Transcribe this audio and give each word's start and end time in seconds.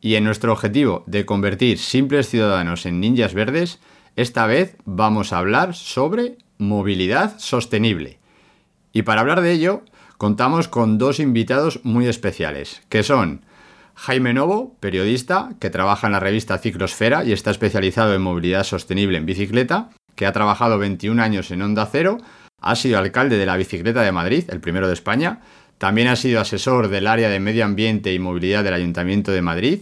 Y 0.00 0.14
en 0.14 0.24
nuestro 0.24 0.52
objetivo 0.52 1.04
de 1.06 1.24
convertir 1.24 1.78
simples 1.78 2.28
ciudadanos 2.28 2.86
en 2.86 3.00
ninjas 3.00 3.34
verdes, 3.34 3.80
esta 4.14 4.46
vez 4.46 4.76
vamos 4.84 5.32
a 5.32 5.38
hablar 5.38 5.74
sobre 5.74 6.38
movilidad 6.58 7.38
sostenible. 7.38 8.18
Y 8.92 9.02
para 9.02 9.20
hablar 9.20 9.40
de 9.40 9.52
ello, 9.52 9.82
contamos 10.16 10.68
con 10.68 10.98
dos 10.98 11.20
invitados 11.20 11.80
muy 11.82 12.06
especiales, 12.06 12.82
que 12.88 13.02
son 13.02 13.44
Jaime 13.94 14.34
Novo, 14.34 14.76
periodista 14.80 15.50
que 15.60 15.70
trabaja 15.70 16.06
en 16.06 16.12
la 16.12 16.20
revista 16.20 16.58
Ciclosfera 16.58 17.24
y 17.24 17.32
está 17.32 17.50
especializado 17.50 18.14
en 18.14 18.22
movilidad 18.22 18.64
sostenible 18.64 19.18
en 19.18 19.26
bicicleta, 19.26 19.90
que 20.14 20.26
ha 20.26 20.32
trabajado 20.32 20.78
21 20.78 21.22
años 21.22 21.50
en 21.50 21.62
Onda 21.62 21.86
Cero, 21.90 22.18
ha 22.60 22.74
sido 22.74 22.98
alcalde 22.98 23.36
de 23.36 23.46
la 23.46 23.56
bicicleta 23.56 24.02
de 24.02 24.12
Madrid, 24.12 24.44
el 24.48 24.60
primero 24.60 24.86
de 24.86 24.94
España, 24.94 25.40
también 25.78 26.08
ha 26.08 26.16
sido 26.16 26.40
asesor 26.40 26.88
del 26.88 27.06
área 27.06 27.28
de 27.28 27.40
medio 27.40 27.64
ambiente 27.64 28.12
y 28.12 28.18
movilidad 28.18 28.64
del 28.64 28.74
Ayuntamiento 28.74 29.32
de 29.32 29.42
Madrid 29.42 29.80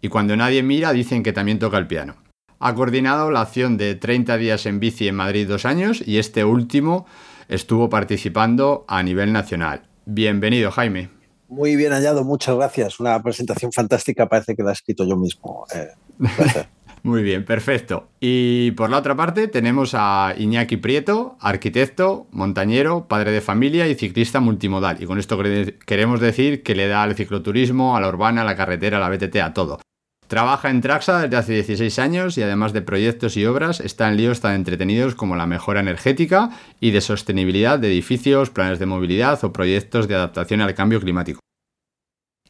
y 0.00 0.08
cuando 0.08 0.36
nadie 0.36 0.62
mira 0.62 0.92
dicen 0.92 1.22
que 1.22 1.32
también 1.32 1.58
toca 1.58 1.78
el 1.78 1.86
piano. 1.86 2.16
Ha 2.58 2.74
coordinado 2.74 3.30
la 3.30 3.40
acción 3.40 3.76
de 3.76 3.96
30 3.96 4.36
días 4.36 4.66
en 4.66 4.78
bici 4.78 5.08
en 5.08 5.16
Madrid 5.16 5.48
dos 5.48 5.64
años 5.64 6.02
y 6.06 6.18
este 6.18 6.44
último 6.44 7.06
estuvo 7.48 7.88
participando 7.88 8.84
a 8.86 9.02
nivel 9.02 9.32
nacional. 9.32 9.82
Bienvenido, 10.06 10.70
Jaime. 10.70 11.10
Muy 11.48 11.76
bien 11.76 11.92
hallado, 11.92 12.24
muchas 12.24 12.56
gracias. 12.56 13.00
Una 13.00 13.22
presentación 13.22 13.72
fantástica, 13.72 14.26
parece 14.26 14.54
que 14.54 14.62
la 14.62 14.70
he 14.70 14.72
escrito 14.72 15.04
yo 15.04 15.16
mismo. 15.16 15.66
Eh. 15.74 15.88
Muy 17.04 17.24
bien, 17.24 17.44
perfecto. 17.44 18.10
Y 18.20 18.70
por 18.72 18.88
la 18.88 18.98
otra 18.98 19.16
parte 19.16 19.48
tenemos 19.48 19.92
a 19.94 20.34
Iñaki 20.38 20.76
Prieto, 20.76 21.36
arquitecto, 21.40 22.28
montañero, 22.30 23.08
padre 23.08 23.32
de 23.32 23.40
familia 23.40 23.88
y 23.88 23.96
ciclista 23.96 24.38
multimodal. 24.38 25.02
Y 25.02 25.06
con 25.06 25.18
esto 25.18 25.36
quere- 25.36 25.78
queremos 25.84 26.20
decir 26.20 26.62
que 26.62 26.76
le 26.76 26.86
da 26.86 27.02
al 27.02 27.16
cicloturismo, 27.16 27.96
a 27.96 28.00
la 28.00 28.08
urbana, 28.08 28.42
a 28.42 28.44
la 28.44 28.54
carretera, 28.54 28.98
a 28.98 29.00
la 29.00 29.08
BTT, 29.08 29.40
a 29.40 29.52
todo. 29.52 29.80
Trabaja 30.28 30.70
en 30.70 30.80
Traxa 30.80 31.20
desde 31.22 31.36
hace 31.36 31.52
16 31.54 31.98
años 31.98 32.38
y 32.38 32.42
además 32.42 32.72
de 32.72 32.82
proyectos 32.82 33.36
y 33.36 33.44
obras 33.46 33.80
está 33.80 34.08
en 34.08 34.16
líos 34.16 34.40
tan 34.40 34.54
entretenidos 34.54 35.16
como 35.16 35.34
la 35.34 35.46
mejora 35.46 35.80
energética 35.80 36.50
y 36.80 36.92
de 36.92 37.00
sostenibilidad 37.00 37.80
de 37.80 37.88
edificios, 37.88 38.50
planes 38.50 38.78
de 38.78 38.86
movilidad 38.86 39.42
o 39.44 39.52
proyectos 39.52 40.06
de 40.06 40.14
adaptación 40.14 40.60
al 40.60 40.74
cambio 40.74 41.00
climático. 41.00 41.40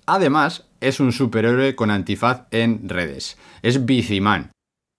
Además, 0.07 0.69
es 0.83 1.01
un 1.01 1.13
superhéroe 1.13 1.75
con 1.75 1.91
antifaz 1.91 2.47
en 2.51 2.89
redes. 2.89 3.39
Es 3.63 3.87
Biciman, 3.87 4.51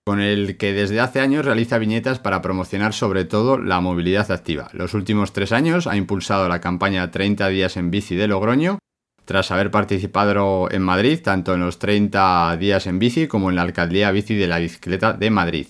con 0.04 0.20
el 0.20 0.56
que 0.56 0.72
desde 0.72 1.00
hace 1.00 1.20
años 1.20 1.44
realiza 1.44 1.78
viñetas 1.78 2.18
para 2.18 2.42
promocionar 2.42 2.92
sobre 2.92 3.24
todo 3.24 3.58
la 3.58 3.80
movilidad 3.80 4.30
activa. 4.30 4.68
Los 4.72 4.94
últimos 4.94 5.32
tres 5.32 5.52
años 5.52 5.86
ha 5.86 5.96
impulsado 5.96 6.48
la 6.48 6.60
campaña 6.60 7.10
30 7.10 7.48
días 7.48 7.76
en 7.76 7.90
bici 7.90 8.14
de 8.14 8.28
Logroño, 8.28 8.78
tras 9.24 9.50
haber 9.50 9.70
participado 9.70 10.70
en 10.70 10.82
Madrid 10.82 11.20
tanto 11.22 11.54
en 11.54 11.60
los 11.60 11.78
30 11.78 12.56
días 12.58 12.86
en 12.86 12.98
bici 12.98 13.26
como 13.28 13.50
en 13.50 13.56
la 13.56 13.62
alcaldía 13.62 14.10
bici 14.10 14.34
de 14.34 14.46
la 14.46 14.58
bicicleta 14.58 15.12
de 15.12 15.30
Madrid. 15.30 15.66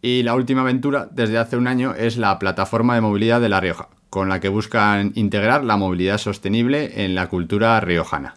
Y 0.00 0.22
la 0.22 0.34
última 0.34 0.62
aventura 0.62 1.08
desde 1.10 1.38
hace 1.38 1.56
un 1.56 1.66
año 1.66 1.94
es 1.94 2.16
la 2.16 2.38
plataforma 2.38 2.94
de 2.94 3.00
movilidad 3.00 3.40
de 3.40 3.48
La 3.48 3.60
Rioja, 3.60 3.88
con 4.10 4.28
la 4.28 4.40
que 4.40 4.48
buscan 4.48 5.12
integrar 5.14 5.64
la 5.64 5.76
movilidad 5.76 6.18
sostenible 6.18 7.04
en 7.04 7.14
la 7.14 7.28
cultura 7.28 7.80
riojana. 7.80 8.34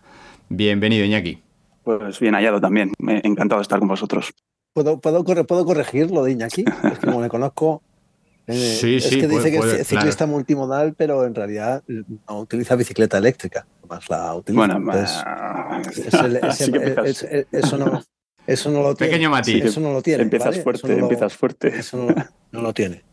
Bienvenido, 0.50 1.06
Iñaki. 1.06 1.42
Pues 1.84 2.20
bien 2.20 2.34
hallado 2.36 2.60
también. 2.60 2.92
Me 3.00 3.22
encantado 3.24 3.60
de 3.60 3.64
estar 3.64 3.80
con 3.80 3.88
vosotros. 3.88 4.34
¿Puedo, 4.74 5.00
puedo, 5.00 5.24
¿Puedo 5.24 5.66
corregir 5.66 6.12
lo 6.12 6.24
de 6.24 6.32
Iñaki? 6.34 6.66
Es 6.92 7.00
que 7.00 7.08
como 7.08 7.22
le 7.22 7.30
conozco. 7.30 7.82
eh, 8.48 8.78
Sí, 8.80 8.96
es 8.98 9.04
sí, 9.06 9.20
que 9.22 9.28
puede- 9.28 9.38
dice 9.38 9.52
que 9.52 9.58
puede, 9.58 9.82
es 9.82 9.88
ciclista 9.88 10.26
multimodal, 10.26 10.94
pero 10.96 11.26
en 11.26 11.36
realidad 11.36 11.84
no 11.88 12.40
utiliza 12.40 12.76
bicicleta 12.76 13.18
eléctrica. 13.18 13.66
Más 13.90 14.10
la 14.10 14.36
utiliza. 14.36 14.60
Bueno, 14.68 14.76
Entonces, 14.78 15.12
ah, 15.26 15.82
es 15.84 16.62
el- 16.62 17.06
es- 17.06 17.28
eso, 17.52 17.78
no, 17.78 18.04
eso 18.46 18.70
no 18.72 18.82
lo 18.84 18.96
tiene. 18.96 19.12
Pequeño 19.12 19.30
matiz. 19.30 19.64
Eso 19.66 19.80
no 19.80 19.92
lo 19.94 20.02
tiene. 20.02 20.24
empiezas 20.24 20.50
¿vale? 20.52 20.62
fuerte, 20.64 20.80
Eso 20.82 20.88
no 20.88 20.98
lo- 20.98 21.04
empiezas 21.04 21.34
fuerte. 21.36 21.68
Eso 21.70 21.98
no, 21.98 22.16
no 22.52 22.62
lo 22.62 22.74
tiene. 22.74 23.04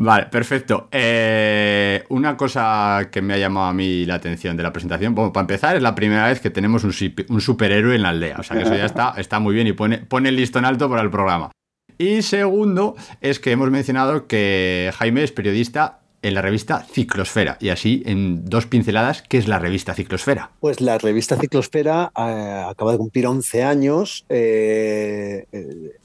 Vale, 0.00 0.26
perfecto. 0.26 0.88
Eh, 0.92 2.04
una 2.10 2.36
cosa 2.36 3.08
que 3.10 3.20
me 3.20 3.34
ha 3.34 3.36
llamado 3.36 3.66
a 3.66 3.72
mí 3.72 4.04
la 4.04 4.14
atención 4.14 4.56
de 4.56 4.62
la 4.62 4.72
presentación, 4.72 5.12
bueno, 5.12 5.32
para 5.32 5.42
empezar, 5.42 5.74
es 5.74 5.82
la 5.82 5.96
primera 5.96 6.28
vez 6.28 6.40
que 6.40 6.50
tenemos 6.50 6.84
un, 6.84 6.92
superhéroe 7.40 7.96
en 7.96 8.02
la 8.02 8.10
aldea. 8.10 8.36
O 8.38 8.44
sea 8.44 8.56
que 8.56 8.62
eso 8.62 8.76
ya 8.76 8.86
está, 8.86 9.14
está 9.16 9.40
muy 9.40 9.56
bien 9.56 9.66
y 9.66 9.72
pone, 9.72 9.98
pone 9.98 10.28
el 10.28 10.36
listón 10.36 10.64
alto 10.64 10.88
para 10.88 11.02
el 11.02 11.10
programa. 11.10 11.50
Y 11.98 12.22
segundo, 12.22 12.94
es 13.20 13.40
que 13.40 13.50
hemos 13.50 13.72
mencionado 13.72 14.28
que 14.28 14.92
Jaime 14.94 15.24
es 15.24 15.32
periodista 15.32 15.98
en 16.22 16.34
la 16.34 16.42
revista 16.42 16.86
Ciclosfera. 16.88 17.58
Y 17.60 17.70
así, 17.70 18.04
en 18.06 18.44
dos 18.44 18.66
pinceladas, 18.66 19.22
¿qué 19.22 19.38
es 19.38 19.48
la 19.48 19.58
revista 19.58 19.94
Ciclosfera? 19.94 20.52
Pues 20.60 20.80
la 20.80 20.98
revista 20.98 21.36
Ciclosfera 21.36 22.12
eh, 22.16 22.64
acaba 22.68 22.92
de 22.92 22.98
cumplir 22.98 23.26
11 23.26 23.64
años. 23.64 24.24
eh, 24.28 25.44
eh, 25.50 25.96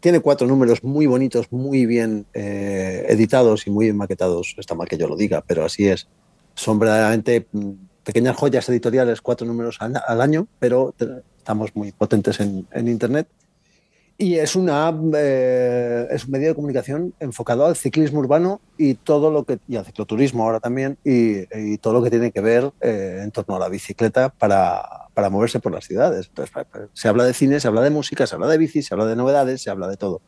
tiene 0.00 0.20
cuatro 0.20 0.46
números 0.46 0.82
muy 0.82 1.06
bonitos, 1.06 1.52
muy 1.52 1.86
bien 1.86 2.26
eh, 2.34 3.06
editados 3.08 3.66
y 3.66 3.70
muy 3.70 3.86
bien 3.86 3.96
maquetados. 3.96 4.54
Está 4.58 4.74
mal 4.74 4.88
que 4.88 4.96
yo 4.96 5.06
lo 5.06 5.16
diga, 5.16 5.44
pero 5.46 5.64
así 5.64 5.86
es. 5.86 6.08
Son 6.54 6.78
verdaderamente 6.78 7.46
mm, 7.52 7.70
pequeñas 8.04 8.36
joyas 8.36 8.68
editoriales, 8.68 9.20
cuatro 9.20 9.46
números 9.46 9.76
al, 9.80 10.00
al 10.06 10.20
año, 10.20 10.48
pero 10.58 10.94
estamos 11.38 11.74
muy 11.76 11.92
potentes 11.92 12.40
en, 12.40 12.66
en 12.72 12.88
Internet. 12.88 13.28
Y 14.22 14.36
es, 14.36 14.54
una, 14.54 14.94
eh, 15.16 16.06
es 16.10 16.26
un 16.26 16.32
medio 16.32 16.48
de 16.48 16.54
comunicación 16.54 17.14
enfocado 17.20 17.64
al 17.64 17.74
ciclismo 17.74 18.20
urbano 18.20 18.60
y 18.76 18.92
todo 18.92 19.30
lo 19.30 19.44
que 19.44 19.60
y 19.66 19.76
al 19.76 19.86
cicloturismo 19.86 20.44
ahora 20.44 20.60
también 20.60 20.98
y, 21.02 21.78
todo 21.78 21.94
lo 21.94 22.02
que 22.02 22.10
tiene 22.10 22.30
que 22.30 22.42
ver 22.42 22.70
eh, 22.82 23.20
en 23.22 23.30
torno 23.30 23.56
a 23.56 23.58
la 23.58 23.70
bicicleta 23.70 24.28
para, 24.28 25.06
para 25.14 25.30
moverse 25.30 25.58
por 25.58 25.72
las 25.72 25.86
ciudades. 25.86 26.26
Entonces, 26.28 26.54
se 26.92 27.08
habla 27.08 27.24
de 27.24 27.32
cine, 27.32 27.60
se 27.60 27.68
habla 27.68 27.80
de 27.80 27.88
música, 27.88 28.26
se 28.26 28.34
habla 28.34 28.48
de 28.48 28.58
bici, 28.58 28.82
se 28.82 28.92
habla 28.92 29.06
de 29.06 29.16
novedades, 29.16 29.62
se 29.62 29.70
habla 29.70 29.88
de 29.88 29.96
todo. 29.96 30.20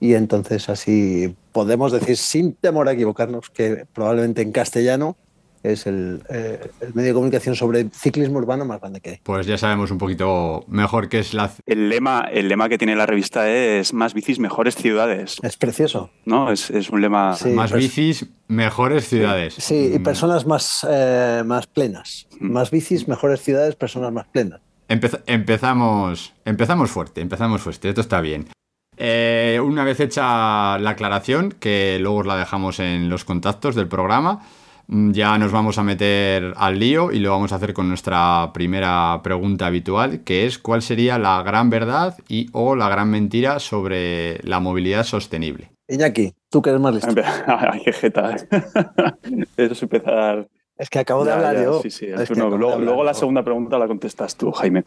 Y 0.00 0.14
entonces 0.14 0.70
así 0.70 1.36
podemos 1.52 1.92
decir 1.92 2.16
sin 2.16 2.54
temor 2.54 2.88
a 2.88 2.92
equivocarnos 2.92 3.50
que 3.50 3.84
probablemente 3.92 4.40
en 4.40 4.52
castellano 4.52 5.18
es 5.62 5.86
el, 5.86 6.22
eh, 6.30 6.70
el 6.80 6.94
medio 6.94 7.08
de 7.08 7.14
comunicación 7.14 7.54
sobre 7.56 7.88
ciclismo 7.90 8.38
urbano 8.38 8.64
más 8.64 8.80
grande 8.80 9.00
que 9.00 9.10
hay. 9.10 9.20
Pues 9.22 9.46
ya 9.46 9.58
sabemos 9.58 9.90
un 9.90 9.98
poquito 9.98 10.64
mejor 10.68 11.08
qué 11.08 11.18
es 11.20 11.34
la... 11.34 11.50
El 11.66 11.88
lema, 11.88 12.28
el 12.32 12.48
lema 12.48 12.68
que 12.68 12.78
tiene 12.78 12.94
la 12.96 13.06
revista 13.06 13.48
es 13.50 13.92
más 13.92 14.14
bicis, 14.14 14.38
mejores 14.38 14.76
ciudades. 14.76 15.36
Es 15.42 15.56
precioso. 15.56 16.10
¿No? 16.24 16.50
Es, 16.52 16.70
es 16.70 16.90
un 16.90 17.00
lema. 17.00 17.34
Sí. 17.34 17.50
más 17.50 17.70
pues- 17.70 17.82
bicis, 17.84 18.26
mejores 18.48 19.08
ciudades. 19.08 19.54
Sí, 19.54 19.92
y 19.94 19.98
Mm, 19.98 20.02
personas 20.02 20.46
más, 20.46 20.86
eh, 20.88 21.42
más 21.44 21.66
plenas. 21.66 22.26
Mm. 22.40 22.52
Más 22.52 22.70
bicis, 22.70 23.08
mejores 23.08 23.40
ciudades, 23.42 23.74
personas 23.76 24.12
más 24.12 24.26
plenas. 24.28 24.60
Empeza- 24.88 25.20
empezamos, 25.26 26.32
empezamos 26.44 26.90
fuerte, 26.90 27.20
empezamos 27.20 27.60
fuerte, 27.60 27.88
esto 27.90 28.00
está 28.00 28.20
bien. 28.22 28.48
Eh, 28.96 29.60
una 29.62 29.84
vez 29.84 30.00
hecha 30.00 30.78
la 30.78 30.90
aclaración, 30.90 31.52
que 31.52 31.98
luego 32.00 32.18
os 32.18 32.26
la 32.26 32.36
dejamos 32.36 32.80
en 32.80 33.08
los 33.08 33.24
contactos 33.24 33.74
del 33.76 33.86
programa, 33.86 34.42
ya 34.88 35.36
nos 35.38 35.52
vamos 35.52 35.78
a 35.78 35.82
meter 35.82 36.54
al 36.56 36.78
lío 36.78 37.12
y 37.12 37.18
lo 37.18 37.30
vamos 37.30 37.52
a 37.52 37.56
hacer 37.56 37.74
con 37.74 37.88
nuestra 37.88 38.50
primera 38.54 39.20
pregunta 39.22 39.66
habitual, 39.66 40.20
que 40.24 40.46
es 40.46 40.58
cuál 40.58 40.82
sería 40.82 41.18
la 41.18 41.42
gran 41.42 41.68
verdad 41.70 42.16
y 42.28 42.48
o 42.52 42.74
la 42.74 42.88
gran 42.88 43.10
mentira 43.10 43.58
sobre 43.58 44.38
la 44.42 44.60
movilidad 44.60 45.04
sostenible. 45.04 45.70
Iñaki, 45.88 46.32
Tú 46.50 46.62
que 46.62 46.70
eres 46.70 46.80
más 46.80 46.94
listo. 46.94 47.14
Ay, 47.46 47.82
qué 47.84 47.92
jeta. 47.92 48.34
Eso 49.56 49.72
es 49.72 49.82
empezar. 49.82 50.48
Es 50.78 50.88
que 50.88 50.98
acabo 51.00 51.24
de 51.24 51.30
Ya, 51.30 51.36
hablar 51.36 51.56
ya, 51.56 51.64
yo. 51.64 51.82
Sí, 51.82 51.90
sí. 51.90 52.06
Es 52.06 52.30
no. 52.30 52.48
Luego, 52.48 52.72
hablar 52.74 52.86
luego 52.86 53.04
la 53.04 53.12
segunda 53.14 53.42
pregunta 53.42 53.78
la 53.78 53.86
contestas 53.86 54.36
tú, 54.36 54.50
Jaime. 54.52 54.82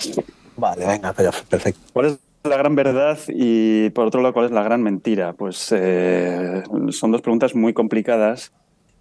Vale, 0.58 0.88
venga, 0.88 1.14
pero- 1.14 1.32
perfecto. 1.50 1.82
¿Cuál 1.94 2.06
es 2.08 2.20
la 2.44 2.58
gran 2.58 2.76
verdad 2.76 3.20
y 3.28 3.92
por 3.92 4.08
otro 4.08 4.22
lado 4.22 4.34
cuál 4.34 4.46
es 4.46 4.52
la 4.52 4.64
gran 4.64 4.82
mentira? 4.82 5.34
Pues 5.34 5.72
eh, 5.78 6.64
son 6.90 7.12
dos 7.12 7.22
preguntas 7.22 7.54
muy 7.54 7.74
complicadas. 7.74 8.52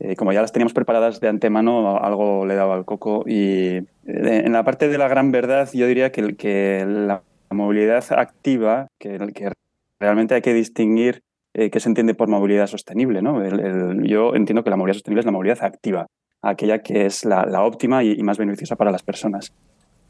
Eh, 0.01 0.17
como 0.17 0.33
ya 0.33 0.41
las 0.41 0.51
teníamos 0.53 0.73
preparadas 0.73 1.21
de 1.21 1.29
antemano, 1.29 1.99
algo 2.03 2.47
le 2.47 2.55
daba 2.55 2.75
al 2.75 2.85
coco. 2.87 3.23
Y 3.27 3.77
eh, 3.77 3.85
en 4.07 4.53
la 4.53 4.65
parte 4.65 4.89
de 4.89 4.97
la 4.99 5.09
gran 5.09 5.31
verdad, 5.31 5.69
yo 5.73 5.87
diría 5.87 6.11
que, 6.11 6.35
que 6.37 6.85
la 6.87 7.23
movilidad 7.51 8.03
activa, 8.13 8.89
que, 8.99 9.19
que 9.35 9.53
realmente 10.01 10.35
hay 10.35 10.41
que 10.43 10.55
distinguir 10.55 11.21
eh, 11.53 11.69
qué 11.71 11.81
se 11.81 11.89
entiende 11.89 12.15
por 12.15 12.29
movilidad 12.29 12.67
sostenible. 12.67 13.21
¿no? 13.23 13.45
El- 13.45 13.61
el- 13.61 14.03
yo 14.05 14.35
entiendo 14.35 14.65
que 14.65 14.71
la 14.71 14.77
movilidad 14.77 14.95
sostenible 14.95 15.21
es 15.21 15.27
la 15.27 15.33
movilidad 15.33 15.63
activa, 15.63 16.07
aquella 16.43 16.79
que 16.79 17.05
es 17.07 17.25
la, 17.27 17.45
la 17.45 17.63
óptima 17.65 18.03
y- 18.03 18.13
y 18.13 18.23
más 18.23 18.39
beneficiosa 18.39 18.77
para 18.77 18.91
las 18.91 19.03
personas. 19.03 19.53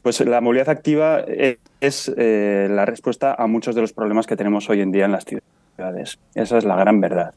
Pues 0.03 0.19
la 0.21 0.39
movilidad 0.39 0.69
activa 0.69 1.19
e- 1.27 1.57
es 1.81 2.11
eh, 2.17 2.67
la 2.71 2.85
respuesta 2.85 3.35
a 3.37 3.45
muchos 3.47 3.75
de 3.75 3.81
los 3.81 3.91
problemas 3.91 4.25
que 4.25 4.37
tenemos 4.37 4.69
hoy 4.69 4.81
en 4.81 4.91
día 4.91 5.05
en 5.05 5.11
las 5.11 5.25
ciudades. 5.25 6.17
Esa 6.33 6.57
es 6.57 6.63
la 6.63 6.75
gran 6.77 7.01
verdad. 7.01 7.33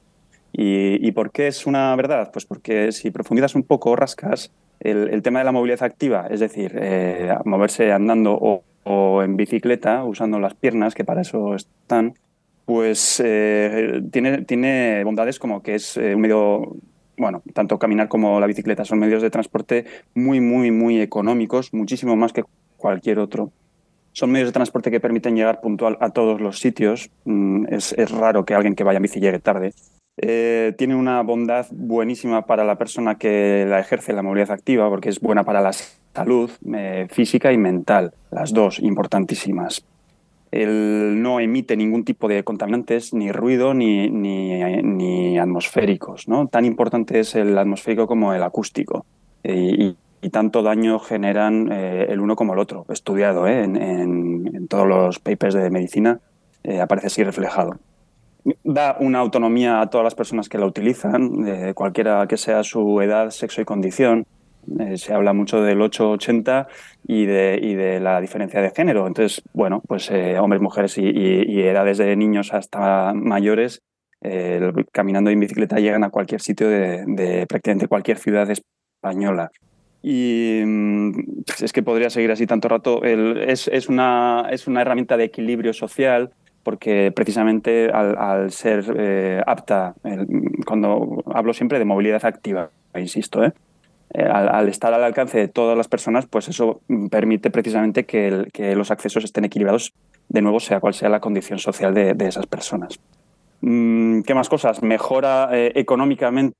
¿Y, 0.57 1.05
y 1.07 1.11
por 1.11 1.33
qué 1.33 1.49
es 1.49 1.67
una 1.67 1.95
verdad? 1.97 2.31
Pues 2.33 2.47
porque 2.47 2.93
si 2.93 3.11
profundizas 3.11 3.57
un 3.57 3.65
poco, 3.65 3.97
rascas, 3.97 4.53
el, 4.79 5.09
el 5.11 5.21
tema 5.21 5.41
de 5.41 5.45
la 5.47 5.51
movilidad 5.53 5.83
activa, 5.83 6.29
es 6.31 6.39
decir, 6.39 6.77
eh, 6.81 7.35
moverse 7.45 7.91
andando 7.91 8.39
o, 8.41 8.63
o 8.85 9.23
en 9.25 9.37
bicicleta, 9.37 10.05
usando 10.05 10.39
las 10.39 10.55
piernas, 10.55 10.95
que 10.95 11.05
para 11.05 11.23
eso 11.23 11.57
están, 11.57 12.15
pues 12.67 13.21
eh, 13.25 14.01
tiene, 14.13 14.43
tiene 14.45 15.03
bondades 15.03 15.41
como 15.41 15.61
que 15.61 15.75
es 15.75 15.97
eh, 15.97 16.15
un 16.15 16.21
medio, 16.21 16.77
bueno, 17.17 17.43
tanto 17.53 17.77
caminar 17.81 18.07
como 18.07 18.39
la 18.39 18.47
bicicleta 18.47 18.85
son 18.85 19.01
medios 19.01 19.23
de 19.23 19.31
transporte 19.31 19.87
muy, 20.15 20.41
muy, 20.41 20.71
muy 20.71 21.01
económicos, 21.01 21.73
muchísimo 21.75 22.15
más 22.15 22.33
que 22.33 22.45
cualquier 22.77 23.19
otro. 23.19 23.51
Son 24.13 24.31
medios 24.31 24.49
de 24.51 24.53
transporte 24.53 24.93
que 24.93 25.01
permiten 25.01 25.35
llegar 25.35 25.61
puntual 25.61 25.99
a 26.01 26.11
todos 26.11 26.41
los 26.41 26.61
sitios. 26.61 27.11
Mm, 27.25 27.67
Es, 27.71 27.93
es 27.95 28.13
raro 28.13 28.45
que 28.45 28.55
alguien 28.55 28.77
que 28.77 28.85
vaya 28.85 28.99
en 28.99 29.03
bici 29.03 29.19
llegue 29.19 29.41
tarde. 29.41 29.73
Eh, 30.17 30.75
tiene 30.79 30.95
una 30.95 31.23
bondad 31.23 31.67
buenísima 31.71 32.47
para 32.47 32.65
la 32.65 32.77
persona 32.77 33.17
que 33.17 33.67
la 33.69 33.81
ejerce 33.81 34.13
la 34.13 34.23
movilidad 34.23 34.53
activa, 34.53 34.89
porque 34.89 35.09
es 35.09 35.21
buena 35.21 35.45
para 35.45 35.61
la 35.61 35.73
salud 35.73 36.51
eh, 36.75 37.07
física 37.11 37.53
y 37.53 37.59
mental, 37.59 38.13
las 38.31 38.53
dos 38.53 38.79
importantísimas. 38.79 39.85
Él 40.55 41.21
no 41.21 41.41
emite 41.41 41.77
ningún 41.77 42.05
tipo 42.05 42.29
de 42.29 42.45
contaminantes, 42.45 43.13
ni 43.13 43.33
ruido, 43.33 43.75
ni, 43.75 44.09
ni, 44.09 44.63
ni 44.83 45.37
atmosféricos. 45.37 46.29
¿no? 46.29 46.47
Tan 46.47 46.65
importante 46.65 47.19
es 47.19 47.35
el 47.35 47.59
atmosférico 47.59 48.07
como 48.07 48.33
el 48.35 48.43
acústico. 48.45 49.05
Eh, 49.43 49.97
y, 50.23 50.31
tanto 50.31 50.63
daño 50.63 51.01
generan 51.01 51.71
eh, 51.71 52.07
el 52.09 52.21
uno 52.21 52.35
como 52.35 52.55
el 52.55 52.61
otro. 52.61 52.87
Estudiado 52.89 53.47
¿eh? 53.47 53.65
en, 53.65 54.69
todos 54.69 54.87
los 54.87 55.19
papers 55.19 55.55
de 55.55 55.69
medicina, 55.71 56.21
eh, 56.63 56.81
aparece 56.81 57.09
así 57.09 57.25
reflejado. 57.25 57.79
Da 58.63 58.97
una 59.01 59.21
autonomía 59.21 59.81
a 59.81 59.89
todas 59.89 60.05
las 60.05 60.15
personas 60.15 60.49
que 60.51 60.59
la 60.59 60.67
utilizan, 60.67 61.47
eh, 61.49 61.73
cualquiera 61.75 62.27
que 62.27 62.37
sea 62.37 62.63
su 62.63 63.01
edad, 63.01 63.31
sexo 63.31 63.63
y 63.63 63.65
condición. 63.65 64.27
Eh, 64.81 64.99
se 64.99 65.15
habla 65.15 65.33
mucho 65.33 65.63
del 65.63 65.81
880 65.81 66.69
y 67.07 67.25
de, 67.25 67.59
y 67.63 67.75
de 67.75 68.01
la 68.01 68.21
diferencia 68.21 68.61
de 68.61 68.71
género. 68.71 69.07
Entonces, 69.07 69.43
bueno, 69.55 69.83
pues 69.87 70.11
eh, 70.11 70.39
hombres, 70.39 70.61
mujeres 70.61 70.99
y, 70.99 71.03
y- 71.07 71.43
y 71.49 71.63
edades 71.63 71.97
de 71.99 72.15
niños 72.17 72.53
hasta 72.53 73.15
mayores, 73.15 73.81
eh, 74.23 74.73
caminando 74.93 75.31
en 75.31 75.41
bicicleta 75.41 75.77
llegan 75.81 76.05
a 76.05 76.11
cualquier 76.11 76.41
sitio 76.43 76.69
de, 76.69 77.05
de 77.07 77.47
prácticamente 77.47 77.89
cualquier 77.89 78.19
ciudad 78.19 78.49
española. 78.51 79.51
Y 80.03 80.61
mm, 80.65 81.43
pues 81.47 81.63
es 81.63 81.73
que 81.73 81.83
podría 81.83 82.11
seguir 82.11 82.31
así 82.31 82.47
tanto 82.47 82.69
rato. 82.69 83.03
Es, 83.05 83.69
es 83.69 83.89
una, 83.89 84.49
es 84.51 84.67
una 84.67 84.83
herramienta 84.83 85.17
de 85.17 85.25
equilibrio 85.25 85.73
social 85.73 86.31
porque 86.65 87.13
precisamente 87.15 87.91
al, 87.91 88.51
ser 88.51 88.85
eh, 88.99 89.41
apta, 89.47 89.95
cuando 90.67 91.23
hablo 91.33 91.53
siempre 91.53 91.79
de 91.79 91.85
movilidad 91.85 92.25
activa, 92.25 92.71
insisto, 92.97 93.45
¿eh? 93.45 93.53
Eh, 94.13 94.23
al, 94.25 94.69
estar 94.69 94.93
al 94.95 95.03
alcance 95.05 95.39
de 95.39 95.49
todas 95.49 95.77
las 95.77 95.89
personas, 95.89 96.27
pues 96.27 96.49
eso 96.49 96.81
permite 97.11 97.51
precisamente 97.51 98.05
que, 98.05 98.75
los 98.75 98.91
accesos 98.91 99.25
estén 99.25 99.45
equilibrados, 99.45 99.93
de 100.29 100.43
nuevo, 100.43 100.59
sea 100.61 100.81
cual 100.81 100.95
sea 100.95 101.09
la 101.09 101.21
condición 101.21 101.59
social 101.59 101.95
de, 101.95 102.17
esas 102.21 102.47
personas. 102.47 102.99
Mm, 103.61 104.23
¿Qué 104.23 104.35
más 104.35 104.49
cosas? 104.49 104.83
Mejora 104.83 105.51
económicamente 105.53 106.55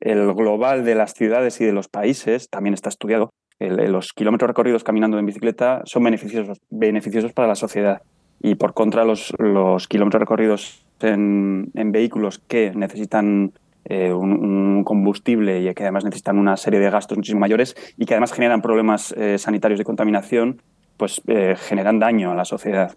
el 0.00 0.34
global 0.34 0.84
de 0.84 0.94
las 0.94 1.14
ciudades 1.14 1.60
y 1.60 1.64
de 1.64 1.72
los 1.72 1.88
países, 1.88 2.50
también 2.50 2.74
está 2.74 2.88
estudiado. 2.88 3.30
Los 3.58 4.12
kilómetros 4.12 4.48
recorridos 4.48 4.84
caminando 4.84 5.18
en 5.18 5.26
bicicleta 5.26 5.82
son 5.84 6.04
beneficiosos, 6.04 6.60
beneficiosos 6.70 7.32
para 7.32 7.48
la 7.48 7.54
sociedad 7.54 8.02
y 8.42 8.54
por 8.56 8.74
contra 8.74 9.04
los, 9.04 9.32
los 9.38 9.88
kilómetros 9.88 10.20
recorridos 10.20 10.84
en, 11.00 11.70
en 11.74 11.92
vehículos 11.92 12.38
que 12.38 12.72
necesitan 12.74 13.52
eh, 13.86 14.12
un, 14.12 14.32
un 14.32 14.84
combustible 14.84 15.62
y 15.62 15.72
que 15.72 15.84
además 15.84 16.04
necesitan 16.04 16.38
una 16.38 16.56
serie 16.56 16.80
de 16.80 16.90
gastos 16.90 17.16
muchísimo 17.16 17.40
mayores 17.40 17.76
y 17.96 18.04
que 18.04 18.14
además 18.14 18.32
generan 18.32 18.60
problemas 18.60 19.12
eh, 19.12 19.38
sanitarios 19.38 19.78
de 19.78 19.84
contaminación, 19.84 20.60
pues 20.96 21.22
eh, 21.26 21.54
generan 21.56 21.98
daño 21.98 22.32
a 22.32 22.34
la 22.34 22.44
sociedad. 22.44 22.94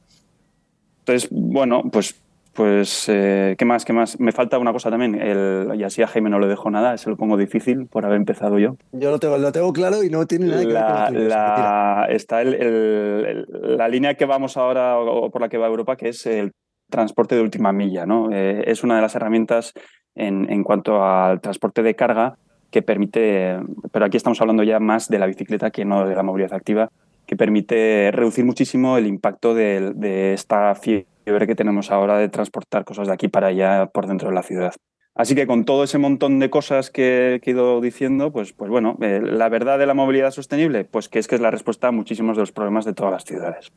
Entonces, 0.99 1.29
bueno, 1.31 1.83
pues, 1.91 2.21
pues 2.53 3.07
eh, 3.07 3.55
¿qué 3.57 3.65
más? 3.65 3.85
¿Qué 3.85 3.93
más? 3.93 4.19
Me 4.19 4.31
falta 4.31 4.57
una 4.59 4.73
cosa 4.73 4.89
también, 4.89 5.15
el, 5.15 5.71
y 5.75 5.83
así 5.83 6.01
a 6.01 6.07
Jaime 6.07 6.29
no 6.29 6.39
le 6.39 6.47
dejo 6.47 6.69
nada, 6.69 6.97
se 6.97 7.09
lo 7.09 7.15
pongo 7.15 7.37
difícil 7.37 7.87
por 7.87 8.05
haber 8.05 8.17
empezado 8.17 8.59
yo. 8.59 8.75
Yo 8.91 9.11
lo 9.11 9.19
tengo, 9.19 9.37
lo 9.37 9.51
tengo 9.51 9.71
claro 9.71 10.03
y 10.03 10.09
no 10.09 10.25
tiene 10.25 10.47
nada 10.47 10.61
que 10.61 10.67
ver 10.67 10.83
con 11.11 11.27
La, 11.29 12.07
está 12.09 12.41
el- 12.41 13.45
la 13.77 13.87
línea 13.87 14.15
que 14.15 14.25
vamos 14.25 14.57
ahora 14.57 14.97
o, 14.99 15.25
o 15.25 15.29
por 15.29 15.41
la 15.41 15.49
que 15.49 15.57
va 15.57 15.67
Europa, 15.67 15.95
que 15.95 16.09
es 16.09 16.25
el 16.25 16.51
transporte 16.89 17.35
de 17.35 17.41
última 17.41 17.71
milla. 17.71 18.05
¿no? 18.05 18.29
Eh, 18.31 18.63
es 18.67 18.83
una 18.83 18.95
de 18.95 19.01
las 19.01 19.15
herramientas 19.15 19.73
en, 20.15 20.51
en 20.51 20.63
cuanto 20.63 21.03
al 21.03 21.39
transporte 21.39 21.83
de 21.83 21.95
carga 21.95 22.35
que 22.71 22.81
permite, 22.81 23.57
pero 23.91 24.05
aquí 24.05 24.17
estamos 24.17 24.39
hablando 24.41 24.63
ya 24.63 24.79
más 24.79 25.07
de 25.07 25.17
la 25.19 25.25
bicicleta 25.27 25.71
que 25.71 25.85
no 25.85 26.05
de 26.07 26.15
la 26.15 26.23
movilidad 26.23 26.53
activa, 26.53 26.89
que 27.25 27.35
permite 27.35 28.11
reducir 28.11 28.43
muchísimo 28.45 28.97
el 28.97 29.07
impacto 29.07 29.53
de, 29.55 29.91
de 29.95 30.33
esta 30.33 30.73
fiebre 31.23 31.47
que 31.47 31.55
tenemos 31.55 31.91
ahora 31.91 32.17
de 32.17 32.29
transportar 32.29 32.85
cosas 32.85 33.07
de 33.07 33.13
aquí 33.13 33.27
para 33.27 33.47
allá 33.47 33.87
por 33.93 34.07
dentro 34.07 34.29
de 34.29 34.35
la 34.35 34.43
ciudad. 34.43 34.73
Así 35.15 35.35
que 35.35 35.47
con 35.47 35.65
todo 35.65 35.83
ese 35.83 35.97
montón 35.97 36.39
de 36.39 36.49
cosas 36.49 36.89
que, 36.89 37.41
he 37.43 37.49
ido 37.49 37.81
diciendo, 37.81 38.31
pues, 38.31 38.53
pues 38.53 38.69
bueno, 38.69 38.97
eh, 39.01 39.19
la 39.21 39.49
verdad 39.49 39.77
de 39.77 39.85
la 39.85 39.93
movilidad 39.93 40.31
sostenible, 40.31 40.85
pues 40.85 41.09
que 41.09 41.19
es 41.19 41.27
que 41.27 41.35
es 41.35 41.41
la 41.41 41.51
respuesta 41.51 41.87
a 41.87 41.91
muchísimos 41.91 42.37
de 42.37 42.41
los 42.43 42.51
problemas 42.51 42.85
de 42.85 42.93
todas 42.93 43.11
las 43.11 43.25
ciudades. 43.25 43.69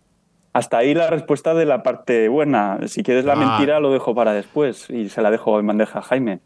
Hasta 0.53 0.77
ahí 0.79 0.95
la 0.95 1.09
respuesta 1.09 1.55
de 1.55 1.65
la 1.65 1.83
parte 1.83 2.29
buena. 2.29 2.79
Si 2.87 3.03
quieres 3.03 3.25
la 3.25 3.33
Ah. 3.33 3.37
mentira, 3.37 3.81
lo 3.81 3.91
dejo 3.93 4.15
para 4.15 4.35
después 4.35 4.89
y 4.91 5.09
se 5.09 5.23
la 5.23 5.31
dejo 5.31 5.59
en 5.59 5.67
bandeja 5.67 5.99
a 6.01 6.03
Jaime. 6.03 6.41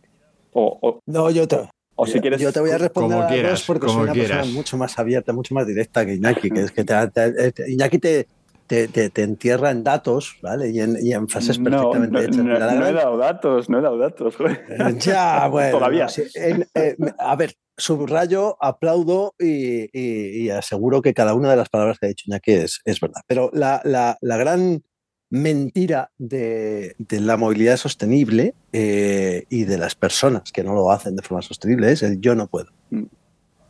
O, 0.53 0.79
o- 0.81 1.01
No, 1.07 1.29
yo 1.31 1.47
te, 1.47 1.69
o 1.97 2.07
si 2.07 2.21
quieres. 2.21 2.41
yo 2.41 2.53
te 2.53 2.61
voy 2.61 2.71
a 2.71 2.79
responder 2.79 3.17
como 3.19 3.27
a 3.29 3.29
quieras, 3.29 3.51
dos 3.51 3.65
porque 3.67 3.89
soy 3.89 4.05
una 4.05 4.13
quieras. 4.13 4.31
persona 4.39 4.55
mucho 4.55 4.77
más 4.79 4.99
abierta, 4.99 5.33
mucho 5.35 5.55
más 5.55 5.67
directa 5.67 6.07
que 6.07 6.15
Iñaki, 6.15 6.51
que 6.51 6.61
es 6.61 6.71
que 6.71 6.85
te, 6.85 6.95
te- 7.09 7.53
te- 7.53 7.71
Iñaki 7.71 7.99
te, 7.99 8.29
te, 8.67 8.89
te- 8.89 9.11
te 9.11 9.23
entierra 9.23 9.71
en 9.71 9.85
datos, 9.85 10.37
¿vale? 10.43 10.71
Y 10.71 10.81
en, 10.81 10.97
y 11.01 11.13
en 11.13 11.29
frases 11.29 11.59
perfectamente 11.59 12.11
no, 12.13 12.21
hechas. 12.21 12.37
no, 12.37 12.81
no 12.81 12.87
he 12.87 12.93
dado 12.93 13.17
datos, 13.17 13.69
no 13.71 13.79
he 13.79 13.83
dado 13.83 13.99
datos. 13.99 14.37
joder. 14.37 14.65
Ya, 15.01 15.49
bueno. 15.49 15.79
Todavía. 15.79 16.09
sí, 16.09 16.23
en- 16.35 16.67
eh, 16.75 16.97
a 17.19 17.37
ver, 17.37 17.55
subrayo, 17.77 18.57
aplaudo 18.61 19.35
y, 19.39 19.85
y- 19.99 20.45
y 20.47 20.51
aseguro 20.51 21.03
que 21.03 21.15
cada 21.15 21.35
una 21.35 21.51
de 21.51 21.57
las 21.57 21.69
palabras 21.69 21.99
que 21.99 22.07
ha 22.07 22.09
dicho 22.09 22.25
Iñaki 22.27 22.53
es, 22.53 22.81
es 22.85 23.01
verdad. 23.01 23.21
Pero 23.27 23.51
la, 23.53 23.81
la- 23.85 24.19
la 24.21 24.37
gran 24.37 24.83
mentira 25.29 26.11
de, 26.19 26.95
de 26.99 27.21
la 27.21 27.37
movilidad 27.37 27.77
sostenible 27.77 28.55
eh, 28.73 29.45
y 29.51 29.65
de 29.65 29.77
las 29.77 29.95
personas 29.97 30.53
que 30.53 30.63
no 30.63 30.73
lo 30.75 30.91
hacen 30.93 31.17
de 31.17 31.23
forma 31.23 31.43
sostenible 31.43 31.91
es 31.91 32.03
el 32.05 32.21
yo 32.21 32.35
no 32.37 32.47
puedo. 32.47 32.69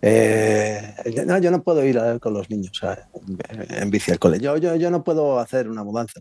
Eh, 0.02 0.94
no, 1.26 1.38
yo 1.38 1.50
no 1.50 1.62
puedo 1.62 1.84
ir 1.84 1.98
a- 1.98 2.18
con 2.18 2.34
los 2.34 2.48
niños 2.50 2.82
a- 2.84 3.08
en, 3.80 3.90
bici 3.90 4.12
al 4.12 4.18
cole. 4.18 4.38
Yo, 4.40 4.56
yo, 4.58 4.76
yo 4.76 4.90
no 4.90 5.02
puedo 5.02 5.38
hacer 5.40 5.68
una 5.68 5.82
mudanza. 5.84 6.20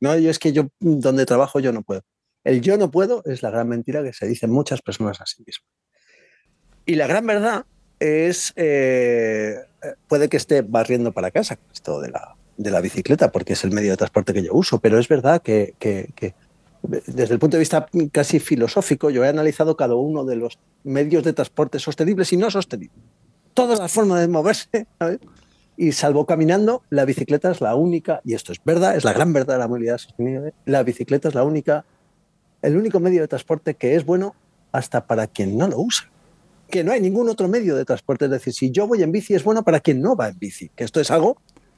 No, 0.00 0.16
yo 0.18 0.30
es 0.30 0.38
que 0.38 0.52
yo 0.52 0.68
donde 0.80 1.26
trabajo 1.26 1.58
yo 1.60 1.72
no 1.72 1.82
puedo. 1.82 2.02
El 2.44 2.60
yo 2.60 2.76
no 2.76 2.90
puedo 2.90 3.22
es 3.24 3.42
la 3.42 3.50
gran 3.50 3.68
mentira 3.68 4.02
que 4.04 4.12
se 4.12 4.26
dicen 4.26 4.50
muchas 4.50 4.82
personas 4.82 5.20
a 5.20 5.26
sí 5.26 5.42
mismas. 5.46 5.66
Y 6.84 6.94
la 6.94 7.06
gran 7.08 7.26
verdad 7.26 7.64
es, 7.98 8.52
eh, 8.56 9.56
puede 10.06 10.28
que 10.28 10.36
esté 10.36 10.62
barriendo 10.62 11.12
para 11.12 11.30
casa 11.32 11.58
esto 11.72 12.00
de 12.00 12.10
la, 12.10 12.36
de 12.56 12.70
la 12.70 12.80
bicicleta, 12.80 13.32
porque 13.32 13.54
es 13.54 13.64
el 13.64 13.72
medio 13.72 13.90
de 13.92 13.96
transporte 13.96 14.32
que 14.32 14.42
yo 14.44 14.52
uso, 14.54 14.78
pero 14.78 14.98
es 14.98 15.08
verdad 15.08 15.42
que, 15.42 15.74
que- 15.80 16.10
que 16.14 16.34
desde 16.88 17.34
el 17.34 17.38
punto 17.38 17.56
de 17.56 17.60
vista 17.60 17.86
casi 18.12 18.38
filosófico, 18.40 19.10
yo 19.10 19.24
he 19.24 19.28
analizado 19.28 19.76
cada 19.76 19.94
uno 19.94 20.24
de 20.24 20.36
los 20.36 20.58
medios 20.84 21.24
de 21.24 21.32
transporte 21.32 21.78
sostenibles 21.78 22.32
y 22.32 22.36
no 22.36 22.50
sostenibles. 22.50 22.98
Todas 23.54 23.78
las 23.78 23.92
formas 23.92 24.20
de 24.20 24.28
moverse. 24.28 24.86
Y 25.78 25.92
salvo 25.92 26.24
caminando, 26.24 26.82
la 26.88 27.04
bicicleta 27.04 27.50
es 27.50 27.60
la 27.60 27.74
única, 27.74 28.22
y 28.24 28.32
esto 28.32 28.50
es 28.52 28.58
verdad, 28.64 28.96
es 28.96 29.04
la 29.04 29.12
gran 29.12 29.34
verdad 29.34 29.54
de 29.54 29.58
la 29.58 29.68
movilidad 29.68 29.98
sostenible, 29.98 30.54
la 30.64 30.82
bicicleta 30.82 31.28
es 31.28 31.34
la 31.34 31.44
única, 31.44 31.84
el 32.62 32.78
único 32.78 32.98
medio 32.98 33.20
de 33.20 33.28
transporte 33.28 33.74
que 33.74 33.94
es 33.94 34.06
bueno 34.06 34.34
hasta 34.72 35.06
para 35.06 35.26
quien 35.26 35.58
no 35.58 35.68
lo 35.68 35.78
usa. 35.78 36.10
Que 36.70 36.82
no 36.82 36.92
hay 36.92 37.00
ningún 37.00 37.28
otro 37.28 37.46
medio 37.46 37.76
de 37.76 37.84
transporte. 37.84 38.24
Es 38.24 38.30
decir, 38.30 38.54
si 38.54 38.70
yo 38.70 38.86
voy 38.86 39.02
en 39.02 39.12
bici 39.12 39.34
es 39.34 39.44
bueno 39.44 39.62
para 39.62 39.80
quien 39.80 40.00
no 40.00 40.16
va 40.16 40.28
en 40.28 40.38
bici, 40.38 40.70
que 40.70 40.84
esto 40.84 41.00
es 41.00 41.10
algo 41.10 41.36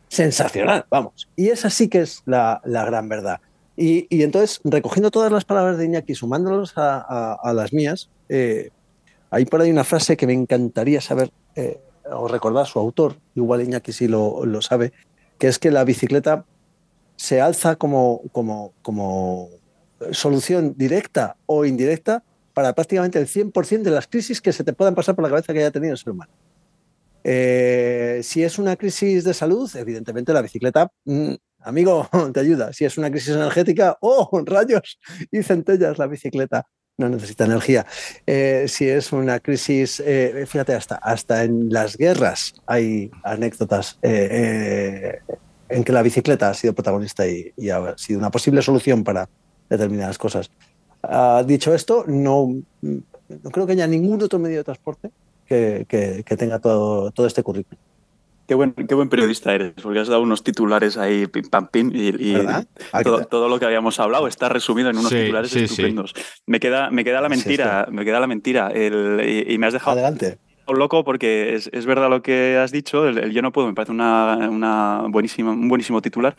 sensacional, 0.08 0.86
vamos. 0.88 1.28
Y 1.34 1.48
esa 1.48 1.68
sí 1.68 1.88
que 1.88 2.00
es 2.00 2.22
la 2.24 2.60
gran 2.64 3.08
verdad. 3.08 3.40
Y, 3.80 4.24
entonces, 4.24 4.60
recogiendo 4.64 5.12
todas 5.12 5.30
las 5.30 5.44
palabras 5.44 5.78
de 5.78 5.84
Iñaki, 5.84 6.16
sumándolas 6.16 6.72
a, 6.74 7.52
las 7.54 7.72
mías, 7.72 8.10
eh, 8.28 8.70
hay 9.30 9.44
por 9.44 9.60
ahí 9.60 9.70
una 9.70 9.84
frase 9.84 10.16
que 10.16 10.26
me 10.26 10.32
encantaría 10.32 11.00
saber 11.00 11.30
eh, 11.54 11.78
o 12.10 12.26
recordar 12.26 12.66
su 12.66 12.80
autor, 12.80 13.14
igual 13.36 13.62
Iñaki 13.62 13.92
sí 13.92 14.08
lo, 14.08 14.60
sabe, 14.62 14.92
que 15.38 15.46
es 15.46 15.60
que 15.60 15.70
la 15.70 15.84
bicicleta 15.84 16.44
se 17.14 17.40
alza 17.40 17.76
como, 17.76 18.22
como, 18.32 18.72
como 18.82 19.48
solución 20.10 20.74
directa 20.76 21.36
o 21.46 21.64
indirecta 21.64 22.24
para 22.54 22.72
prácticamente 22.72 23.20
el 23.20 23.28
100% 23.28 23.82
de 23.82 23.90
las 23.92 24.08
crisis 24.08 24.40
que 24.40 24.52
se 24.52 24.64
te 24.64 24.72
puedan 24.72 24.96
pasar 24.96 25.14
por 25.14 25.22
la 25.22 25.30
cabeza 25.30 25.52
que 25.52 25.60
haya 25.60 25.70
tenido 25.70 25.92
el 25.92 25.98
ser 25.98 26.10
humano. 26.10 26.32
Eh, 27.22 28.22
si 28.24 28.42
es 28.42 28.58
una 28.58 28.74
crisis 28.74 29.22
de 29.22 29.34
salud, 29.34 29.70
evidentemente 29.76 30.32
la 30.32 30.42
bicicleta, 30.42 30.90
mmm, 31.04 31.34
amigo, 31.60 32.08
te 32.32 32.40
ayuda. 32.40 32.72
Si 32.72 32.84
es 32.84 32.98
una 32.98 33.10
crisis 33.10 33.34
energética, 33.34 33.96
oh, 34.00 34.28
rayos 34.44 34.98
y 35.30 35.42
centellas 35.42 35.98
la 35.98 36.06
bicicleta. 36.06 36.66
No 36.96 37.08
necesita 37.08 37.44
energía. 37.44 37.86
Eh, 38.26 38.64
si 38.66 38.88
es 38.88 39.12
una 39.12 39.38
crisis, 39.38 40.02
eh, 40.04 40.44
fíjate, 40.48 40.74
hasta, 40.74 40.96
hasta 40.96 41.44
en 41.44 41.68
las 41.70 41.96
guerras 41.96 42.54
hay 42.66 43.08
anécdotas 43.22 44.00
eh, 44.02 45.20
en 45.68 45.84
que 45.84 45.92
la 45.92 46.02
bicicleta 46.02 46.50
ha 46.50 46.54
sido 46.54 46.72
protagonista 46.72 47.24
y, 47.24 47.52
ha 47.70 47.96
sido 47.96 48.18
una 48.18 48.32
posible 48.32 48.62
solución 48.62 49.04
para 49.04 49.28
determinadas 49.70 50.18
cosas. 50.18 50.50
Dicho 51.46 51.72
esto, 51.72 52.04
no, 52.08 52.60
no 52.82 53.50
creo 53.52 53.64
que 53.64 53.74
haya 53.74 53.86
ningún 53.86 54.20
otro 54.20 54.40
medio 54.40 54.56
de 54.56 54.64
transporte 54.64 55.10
que, 55.46 55.86
que, 55.88 56.24
que 56.26 56.36
tenga 56.36 56.58
todo, 56.58 57.12
todo 57.12 57.28
este 57.28 57.44
currículum. 57.44 57.80
Qué 58.48 58.54
buen, 58.54 58.72
qué 58.72 58.94
buen 58.94 59.10
periodista 59.10 59.54
eres, 59.54 59.74
porque 59.82 59.98
has 59.98 60.08
dado 60.08 60.22
unos 60.22 60.42
titulares 60.42 60.96
ahí, 60.96 61.26
pim 61.26 61.50
pam 61.50 61.68
pim, 61.68 61.90
y, 61.94 62.08
y 62.08 62.34
todo, 63.04 63.26
todo, 63.26 63.46
lo 63.46 63.58
que 63.58 63.66
habíamos 63.66 64.00
hablado 64.00 64.26
está 64.26 64.48
resumido 64.48 64.88
en 64.88 64.96
unos 64.96 65.10
sí, 65.10 65.16
titulares 65.16 65.50
sí, 65.50 65.64
estupendos. 65.64 66.14
Sí. 66.16 66.22
Me, 66.46 66.58
queda, 66.58 66.90
me 66.90 67.04
queda 67.04 67.20
la 67.20 67.28
mentira, 67.28 67.86
me 67.90 68.06
queda 68.06 68.20
la 68.20 68.26
mentira, 68.26 68.68
el, 68.68 69.20
y, 69.22 69.52
y, 69.52 69.58
me 69.58 69.66
has 69.66 69.74
dejado 69.74 69.92
Adelante. 69.92 70.38
loco 70.66 71.04
porque 71.04 71.56
es, 71.56 71.68
es 71.74 71.84
verdad 71.84 72.08
lo 72.08 72.22
que 72.22 72.56
has 72.56 72.72
dicho, 72.72 73.06
el, 73.06 73.18
el, 73.18 73.32
yo 73.32 73.42
no 73.42 73.52
puedo, 73.52 73.66
me 73.68 73.74
parece 73.74 73.92
una, 73.92 74.48
una 74.50 75.02
buenísima, 75.10 75.50
un 75.52 75.68
buenísimo 75.68 76.00
titular. 76.00 76.34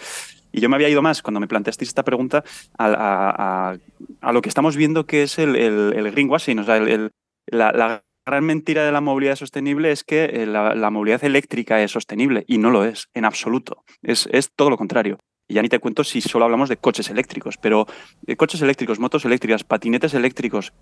Y 0.52 0.62
yo 0.62 0.70
me 0.70 0.78
había 0.78 0.90
ido 0.90 1.04
más 1.04 1.22
cuando 1.22 1.40
me 1.40 1.48
planteasteis 1.48 1.90
esta 1.90 2.04
pregunta 2.04 2.44
a, 2.76 2.86
a, 2.88 3.70
a, 3.70 3.78
a 4.22 4.34
lo 4.34 4.42
que 4.42 4.50
estamos 4.50 4.76
viendo 4.76 5.06
que 5.06 5.22
es 5.22 5.38
el, 5.38 5.56
el, 5.56 5.94
el 5.96 6.12
greenwashing, 6.12 6.58
o 6.58 6.64
sea, 6.64 6.78
el, 6.78 7.12
la, 7.52 7.72
la 7.72 8.04
gran 8.30 8.46
mentira 8.46 8.86
de 8.86 8.92
la 8.92 9.02
movilidad 9.02 9.36
sostenible 9.36 9.92
es 9.92 10.04
que 10.04 10.26
eh, 10.26 10.46
la, 10.46 10.90
movilidad 10.90 11.24
eléctrica 11.24 11.82
es 11.82 11.92
sostenible 11.92 12.46
y 12.48 12.58
no 12.58 12.70
lo 12.70 12.86
es, 12.86 13.10
en 13.14 13.26
absoluto. 13.26 13.84
Es, 14.02 14.28
todo 14.56 14.70
lo 14.70 14.78
contrario. 14.78 15.20
Y 15.48 15.56
ya 15.56 15.62
ni 15.62 15.70
te 15.70 15.80
cuento 15.80 16.04
si 16.04 16.22
solo 16.22 16.46
hablamos 16.46 16.70
de 16.70 16.78
coches 16.78 17.10
eléctricos, 17.10 17.58
pero 17.58 17.88
eh, 18.28 18.36
coches 18.36 18.62
eléctricos, 18.62 19.00
motos 19.00 19.26
eléctricas, 19.26 19.64
patinetes 19.64 20.14
eléctricos, 20.14 20.74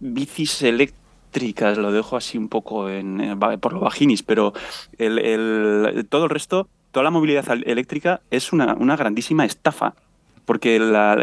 bicis 0.00 0.62
eléctricas, 0.62 1.78
lo 1.78 1.92
dejo 1.92 2.16
así 2.16 2.36
un 2.36 2.48
poco 2.48 2.90
eh, 2.90 3.02
por 3.60 3.72
lo 3.72 3.80
vaginis, 3.80 4.22
pero 4.22 4.52
todo 4.98 6.24
el 6.24 6.30
resto, 6.30 6.68
toda 6.90 7.04
la 7.04 7.10
movilidad 7.10 7.46
eléctrica 7.64 8.20
es 8.30 8.52
una 8.52 8.96
grandísima 8.96 9.46
estafa 9.46 9.94
porque 10.44 10.78
la, 10.78 11.16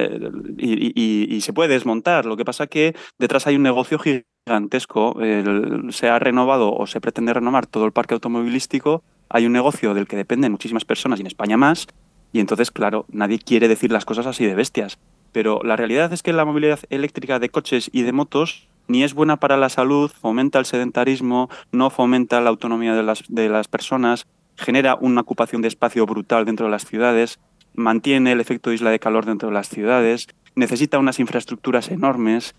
y, 0.57 0.93
y, 0.95 1.35
y, 1.35 1.41
se 1.41 1.53
puede 1.53 1.73
desmontar. 1.73 2.25
Lo 2.25 2.37
que 2.37 2.45
pasa 2.45 2.67
que 2.67 2.95
detrás 3.17 3.47
hay 3.47 3.55
un 3.55 3.63
negocio 3.63 3.99
gigantesco. 3.99 5.19
El, 5.21 5.91
se 5.91 6.09
ha 6.09 6.19
renovado 6.19 6.73
o 6.73 6.87
se 6.87 7.01
pretende 7.01 7.33
renovar 7.33 7.67
todo 7.67 7.85
el 7.85 7.91
parque 7.91 8.13
automovilístico. 8.13 9.03
Hay 9.29 9.45
un 9.45 9.53
negocio 9.53 9.93
del 9.93 10.07
que 10.07 10.15
dependen 10.15 10.51
muchísimas 10.51 10.85
personas 10.85 11.19
y 11.19 11.21
en 11.21 11.27
España 11.27 11.57
más. 11.57 11.87
Y 12.31 12.39
entonces, 12.39 12.71
claro, 12.71 13.05
nadie 13.09 13.39
quiere 13.39 13.67
decir 13.67 13.91
las 13.91 14.05
cosas 14.05 14.25
así 14.25 14.45
de 14.45 14.55
bestias. 14.55 14.99
Pero 15.31 15.61
la 15.63 15.75
realidad 15.75 16.11
es 16.13 16.23
que 16.23 16.33
la 16.33 16.45
movilidad 16.45 16.79
eléctrica 16.89 17.39
de 17.39 17.49
coches 17.49 17.89
y 17.93 18.01
de 18.01 18.11
motos 18.11 18.67
ni 18.89 19.03
es 19.03 19.13
buena 19.13 19.37
para 19.37 19.55
la 19.55 19.69
salud, 19.69 20.11
fomenta 20.19 20.57
el 20.57 20.65
sedentarismo, 20.65 21.47
no 21.71 21.91
fomenta 21.91 22.41
la 22.41 22.49
autonomía 22.49 22.95
de 22.95 23.03
las, 23.03 23.23
de 23.29 23.47
las 23.47 23.67
personas, 23.67 24.25
genera 24.57 24.97
una 24.99 25.21
ocupación 25.21 25.61
de 25.61 25.67
espacio 25.67 26.05
brutal 26.05 26.43
dentro 26.43 26.65
de 26.65 26.71
las 26.71 26.85
ciudades, 26.85 27.39
mantiene 27.79 28.33
el 28.33 28.41
efecto 28.41 28.69
de 28.69 28.75
isla 28.75 28.91
de 28.91 28.99
calor 28.99 29.25
dentro 29.25 29.49
de 29.49 29.55
las 29.55 29.69
ciudades, 29.69 30.27
necesita 30.55 30.99
unas 30.99 31.19
infraestructuras 31.19 31.89
enormes, 31.89 32.53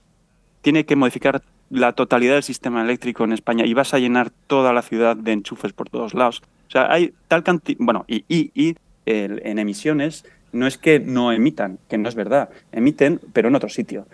tiene 0.62 0.84
que 0.84 0.96
modificar 0.96 1.42
la 1.70 1.92
totalidad 1.92 2.34
del 2.34 2.42
sistema 2.42 2.82
eléctrico 2.82 3.24
en 3.24 3.32
España 3.32 3.64
y 3.64 3.74
vas 3.74 3.94
a 3.94 3.98
llenar 3.98 4.30
toda 4.46 4.72
la 4.72 4.82
ciudad 4.82 5.16
de 5.16 5.32
enchufes 5.32 5.72
por 5.72 5.88
todos 5.88 6.14
lados. 6.14 6.42
O 6.68 6.70
sea, 6.70 6.92
hay 6.92 7.14
tal 7.28 7.42
cantidad, 7.42 7.78
bueno, 7.80 8.04
y, 8.08 8.24
y, 8.28 8.76
en 9.06 9.58
emisiones 9.58 10.24
no 10.52 10.66
es 10.66 10.78
que 10.78 11.00
no 11.00 11.32
emitan, 11.32 11.78
que 11.88 11.98
no 11.98 12.08
es 12.08 12.14
verdad, 12.14 12.50
emiten, 12.70 13.20
pero 13.32 13.48
en 13.48 13.56
otro 13.56 13.68
sitio. 13.68 14.06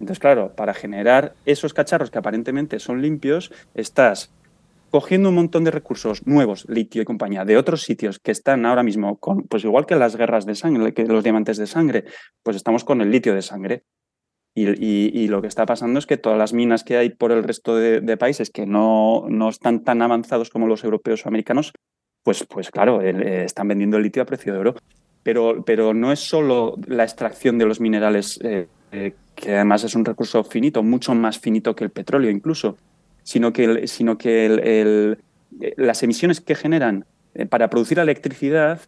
Entonces, 0.00 0.20
claro, 0.20 0.52
para 0.54 0.74
generar 0.74 1.34
esos 1.44 1.74
cacharros 1.74 2.10
que 2.10 2.18
aparentemente 2.18 2.78
son 2.78 3.02
limpios, 3.02 3.50
estás 3.74 4.30
cogiendo 4.90 5.28
un 5.28 5.34
montón 5.34 5.64
de 5.64 5.70
recursos 5.70 6.26
nuevos, 6.26 6.66
litio 6.68 7.02
y 7.02 7.04
compañía, 7.04 7.44
de 7.44 7.56
otros 7.56 7.82
sitios 7.82 8.18
que 8.18 8.30
están 8.30 8.66
ahora 8.66 8.82
mismo 8.82 9.18
con, 9.18 9.42
pues 9.44 9.64
igual 9.64 9.86
que 9.86 9.96
las 9.96 10.16
guerras 10.16 10.46
de 10.46 10.54
sangre, 10.54 10.94
que 10.94 11.04
los 11.04 11.22
diamantes 11.24 11.56
de 11.56 11.66
sangre, 11.66 12.04
pues 12.42 12.56
estamos 12.56 12.84
con 12.84 13.00
el 13.00 13.10
litio 13.10 13.34
de 13.34 13.42
sangre. 13.42 13.84
Y, 14.54 15.28
lo 15.28 15.40
que 15.40 15.46
está 15.46 15.66
pasando 15.66 16.00
es 16.00 16.06
que 16.06 16.16
todas 16.16 16.36
las 16.36 16.52
minas 16.52 16.82
que 16.82 16.96
hay 16.96 17.10
por 17.10 17.30
el 17.30 17.44
resto 17.44 17.76
de, 17.76 18.16
países 18.16 18.50
que 18.50 18.66
no, 18.66 19.26
no, 19.28 19.50
están 19.50 19.84
tan 19.84 20.02
avanzados 20.02 20.50
como 20.50 20.66
los 20.66 20.82
europeos 20.82 21.24
o 21.24 21.28
americanos, 21.28 21.72
pues, 22.24 22.44
pues 22.44 22.70
claro, 22.70 23.00
el, 23.00 23.22
eh, 23.22 23.44
están 23.44 23.68
vendiendo 23.68 23.98
el 23.98 24.02
litio 24.02 24.22
a 24.22 24.26
precio 24.26 24.52
de 24.52 24.58
oro. 24.58 24.74
Pero, 25.22 25.62
pero 25.64 25.94
no 25.94 26.10
es 26.10 26.20
solo 26.20 26.74
la 26.86 27.04
extracción 27.04 27.58
de 27.58 27.66
los 27.66 27.80
minerales, 27.80 28.40
eh, 28.42 28.66
eh, 28.90 29.14
que 29.36 29.54
además 29.54 29.84
es 29.84 29.94
un 29.94 30.04
recurso 30.04 30.42
finito, 30.42 30.82
mucho 30.82 31.14
más 31.14 31.38
finito 31.38 31.76
que 31.76 31.84
el 31.84 31.90
petróleo 31.90 32.30
incluso, 32.30 32.78
sino 33.28 33.52
que, 33.52 33.64
el, 33.64 33.88
sino 33.88 34.16
que 34.16 34.46
el, 34.46 34.58
el, 34.60 35.18
las 35.76 36.02
emisiones 36.02 36.40
que 36.40 36.54
generan 36.54 37.04
eh, 37.34 37.44
para 37.44 37.68
producir 37.68 37.98
electricidad 37.98 38.80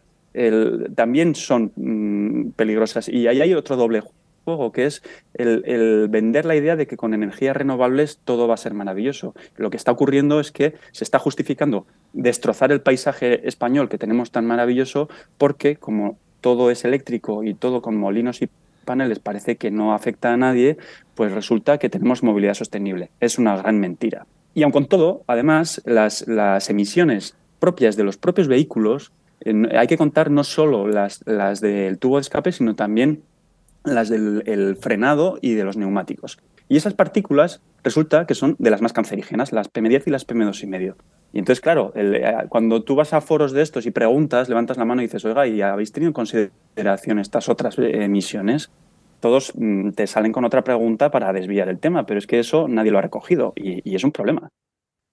también 0.95 1.35
son 1.35 1.73
mmm, 1.75 2.51
peligrosas. 2.55 3.07
Y 3.07 3.27
ahí 3.27 3.39
hay 3.41 3.53
otro 3.53 3.75
doble 3.75 4.01
juego, 4.43 4.71
que 4.71 4.87
es 4.87 5.03
el, 5.35 6.07
vender 6.09 6.45
la 6.45 6.55
idea 6.55 6.75
de 6.75 6.87
que 6.87 6.97
con 6.97 7.13
energías 7.13 7.55
renovables 7.55 8.19
todo 8.25 8.47
va 8.47 8.55
a 8.55 8.57
ser 8.57 8.73
maravilloso. 8.73 9.35
Lo 9.57 9.69
que 9.69 9.77
está 9.77 9.91
ocurriendo 9.91 10.39
es 10.39 10.51
que 10.51 10.73
se 10.91 11.03
está 11.03 11.19
justificando 11.19 11.85
destrozar 12.13 12.71
el 12.71 12.81
paisaje 12.81 13.47
español 13.47 13.89
que 13.89 13.99
tenemos 13.99 14.31
tan 14.31 14.47
maravilloso 14.47 15.07
porque 15.37 15.75
como 15.75 16.17
todo 16.39 16.71
es 16.71 16.83
eléctrico 16.83 17.43
y 17.43 17.53
todo 17.53 17.83
con 17.83 17.95
molinos 17.95 18.41
y 18.41 18.49
paneles 18.81 19.19
parece 19.19 19.55
que 19.57 19.71
no 19.71 19.93
afecta 19.93 20.33
a 20.33 20.37
nadie, 20.37 20.77
pues 21.15 21.31
resulta 21.31 21.77
que 21.77 21.89
tenemos 21.89 22.23
movilidad 22.23 22.53
sostenible. 22.53 23.11
Es 23.19 23.37
una 23.37 23.55
gran 23.57 23.79
mentira. 23.79 24.25
Y 24.53 24.63
aun 24.63 24.71
con 24.71 24.87
todo, 24.87 25.23
además, 25.27 25.81
las, 25.85 26.27
las 26.27 26.69
emisiones 26.69 27.35
propias 27.59 27.95
de 27.95 28.03
los 28.03 28.17
propios 28.17 28.47
vehículos, 28.47 29.11
eh, 29.41 29.53
hay 29.77 29.87
que 29.87 29.97
contar 29.97 30.31
no 30.31 30.43
solo 30.43 30.87
las, 30.87 31.23
las 31.25 31.61
del 31.61 31.97
tubo 31.99 32.17
de 32.17 32.21
escape, 32.21 32.51
sino 32.51 32.75
también 32.75 33.23
las 33.83 34.09
del 34.09 34.77
frenado 34.79 35.39
y 35.41 35.53
de 35.53 35.63
los 35.63 35.77
neumáticos. 35.77 36.37
Y 36.67 36.77
esas 36.77 36.93
partículas 36.93 37.61
resulta 37.83 38.25
que 38.25 38.35
son 38.35 38.55
de 38.59 38.69
las 38.69 38.81
más 38.81 38.93
cancerígenas, 38.93 39.51
las 39.51 39.71
PM10 39.71 40.03
y 40.05 40.09
las 40.11 40.27
PM2,5. 40.27 40.95
Y 41.33 41.39
entonces, 41.39 41.61
claro, 41.61 41.93
eh, 41.95 42.35
cuando 42.49 42.83
tú 42.83 42.95
vas 42.95 43.13
a 43.13 43.21
foros 43.21 43.53
de 43.53 43.61
estos 43.61 43.85
y 43.85 43.91
preguntas, 43.91 44.49
levantas 44.49 44.77
la 44.77 44.85
mano 44.85 45.01
y 45.01 45.05
dices, 45.05 45.23
oiga, 45.23 45.47
¿y 45.47 45.61
habéis 45.61 45.91
tenido 45.91 46.09
en 46.09 46.13
consideración 46.13 47.19
estas 47.19 47.47
otras 47.47 47.77
emisiones? 47.77 48.69
Todos 49.21 49.53
mm, 49.55 49.91
te 49.91 50.07
salen 50.07 50.33
con 50.33 50.43
otra 50.43 50.63
pregunta 50.63 51.09
para 51.11 51.31
desviar 51.31 51.69
el 51.69 51.79
tema, 51.79 52.05
pero 52.05 52.17
es 52.17 52.27
que 52.27 52.39
eso 52.39 52.67
nadie 52.67 52.91
lo 52.91 52.97
ha 52.97 53.03
recogido 53.03 53.53
y, 53.55 53.89
y 53.89 53.95
es 53.95 54.03
un 54.03 54.11
problema. 54.11 54.49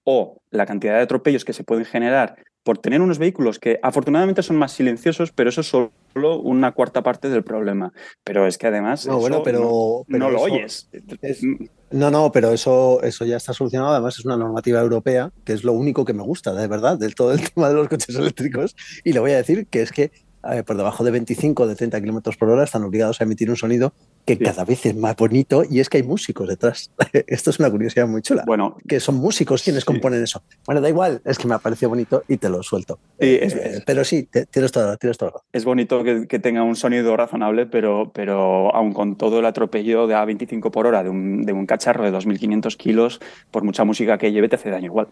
O 0.03 0.37
la 0.51 0.65
cantidad 0.65 0.95
de 0.95 1.01
atropellos 1.01 1.45
que 1.45 1.53
se 1.53 1.63
pueden 1.63 1.85
generar 1.85 2.35
por 2.69 2.77
tener 2.77 3.01
unos 3.01 3.17
vehículos 3.17 3.57
que 3.57 3.79
afortunadamente 3.81 4.43
son 4.43 4.55
más 4.55 4.73
silenciosos, 4.73 5.31
pero 5.31 5.49
eso 5.49 5.61
es 5.61 5.67
solo 5.67 5.91
una 6.39 6.71
cuarta 6.71 7.01
parte 7.01 7.27
del 7.27 7.43
problema. 7.43 7.91
Pero 8.23 8.45
es 8.45 8.59
que 8.59 8.67
además 8.67 9.07
no, 9.07 9.17
bueno, 9.17 9.41
pero, 9.41 9.59
no, 9.59 10.05
pero 10.07 10.19
no 10.19 10.29
lo 10.29 10.39
oyes. 10.39 10.87
Es, 11.23 11.41
no, 11.89 12.11
no, 12.11 12.31
pero 12.31 12.51
eso, 12.51 13.01
eso 13.01 13.25
ya 13.25 13.37
está 13.37 13.53
solucionado. 13.53 13.93
Además, 13.93 14.19
es 14.19 14.25
una 14.25 14.37
normativa 14.37 14.79
europea, 14.81 15.31
que 15.45 15.53
es 15.53 15.63
lo 15.63 15.73
único 15.73 16.05
que 16.05 16.13
me 16.13 16.21
gusta, 16.21 16.53
de 16.53 16.67
verdad, 16.67 16.99
del 16.99 17.15
todo 17.15 17.31
el 17.31 17.41
tema 17.53 17.69
de 17.69 17.73
los 17.73 17.89
coches 17.89 18.15
eléctricos. 18.15 18.75
Y 19.03 19.13
le 19.13 19.19
voy 19.19 19.31
a 19.31 19.37
decir 19.37 19.65
que 19.65 19.81
es 19.81 19.91
que 19.91 20.11
eh, 20.51 20.63
por 20.63 20.77
debajo 20.77 21.03
de 21.03 21.11
25 21.11 21.63
o 21.63 21.67
de 21.67 21.75
30 21.75 21.99
kilómetros 21.99 22.37
por 22.37 22.49
hora 22.49 22.63
están 22.63 22.83
obligados 22.83 23.19
a 23.19 23.23
emitir 23.25 23.49
un 23.49 23.55
sonido 23.57 23.93
que 24.25 24.35
Sí. 24.35 24.43
cada 24.43 24.63
vez 24.63 24.85
es 24.85 24.95
más 24.95 25.15
bonito 25.15 25.63
y 25.69 25.79
es 25.79 25.89
que 25.89 25.97
hay 25.97 26.03
músicos 26.03 26.47
detrás. 26.47 26.91
Esto 27.27 27.49
es 27.49 27.59
una 27.59 27.69
curiosidad 27.71 28.07
muy 28.07 28.21
chula. 28.21 28.43
Bueno, 28.45 28.77
que 28.87 28.99
son 28.99 29.15
músicos 29.15 29.63
quienes 29.63 29.83
Sí. 29.83 29.87
componen 29.87 30.23
eso. 30.23 30.43
Bueno, 30.65 30.81
da 30.81 30.89
igual, 30.89 31.21
es 31.25 31.37
que 31.37 31.47
me 31.47 31.55
ha 31.55 31.59
parecido 31.59 31.89
bonito 31.89 32.23
y 32.27 32.37
te 32.37 32.47
lo 32.49 32.61
suelto. 32.63 32.99
Sí, 33.19 33.25
Eh, 33.27 33.39
es- 33.45 33.55
eh, 33.55 33.83
pero 33.85 34.03
sí, 34.03 34.23
te- 34.23 34.45
tienes 34.45 34.71
toda, 34.71 34.95
tienes 34.97 35.17
razón. 35.17 35.41
es 35.51 35.65
bonito 35.65 36.03
que, 36.03 36.27
que 36.27 36.39
tenga 36.39 36.63
un 36.63 36.75
sonido 36.75 37.17
razonable, 37.17 37.65
pero, 37.65 38.11
pero 38.13 38.73
aun 38.75 38.93
con 38.93 39.15
todo 39.17 39.39
el 39.39 39.45
atropello 39.45 40.07
de 40.07 40.15
a 40.15 40.23
25 40.25 40.71
por 40.71 40.85
hora 40.87 41.03
de 41.03 41.09
un, 41.09 41.43
de 41.43 41.53
un 41.53 41.65
cacharro 41.65 42.03
de 42.03 42.11
2.500 42.11 42.77
kilos, 42.77 43.19
por 43.51 43.63
mucha 43.63 43.83
música 43.83 44.17
que 44.17 44.31
lleve, 44.31 44.47
te 44.47 44.55
hace 44.57 44.69
daño 44.69 44.85
igual. 44.85 45.07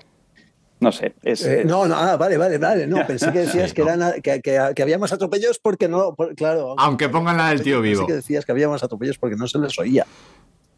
No 0.80 0.92
sé, 0.92 1.16
es, 1.24 1.44
Eh, 1.46 1.62
es- 1.62 1.66
no, 1.66 1.88
no, 1.88 1.96
ah, 1.96 2.18
vale, 2.18 2.38
vale, 2.38 2.58
vale. 2.58 2.86
No, 2.88 2.98
pensé 3.08 3.32
que 3.32 3.40
decías 3.40 3.70
Sí, 3.70 3.76
que, 3.76 3.84
no. 3.84 3.90
eran, 3.94 4.22
que, 4.22 4.42
que- 4.42 4.72
que 4.76 4.84
había 4.84 5.00
más 5.00 5.12
atropellos 5.12 5.58
porque 5.60 5.88
no, 5.88 6.14
por- 6.14 6.36
claro. 6.36 6.76
Aunque 6.78 7.10
pongan 7.10 7.38
la 7.38 7.50
del 7.50 7.62
tío 7.64 7.82
Pensé 7.82 7.90
vivo. 7.96 8.08
que 8.08 8.14
decías 8.14 8.46
que 8.46 8.52
había 8.52 8.70
más 8.70 8.84
atropellos 8.84 9.18
porque 9.18 9.36
no 9.36 9.48
se 9.48 9.58
les 9.60 9.78
oía. 9.80 10.06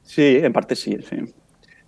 sí, 0.03 0.39
en 0.41 0.53
parte 0.53 0.75
sí, 0.75 0.98
sí. 1.10 1.18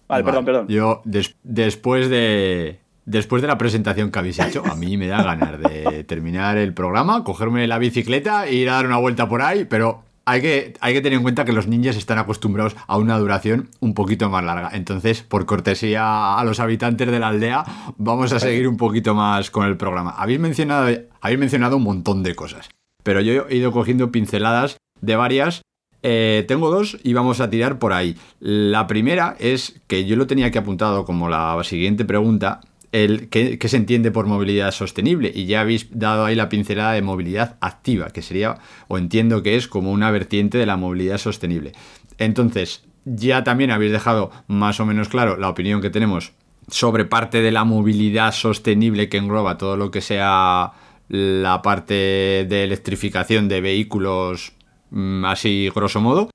Vale, 0.08 0.24
perdón, 0.26 0.44
perdón. 0.46 0.68
Yo, 0.68 1.02
des- 1.06 1.36
después 1.44 2.10
de. 2.10 2.80
Después 3.06 3.42
de 3.42 3.48
la 3.48 3.58
presentación 3.58 4.12
que 4.12 4.20
habéis 4.20 4.38
hecho, 4.40 4.64
a 4.64 4.76
mí 4.76 4.96
me 4.96 5.08
da 5.08 5.24
ganas 5.24 5.60
de 5.60 6.04
terminar 6.04 6.58
el 6.58 6.74
programa, 6.74 7.24
cogerme 7.24 7.66
la 7.68 7.80
bicicleta 7.80 8.46
e 8.46 8.54
ir 8.54 8.70
a 8.70 8.74
dar 8.74 8.86
una 8.86 8.98
vuelta 8.98 9.28
por 9.28 9.42
ahí, 9.42 9.66
pero 9.66 10.04
hay 10.26 10.42
que, 10.42 10.74
hay 10.80 10.94
que 10.94 11.02
tener 11.02 11.18
en 11.18 11.24
cuenta 11.24 11.46
que 11.46 11.54
los 11.54 11.68
ninjas 11.68 11.96
están 11.96 12.18
acostumbrados 12.18 12.76
a 12.88 12.98
una 12.98 13.18
duración 13.18 13.70
un 13.80 13.94
poquito 13.94 14.30
más 14.30 14.44
larga. 14.44 14.70
Entonces, 14.74 15.24
por 15.24 15.46
cortesía 15.46 16.38
a 16.38 16.44
los 16.44 16.60
habitantes 16.60 17.10
de 17.10 17.20
la 17.20 17.30
aldea, 17.30 17.64
vamos 17.98 18.32
a 18.34 18.40
seguir 18.40 18.68
un 18.68 18.78
poquito 18.78 19.16
más 19.16 19.52
con 19.52 19.68
el 19.68 19.78
programa. 19.78 20.12
Habéis 20.12 20.40
mencionado, 20.40 20.90
habéis 21.22 21.40
mencionado 21.40 21.78
un 21.78 21.84
montón 21.84 22.24
de 22.24 22.36
cosas, 22.36 22.70
pero 23.04 23.22
yo 23.22 23.48
he 23.50 23.56
ido 23.56 23.72
cogiendo 23.72 24.12
pinceladas 24.12 24.78
de 25.02 25.16
varias 25.16 25.62
eh, 26.04 26.46
tengo 26.48 26.72
dos 26.72 26.98
y 27.04 27.14
vamos 27.14 27.42
a 27.42 27.50
tirar 27.50 27.80
por 27.80 27.94
ahí. 27.94 28.18
La 28.40 28.88
primera 28.88 29.36
es 29.40 29.82
que 29.88 30.06
yo 30.06 30.16
lo 30.16 30.28
tenía 30.28 30.52
que 30.52 30.60
apuntado 30.60 31.06
como 31.06 31.30
la 31.30 31.60
siguiente 31.64 32.06
pregunta, 32.06 32.62
el 32.92 33.30
¿qué, 33.30 33.58
se 33.68 33.78
entiende 33.78 34.12
por 34.12 34.26
movilidad 34.26 34.72
sostenible? 34.72 35.32
Y 35.34 35.46
ya 35.46 35.62
habéis 35.62 35.88
dado 35.92 36.26
ahí 36.26 36.36
la 36.36 36.50
pincelada 36.50 36.94
de 36.94 37.02
movilidad 37.02 37.58
activa, 37.62 38.10
que 38.10 38.22
sería, 38.22 38.58
o 38.88 38.98
entiendo 38.98 39.44
que 39.44 39.56
es 39.56 39.68
como 39.68 39.92
una 39.92 40.12
vertiente 40.12 40.58
de 40.58 40.66
la 40.66 40.78
movilidad 40.78 41.18
sostenible. 41.18 41.72
Entonces, 42.18 42.84
ya 43.06 43.44
también 43.44 43.72
habéis 43.72 43.92
dejado 43.92 44.32
más 44.48 44.80
o 44.80 44.86
menos 44.86 45.10
claro 45.10 45.38
la 45.38 45.50
opinión 45.50 45.82
que 45.82 45.90
tenemos 45.90 46.34
sobre 46.68 47.06
parte 47.06 47.42
de 47.42 47.52
la 47.52 47.64
movilidad 47.64 48.32
sostenible 48.32 49.10
que 49.10 49.18
engloba 49.18 49.58
todo 49.58 49.78
lo 49.78 49.92
que 49.92 50.02
sea 50.02 50.72
la 51.10 51.62
parte 51.62 52.46
de 52.48 52.64
electrificación 52.64 53.50
de 53.50 53.62
vehículos 53.62 54.54
mm, 54.92 55.26
así 55.26 55.70
grosso 55.74 56.00
modo. 56.00 56.30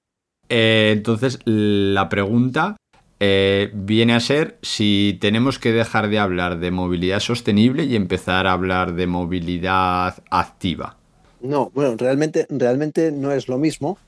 Eh, 0.48 0.90
entonces 0.92 1.38
la 1.44 2.08
pregunta 2.08 2.76
eh, 3.20 3.70
viene 3.74 4.14
a 4.14 4.20
ser 4.20 4.58
si 4.62 5.18
tenemos 5.20 5.58
que 5.58 5.72
dejar 5.72 6.08
de 6.08 6.18
hablar 6.18 6.58
de 6.58 6.70
movilidad 6.70 7.20
sostenible 7.20 7.84
y 7.84 7.96
empezar 7.96 8.46
a 8.46 8.52
hablar 8.52 8.94
de 8.94 9.06
movilidad 9.06 10.22
activa. 10.30 10.96
No, 11.40 11.70
bueno, 11.74 11.96
realmente, 11.96 12.46
realmente 12.50 13.12
no 13.12 13.32
es 13.32 13.48
lo 13.48 13.58
mismo 13.58 13.98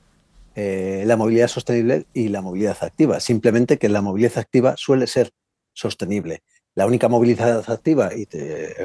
eh, 0.55 1.03
la 1.05 1.15
movilidad 1.15 1.47
sostenible 1.47 2.05
y 2.13 2.29
la 2.29 2.41
movilidad 2.41 2.77
activa. 2.81 3.19
Simplemente 3.19 3.77
que 3.77 3.89
la 3.89 4.01
movilidad 4.01 4.37
activa 4.37 4.75
suele 4.77 5.07
ser 5.07 5.31
sostenible. 5.73 6.41
La 6.75 6.85
única 6.85 7.07
movilidad 7.07 7.63
activa 7.69 8.09
te- 8.29 8.75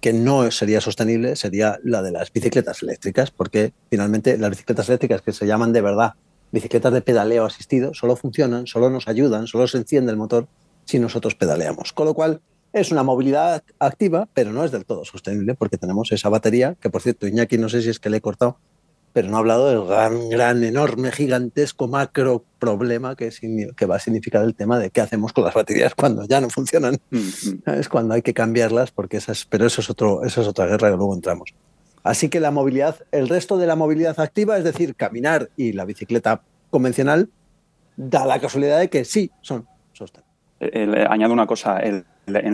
que 0.00 0.12
no 0.12 0.50
sería 0.50 0.80
sostenible 0.80 1.36
sería 1.36 1.78
la 1.82 2.02
de 2.02 2.12
las 2.12 2.32
bicicletas 2.32 2.82
eléctricas, 2.82 3.30
porque 3.30 3.72
finalmente 3.90 4.38
las 4.38 4.50
bicicletas 4.50 4.88
eléctricas 4.88 5.22
que 5.22 5.32
se 5.32 5.46
llaman 5.46 5.72
de 5.72 5.80
verdad 5.80 6.14
bicicletas 6.56 6.92
de 6.92 7.02
pedaleo 7.02 7.44
asistido 7.44 7.92
solo 7.92 8.16
funcionan, 8.16 8.66
solo 8.66 8.88
nos 8.88 9.08
ayudan, 9.08 9.46
solo 9.46 9.68
se 9.68 9.76
enciende 9.76 10.10
el 10.10 10.16
motor 10.16 10.48
si 10.86 10.98
nosotros 10.98 11.34
pedaleamos. 11.34 11.92
Con 11.92 12.06
lo 12.06 12.14
cual 12.14 12.40
es 12.72 12.90
una 12.90 13.02
movilidad 13.02 13.62
activa, 13.78 14.26
pero 14.32 14.52
no 14.52 14.64
es 14.64 14.70
del 14.70 14.86
todo 14.86 15.04
sostenible 15.04 15.54
porque 15.54 15.76
tenemos 15.76 16.12
esa 16.12 16.30
batería, 16.30 16.74
que 16.80 16.88
por 16.88 17.02
cierto, 17.02 17.26
Iñaki, 17.26 17.58
no 17.58 17.68
sé 17.68 17.82
si 17.82 17.90
es 17.90 18.00
que 18.00 18.08
le 18.08 18.18
he 18.18 18.20
cortado, 18.22 18.58
pero 19.12 19.28
no 19.28 19.36
ha 19.36 19.40
hablado 19.40 19.68
del 19.68 19.84
gran, 19.86 20.30
gran, 20.30 20.64
enorme, 20.64 21.12
gigantesco 21.12 21.88
macro 21.88 22.44
problema 22.58 23.16
que, 23.16 23.30
va 23.86 23.96
a 23.96 23.98
significar 23.98 24.42
el 24.44 24.54
tema 24.54 24.78
de 24.78 24.88
qué 24.90 25.02
hacemos 25.02 25.34
con 25.34 25.44
las 25.44 25.54
baterías 25.54 25.94
cuando 25.94 26.26
ya 26.26 26.40
no 26.40 26.48
funcionan. 26.48 26.96
Mm, 27.10 27.70
Es 27.80 27.88
cuando 27.90 28.14
hay 28.14 28.22
que 28.22 28.32
cambiarlas, 28.32 28.92
porque 28.92 29.18
esas, 29.18 29.44
pero 29.44 29.66
eso 29.66 29.82
es, 29.82 29.90
otro, 29.90 30.24
eso 30.24 30.40
es 30.40 30.48
otra 30.48 30.66
guerra 30.66 30.90
que 30.90 30.96
luego 30.96 31.14
entramos. 31.14 31.54
Así 32.06 32.28
que 32.28 32.38
la 32.38 32.52
movilidad, 32.52 32.96
el 33.10 33.28
resto 33.28 33.58
de 33.58 33.66
la 33.66 33.74
movilidad 33.74 34.18
activa, 34.20 34.56
es 34.56 34.62
decir, 34.64 34.94
caminar 34.94 35.48
y 35.56 35.72
la 35.72 35.84
bicicleta 35.84 36.40
convencional, 36.70 37.30
da 37.96 38.24
la 38.26 38.38
casualidad 38.38 38.78
de 38.78 38.88
que 38.88 39.04
sí 39.04 39.32
son 39.40 39.66
sostenibles. 39.92 40.32
El- 40.60 40.94
el- 40.94 41.06
añado 41.08 41.32
una 41.32 41.46
cosa, 41.48 41.80
en 41.80 42.04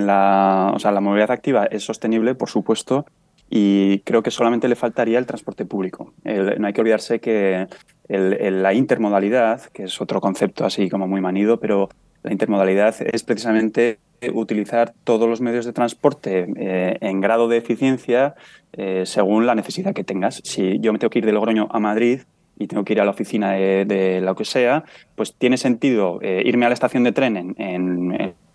la, 0.07 0.73
o 0.75 0.79
sea, 0.79 0.91
la 0.91 1.01
movilidad 1.03 1.31
activa 1.31 1.67
es 1.67 1.85
sostenible, 1.85 2.35
por 2.35 2.49
supuesto, 2.49 3.05
y 3.51 3.99
creo 4.01 4.23
que 4.23 4.31
solamente 4.31 4.69
le 4.69 4.75
faltaría 4.77 5.19
el 5.19 5.27
transporte 5.27 5.67
público. 5.67 6.15
No 6.25 6.67
hay 6.67 6.73
que 6.73 6.81
olvidarse 6.81 7.21
que 7.21 7.67
la 8.09 8.73
intermodalidad, 8.73 9.61
que 9.67 9.85
es 9.85 10.01
otro 10.01 10.21
concepto 10.23 10.65
así 10.65 10.89
como 10.89 11.07
muy 11.07 11.21
manido, 11.21 11.61
pero 11.61 11.91
la 12.23 12.33
intermodalidad 12.33 12.95
es 13.01 13.23
precisamente 13.23 13.99
utilizar 14.31 14.93
todos 15.05 15.29
los 15.29 15.41
medios 15.41 15.65
de 15.65 15.73
transporte 15.73 16.47
eh, 16.57 16.97
en 17.01 17.21
grado 17.21 17.49
de 17.49 17.57
eficiencia 17.59 18.35
eh, 18.73 19.03
según 19.07 19.47
la 19.47 19.55
necesidad 19.55 19.95
que 19.95 20.05
tengas. 20.05 20.41
Si 20.45 20.79
yo 20.81 20.93
me 20.93 20.99
tengo 20.99 21.11
que 21.11 21.19
ir 21.19 21.27
de 21.27 21.33
Logroño 21.33 21.69
a 21.71 21.81
Madrid 21.81 22.21
y 22.59 22.67
tengo 22.69 22.85
que 22.85 22.93
ir 22.93 23.01
a 23.01 23.05
la 23.05 23.11
oficina 23.11 23.53
de, 23.53 24.21
lo 24.23 24.35
que 24.37 24.45
sea, 24.45 24.85
pues 25.17 25.35
tiene 25.35 25.57
sentido 25.57 26.19
eh, 26.23 26.43
irme 26.45 26.67
a 26.67 26.69
la 26.69 26.75
estación 26.75 27.03
de 27.05 27.13
tren 27.13 27.37
en, 27.37 27.55
en- 27.59 28.13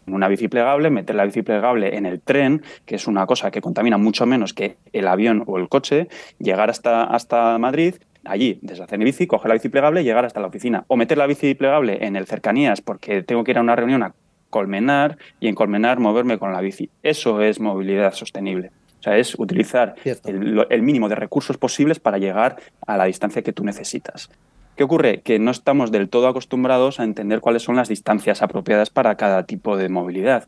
en 0.07 0.13
una 0.13 0.29
bici 0.29 0.47
plegable, 0.47 0.89
meter 0.89 1.17
la 1.17 1.25
bici 1.25 1.41
plegable 1.41 1.97
en 1.97 2.05
el 2.05 2.21
tren, 2.21 2.61
que 2.85 2.95
es 2.95 3.07
una 3.07 3.25
cosa 3.25 3.51
que 3.51 3.59
contamina 3.59 3.97
mucho 3.97 4.25
menos 4.25 4.53
que 4.53 4.77
el 4.93 5.05
avión 5.05 5.43
o 5.47 5.57
el 5.57 5.67
coche, 5.67 6.07
llegar 6.39 6.69
hasta, 6.69 7.03
hasta 7.03 7.57
Madrid, 7.57 7.95
allí 8.23 8.57
deshacer 8.61 8.97
mi 8.99 9.03
bici, 9.03 9.27
coger 9.27 9.49
la 9.49 9.55
bici 9.55 9.67
plegable 9.67 10.01
y 10.01 10.03
llegar 10.05 10.23
hasta 10.23 10.39
la 10.39 10.47
oficina. 10.47 10.85
O 10.87 10.95
meter 10.95 11.17
la 11.17 11.27
bici 11.27 11.55
plegable 11.55 12.05
en 12.05 12.15
el 12.15 12.25
cercanías 12.25 12.79
porque 12.79 13.21
tengo 13.21 13.43
que 13.43 13.51
ir 13.51 13.57
a 13.57 13.61
una 13.61 13.75
reunión 13.75 14.01
a 14.01 14.13
Colmenar 14.49 15.17
y 15.39 15.47
en 15.47 15.55
Colmenar 15.55 15.99
moverme 15.99 16.37
con 16.37 16.53
la 16.53 16.61
bici. 16.61 16.89
Eso 17.03 17.41
es 17.41 17.59
movilidad 17.59 18.13
sostenible. 18.13 18.71
O 18.99 19.03
sea, 19.03 19.17
es 19.17 19.37
utilizar 19.37 19.95
el, 20.25 20.65
el 20.69 20.81
mínimo 20.81 21.07
de 21.09 21.15
recursos 21.15 21.57
posibles 21.57 21.99
para 21.99 22.17
llegar 22.17 22.57
a 22.85 22.97
la 22.97 23.05
distancia 23.05 23.41
que 23.41 23.53
tú 23.53 23.63
necesitas. 23.63 24.29
¿Qué 24.75 24.83
ocurre? 24.83 25.21
Que 25.21 25.39
no 25.39 25.49
estamos 25.49 25.91
del 25.91 26.07
todo 26.07 26.27
acostumbrados 26.27 26.99
a 26.99 27.03
entender 27.03 27.41
cuáles 27.41 27.63
son 27.63 27.75
las 27.75 27.89
distancias 27.89 28.41
apropiadas 28.43 28.91
para 28.91 29.15
cada 29.15 29.43
tipo 29.43 29.75
de 29.75 29.89
movilidad. 29.89 30.47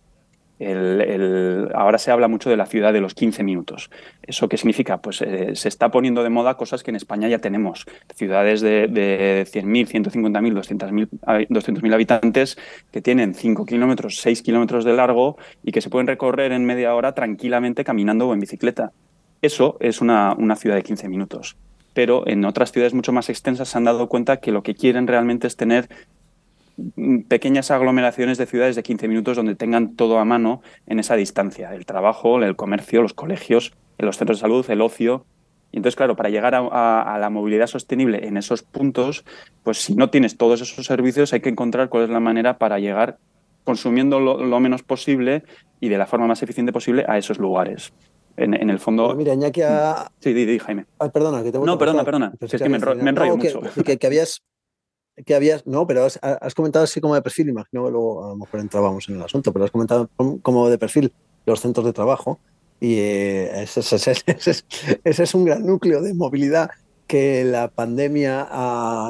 Ahora 0.60 1.98
se 1.98 2.12
habla 2.12 2.28
mucho 2.28 2.50
de 2.50 2.58
la 2.58 2.66
ciudad 2.66 2.92
de 2.92 3.02
los 3.02 3.14
15 3.14 3.44
minutos. 3.44 3.90
¿Eso 4.24 4.50
qué 4.50 4.58
significa? 4.58 4.98
Pues 4.98 5.22
eh, 5.22 5.56
se 5.56 5.70
está 5.70 5.90
poniendo 5.90 6.24
de 6.24 6.30
moda 6.30 6.56
cosas 6.58 6.84
que 6.84 6.92
en 6.92 6.96
España 6.96 7.28
ya 7.30 7.40
tenemos. 7.40 7.86
Ciudades 8.14 8.62
de, 8.62 8.88
de 8.88 9.46
100.000, 9.52 9.88
150.000, 9.88 10.54
200.000 10.54 11.10
habi- 11.22 11.48
200.000 11.48 11.94
habitantes 11.94 12.58
que 12.92 13.02
tienen 13.02 13.34
5 13.34 13.66
kilómetros, 13.66 14.18
6 14.18 14.42
kilómetros 14.42 14.84
de 14.84 14.94
largo 14.94 15.38
y 15.64 15.72
que 15.72 15.82
se 15.82 15.90
pueden 15.90 16.08
recorrer 16.08 16.52
en 16.52 16.66
media 16.66 16.94
hora 16.94 17.14
tranquilamente 17.14 17.84
caminando 17.84 18.28
o 18.28 18.34
en 18.34 18.40
bicicleta. 18.40 18.92
Eso 19.42 19.78
es 19.80 20.02
una, 20.02 20.36
ciudad 20.58 20.76
de 20.76 20.84
15 20.84 21.08
minutos. 21.08 21.56
Pero 21.94 22.28
en 22.28 22.44
otras 22.46 22.72
ciudades 22.72 22.94
mucho 22.94 23.12
más 23.14 23.30
extensas 23.30 23.70
se 23.70 23.78
han 23.78 23.86
dado 23.86 24.10
cuenta 24.10 24.38
que 24.38 24.52
lo 24.52 24.64
que 24.64 24.76
quieren 24.76 25.08
realmente 25.08 25.48
es 25.48 25.56
tener 25.56 25.90
pequeñas 27.28 27.72
aglomeraciones 27.72 28.38
de 28.38 28.46
ciudades 28.46 28.76
de 28.76 28.84
15 28.84 29.08
minutos 29.08 29.36
donde 29.38 29.56
tengan 29.56 29.96
todo 29.96 30.20
a 30.20 30.26
mano 30.26 30.62
en 30.86 31.00
esa 31.00 31.16
distancia, 31.16 31.74
el 31.74 31.86
trabajo, 31.86 32.42
el 32.42 32.56
comercio, 32.56 33.02
los 33.02 33.14
colegios, 33.14 33.74
los 33.98 34.18
centros 34.18 34.40
de 34.40 34.42
salud, 34.42 34.66
el 34.70 34.82
ocio. 34.82 35.26
Y 35.72 35.78
entonces, 35.78 35.96
claro, 35.96 36.16
para 36.16 36.30
llegar 36.30 36.56
a, 36.56 36.60
a- 36.60 37.16
a 37.16 37.20
la 37.20 37.30
movilidad 37.30 37.68
sostenible 37.68 38.26
en 38.28 38.38
esos 38.38 38.64
puntos, 38.64 39.24
pues 39.64 39.78
si 39.80 39.96
no 39.96 40.10
tienes 40.10 40.38
todos 40.38 40.62
esos 40.62 40.86
servicios, 40.86 41.32
hay 41.34 41.42
que 41.42 41.50
encontrar 41.50 41.90
cuál 41.90 42.04
es 42.06 42.10
la 42.10 42.20
manera 42.20 42.58
para 42.58 42.80
llegar 42.80 43.18
consumiendo 43.64 44.20
lo, 44.20 44.44
lo 44.44 44.60
menos 44.60 44.82
posible 44.84 45.44
y 45.80 45.90
de 45.90 45.98
la 45.98 46.08
forma 46.08 46.26
más 46.28 46.42
eficiente 46.42 46.72
posible 46.74 47.06
a 47.08 47.18
esos 47.18 47.38
lugares. 47.38 47.94
En, 48.36 48.54
en 48.54 48.70
el 48.70 48.80
fondo... 48.80 49.08
Pues 49.08 49.18
mira, 49.18 49.34
Iñaki 49.34 49.62
ha, 49.62 50.08
Sí, 50.22 50.34
di, 50.34 50.46
di, 50.46 50.58
Jaime. 50.60 50.86
Ay, 50.98 51.10
perdona, 51.10 51.44
que 51.44 51.52
te 51.52 51.58
vuelto 51.58 51.66
No, 51.72 51.74
a 51.76 51.78
perdona, 51.78 52.04
perdona. 52.06 52.32
Pensé 52.40 52.56
Es 52.56 52.62
que 52.64 52.70
me 52.70 52.80
enro- 52.80 52.96
me 52.96 53.10
enrollo 53.10 53.32
No, 53.32 53.38
mucho. 53.38 53.60
Que, 53.76 53.84
que- 53.84 53.98
que 53.98 54.08
habías, 54.08 54.42
que 55.26 55.36
habías, 55.36 55.66
no, 55.68 55.86
pero 55.88 56.06
has, 56.06 56.20
has 56.22 56.54
comentado 56.56 56.86
así 56.86 57.02
como 57.02 57.16
de 57.16 57.22
perfil, 57.22 57.50
imagino 57.50 57.86
que 57.86 57.92
luego 57.92 58.26
a 58.26 58.30
lo 58.30 58.36
mejor 58.38 58.60
entrábamos 58.60 59.08
en 59.10 59.16
el 59.16 59.22
asunto, 59.24 59.52
pero 59.54 59.66
has 59.66 59.72
comentado 59.72 60.10
com- 60.16 60.40
como 60.40 60.70
de 60.70 60.78
perfil 60.78 61.14
los 61.46 61.60
centros 61.62 61.86
de 61.86 61.94
trabajo 61.94 62.40
y 62.80 62.96
eh, 63.00 63.64
ese, 63.64 63.80
ese- 63.96 64.12
ese- 64.26 64.64
ese 65.04 65.24
es- 65.24 65.34
un 65.36 65.46
gran 65.46 65.66
núcleo 65.66 66.02
de 66.02 66.14
movilidad 66.14 66.70
que 67.08 67.44
la 67.44 67.68
pandemia 67.70 68.48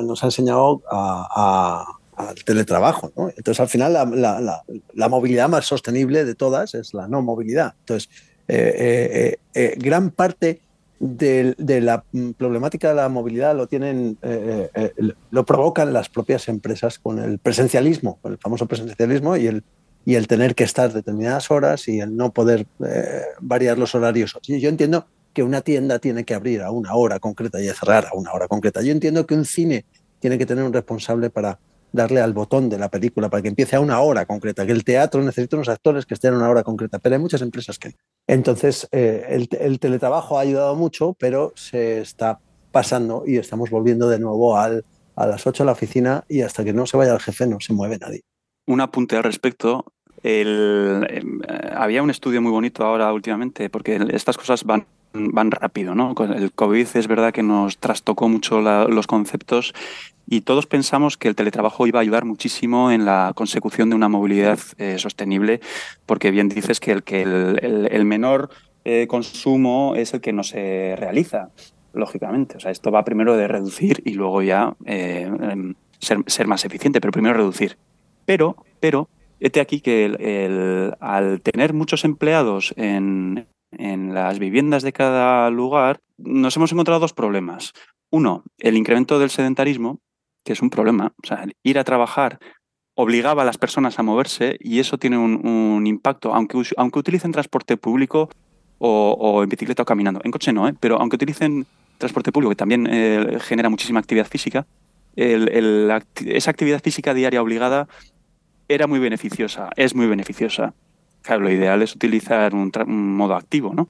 nos 0.04 0.24
ha 0.24 0.28
enseñado 0.28 0.82
al 0.90 2.36
teletrabajo. 2.46 3.12
¿no? 3.16 3.30
Entonces, 3.30 3.60
al 3.60 3.70
final, 3.70 3.94
la, 3.94 4.06
la- 4.06 4.40
la- 4.42 4.64
la 4.94 5.10
movilidad 5.10 5.50
más 5.50 5.66
sostenible 5.66 6.26
de 6.26 6.36
todas 6.36 6.74
es 6.76 6.94
la 6.94 7.08
no 7.08 7.22
movilidad. 7.22 7.74
Entonces, 7.80 8.10
eh, 8.48 8.74
eh, 8.76 9.10
eh, 9.14 9.38
eh, 9.54 9.76
gran 9.78 10.10
parte 10.12 10.62
de, 11.00 11.82
la 11.82 12.04
problemática 12.38 12.90
de 12.90 12.96
la 12.96 13.10
movilidad 13.10 13.56
lo 13.56 13.68
tienen, 13.68 14.18
eh, 14.22 14.70
eh, 14.74 14.94
eh, 14.98 15.14
lo 15.32 15.46
provocan 15.46 15.94
las 15.94 16.10
propias 16.10 16.48
empresas 16.50 17.00
con 17.00 17.20
el 17.20 17.40
presencialismo, 17.40 18.20
con 18.22 18.34
el 18.34 18.38
famoso 18.38 18.66
presencialismo 18.66 19.38
y 19.38 19.48
el, 19.48 19.64
y 20.06 20.16
el 20.16 20.28
tener 20.28 20.56
que 20.56 20.66
estar 20.66 20.92
determinadas 20.92 21.50
horas 21.52 21.88
y 21.88 22.00
el 22.00 22.16
no 22.16 22.32
poder 22.32 22.68
variar 23.40 23.78
los 23.78 23.96
horarios. 23.96 24.38
Yo 24.44 24.70
entiendo 24.70 25.08
que 25.34 25.44
una 25.44 25.62
tienda 25.62 26.00
tiene 26.00 26.26
que 26.26 26.34
abrir 26.34 26.62
a 26.62 26.72
una 26.72 26.96
hora 26.96 27.20
concreta 27.20 27.62
y 27.62 27.68
cerrar 27.70 28.08
a 28.08 28.16
una 28.16 28.34
hora 28.34 28.48
concreta. 28.48 28.82
Yo 28.82 28.92
entiendo 28.92 29.26
que 29.26 29.36
un 29.36 29.46
cine 29.46 29.86
tiene 30.20 30.38
que 30.38 30.46
tener 30.46 30.64
un 30.64 30.74
responsable 30.74 31.30
para 31.30 31.60
darle 31.92 32.22
al 32.22 32.34
botón 32.34 32.70
de 32.70 32.78
la 32.78 32.90
película 32.90 33.30
para 33.30 33.42
que 33.42 33.50
empiece 33.50 33.76
a 33.76 33.80
una 33.80 34.00
hora 34.00 34.26
concreta, 34.26 34.66
que 34.66 34.72
el 34.72 34.84
teatro 34.84 35.22
necesita 35.22 35.56
unos 35.56 35.70
actores 35.70 36.06
que 36.06 36.14
estén 36.14 36.34
a 36.34 36.38
una 36.38 36.50
hora 36.50 36.64
concreta, 36.64 37.00
pero 37.00 37.16
hay 37.16 37.22
muchas 37.22 37.42
empresas 37.42 37.80
que 37.80 37.96
Entonces, 38.28 38.88
eh, 38.92 39.48
el, 39.60 39.80
teletrabajo 39.80 40.38
ha 40.38 40.42
ayudado 40.42 40.76
mucho, 40.76 41.16
pero 41.20 41.52
se 41.56 42.00
está 42.02 42.40
pasando 42.72 43.24
y 43.26 43.38
estamos 43.38 43.70
volviendo 43.70 44.10
de 44.10 44.20
nuevo 44.20 44.58
al, 44.58 44.86
a 45.16 45.26
las 45.26 45.46
8 45.48 45.64
a 45.64 45.66
la 45.66 45.72
oficina 45.72 46.24
y 46.30 46.42
hasta 46.42 46.64
que 46.64 46.74
no 46.74 46.86
se 46.86 46.98
vaya 46.98 47.14
el 47.14 47.20
jefe 47.20 47.48
no 47.48 47.60
se 47.60 47.74
mueve 47.74 47.98
nadie. 47.98 48.22
Un 48.68 48.82
apunte 48.82 49.16
al 49.18 49.24
respecto. 49.24 49.86
Em, 50.22 51.42
había 51.76 52.04
un 52.04 52.10
estudio 52.10 52.42
muy 52.42 52.52
bonito 52.52 52.86
ahora 52.86 53.12
últimamente, 53.12 53.70
porque 53.70 54.00
estas 54.12 54.38
cosas 54.38 54.64
van 54.64 54.86
van 55.14 55.52
rápido, 55.52 55.96
¿no? 55.96 56.14
El 56.20 56.52
COVID 56.52 56.88
es 56.94 57.08
verdad 57.08 57.34
que 57.34 57.44
nos 57.44 57.78
trastocó 57.78 58.30
mucho 58.30 58.62
los 58.62 59.08
conceptos 59.08 59.74
y 60.32 60.42
todos 60.42 60.68
pensamos 60.68 61.18
que 61.18 61.28
el 61.28 61.36
teletrabajo 61.36 61.88
iba 61.88 62.00
a 62.00 62.02
ayudar 62.04 62.24
muchísimo 62.24 62.92
en 62.92 63.04
la 63.04 63.32
consecución 63.34 63.90
de 63.90 63.96
una 63.96 64.10
movilidad 64.10 64.60
eh, 64.78 65.00
sostenible, 65.00 65.60
porque 66.06 66.30
bien 66.30 66.50
dices 66.50 66.80
que 66.80 66.92
el, 66.92 67.04
que 67.04 67.24
el, 67.24 68.06
menor 68.06 68.52
eh, 68.86 69.08
consumo 69.08 69.96
es 69.96 70.14
el 70.14 70.22
que 70.22 70.32
no 70.32 70.44
se 70.44 70.96
realiza, 70.98 71.50
lógicamente. 71.94 72.58
O 72.58 72.60
sea, 72.60 72.70
esto 72.70 72.92
va 72.92 73.04
primero 73.04 73.36
de 73.38 73.48
reducir 73.48 74.04
y 74.06 74.14
luego 74.14 74.44
ya 74.44 74.76
eh, 74.86 75.32
em, 75.42 75.74
ser, 75.98 76.20
ser, 76.28 76.46
más 76.46 76.64
eficiente, 76.64 77.02
pero 77.02 77.12
primero 77.12 77.34
reducir. 77.34 77.78
Pero, 78.26 78.56
pero, 78.80 79.10
este 79.40 79.62
aquí 79.62 79.82
que 79.82 80.94
al 81.00 81.42
tener 81.42 81.74
muchos 81.74 82.06
empleados 82.06 82.76
en, 82.78 83.48
en 83.72 84.14
las 84.14 84.40
viviendas 84.40 84.84
de 84.84 84.94
cada 84.94 85.50
lugar, 85.50 86.00
nos 86.18 86.56
hemos 86.56 86.72
encontrado 86.72 87.00
dos 87.00 87.14
problemas. 87.14 87.74
Uno, 88.10 88.44
el 88.58 88.78
incremento 88.78 89.20
del 89.20 89.30
sedentarismo, 89.30 90.00
que 90.44 90.54
es 90.54 90.62
un 90.62 90.70
problema. 90.70 91.14
O 91.24 91.28
sea, 91.28 91.46
ir 91.64 91.80
a 91.80 91.84
trabajar 91.84 92.40
obligaba 92.96 93.44
a 93.44 93.46
las 93.46 93.58
personas 93.58 93.98
a 93.98 94.04
moverse 94.04 94.58
y 94.60 94.80
eso 94.80 94.98
tiene 94.98 95.18
un, 95.18 95.88
impacto, 95.88 96.34
aunque, 96.34 96.62
aunque 96.76 97.00
utilicen 97.00 97.32
transporte 97.32 97.78
público 97.78 98.30
o, 98.78 99.42
en 99.42 99.50
bicicleta 99.50 99.84
o 99.84 99.86
caminando. 99.86 100.20
En 100.24 100.32
coche 100.32 100.52
no, 100.52 100.68
¿eh? 100.68 100.74
pero 100.78 101.00
aunque 101.00 101.16
utilicen 101.16 101.66
transporte 101.98 102.32
público, 102.32 102.50
que 102.50 102.56
también 102.58 102.88
eh, 102.90 103.38
genera 103.40 103.70
muchísima 103.70 104.00
actividad 104.00 104.28
física, 104.28 104.66
esa 105.16 106.52
actividad 106.52 106.82
física 106.82 107.14
diaria 107.14 107.42
obligada 107.42 107.88
era 108.68 108.86
muy 108.88 109.00
beneficiosa, 109.00 109.70
es 109.76 109.96
muy 109.96 110.08
beneficiosa. 110.08 110.74
Claro, 111.30 111.44
lo 111.44 111.52
ideal 111.52 111.84
es 111.84 111.94
utilizar 111.94 112.56
un, 112.56 112.72
modo 113.16 113.36
activo, 113.36 113.72
¿no? 113.72 113.88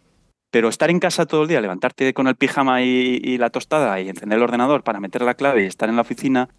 Pero 0.52 0.68
estar 0.68 0.90
en 0.90 1.00
casa 1.00 1.26
todo 1.26 1.44
el 1.44 1.48
día, 1.48 1.62
levantarte 1.62 2.14
con 2.14 2.28
el 2.28 2.36
pijama 2.36 2.82
y, 2.82 3.38
la 3.38 3.50
tostada 3.50 4.02
y 4.02 4.10
encender 4.10 4.40
el 4.40 4.44
ordenador 4.44 4.84
para 4.84 5.00
meter 5.00 5.22
la 5.22 5.36
clave 5.36 5.64
y 5.64 5.68
estar 5.68 5.88
en 5.88 5.96
la 5.96 6.02
oficina, 6.02 6.50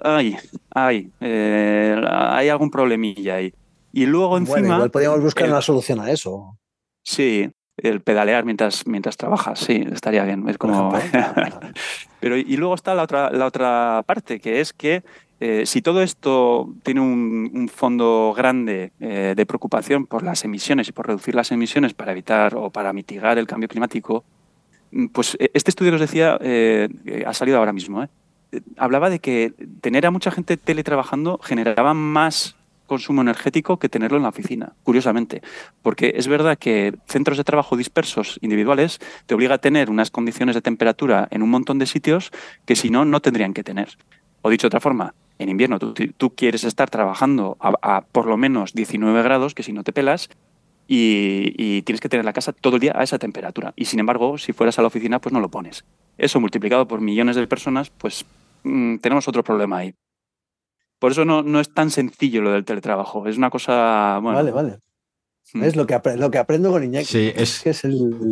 ay, 0.00 0.36
ay, 0.74 1.12
eh, 1.20 2.02
hay 2.10 2.48
algún 2.48 2.68
problemilla 2.68 3.36
ahí. 3.36 3.54
Y 3.92 4.06
luego 4.06 4.38
encima... 4.38 4.58
Bueno, 4.58 4.74
igual 4.74 4.90
podríamos 4.90 5.20
buscar 5.20 5.48
una 5.48 5.62
solución 5.62 6.00
a 6.00 6.10
eso. 6.10 6.58
Sí, 7.04 7.48
el 7.76 8.00
pedalear 8.00 8.44
mientras, 8.44 8.88
mientras 8.88 9.16
trabajas, 9.16 9.60
sí, 9.60 9.84
estaría 9.92 10.24
bien. 10.24 10.48
Es 10.48 10.58
como... 10.58 10.98
Pero 12.18 12.36
y 12.36 12.56
luego 12.56 12.74
está 12.74 12.96
la 12.96 13.04
otra, 13.04 13.30
la 13.30 13.46
otra 13.46 14.02
parte, 14.04 14.40
que 14.40 14.60
es 14.60 14.72
que 14.72 15.04
eh, 15.40 15.66
si 15.66 15.82
todo 15.82 16.02
esto 16.02 16.74
tiene 16.82 17.00
un, 17.00 17.70
fondo 17.72 18.34
grande 18.36 18.92
eh, 18.98 19.34
de 19.36 19.46
preocupación 19.46 20.06
por 20.06 20.22
las 20.22 20.44
emisiones 20.44 20.88
y 20.88 20.92
por 20.92 21.06
reducir 21.06 21.34
las 21.34 21.52
emisiones 21.52 21.94
para 21.94 22.12
evitar 22.12 22.56
o 22.56 22.70
para 22.70 22.92
mitigar 22.92 23.38
el 23.38 23.46
cambio 23.46 23.68
climático, 23.68 24.24
mm, 24.90 25.06
pues 25.08 25.36
eh, 25.38 25.50
este 25.54 25.70
estudio 25.70 25.92
que 25.92 25.96
os 25.96 26.00
decía 26.00 26.38
ha 27.26 27.34
salido 27.34 27.58
ahora 27.58 27.72
mismo. 27.72 28.04
Hablaba 28.76 29.10
de 29.10 29.20
que 29.20 29.52
tener 29.80 30.06
a 30.06 30.10
mucha 30.10 30.30
gente 30.30 30.56
teletrabajando 30.56 31.38
generaba 31.38 31.94
más 31.94 32.56
consumo 32.86 33.20
energético 33.20 33.78
que 33.78 33.90
tenerlo 33.90 34.16
en 34.16 34.24
la 34.24 34.30
oficina, 34.30 34.72
curiosamente. 34.82 35.42
Porque 35.82 36.14
es 36.16 36.26
verdad 36.26 36.58
que 36.58 36.94
centros 37.06 37.36
de 37.36 37.44
trabajo 37.44 37.76
dispersos 37.76 38.38
individuales 38.40 38.98
te 39.26 39.34
obliga 39.34 39.56
a 39.56 39.58
tener 39.58 39.90
unas 39.90 40.10
condiciones 40.10 40.56
de 40.56 40.62
temperatura 40.62 41.28
en 41.30 41.42
un 41.42 41.50
montón 41.50 41.78
de 41.78 41.86
sitios 41.86 42.30
que 42.64 42.74
si 42.74 42.90
no, 42.90 43.04
no 43.04 43.20
tendrían 43.20 43.52
que 43.52 43.62
tener. 43.62 43.90
O 44.42 44.50
dicho 44.50 44.64
de 44.64 44.68
otra 44.68 44.80
forma, 44.80 45.14
en 45.38 45.48
invierno 45.48 45.78
tú, 45.78 46.34
quieres 46.34 46.64
estar 46.64 46.90
trabajando 46.90 47.56
a, 47.60 48.02
por 48.12 48.26
lo 48.26 48.36
menos 48.36 48.74
19 48.74 49.22
grados, 49.22 49.54
que 49.54 49.62
si 49.62 49.72
no 49.72 49.84
te 49.84 49.92
pelas, 49.92 50.28
y, 50.86 51.82
tienes 51.82 52.00
que 52.00 52.08
tener 52.08 52.24
la 52.24 52.32
casa 52.32 52.52
todo 52.52 52.76
el 52.76 52.80
día 52.80 52.92
a 52.96 53.02
esa 53.02 53.18
temperatura. 53.18 53.72
Y 53.76 53.84
sin 53.84 54.00
embargo, 54.00 54.38
si 54.38 54.52
fueras 54.52 54.78
a 54.78 54.82
la 54.82 54.88
oficina, 54.88 55.20
pues 55.20 55.32
no 55.32 55.40
lo 55.40 55.50
pones. 55.50 55.84
Eso 56.16 56.40
multiplicado 56.40 56.88
por 56.88 57.00
millones 57.00 57.36
de 57.36 57.46
personas, 57.46 57.90
pues 57.90 58.24
mm, 58.64 58.96
tenemos 58.96 59.28
otro 59.28 59.44
problema 59.44 59.78
ahí. 59.78 59.94
Por 60.98 61.12
eso 61.12 61.24
no, 61.24 61.42
no, 61.42 61.60
es 61.60 61.72
tan 61.72 61.90
sencillo 61.90 62.42
lo 62.42 62.50
del 62.50 62.64
teletrabajo. 62.64 63.28
Es 63.28 63.36
una 63.36 63.50
cosa. 63.50 64.18
vale, 64.20 64.50
vale. 64.50 64.78
Mm. 65.54 65.62
Es 65.64 65.76
lo 65.76 65.86
que, 65.86 65.98
lo 66.16 66.30
que 66.30 66.38
aprendo 66.38 66.70
con 66.70 66.84
Iñaki. 66.84 67.06
Sí, 67.06 67.32
es, 67.34 67.64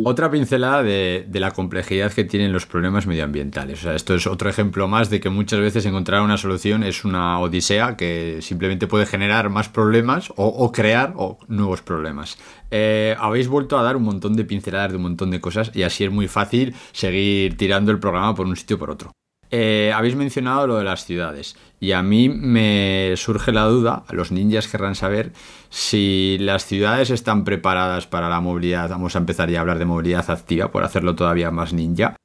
otra 0.03 0.29
pincelada 0.29 0.83
de, 0.83 1.27
la 1.33 1.51
complejidad 1.51 2.11
que 2.11 2.23
tienen 2.23 2.53
los 2.53 2.65
problemas 2.65 3.07
medioambientales. 3.07 3.79
O 3.79 3.83
sea, 3.83 3.95
esto 3.95 4.13
es 4.13 4.27
otro 4.27 4.49
ejemplo 4.49 4.87
más 4.87 5.09
de 5.09 5.19
que 5.19 5.29
muchas 5.29 5.59
veces 5.59 5.85
encontrar 5.85 6.21
una 6.21 6.37
solución 6.37 6.83
es 6.83 7.05
una 7.05 7.39
odisea 7.39 7.97
que 7.97 8.39
simplemente 8.41 8.87
puede 8.87 9.05
generar 9.05 9.49
más 9.49 9.69
problemas 9.69 10.31
o, 10.35 10.71
crear 10.71 11.13
nuevos 11.47 11.81
problemas. 11.81 12.37
Eh, 12.69 13.15
habéis 13.19 13.47
vuelto 13.47 13.77
a 13.77 13.83
dar 13.83 13.95
un 13.95 14.03
montón 14.03 14.35
de 14.35 14.45
pinceladas 14.45 14.91
de 14.91 14.97
un 14.97 15.03
montón 15.03 15.31
de 15.31 15.41
cosas 15.41 15.71
y 15.73 15.83
así 15.83 16.03
es 16.03 16.11
muy 16.11 16.27
fácil 16.27 16.75
seguir 16.91 17.57
tirando 17.57 17.91
el 17.91 17.99
programa 17.99 18.35
por 18.35 18.45
un 18.45 18.55
sitio 18.55 18.75
o 18.75 18.79
por 18.79 18.91
otro. 18.91 19.11
Eh, 19.49 19.93
habéis 19.95 20.15
mencionado 20.15 20.67
lo 20.67 20.77
de 20.77 20.83
las 20.83 21.05
ciudades 21.05 21.55
y 21.79 21.93
a 21.93 22.03
mí 22.03 22.27
me 22.27 23.13
surge 23.15 23.53
la 23.53 23.63
duda, 23.63 24.03
los 24.11 24.31
ninjas 24.31 24.67
querrán 24.67 24.95
saber 24.95 25.31
si 25.69 26.37
las 26.41 26.65
ciudades 26.65 27.11
están 27.11 27.45
preparadas 27.45 28.07
para 28.07 28.27
la 28.27 28.41
movilidad, 28.41 28.89
vamos 28.89 29.15
a 29.15 29.19
empezar 29.19 29.49
ya 29.49 29.59
a 29.59 29.61
hablar 29.61 29.79
de 29.79 29.85
movilidad 29.85 30.29
activa 30.29 30.69
por 30.69 30.83
hacerlo 30.83 31.15
todavía 31.15 31.49
más 31.49 31.71
ninja, 31.71 32.17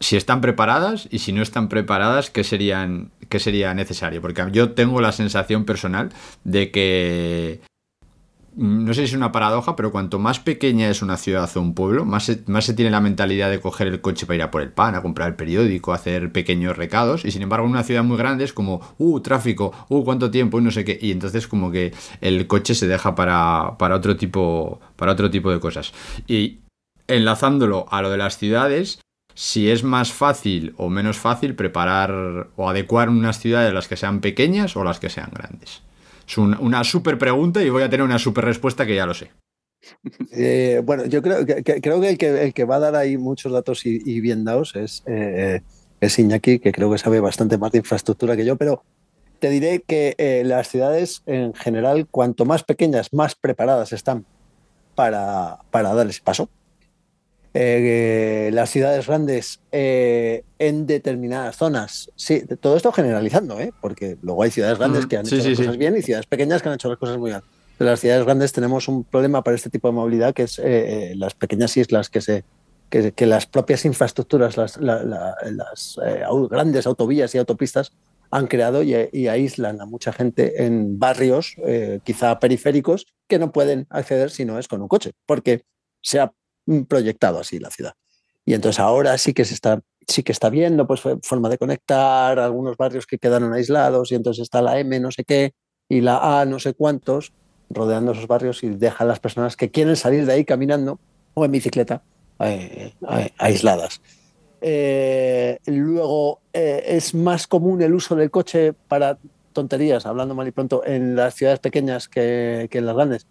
si 0.00 0.16
están 0.16 0.40
preparadas 0.40 1.08
y 1.10 1.20
si 1.20 1.32
no 1.32 1.42
están 1.42 1.68
preparadas, 1.68 2.30
¿qué, 2.30 2.44
serían, 2.44 3.10
qué 3.28 3.38
sería 3.38 3.72
necesario? 3.74 4.20
Porque 4.20 4.42
yo 4.52 4.72
tengo 4.72 5.00
la 5.00 5.12
sensación 5.12 5.64
personal 5.64 6.10
de 6.44 6.70
que 6.70 7.60
no 8.56 8.94
sé 8.94 9.02
si 9.02 9.12
es 9.12 9.16
una 9.16 9.32
paradoja, 9.32 9.76
pero 9.76 9.92
cuanto 9.92 10.18
más 10.18 10.40
pequeña 10.40 10.88
es 10.88 11.02
una 11.02 11.18
ciudad 11.18 11.50
o 11.54 11.60
un 11.60 11.74
pueblo, 11.74 12.06
más 12.06 12.24
se, 12.24 12.42
más 12.46 12.64
se 12.64 12.72
tiene 12.72 12.90
la 12.90 13.02
mentalidad 13.02 13.50
de 13.50 13.60
coger 13.60 13.86
el 13.86 14.00
coche 14.00 14.24
para 14.24 14.36
ir 14.36 14.42
a 14.42 14.50
por 14.50 14.62
el 14.62 14.72
pan, 14.72 14.94
a 14.94 15.02
comprar 15.02 15.28
el 15.28 15.34
periódico, 15.34 15.92
a 15.92 15.96
hacer 15.96 16.32
pequeños 16.32 16.76
recados. 16.76 17.26
Y 17.26 17.30
sin 17.30 17.42
embargo, 17.42 17.66
en 17.66 17.72
una 17.72 17.82
ciudad 17.82 18.02
muy 18.02 18.16
grande 18.16 18.44
es 18.44 18.54
como, 18.54 18.80
uh, 18.96 19.20
tráfico, 19.20 19.72
uh, 19.88 20.04
cuánto 20.04 20.30
tiempo 20.30 20.58
y 20.58 20.62
no 20.62 20.70
sé 20.70 20.84
qué. 20.84 20.98
Y 21.00 21.10
entonces 21.10 21.46
como 21.46 21.70
que 21.70 21.92
el 22.22 22.46
coche 22.46 22.74
se 22.74 22.86
deja 22.88 23.14
para, 23.14 23.76
para, 23.78 23.94
otro, 23.94 24.16
tipo, 24.16 24.80
para 24.96 25.12
otro 25.12 25.30
tipo 25.30 25.50
de 25.50 25.60
cosas. 25.60 25.92
Y 26.26 26.60
enlazándolo 27.08 27.86
a 27.90 28.00
lo 28.00 28.10
de 28.10 28.16
las 28.16 28.38
ciudades, 28.38 29.00
si 29.34 29.70
es 29.70 29.84
más 29.84 30.14
fácil 30.14 30.74
o 30.78 30.88
menos 30.88 31.18
fácil 31.18 31.54
preparar 31.54 32.48
o 32.56 32.70
adecuar 32.70 33.10
unas 33.10 33.38
ciudades 33.38 33.74
las 33.74 33.86
que 33.86 33.98
sean 33.98 34.20
pequeñas 34.20 34.76
o 34.76 34.84
las 34.84 34.98
que 34.98 35.10
sean 35.10 35.30
grandes. 35.30 35.82
Es 36.26 36.38
una 36.38 36.84
super 36.84 37.18
pregunta 37.18 37.62
y 37.62 37.70
voy 37.70 37.82
a 37.82 37.90
tener 37.90 38.04
una 38.04 38.18
super 38.18 38.44
respuesta 38.44 38.84
que 38.84 38.96
ya 38.96 39.06
lo 39.06 39.14
sé. 39.14 39.30
Eh, 40.32 40.82
bueno, 40.84 41.06
yo 41.06 41.22
creo 41.22 41.46
que, 41.46 41.62
creo 41.62 42.00
que 42.00 42.08
el, 42.08 42.54
que 42.54 42.64
va 42.64 42.76
a 42.76 42.80
dar 42.80 42.96
ahí 42.96 43.16
muchos 43.16 43.52
datos 43.52 43.86
y, 43.86 44.20
bien 44.20 44.44
dados 44.44 44.74
es, 44.74 45.02
eh, 45.06 45.62
es 46.00 46.18
Iñaki, 46.18 46.58
que 46.58 46.72
creo 46.72 46.90
que 46.90 46.98
sabe 46.98 47.20
bastante 47.20 47.58
más 47.58 47.72
de 47.72 47.78
infraestructura 47.78 48.36
que 48.36 48.44
yo, 48.44 48.56
pero 48.56 48.82
te 49.38 49.50
diré 49.50 49.82
que 49.86 50.14
eh, 50.18 50.42
las 50.44 50.68
ciudades 50.68 51.22
en 51.26 51.54
general, 51.54 52.06
cuanto 52.10 52.44
más 52.44 52.64
pequeñas, 52.64 53.12
más 53.12 53.34
preparadas 53.34 53.92
están 53.92 54.24
para, 54.94 55.58
para 55.70 55.94
dar 55.94 56.08
ese 56.08 56.22
paso. 56.22 56.48
Eh, 57.58 58.50
las 58.52 58.68
ciudades 58.68 59.06
grandes 59.06 59.60
eh, 59.72 60.44
en 60.58 60.86
determinadas 60.86 61.56
zonas. 61.56 62.10
Sí, 62.14 62.42
todo 62.60 62.76
esto 62.76 62.92
generalizando, 62.92 63.58
¿eh? 63.58 63.72
porque 63.80 64.18
luego 64.20 64.42
hay 64.42 64.50
ciudades 64.50 64.76
grandes 64.76 65.06
que 65.06 65.16
han 65.16 65.26
hecho 65.26 65.36
las 65.36 65.56
cosas 65.56 65.78
bien 65.78 65.96
y 65.96 66.02
ciudades 66.02 66.26
pequeñas 66.26 66.60
que 66.60 66.68
han 66.68 66.74
hecho 66.74 66.90
las 66.90 66.98
cosas 66.98 67.16
muy 67.16 67.30
bien. 67.30 67.40
Pero 67.78 67.90
las 67.90 68.00
ciudades 68.00 68.26
grandes 68.26 68.52
tenemos 68.52 68.88
un 68.88 69.04
problema 69.04 69.42
para 69.42 69.54
este 69.54 69.70
tipo 69.70 69.88
de 69.88 69.94
movilidad 69.94 70.34
que 70.34 70.42
es 70.42 70.60
las 71.16 71.32
pequeñas 71.32 71.74
islas 71.78 72.10
que 72.10 72.20
se 72.20 72.44
que, 72.90 73.26
las 73.26 73.46
propias 73.46 73.86
infraestructuras, 73.86 74.58
las, 74.58 74.76
las 74.76 75.98
grandes 76.50 76.86
autovías 76.86 77.34
y 77.34 77.38
autopistas 77.38 77.90
han 78.30 78.48
creado 78.48 78.82
y, 78.82 78.94
y, 79.12 79.28
aíslan 79.28 79.80
a 79.80 79.86
mucha 79.86 80.12
gente 80.12 80.66
en 80.66 80.98
barrios 80.98 81.56
quizá 82.04 82.38
periféricos 82.38 83.06
que 83.26 83.38
no 83.38 83.50
pueden 83.50 83.86
acceder 83.88 84.30
si 84.30 84.44
no 84.44 84.58
es 84.58 84.68
con 84.68 84.82
un 84.82 84.88
coche, 84.88 85.12
porque 85.24 85.64
se 86.02 86.20
ha 86.20 86.32
proyectado 86.88 87.40
así 87.40 87.58
la 87.58 87.70
ciudad. 87.70 87.94
Y 88.44 88.54
entonces 88.54 88.78
ahora 88.78 89.16
sí 89.18 89.34
que 89.34 89.44
se 89.44 89.54
está, 89.54 89.80
sí 90.06 90.22
que 90.22 90.32
está 90.32 90.50
viendo 90.50 90.86
pues 90.86 91.00
forma 91.22 91.48
de 91.48 91.58
conectar, 91.58 92.38
algunos 92.38 92.76
barrios 92.76 93.06
que 93.06 93.18
quedaron 93.18 93.52
aislados 93.52 94.12
y 94.12 94.14
entonces 94.14 94.42
está 94.42 94.62
la 94.62 94.78
M 94.78 95.00
no 95.00 95.10
sé 95.10 95.24
qué 95.24 95.52
y 95.88 96.00
la 96.00 96.40
A 96.40 96.44
no 96.44 96.58
sé 96.58 96.74
cuántos 96.74 97.32
rodeando 97.70 98.12
esos 98.12 98.26
barrios 98.26 98.62
y 98.62 98.68
deja 98.68 99.04
a 99.04 99.06
las 99.06 99.20
personas 99.20 99.56
que 99.56 99.70
quieren 99.70 99.96
salir 99.96 100.26
de 100.26 100.32
ahí 100.32 100.44
caminando 100.44 101.00
o 101.34 101.44
en 101.44 101.52
bicicleta 101.52 102.02
eh, 102.38 102.92
eh, 103.10 103.30
aisladas. 103.38 104.00
Eh, 104.60 105.58
luego 105.66 106.40
es 106.52 107.14
más 107.14 107.46
común 107.46 107.82
el 107.82 107.94
uso 107.94 108.16
del 108.16 108.30
coche 108.30 108.72
para 108.72 109.18
tonterías, 109.52 110.06
hablando 110.06 110.34
mal 110.34 110.48
y 110.48 110.52
pronto, 110.52 110.82
en 110.84 111.16
las 111.16 111.34
ciudades 111.34 111.60
pequeñas 111.60 112.08
que, 112.08 112.68
que 112.70 112.78
en 112.78 112.86
las 112.86 112.94
grandes. 112.94 113.26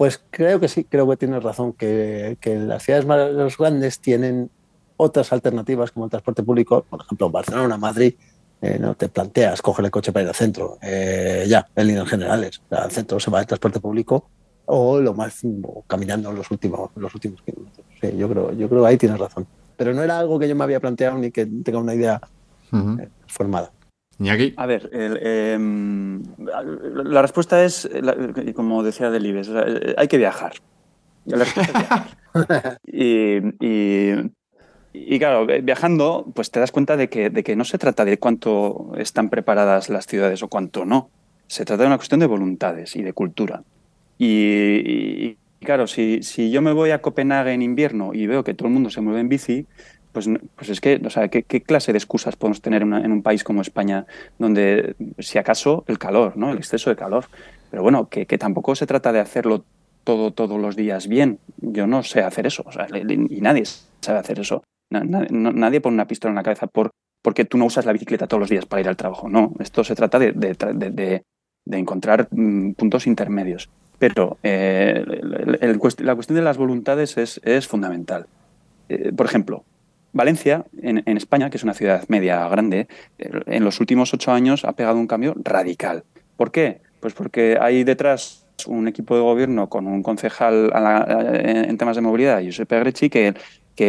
Pues 0.00 0.18
creo 0.30 0.58
que 0.58 0.68
sí, 0.68 0.84
creo 0.84 1.06
que 1.10 1.18
tienes 1.18 1.42
razón, 1.42 1.74
que, 1.74 2.38
que 2.40 2.56
las 2.56 2.82
ciudades 2.84 3.04
más 3.04 3.58
grandes 3.58 4.00
tienen 4.00 4.48
otras 4.96 5.30
alternativas 5.30 5.90
como 5.90 6.06
el 6.06 6.10
transporte 6.10 6.42
público, 6.42 6.86
por 6.88 7.02
ejemplo, 7.02 7.28
Barcelona, 7.28 7.76
Madrid, 7.76 8.14
eh, 8.62 8.78
no 8.80 8.94
te 8.94 9.10
planteas 9.10 9.60
coger 9.60 9.84
el 9.84 9.90
coche 9.90 10.10
para 10.10 10.22
ir 10.22 10.28
al 10.30 10.34
centro, 10.34 10.78
eh, 10.80 11.44
ya, 11.46 11.68
en 11.76 11.86
líneas 11.86 12.08
generales. 12.08 12.62
al 12.70 12.90
centro 12.90 13.20
se 13.20 13.30
va 13.30 13.40
el 13.40 13.46
transporte 13.46 13.78
público 13.78 14.30
o 14.64 14.98
lo 14.98 15.12
más 15.12 15.42
caminando 15.86 16.32
los 16.32 16.50
últimos, 16.50 16.88
los 16.96 17.14
últimos 17.14 17.42
kilómetros. 17.42 17.84
Sí, 18.00 18.16
yo 18.16 18.26
creo, 18.26 18.52
yo 18.54 18.70
creo 18.70 18.80
que 18.80 18.88
ahí 18.88 18.96
tienes 18.96 19.18
razón. 19.18 19.46
Pero 19.76 19.92
no 19.92 20.02
era 20.02 20.18
algo 20.18 20.38
que 20.38 20.48
yo 20.48 20.56
me 20.56 20.64
había 20.64 20.80
planteado 20.80 21.18
ni 21.18 21.30
que 21.30 21.44
tenga 21.44 21.78
una 21.78 21.94
idea 21.94 22.18
eh, 22.72 23.08
formada. 23.26 23.70
Iñaki. 24.20 24.54
A 24.56 24.66
ver, 24.66 24.90
em, 24.92 26.22
la 27.04 27.22
respuesta 27.22 27.64
es, 27.64 27.88
como 28.54 28.82
decía 28.82 29.10
Delibes, 29.10 29.50
hay 29.96 30.08
que 30.08 30.18
viajar. 30.18 30.52
y, 32.86 33.38
y 34.92 35.18
claro, 35.18 35.46
viajando, 35.62 36.26
pues 36.34 36.50
te 36.50 36.60
das 36.60 36.72
cuenta 36.72 36.96
de 36.96 37.08
que, 37.08 37.30
de 37.30 37.42
que 37.44 37.54
no 37.54 37.64
se 37.64 37.78
trata 37.78 38.04
de 38.04 38.18
cuánto 38.18 38.92
están 38.96 39.30
preparadas 39.30 39.88
las 39.88 40.06
ciudades 40.06 40.42
o 40.42 40.48
cuánto 40.48 40.84
no. 40.84 41.10
Se 41.46 41.64
trata 41.64 41.82
de 41.82 41.86
una 41.88 41.96
cuestión 41.96 42.20
de 42.20 42.26
voluntades 42.26 42.96
y 42.96 43.02
de 43.02 43.12
cultura. 43.12 43.62
Y, 44.18 45.36
claro, 45.60 45.86
si, 45.86 46.22
si, 46.22 46.50
yo 46.50 46.60
me 46.60 46.72
voy 46.72 46.90
a 46.90 47.00
Copenhague 47.00 47.52
en 47.52 47.62
invierno 47.62 48.12
y 48.12 48.26
veo 48.26 48.44
que 48.44 48.54
todo 48.54 48.68
el 48.68 48.74
mundo 48.74 48.90
se 48.90 49.00
mueve 49.00 49.20
en 49.20 49.28
bici, 49.28 49.66
pues, 50.12 50.28
pues 50.56 50.70
es 50.70 50.80
que, 50.80 51.00
o 51.04 51.10
sea, 51.10 51.28
¿qué, 51.28 51.44
clase 51.62 51.92
de 51.92 51.98
excusas 51.98 52.36
podemos 52.36 52.60
tener 52.60 52.82
en, 52.82 52.94
en, 52.94 53.12
un 53.12 53.22
país 53.22 53.44
como 53.44 53.62
España, 53.62 54.06
donde, 54.38 54.94
si 55.18 55.38
acaso, 55.38 55.84
el 55.86 55.98
calor, 55.98 56.36
¿no? 56.36 56.50
el 56.52 56.58
exceso 56.58 56.90
de 56.90 56.96
calor? 56.96 57.26
Pero 57.70 57.82
bueno, 57.82 58.08
que, 58.08 58.26
tampoco 58.38 58.74
se 58.74 58.86
trata 58.86 59.12
de 59.12 59.20
hacerlo 59.20 59.64
todo, 60.04 60.32
todos 60.32 60.60
los 60.60 60.76
días 60.76 61.06
bien. 61.06 61.38
Yo 61.58 61.86
no 61.86 62.02
sé 62.02 62.22
hacer 62.22 62.46
eso, 62.46 62.64
y 63.06 63.40
nadie 63.40 63.64
sabe 64.00 64.18
hacer 64.18 64.40
eso. 64.40 64.64
Nadie 64.90 65.80
pone 65.80 65.94
una 65.94 66.06
pistola 66.06 66.32
en 66.32 66.36
la 66.36 66.42
cabeza 66.42 66.66
por, 66.66 66.90
porque 67.22 67.44
tú 67.44 67.58
no 67.58 67.66
usas 67.66 67.86
la 67.86 67.92
bicicleta 67.92 68.26
todos 68.26 68.40
los 68.40 68.50
días 68.50 68.66
para 68.66 68.80
ir 68.80 68.88
al 68.88 68.96
trabajo. 68.96 69.28
No, 69.28 69.54
esto 69.60 69.84
se 69.84 69.94
trata 69.94 70.18
de, 70.18 70.32
de, 70.32 71.22
encontrar 71.78 72.26
mm, 72.30 72.72
puntos 72.72 73.06
intermedios. 73.06 73.70
Pero 73.98 74.38
eh, 74.42 75.04
la 75.98 76.14
cuestión 76.14 76.36
de 76.36 76.42
las 76.42 76.56
voluntades 76.56 77.16
es, 77.18 77.40
es 77.44 77.68
fundamental. 77.68 78.26
Eh, 78.88 79.12
por 79.12 79.26
ejemplo, 79.26 79.64
Valencia, 80.12 80.64
en, 80.82 81.16
España, 81.16 81.50
que 81.50 81.56
es 81.56 81.64
una 81.64 81.74
ciudad 81.74 82.04
media 82.08 82.48
grande, 82.48 82.88
eh, 83.18 83.30
en 83.46 83.64
los 83.64 83.80
últimos 83.80 84.12
ocho 84.12 84.32
años 84.32 84.64
ha 84.64 84.72
pegado 84.72 84.98
un 84.98 85.06
cambio 85.06 85.34
radical. 85.36 86.04
¿Por 86.36 86.50
qué? 86.50 86.80
Pues 87.00 87.14
porque 87.14 87.58
hay 87.60 87.84
detrás 87.84 88.46
un 88.66 88.88
equipo 88.88 89.14
de 89.14 89.22
gobierno 89.22 89.68
con 89.68 89.86
un 89.86 90.02
concejal 90.02 90.70
en 91.32 91.78
temas 91.78 91.96
de 91.96 92.02
movilidad, 92.02 92.42
Josep 92.44 92.70
Grechi, 92.70 93.08
que 93.08 93.34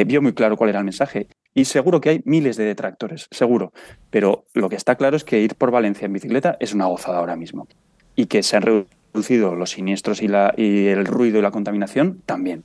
vio 0.06 0.22
muy 0.22 0.34
claro 0.34 0.56
cuál 0.56 0.70
era 0.70 0.80
el 0.80 0.86
mensaje. 0.86 1.28
Y 1.54 1.66
seguro 1.66 2.00
que 2.00 2.10
hay 2.10 2.22
miles 2.26 2.56
de 2.56 2.64
detractores, 2.64 3.28
seguro. 3.32 3.74
Pero 4.10 4.46
lo 4.54 4.70
que 4.70 4.78
está 4.78 4.96
claro 4.96 5.18
es 5.18 5.24
que 5.24 5.42
ir 5.42 5.56
por 5.56 5.72
Valencia 5.72 6.06
en 6.06 6.14
bicicleta 6.14 6.56
es 6.60 6.74
una 6.74 6.86
gozada 6.86 7.18
ahora 7.18 7.36
mismo. 7.36 7.68
Y 8.16 8.28
que 8.28 8.42
se 8.42 8.56
han 8.56 8.64
reducido 8.64 9.56
los 9.56 9.72
siniestros 9.72 10.22
y, 10.22 10.28
el 10.28 11.06
ruido 11.06 11.40
y 11.40 11.42
la 11.42 11.52
contaminación 11.52 12.22
también. 12.26 12.64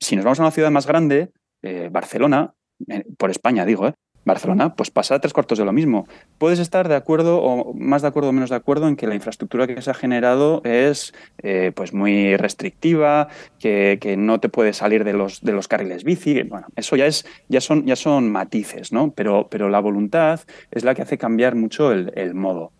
Si 0.00 0.14
nos 0.14 0.24
vamos 0.24 0.38
a 0.38 0.42
una 0.42 0.50
ciudad 0.52 0.70
más 0.70 0.86
grande, 0.86 1.32
eh, 1.62 1.88
Barcelona, 1.90 2.54
por 3.18 3.30
España 3.30 3.64
digo, 3.64 3.88
eh, 3.88 3.94
Barcelona, 4.26 4.74
pues 4.74 4.90
pasa 4.90 5.20
tres 5.20 5.32
cuartos 5.32 5.56
de 5.56 5.64
lo 5.64 5.72
mismo. 5.72 6.06
Puedes 6.38 6.58
estar 6.58 6.88
de 6.88 6.96
acuerdo 6.96 7.40
o 7.40 7.72
más 7.74 8.02
de 8.02 8.08
acuerdo 8.08 8.30
o 8.30 8.32
menos 8.32 8.50
de 8.50 8.56
acuerdo 8.56 8.88
en 8.88 8.96
que 8.96 9.06
la 9.06 9.14
infraestructura 9.14 9.68
que 9.68 9.80
se 9.80 9.90
ha 9.90 9.94
generado 9.94 10.62
es 10.64 11.14
eh, 11.42 11.70
pues 11.74 11.94
muy 11.94 12.36
restrictiva, 12.36 13.28
que, 13.60 14.16
no 14.18 14.40
te 14.40 14.48
puedes 14.48 14.78
salir 14.78 15.04
de 15.04 15.12
los, 15.12 15.42
de 15.42 15.52
los 15.52 15.68
carriles 15.68 16.02
bici. 16.02 16.42
Bueno, 16.42 16.66
eso 16.74 16.96
ya, 16.96 17.06
es, 17.06 17.24
ya, 17.48 17.60
son, 17.60 17.86
ya 17.86 17.94
son 17.94 18.30
matices, 18.30 18.92
¿no? 18.92 19.12
Pero, 19.12 19.46
pero 19.48 19.68
la 19.68 19.78
voluntad 19.78 20.40
es 20.72 20.82
la 20.82 20.94
que 20.94 21.02
hace 21.02 21.18
cambiar 21.18 21.54
mucho 21.54 21.92
el, 21.92 22.12
el 22.16 22.34
modo 22.34 22.72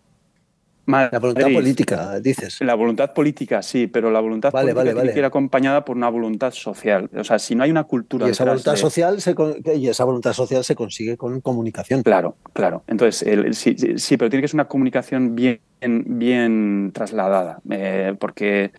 la 0.87 1.19
voluntad 1.19 1.51
política, 1.51 2.19
dices. 2.21 2.59
La 2.61 2.75
voluntad 2.75 3.13
política, 3.13 3.61
sí, 3.61 3.87
pero 3.87 4.09
la 4.09 4.21
voluntad 4.21 4.51
política 4.51 4.83
tiene 4.83 5.13
que 5.13 5.19
ir 5.19 5.25
acompañada 5.25 5.83
por 5.83 5.97
una 5.97 6.09
voluntad 6.09 6.53
social. 6.53 7.09
O 7.15 7.23
sea, 7.25 7.39
si 7.39 7.55
no 7.55 7.63
hay 7.63 7.71
una 7.71 7.83
cultura. 7.83 8.27
Y 8.27 8.31
esa 8.31 8.45
voluntad, 8.45 8.75
social, 8.77 9.21
se, 9.21 9.35
y 9.75 9.87
esa 9.89 10.05
voluntad 10.05 10.33
social 10.33 10.63
se 10.63 10.75
consigue 10.75 11.17
con 11.17 11.41
comunicación. 11.41 12.03
Claro, 12.03 12.37
claro. 12.53 12.83
Entonces, 12.87 13.57
sí, 13.57 13.75
sí, 13.97 14.17
pero 14.17 14.29
tiene 14.29 14.41
que 14.41 14.47
ser 14.47 14.55
una 14.55 14.67
comunicación 14.67 15.35
bien, 15.35 15.59
bien 15.81 16.91
trasladada, 16.93 17.59
eh, 17.69 18.15
porque 18.17 18.71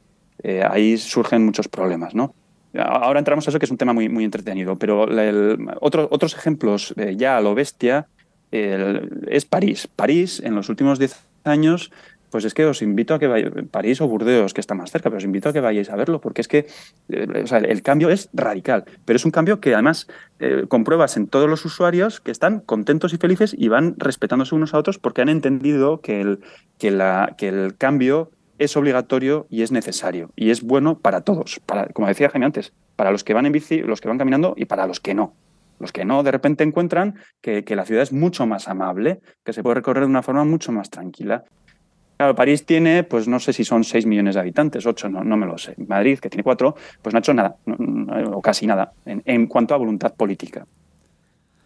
eh, 0.43 0.63
ahí 0.69 0.97
surgen 0.97 1.45
muchos 1.45 1.69
problemas, 1.69 2.15
¿no? 2.15 2.35
Ahora 2.75 3.19
entramos 3.19 3.47
a 3.47 3.51
eso 3.51 3.59
que 3.59 3.65
es 3.65 3.71
un 3.71 3.79
tema 3.79 3.93
muy, 3.93 4.09
muy 4.09 4.25
entretenido, 4.25 4.79
pero 4.79 5.07
otros 5.81 6.35
ejemplos 6.35 6.95
eh, 6.97 7.17
ya 7.17 7.37
a 7.37 7.41
lo 7.41 7.55
bestia 7.55 8.07
es 8.51 9.45
París. 9.45 9.89
París, 9.95 10.41
en 10.43 10.55
los 10.55 10.71
últimos 10.71 10.99
10 10.99 11.28
años, 11.49 11.91
pues 12.31 12.45
es 12.45 12.55
que 12.55 12.65
os 12.67 12.83
invito 12.83 13.15
a 13.15 13.19
que 13.19 13.27
vayáis, 13.27 13.53
París 13.71 14.01
o 14.01 14.09
Burdeos, 14.09 14.55
que 14.55 14.61
está 14.61 14.75
más 14.75 14.91
cerca, 14.91 15.09
pero 15.09 15.19
os 15.19 15.25
invito 15.25 15.49
a 15.49 15.53
que 15.53 15.61
vayáis 15.61 15.91
a 15.91 15.97
verlo, 15.97 16.21
porque 16.21 16.41
es 16.41 16.49
que 16.49 16.67
eh, 17.09 17.45
el 17.69 17.83
cambio 17.83 18.11
es 18.11 18.29
radical, 18.33 18.85
pero 19.05 19.17
es 19.17 19.25
un 19.25 19.31
cambio 19.31 19.61
que 19.61 19.75
además 19.75 20.07
eh, 20.39 20.65
compruebas 20.69 21.17
en 21.17 21.27
todos 21.27 21.49
los 21.49 21.65
usuarios 21.65 22.21
que 22.21 22.31
están 22.31 22.61
contentos 22.61 23.13
y 23.13 23.17
felices 23.17 23.55
y 23.57 23.69
van 23.69 23.95
respetándose 23.99 24.55
unos 24.55 24.75
a 24.75 24.79
otros 24.79 24.99
porque 24.99 25.23
han 25.23 25.29
entendido 25.29 26.01
que 26.01 26.21
el, 26.21 26.41
que 26.79 26.91
la, 26.91 27.35
que 27.39 27.49
el 27.49 27.77
cambio 27.77 28.31
es 28.59 28.77
obligatorio 28.77 29.47
y 29.49 29.63
es 29.63 29.73
necesario 29.73 30.31
y 30.37 30.51
es 30.51 30.63
bueno 30.63 30.99
para 30.99 31.23
todos, 31.23 31.61
para, 31.65 31.87
como 31.89 32.09
decía 32.09 32.29
Jaime 32.29 32.47
antes, 32.47 32.73
para 32.97 33.13
los 33.13 33.25
que 33.25 33.35
van 33.35 33.47
en 33.47 33.53
bici, 33.53 33.81
los 33.81 34.01
que 34.01 34.09
van 34.09 34.19
caminando 34.19 34.55
y 34.57 34.65
para 34.65 34.87
los 34.87 35.01
que 35.01 35.15
no. 35.15 35.35
Los 35.79 35.93
que 35.93 36.05
no, 36.05 36.23
de 36.23 36.31
repente 36.31 36.65
encuentran 36.65 37.17
que, 37.41 37.65
la 37.77 37.85
ciudad 37.85 38.03
es 38.03 38.13
mucho 38.13 38.47
más 38.47 38.69
amable, 38.69 39.21
que 39.45 39.53
se 39.53 39.63
puede 39.63 39.77
recorrer 39.77 40.05
de 40.05 40.11
una 40.11 40.23
forma 40.23 40.45
mucho 40.45 40.73
más 40.73 40.91
tranquila. 40.91 41.45
Claro, 42.17 42.35
París 42.35 42.67
tiene, 42.67 43.05
pues 43.05 43.29
no 43.29 43.39
sé 43.39 43.53
si 43.53 43.65
son 43.65 43.85
6 43.85 44.07
millones 44.07 44.35
de 44.35 44.41
habitantes, 44.41 44.85
8, 44.87 45.09
no, 45.09 45.23
no 45.23 45.37
me 45.37 45.47
lo 45.47 45.57
sé. 45.57 45.75
Madrid, 45.87 46.19
que 46.19 46.29
tiene 46.29 46.43
4, 46.43 46.75
pues 47.01 47.13
no 47.13 47.19
ha 47.19 47.21
hecho 47.21 47.35
nada, 47.35 47.57
o 48.33 48.43
casi 48.43 48.67
nada, 48.67 48.93
en, 49.05 49.47
cuanto 49.47 49.75
a 49.75 49.79
voluntad 49.79 50.15
política. 50.15 50.67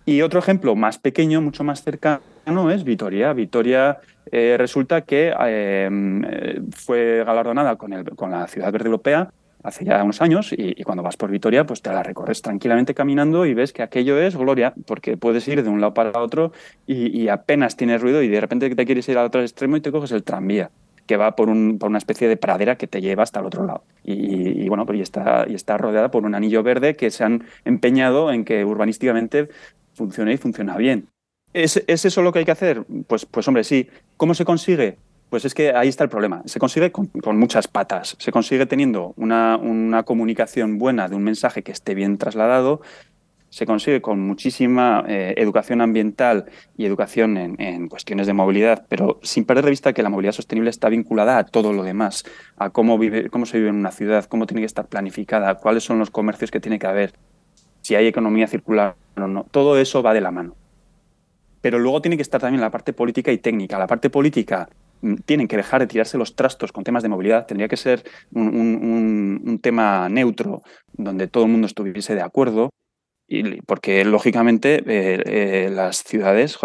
Y 0.04 0.20
otro 0.20 0.40
ejemplo 0.40 0.74
más 0.74 0.98
pequeño, 0.98 1.40
mucho 1.40 1.64
más 1.64 1.82
cercano, 1.82 2.70
es 2.70 2.84
Vitoria. 2.84 3.32
Vitoria 3.32 4.00
eh, 4.30 4.56
resulta 4.58 5.02
que 5.02 5.32
eh, 5.40 6.60
fue 6.72 7.22
galardonada 7.24 7.76
con, 7.76 7.92
el, 7.94 8.10
con 8.10 8.32
la 8.32 8.46
Ciudad 8.46 8.72
Verde 8.72 8.86
Europea 8.86 9.32
hace 9.62 9.84
ya 9.84 10.02
unos 10.02 10.20
años 10.20 10.52
y, 10.56 10.82
cuando 10.82 11.02
vas 11.02 11.16
por 11.16 11.30
Vitoria, 11.30 11.64
pues 11.64 11.82
te 11.82 11.90
la 11.90 12.02
recorres 12.02 12.42
tranquilamente 12.42 12.94
caminando 12.94 13.46
y 13.46 13.54
ves 13.54 13.72
que 13.72 13.82
aquello 13.82 14.20
es 14.20 14.36
gloria, 14.36 14.74
porque 14.86 15.16
puedes 15.16 15.46
ir 15.48 15.62
de 15.62 15.68
un 15.68 15.80
lado 15.80 15.94
para 15.94 16.18
otro 16.20 16.52
y, 16.86 17.28
apenas 17.28 17.76
tienes 17.76 18.00
ruido 18.00 18.22
y 18.22 18.28
de 18.28 18.40
repente 18.40 18.74
te 18.74 18.86
quieres 18.86 19.08
ir 19.08 19.18
al 19.18 19.26
otro 19.26 19.40
extremo 19.40 19.76
y 19.76 19.80
te 19.80 19.92
coges 19.92 20.12
el 20.12 20.22
tranvía 20.22 20.70
que 21.06 21.16
va 21.16 21.34
por, 21.34 21.48
un, 21.48 21.78
por 21.78 21.88
una 21.88 21.98
especie 21.98 22.28
de 22.28 22.36
pradera 22.36 22.76
que 22.76 22.86
te 22.86 23.00
lleva 23.00 23.22
hasta 23.24 23.40
el 23.40 23.46
otro 23.46 23.66
lado. 23.66 23.84
Y, 24.04 24.68
bueno, 24.68 24.86
pues 24.86 24.98
y 24.98 25.02
está, 25.02 25.46
y 25.48 25.54
está 25.54 25.76
rodeada 25.76 26.10
por 26.10 26.24
un 26.24 26.34
anillo 26.34 26.62
verde 26.62 26.94
que 26.94 27.10
se 27.10 27.24
han 27.24 27.44
empeñado 27.64 28.32
en 28.32 28.44
que 28.44 28.64
urbanísticamente 28.64 29.48
funcione 29.94 30.32
y 30.32 30.36
funciona 30.36 30.76
bien. 30.76 31.08
¿Es, 31.52 31.82
¿Es, 31.86 32.04
eso 32.04 32.22
lo 32.22 32.32
que 32.32 32.40
hay 32.40 32.44
que 32.44 32.52
hacer? 32.52 32.84
Pues, 33.06 33.26
pues 33.26 33.46
hombre, 33.48 33.64
sí. 33.64 33.88
¿Cómo 34.16 34.34
se 34.34 34.44
consigue? 34.44 34.96
Pues 35.32 35.46
es 35.46 35.54
que 35.54 35.72
ahí 35.74 35.88
está 35.88 36.04
el 36.04 36.10
problema. 36.10 36.42
Se 36.44 36.58
consigue 36.58 36.92
con, 36.92 37.08
muchas 37.38 37.66
patas. 37.66 38.16
Se 38.18 38.30
consigue 38.30 38.66
teniendo 38.66 39.14
una, 39.16 39.56
una, 39.56 40.02
comunicación 40.02 40.76
buena 40.76 41.08
de 41.08 41.16
un 41.16 41.22
mensaje 41.22 41.62
que 41.62 41.72
esté 41.72 41.94
bien 41.94 42.18
trasladado. 42.18 42.82
Se 43.48 43.64
consigue 43.64 44.02
con 44.02 44.20
muchísima 44.20 45.02
eh, 45.08 45.32
educación 45.38 45.80
ambiental 45.80 46.50
y 46.76 46.84
educación 46.84 47.38
en, 47.38 47.88
cuestiones 47.88 48.26
de 48.26 48.34
movilidad, 48.34 48.84
pero 48.90 49.20
sin 49.22 49.46
perder 49.46 49.64
de 49.64 49.70
vista 49.70 49.94
que 49.94 50.02
la 50.02 50.10
movilidad 50.10 50.34
sostenible 50.34 50.68
está 50.68 50.90
vinculada 50.90 51.38
a 51.38 51.44
todo 51.46 51.72
lo 51.72 51.82
demás, 51.82 52.24
a 52.58 52.68
cómo, 52.68 52.98
vive, 52.98 53.30
cómo 53.30 53.46
se 53.46 53.56
vive 53.56 53.70
en 53.70 53.76
una 53.76 53.90
ciudad, 53.90 54.26
cómo 54.26 54.46
tiene 54.46 54.60
que 54.60 54.66
estar 54.66 54.86
planificada, 54.86 55.54
cuáles 55.54 55.82
son 55.82 55.98
los 55.98 56.10
comercios 56.10 56.50
que 56.50 56.60
tiene 56.60 56.78
que 56.78 56.88
haber, 56.88 57.14
si 57.80 57.94
hay 57.94 58.06
economía 58.06 58.48
circular 58.48 58.96
o 59.16 59.26
no. 59.26 59.46
Todo 59.50 59.78
eso 59.78 60.02
va 60.02 60.12
de 60.12 60.20
la 60.20 60.30
mano. 60.30 60.56
Pero 61.62 61.78
luego 61.78 62.02
tiene 62.02 62.16
que 62.16 62.22
estar 62.22 62.42
también 62.42 62.60
la 62.60 62.70
parte 62.70 62.92
política 62.92 63.32
y 63.32 63.38
técnica. 63.38 63.78
La 63.78 63.86
parte 63.86 64.10
política 64.10 64.68
tienen 65.24 65.48
que 65.48 65.56
dejar 65.56 65.80
de 65.80 65.86
tirarse 65.86 66.18
los 66.18 66.36
trastos 66.36 66.72
con 66.72 66.84
temas 66.84 67.02
de 67.02 67.08
movilidad. 67.08 67.46
Tendría 67.46 67.68
que 67.68 67.76
ser 67.76 68.04
un, 68.32 69.58
tema 69.62 70.08
neutro, 70.08 70.62
donde 70.92 71.28
todo 71.28 71.44
el 71.44 71.50
mundo 71.50 71.66
estuviese 71.66 72.14
de 72.14 72.22
acuerdo. 72.22 72.70
Y 73.28 73.62
porque, 73.62 74.04
lógicamente, 74.04 74.82
eh, 74.86 75.22
eh, 75.24 75.70
las 75.70 76.04
ciudades, 76.04 76.58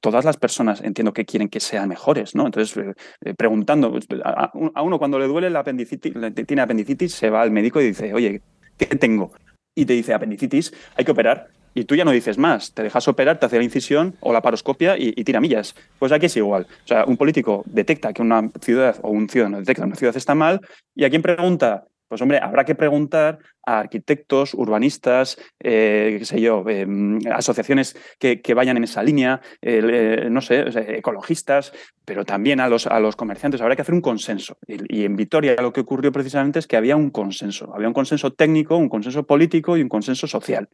todas 0.00 0.24
las 0.24 0.36
personas 0.36 0.82
entiendo 0.82 1.12
que 1.12 1.24
quieren 1.24 1.48
que 1.48 1.60
sean 1.60 1.88
mejores, 1.88 2.34
¿no? 2.34 2.46
Entonces, 2.46 2.76
eh, 3.24 3.34
preguntando, 3.34 3.90
pues, 3.90 4.06
a, 4.24 4.52
uno 4.82 4.98
cuando 4.98 5.18
le 5.18 5.26
duele 5.26 5.48
la 5.48 5.60
apendicitis, 5.60 6.12
tiene 6.46 6.62
apendicitis, 6.62 7.14
se 7.14 7.30
va 7.30 7.40
al 7.42 7.50
médico 7.50 7.80
y 7.80 7.86
dice, 7.86 8.12
oye, 8.12 8.42
¿qué 8.76 8.86
tengo? 8.86 9.32
Y 9.74 9.86
te 9.86 9.94
dice 9.94 10.12
apendicitis, 10.12 10.74
hay 10.96 11.04
que 11.04 11.12
operar. 11.12 11.48
Y 11.74 11.84
tú 11.84 11.94
ya 11.94 12.04
no 12.04 12.10
dices 12.10 12.38
más, 12.38 12.72
te 12.72 12.82
dejas 12.82 13.06
operar, 13.08 13.38
te 13.38 13.46
hace 13.46 13.58
la 13.58 13.64
incisión 13.64 14.16
o 14.20 14.32
la 14.32 14.42
paroscopia 14.42 14.98
y, 14.98 15.14
y 15.16 15.24
tira 15.24 15.40
millas. 15.40 15.74
Pues 15.98 16.12
aquí 16.12 16.26
es 16.26 16.36
igual. 16.36 16.66
O 16.84 16.88
sea, 16.88 17.04
un 17.04 17.16
político 17.16 17.62
detecta 17.66 18.12
que 18.12 18.22
una 18.22 18.50
ciudad 18.60 18.96
o 19.02 19.10
un 19.10 19.28
ciudadano 19.28 19.58
detecta 19.58 19.82
que 19.82 19.88
una 19.88 19.96
ciudad 19.96 20.16
está 20.16 20.34
mal 20.34 20.60
y 20.94 21.04
a 21.04 21.10
quién 21.10 21.22
pregunta, 21.22 21.86
pues 22.10 22.20
hombre, 22.22 22.40
habrá 22.42 22.64
que 22.64 22.74
preguntar 22.74 23.38
a 23.64 23.78
arquitectos, 23.78 24.52
urbanistas, 24.54 25.38
eh, 25.60 26.16
qué 26.18 26.24
sé 26.24 26.40
yo, 26.40 26.64
em, 26.68 27.20
asociaciones 27.32 27.96
que, 28.18 28.42
vayan 28.52 28.76
en 28.78 28.82
esa 28.82 29.00
línea, 29.04 29.40
eh, 29.62 30.26
no 30.28 30.40
sé, 30.40 30.64
ecologistas, 30.96 31.72
pero 32.04 32.24
también 32.24 32.58
a 32.58 32.68
los, 32.68 32.88
a 32.88 32.98
los 32.98 33.14
comerciantes. 33.14 33.60
Habrá 33.60 33.76
que 33.76 33.82
hacer 33.82 33.94
un 33.94 34.00
consenso. 34.00 34.58
Y, 34.66 35.04
en 35.04 35.14
Vitoria 35.14 35.54
lo 35.62 35.72
que 35.72 35.82
ocurrió 35.82 36.10
precisamente 36.10 36.58
es 36.58 36.66
que 36.66 36.76
había 36.76 36.96
un 36.96 37.10
consenso. 37.10 37.72
Había 37.72 37.86
un 37.86 37.94
consenso 37.94 38.32
técnico, 38.32 38.76
un 38.76 38.88
consenso 38.88 39.24
político 39.24 39.76
y 39.76 39.82
un 39.82 39.88
consenso 39.88 40.26
social. 40.26 40.68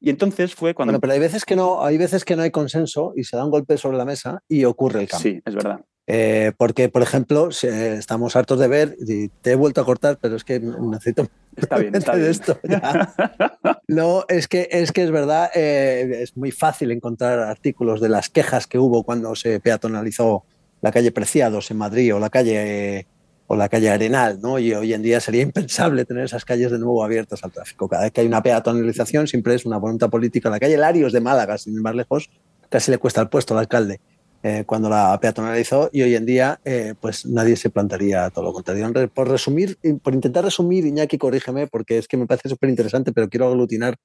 Y 0.00 0.10
entonces 0.10 0.56
fue 0.56 0.74
cuando... 0.74 0.90
Bueno, 0.90 1.00
pero 1.02 1.12
hay 1.12 1.20
veces 1.20 1.44
que 1.44 1.54
no, 1.54 1.84
hay 1.84 1.98
veces 1.98 2.24
que 2.24 2.34
no 2.34 2.42
hay 2.42 2.50
consenso 2.50 3.12
y 3.14 3.22
se 3.22 3.36
da 3.36 3.44
un 3.44 3.52
golpe 3.52 3.78
sobre 3.78 3.96
la 3.96 4.04
mesa 4.04 4.42
y 4.48 4.64
ocurre 4.64 5.02
el 5.02 5.08
cambio. 5.08 5.34
Sí, 5.34 5.40
es 5.44 5.54
verdad. 5.54 5.84
Eh, 6.12 6.50
porque, 6.56 6.88
por 6.88 7.02
ejemplo, 7.02 7.50
estamos 7.50 8.34
hartos 8.34 8.58
de 8.58 8.66
ver, 8.66 8.96
y 8.98 9.28
te 9.28 9.52
he 9.52 9.54
vuelto 9.54 9.80
a 9.80 9.84
cortar, 9.84 10.18
pero 10.20 10.34
es 10.34 10.42
que 10.42 10.58
necesito 10.58 11.28
está 11.54 11.78
bien, 11.78 11.94
está 11.94 12.16
bien. 12.16 12.30
esto. 12.30 12.58
No, 13.86 14.24
es 14.28 14.48
que 14.48 14.68
es, 14.72 14.90
que 14.90 15.04
es 15.04 15.10
verdad, 15.12 15.50
eh, 15.54 16.20
es 16.22 16.36
muy 16.36 16.50
fácil 16.50 16.90
encontrar 16.90 17.38
artículos 17.40 18.00
de 18.00 18.08
las 18.08 18.28
quejas 18.28 18.66
que 18.66 18.78
hubo 18.78 19.04
cuando 19.04 19.34
se 19.36 19.60
peatonalizó 19.60 20.44
la 20.80 20.90
calle 20.90 21.12
Preciados 21.12 21.70
en 21.70 21.76
Madrid 21.76 22.14
o 22.14 22.18
la 22.18 22.30
calle 22.30 23.06
o 23.46 23.56
la 23.56 23.68
calle 23.68 23.90
Arenal, 23.90 24.40
¿no? 24.40 24.58
Y 24.58 24.72
hoy 24.74 24.94
en 24.94 25.02
día 25.02 25.20
sería 25.20 25.42
impensable 25.42 26.04
tener 26.04 26.24
esas 26.24 26.44
calles 26.44 26.72
de 26.72 26.78
nuevo 26.78 27.04
abiertas 27.04 27.44
al 27.44 27.52
tráfico. 27.52 27.88
Cada 27.88 28.04
vez 28.04 28.12
que 28.12 28.20
hay 28.20 28.26
una 28.26 28.42
peatonalización 28.42 29.28
siempre 29.28 29.54
es 29.54 29.64
una 29.64 29.78
voluntad 29.78 30.10
política. 30.10 30.50
La 30.50 30.58
calle 30.58 30.76
Larios 30.76 31.12
de 31.12 31.20
Málaga, 31.20 31.58
sin 31.58 31.74
ir 31.74 31.82
más 31.82 31.94
lejos, 31.94 32.30
casi 32.68 32.90
le 32.90 32.98
cuesta 32.98 33.20
el 33.20 33.28
puesto 33.28 33.54
al 33.54 33.60
alcalde. 33.60 34.00
Eh, 34.42 34.64
cuando 34.64 34.88
la 34.88 35.18
peatonalizó 35.20 35.90
y 35.92 36.00
hoy 36.00 36.14
en 36.14 36.24
día 36.24 36.58
eh, 36.64 36.94
pues 36.98 37.26
nadie 37.26 37.56
se 37.56 37.68
plantaría 37.68 38.30
todo 38.30 38.46
lo 38.46 38.52
contrario. 38.54 39.10
Por 39.12 39.28
resumir, 39.28 39.78
por 40.02 40.14
intentar 40.14 40.44
resumir, 40.44 40.86
Iñaki, 40.86 41.18
corrígeme, 41.18 41.66
porque 41.66 41.98
es 41.98 42.08
que 42.08 42.16
me 42.16 42.26
parece 42.26 42.48
súper 42.48 42.70
interesante, 42.70 43.12
pero 43.12 43.28
quiero 43.28 43.48
aglutinar 43.48 43.96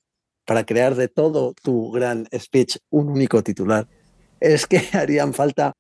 para 0.46 0.66
crear 0.66 0.96
de 0.96 1.08
todo 1.08 1.54
tu 1.64 1.92
gran 1.92 2.28
speech 2.38 2.78
un 2.90 3.10
único 3.10 3.44
titular. 3.44 3.88
Es 4.42 4.68
que 4.68 4.78
harían 4.94 5.34
falta, 5.34 5.74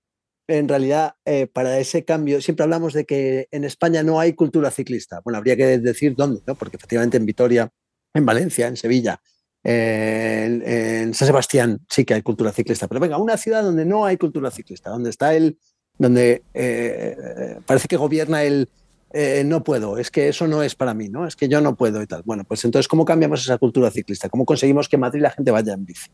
en 0.47 0.69
realidad, 0.69 1.15
eh, 1.25 1.47
para 1.47 1.77
ese 1.79 2.05
cambio, 2.05 2.39
siempre 2.41 2.63
hablamos 2.63 2.93
de 2.93 3.05
que 3.05 3.47
en 3.51 3.65
España 3.65 4.03
no 4.03 4.21
hay 4.21 4.33
cultura 4.33 4.71
ciclista. 4.71 5.19
Bueno, 5.23 5.37
habría 5.37 5.57
que 5.57 5.79
decir 5.79 6.15
dónde, 6.15 6.41
¿no? 6.47 6.55
porque 6.55 6.77
efectivamente 6.77 7.17
en 7.17 7.25
Vitoria, 7.25 7.69
en 8.13 8.25
Valencia, 8.25 8.67
en 8.67 8.77
Sevilla, 8.77 9.19
en, 9.67 11.13
San 11.15 11.25
Sebastián 11.25 11.79
sí 11.89 12.05
que 12.05 12.13
hay 12.13 12.21
cultura 12.21 12.51
ciclista, 12.51 12.87
pero 12.87 13.01
venga, 13.01 13.17
una 13.17 13.35
ciudad 13.35 13.63
donde 13.63 13.83
no 13.83 14.05
hay 14.05 14.15
cultura 14.17 14.51
ciclista, 14.51 14.91
donde 14.91 15.09
está 15.09 15.33
el, 15.33 15.57
donde 15.97 16.43
eh, 16.53 17.57
parece 17.65 17.87
que 17.87 17.97
gobierna 17.97 18.43
el 18.43 18.69
eh, 19.11 19.43
no 19.45 19.63
puedo, 19.63 19.97
es 19.97 20.11
que 20.11 20.27
eso 20.27 20.45
no 20.45 20.61
es 20.61 20.75
para 20.75 20.93
mí, 20.93 21.09
¿no? 21.09 21.25
Es 21.25 21.35
que 21.35 21.47
yo 21.47 21.61
no 21.61 21.75
puedo 21.75 22.01
y 22.01 22.07
tal. 22.07 22.21
Bueno, 22.25 22.43
pues 22.43 22.63
entonces, 22.65 22.87
¿cómo 22.87 23.05
cambiamos 23.05 23.41
esa 23.41 23.57
cultura 23.57 23.89
ciclista? 23.89 24.29
¿Cómo 24.29 24.45
conseguimos 24.45 24.87
que 24.87 24.97
Madrid 24.97 25.21
la 25.21 25.31
gente 25.31 25.51
vaya 25.51 25.73
en 25.73 25.85
bici? 25.85 26.09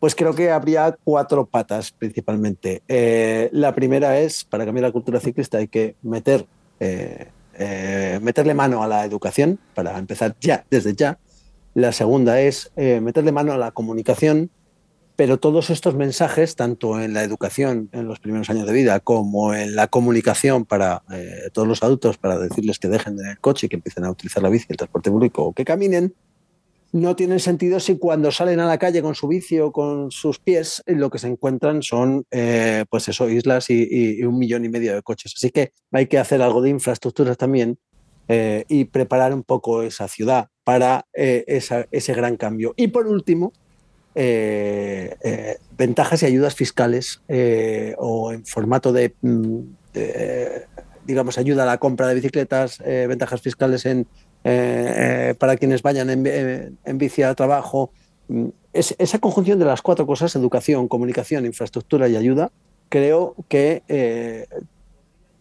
Pues 0.00 0.16
creo 0.16 0.34
que 0.34 0.50
habría 0.50 0.96
cuatro 1.04 1.46
patas 1.46 1.92
principalmente. 1.92 2.82
Eh, 2.88 3.48
la 3.52 3.74
primera 3.74 4.18
es, 4.18 4.44
para 4.44 4.64
cambiar 4.64 4.84
la 4.84 4.92
cultura 4.92 5.20
ciclista 5.20 5.58
hay 5.58 5.68
que 5.68 5.94
meter, 6.02 6.46
meterle 8.20 8.54
mano 8.54 8.82
a 8.82 8.88
la 8.88 9.04
educación, 9.04 9.60
para 9.74 9.96
empezar 9.98 10.34
ya, 10.40 10.64
desde 10.68 10.94
ya, 10.94 11.18
la 11.74 11.92
segunda 11.92 12.40
es 12.40 12.70
eh, 12.76 13.00
meterle 13.00 13.32
mano 13.32 13.52
a 13.52 13.58
la 13.58 13.70
comunicación, 13.70 14.50
pero 15.16 15.38
todos 15.38 15.70
estos 15.70 15.94
mensajes, 15.94 16.56
tanto 16.56 17.00
en 17.00 17.14
la 17.14 17.22
educación 17.22 17.88
en 17.92 18.08
los 18.08 18.18
primeros 18.18 18.50
años 18.50 18.66
de 18.66 18.72
vida 18.72 19.00
como 19.00 19.54
en 19.54 19.76
la 19.76 19.86
comunicación 19.88 20.64
para 20.64 21.02
eh, 21.12 21.50
todos 21.52 21.68
los 21.68 21.82
adultos, 21.82 22.18
para 22.18 22.38
decirles 22.38 22.78
que 22.78 22.88
dejen 22.88 23.18
el 23.20 23.38
coche 23.38 23.66
y 23.66 23.68
que 23.68 23.76
empiecen 23.76 24.04
a 24.04 24.10
utilizar 24.10 24.42
la 24.42 24.48
bici, 24.48 24.66
el 24.68 24.76
transporte 24.76 25.10
público 25.10 25.44
o 25.44 25.52
que 25.52 25.64
caminen, 25.64 26.14
no 26.92 27.16
tienen 27.16 27.40
sentido 27.40 27.80
si 27.80 27.96
cuando 27.96 28.30
salen 28.30 28.60
a 28.60 28.66
la 28.66 28.78
calle 28.78 29.00
con 29.00 29.14
su 29.14 29.26
bici 29.26 29.58
o 29.58 29.72
con 29.72 30.10
sus 30.10 30.38
pies, 30.38 30.82
lo 30.86 31.08
que 31.08 31.18
se 31.18 31.26
encuentran 31.26 31.82
son, 31.82 32.26
eh, 32.30 32.84
pues 32.90 33.08
eso, 33.08 33.30
islas 33.30 33.70
y, 33.70 33.88
y, 34.18 34.22
un 34.24 34.38
millón 34.38 34.66
y 34.66 34.68
medio 34.68 34.94
de 34.94 35.02
coches. 35.02 35.32
Así 35.34 35.50
que 35.50 35.72
hay 35.90 36.06
que 36.06 36.18
hacer 36.18 36.42
algo 36.42 36.60
de 36.60 36.68
infraestructuras 36.68 37.38
también 37.38 37.78
eh, 38.28 38.64
y 38.68 38.84
preparar 38.84 39.32
un 39.32 39.42
poco 39.42 39.82
esa 39.82 40.06
ciudad 40.06 40.48
para 40.64 41.06
eh, 41.14 41.44
ese 41.90 42.14
gran 42.14 42.36
cambio. 42.36 42.74
Y 42.76 42.88
por 42.88 43.06
último, 43.06 43.52
eh, 44.14 45.56
ventajas 45.76 46.22
y 46.22 46.26
ayudas 46.26 46.54
fiscales 46.54 47.22
o 47.98 48.32
en 48.32 48.44
formato 48.44 48.92
mm, 48.92 49.60
de, 49.92 50.66
digamos, 51.06 51.38
ayuda 51.38 51.64
a 51.64 51.66
la 51.66 51.78
compra 51.78 52.06
de 52.06 52.14
bicicletas, 52.14 52.78
ventajas 52.78 53.40
fiscales 53.40 53.86
en, 53.86 54.06
para 55.38 55.56
quienes 55.56 55.82
vayan 55.82 56.10
en, 56.10 56.78
en 56.84 56.98
bici 56.98 57.22
a 57.22 57.34
trabajo. 57.34 57.90
Mm, 58.28 58.48
es, 58.72 58.94
esa 58.98 59.18
conjunción 59.18 59.58
de 59.58 59.64
las 59.64 59.82
cuatro 59.82 60.06
cosas, 60.06 60.34
educación, 60.36 60.88
comunicación, 60.88 61.44
infraestructura 61.44 62.08
y 62.08 62.16
ayuda, 62.16 62.50
creo 62.88 63.34
que 63.48 63.82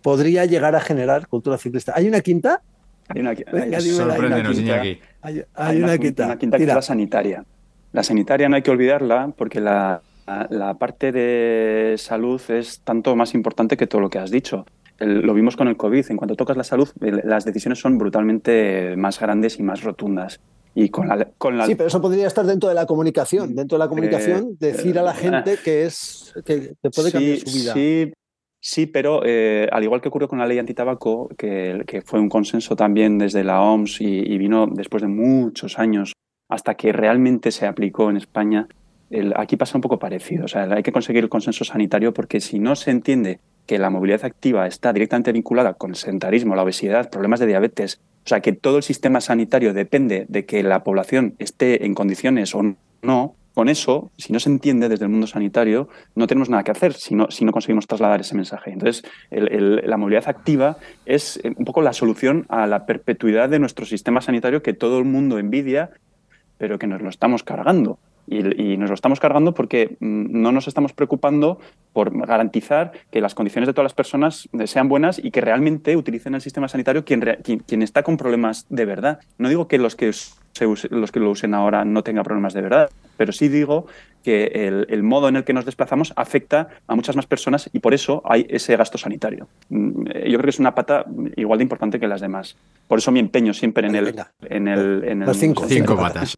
podría 0.02 0.46
llegar 0.46 0.76
a 0.76 0.82
generar 0.82 1.28
cultura 1.28 1.58
ciclista. 1.58 1.94
¿Hay 1.96 2.08
una 2.08 2.22
quinta? 2.22 2.62
Hay 3.08 3.22
una, 3.22 3.36
quinta. 3.36 3.52
Hay, 3.54 3.68
una, 3.68 4.98
quinta. 6.00 6.58
que 6.58 6.64
es 6.64 6.68
la 6.68 6.82
sanitaria. 6.82 7.46
La 7.92 8.04
sanitaria 8.04 8.50
no 8.50 8.56
hay 8.56 8.62
que 8.62 8.72
olvidarla 8.72 9.34
porque 9.38 9.60
la, 9.60 10.02
parte 10.80 11.12
de 11.12 11.96
salud 11.98 12.42
es 12.50 12.82
tanto 12.82 13.16
más 13.16 13.34
importante 13.34 13.78
que 13.78 13.88
todo 13.88 14.02
lo 14.02 14.10
que 14.10 14.20
has 14.20 14.32
dicho. 14.32 14.66
lo 15.00 15.34
vimos 15.34 15.56
con 15.56 15.68
el 15.68 15.78
COVID. 15.78 16.06
En 16.10 16.18
cuanto 16.18 16.36
tocas 16.36 16.58
la 16.58 16.64
salud, 16.64 16.90
las 17.00 17.46
decisiones 17.46 17.80
son 17.80 17.98
brutalmente 17.98 18.96
más 18.98 19.20
grandes 19.20 19.60
y 19.60 19.64
más 19.64 19.84
rotundas. 19.84 20.40
Y 20.74 20.90
con 20.90 21.08
la, 21.08 21.28
con 21.38 21.58
la... 21.58 21.66
Sí, 21.66 21.76
pero 21.76 21.88
eso 21.88 22.02
podría 22.02 22.28
estar 22.28 22.46
dentro 22.46 22.70
de 22.70 22.76
la 22.76 22.86
comunicación. 22.86 23.56
Dentro 23.56 23.78
de 23.78 23.80
la 23.80 23.90
comunicación, 23.90 24.52
eh, 24.52 24.72
decir 24.72 24.98
a 24.98 25.04
la 25.04 25.12
eh, 25.12 25.16
gente 25.16 25.58
que 25.62 25.86
es 25.86 26.34
que, 26.46 26.76
puede 26.96 27.12
cambiar 27.12 27.38
su 27.40 27.52
vida. 27.52 27.74
Sí, 27.74 28.14
Sí, 28.64 28.86
pero 28.86 29.24
eh, 29.26 29.68
al 29.72 29.84
igual 29.84 30.02
que 30.02 30.10
ocurrió 30.10 30.28
con 30.28 30.38
la 30.38 30.46
ley 30.46 30.60
antitabaco, 30.60 31.30
que, 31.36 31.84
que 31.88 32.02
fue 32.04 32.20
un 32.20 32.30
consenso 32.30 32.76
también 32.76 33.18
desde 33.18 33.44
la 33.44 33.60
OMS 33.60 34.00
y, 34.02 34.38
vino 34.38 34.68
después 34.68 35.02
de 35.02 35.08
muchos 35.08 35.80
años 35.80 36.14
hasta 36.48 36.76
que 36.76 36.94
realmente 36.94 37.50
se 37.52 37.66
aplicó 37.66 38.12
en 38.12 38.18
España, 38.18 38.68
aquí 39.36 39.58
pasa 39.58 39.80
un 39.80 39.82
poco 39.82 39.98
parecido. 39.98 40.46
O 40.46 40.48
sea, 40.48 40.64
hay 40.64 40.84
que 40.84 40.92
conseguir 40.92 41.24
el 41.24 41.30
consenso 41.30 41.66
sanitario 41.66 42.14
porque 42.14 42.40
si 42.40 42.60
no 42.60 42.76
se 42.76 42.92
entiende 42.92 43.40
que 43.66 43.80
la 43.80 43.90
movilidad 43.90 44.26
activa 44.26 44.68
está 44.68 44.94
directamente 44.94 45.32
vinculada 45.32 45.74
con 45.74 45.90
el 45.92 45.96
sedentarismo, 45.96 46.56
la 46.56 46.64
obesidad, 46.64 47.10
problemas 47.10 47.40
de 47.40 47.48
diabetes, 47.48 48.00
o 48.26 48.30
sea, 48.30 48.42
que 48.42 48.54
todo 48.54 48.78
el 48.78 48.84
sistema 48.84 49.22
sanitario 49.22 49.74
depende 49.74 50.26
de 50.30 50.46
que 50.46 50.62
la 50.62 50.84
población 50.84 51.34
esté 51.40 51.86
en 51.86 51.96
condiciones 51.96 52.54
o 52.54 52.76
no, 53.02 53.36
con 53.54 53.68
eso, 53.68 54.12
si 54.18 54.32
no 54.32 54.40
se 54.40 54.50
entiende 54.50 54.88
desde 54.88 55.06
el 55.06 55.12
mundo 55.12 55.28
sanitario, 55.28 55.90
no 56.16 56.28
tenemos 56.28 56.50
nada 56.50 56.64
que 56.64 56.72
hacer 56.72 56.94
si 56.94 57.16
no, 57.16 57.30
si 57.30 57.44
no 57.44 57.52
conseguimos 57.52 57.88
trasladar 57.88 58.22
ese 58.22 58.36
mensaje. 58.36 58.72
Entonces, 58.72 59.04
la 59.30 59.98
movilidad 59.98 60.30
activa 60.30 60.78
es 61.06 61.40
eh, 61.44 61.54
un 61.56 61.66
poco 61.66 61.82
la 61.82 61.94
solución 61.94 62.46
a 62.50 62.66
la 62.68 62.86
perpetuidad 62.86 63.50
de 63.50 63.60
nuestro 63.60 63.86
sistema 63.86 64.22
sanitario 64.22 64.64
que 64.64 64.74
todo 64.74 65.00
el 65.00 65.06
mundo 65.06 65.38
envidia, 65.38 65.92
pero 66.58 66.80
que 66.80 66.88
nos 66.88 67.02
lo 67.02 67.10
estamos 67.10 67.44
cargando. 67.44 68.00
Y, 68.32 68.78
nos 68.78 68.90
lo 68.90 68.96
estamos 68.96 69.20
cargando 69.20 69.54
porque 69.54 69.98
mm, 70.00 70.42
no 70.42 70.54
nos 70.54 70.70
estamos 70.70 70.94
preocupando 70.94 71.60
por 71.92 72.18
garantizar 72.26 72.94
que 73.12 73.20
las 73.20 73.36
condiciones 73.36 73.68
de 73.68 73.74
todas 73.74 73.84
las 73.84 73.94
personas 73.94 74.48
sean 74.66 74.88
buenas 74.88 75.20
y 75.22 75.32
que 75.32 75.42
realmente 75.42 75.98
utilicen 75.98 76.34
el 76.36 76.42
sistema 76.42 76.70
sanitario 76.70 77.04
quien, 77.04 77.22
quien, 77.66 77.82
está 77.82 78.04
con 78.04 78.16
problemas 78.16 78.66
de 78.70 78.86
verdad. 78.86 79.20
No 79.38 79.50
digo 79.50 79.68
que 79.68 79.78
los 79.78 79.98
que, 79.98 80.12
los 80.90 81.12
que 81.12 81.20
lo 81.20 81.30
usen 81.30 81.54
ahora 81.54 81.84
no 81.84 82.04
tengan 82.04 82.24
problemas 82.24 82.54
de 82.54 82.62
verdad, 82.62 82.90
pero 83.18 83.34
sí 83.34 83.50
digo 83.50 83.88
que 84.24 84.86
el, 84.88 85.04
modo 85.04 85.28
en 85.28 85.36
el 85.36 85.44
que 85.44 85.52
nos 85.52 85.66
desplazamos 85.66 86.14
afecta 86.16 86.70
a 86.88 86.96
muchas 86.96 87.18
más 87.18 87.26
personas 87.26 87.70
y 87.74 87.80
por 87.80 87.94
eso 87.94 88.22
hay 88.24 88.46
ese 88.50 88.78
gasto 88.78 88.98
sanitario. 88.98 89.48
Mm, 89.70 90.06
yo 90.06 90.38
creo 90.38 90.44
que 90.44 90.50
es 90.52 90.60
una 90.60 90.74
pata 90.74 91.06
igual 91.36 91.60
de 91.60 91.64
importante 91.64 92.00
que 92.00 92.08
las 92.08 92.22
demás. 92.22 92.56
Por 92.88 93.00
eso 93.00 93.12
mi 93.12 93.20
empeño 93.20 93.54
siempre 93.54 93.88
en 93.88 93.96
el... 93.96 94.16
En 94.48 94.68
el, 94.70 95.04
en 95.04 95.24
el 95.24 95.36
cinco, 95.36 95.66
cinco 95.68 95.96
patas. 95.98 96.38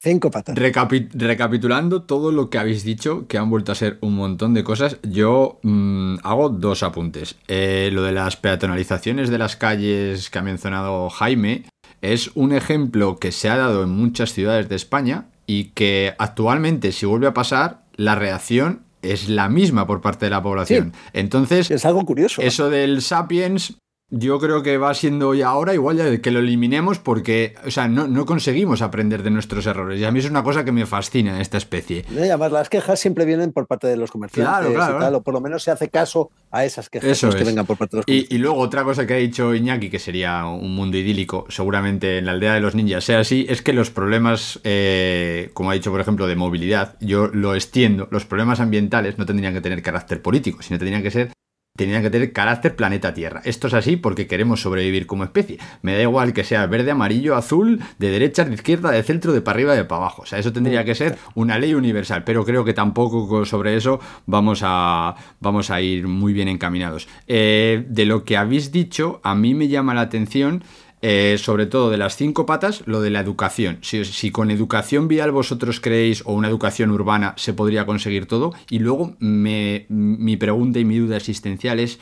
Cinco 0.00 0.30
patas. 0.30 0.56
recapitulando 0.56 2.02
todo 2.02 2.30
lo 2.30 2.50
que 2.50 2.58
habéis 2.58 2.84
dicho, 2.84 3.26
que 3.26 3.36
han 3.36 3.50
vuelto 3.50 3.72
a 3.72 3.74
ser 3.74 3.98
un 4.00 4.14
montón 4.14 4.54
de 4.54 4.62
cosas, 4.62 4.98
yo 5.02 5.58
mm, 5.62 6.18
hago 6.22 6.50
dos 6.50 6.84
apuntes. 6.84 7.36
Eh, 7.48 7.90
lo 7.92 8.02
de 8.02 8.12
las 8.12 8.36
peatonalizaciones 8.36 9.28
de 9.28 9.38
las 9.38 9.56
calles 9.56 10.30
que 10.30 10.38
ha 10.38 10.42
mencionado 10.42 11.10
Jaime 11.10 11.64
es 12.00 12.30
un 12.36 12.52
ejemplo 12.52 13.18
que 13.18 13.32
se 13.32 13.48
ha 13.48 13.56
dado 13.56 13.82
en 13.82 13.90
muchas 13.90 14.32
ciudades 14.32 14.68
de 14.68 14.76
España 14.76 15.26
y 15.46 15.70
que 15.70 16.14
actualmente 16.18 16.92
si 16.92 17.04
vuelve 17.04 17.26
a 17.26 17.34
pasar, 17.34 17.82
la 17.96 18.14
reacción 18.14 18.82
es 19.02 19.28
la 19.28 19.48
misma 19.48 19.86
por 19.86 20.00
parte 20.00 20.26
de 20.26 20.30
la 20.30 20.42
población. 20.42 20.92
Entonces, 21.12 21.70
es 21.70 21.84
algo 21.84 22.04
curioso. 22.04 22.40
Eso 22.42 22.70
del 22.70 23.02
Sapiens 23.02 23.78
yo 24.10 24.38
creo 24.38 24.62
que 24.62 24.78
va 24.78 24.94
siendo 24.94 25.34
ya 25.34 25.48
ahora 25.48 25.74
igual 25.74 25.98
ya 25.98 26.18
que 26.20 26.30
lo 26.30 26.38
eliminemos 26.38 26.98
porque, 26.98 27.54
o 27.66 27.70
sea, 27.70 27.88
no, 27.88 28.08
no, 28.08 28.24
conseguimos 28.24 28.80
aprender 28.80 29.22
de 29.22 29.30
nuestros 29.30 29.66
errores. 29.66 30.00
Y 30.00 30.04
a 30.04 30.10
mí 30.10 30.18
es 30.18 30.30
una 30.30 30.42
cosa 30.42 30.64
que 30.64 30.72
me 30.72 30.86
fascina 30.86 31.40
esta 31.42 31.58
especie. 31.58 32.06
Y 32.10 32.18
además, 32.18 32.52
las 32.52 32.70
quejas 32.70 32.98
siempre 32.98 33.26
vienen 33.26 33.52
por 33.52 33.66
parte 33.66 33.86
de 33.86 33.96
los 33.98 34.10
comerciantes 34.10 34.50
claro, 34.50 34.74
claro. 34.74 34.96
y 34.96 35.00
tal, 35.00 35.14
o 35.16 35.22
por 35.22 35.34
lo 35.34 35.40
menos 35.42 35.62
se 35.62 35.70
hace 35.70 35.90
caso 35.90 36.30
a 36.50 36.64
esas 36.64 36.88
quejas 36.88 37.10
Eso 37.10 37.28
que 37.30 37.40
es. 37.40 37.46
vengan 37.46 37.66
por 37.66 37.76
parte 37.76 37.96
de 37.96 37.98
los 37.98 38.04
y, 38.06 38.12
comerciantes. 38.12 38.36
y, 38.36 38.38
luego 38.38 38.58
otra 38.58 38.82
cosa 38.82 39.06
que 39.06 39.14
ha 39.14 39.18
dicho 39.18 39.54
Iñaki, 39.54 39.90
que 39.90 39.98
sería 39.98 40.46
un 40.46 40.74
mundo 40.74 40.96
idílico, 40.96 41.44
seguramente 41.50 42.18
en 42.18 42.26
la 42.26 42.32
aldea 42.32 42.54
de 42.54 42.60
los 42.60 42.74
ninjas 42.74 43.04
sea 43.04 43.20
así, 43.20 43.44
es 43.48 43.60
que 43.60 43.74
los 43.74 43.90
problemas, 43.90 44.58
eh, 44.64 45.50
como 45.52 45.70
ha 45.70 45.74
dicho 45.74 45.90
por 45.90 46.00
ejemplo, 46.00 46.26
de 46.26 46.36
movilidad, 46.36 46.96
yo 47.00 47.26
lo 47.28 47.54
extiendo, 47.54 48.08
los 48.10 48.24
problemas 48.24 48.60
ambientales 48.60 49.18
no 49.18 49.26
tendrían 49.26 49.52
que 49.52 49.60
tener 49.60 49.82
carácter 49.82 50.22
político, 50.22 50.62
sino 50.62 50.78
tendrían 50.78 51.02
que 51.02 51.10
ser 51.10 51.30
tenían 51.78 52.02
que 52.02 52.10
tener 52.10 52.32
carácter 52.32 52.74
planeta 52.74 53.14
Tierra. 53.14 53.40
Esto 53.44 53.68
es 53.68 53.74
así 53.74 53.96
porque 53.96 54.26
queremos 54.26 54.60
sobrevivir 54.60 55.06
como 55.06 55.22
especie. 55.22 55.58
Me 55.80 55.94
da 55.94 56.02
igual 56.02 56.32
que 56.32 56.42
sea 56.42 56.66
verde, 56.66 56.90
amarillo, 56.90 57.36
azul, 57.36 57.80
de 57.98 58.10
derecha, 58.10 58.44
de 58.44 58.52
izquierda, 58.52 58.90
de 58.90 59.02
centro, 59.04 59.32
de 59.32 59.40
para 59.42 59.54
arriba, 59.54 59.74
de 59.74 59.84
para 59.84 60.02
abajo. 60.02 60.22
O 60.22 60.26
sea, 60.26 60.40
eso 60.40 60.52
tendría 60.52 60.84
que 60.84 60.96
ser 60.96 61.16
una 61.36 61.56
ley 61.56 61.74
universal, 61.74 62.24
pero 62.24 62.44
creo 62.44 62.64
que 62.64 62.74
tampoco 62.74 63.44
sobre 63.44 63.76
eso 63.76 64.00
vamos 64.26 64.62
a, 64.64 65.14
vamos 65.38 65.70
a 65.70 65.80
ir 65.80 66.08
muy 66.08 66.32
bien 66.32 66.48
encaminados. 66.48 67.06
Eh, 67.28 67.84
de 67.88 68.04
lo 68.06 68.24
que 68.24 68.36
habéis 68.36 68.72
dicho, 68.72 69.20
a 69.22 69.36
mí 69.36 69.54
me 69.54 69.68
llama 69.68 69.94
la 69.94 70.00
atención 70.00 70.64
eh, 71.02 71.36
sobre 71.38 71.66
todo 71.66 71.90
de 71.90 71.98
las 71.98 72.16
cinco 72.16 72.46
patas, 72.46 72.82
lo 72.86 73.00
de 73.00 73.10
la 73.10 73.20
educación. 73.20 73.78
Si, 73.82 74.30
con 74.30 74.50
educación 74.50 75.08
vial 75.08 75.30
vosotros 75.30 75.80
creéis 75.80 76.22
o 76.26 76.32
una 76.32 76.48
educación 76.48 76.90
urbana 76.90 77.34
se 77.36 77.52
podría 77.52 77.86
conseguir 77.86 78.26
todo. 78.26 78.52
Y 78.70 78.78
luego 78.78 79.16
mi 79.20 80.36
pregunta 80.36 80.78
y 80.78 80.84
mi 80.84 80.98
duda 80.98 81.16
existencial 81.16 81.80
es 81.80 81.98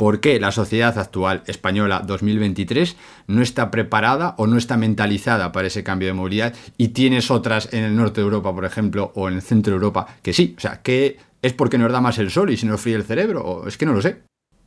por 0.00 0.20
qué 0.20 0.40
la 0.40 0.50
sociedad 0.50 0.98
actual 0.98 1.42
española 1.46 2.02
2023 2.06 2.96
no 3.26 3.42
está 3.42 3.70
preparada 3.70 4.34
o 4.38 4.46
no 4.46 4.56
está 4.56 4.78
mentalizada 4.78 5.52
para 5.52 5.66
ese 5.66 5.84
cambio 5.84 6.08
de 6.08 6.14
movilidad 6.14 6.54
y 6.78 6.88
tienes 6.88 7.30
otras 7.30 7.70
en 7.74 7.84
el 7.84 7.94
norte 7.94 8.22
de 8.22 8.24
Europa, 8.24 8.54
por 8.54 8.64
ejemplo, 8.64 9.12
o 9.14 9.28
en 9.28 9.34
el 9.34 9.42
centro 9.42 9.72
de 9.72 9.76
Europa 9.76 10.06
que 10.22 10.32
sí. 10.32 10.54
O 10.56 10.60
sea, 10.60 10.80
que 10.80 11.18
es 11.42 11.52
porque 11.52 11.76
nos 11.76 11.92
da 11.92 12.00
más 12.00 12.16
el 12.16 12.30
sol 12.30 12.50
y 12.50 12.56
se 12.56 12.64
nos 12.64 12.80
fríe 12.80 12.96
el 12.96 13.04
cerebro. 13.04 13.42
O 13.44 13.68
es 13.68 13.76
que 13.76 13.84
no 13.84 13.92
lo 13.92 14.00
sé. 14.00 14.22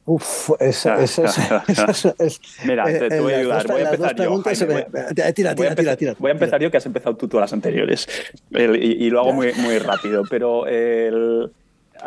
Uf, 0.06 0.51
eso, 0.60 0.93
eso, 0.95 1.24
eso, 1.26 2.16
es. 2.20 2.41
Mira, 2.66 2.84
te, 2.86 3.08
te, 3.08 3.20
voy 3.22 3.34
a 3.34 3.38
ayudar. 3.38 3.68
Voy 3.68 3.82
a 3.82 3.86
empezar 3.86 4.16
yo. 4.18 4.41
Jaime, 4.41 4.66
me... 4.68 5.34
Tira, 5.34 5.56
tira, 5.56 5.76
tira, 5.76 5.95
tira. 5.95 6.16
Voy 6.20 6.30
a 6.30 6.34
empezar 6.34 6.62
yo, 6.62 6.70
que 6.70 6.78
has 6.78 6.86
empezado 6.86 7.16
tú 7.16 7.30
todas 7.30 7.43
las 7.43 7.54
anteriores. 7.54 8.08
El, 8.51 8.76
y, 8.84 9.06
y, 9.06 9.10
lo 9.10 9.22
hago 9.22 9.32
muy, 9.32 9.54
muy 9.54 9.80
rápido. 9.80 10.24
Pero 10.30 10.68
el, 10.68 11.51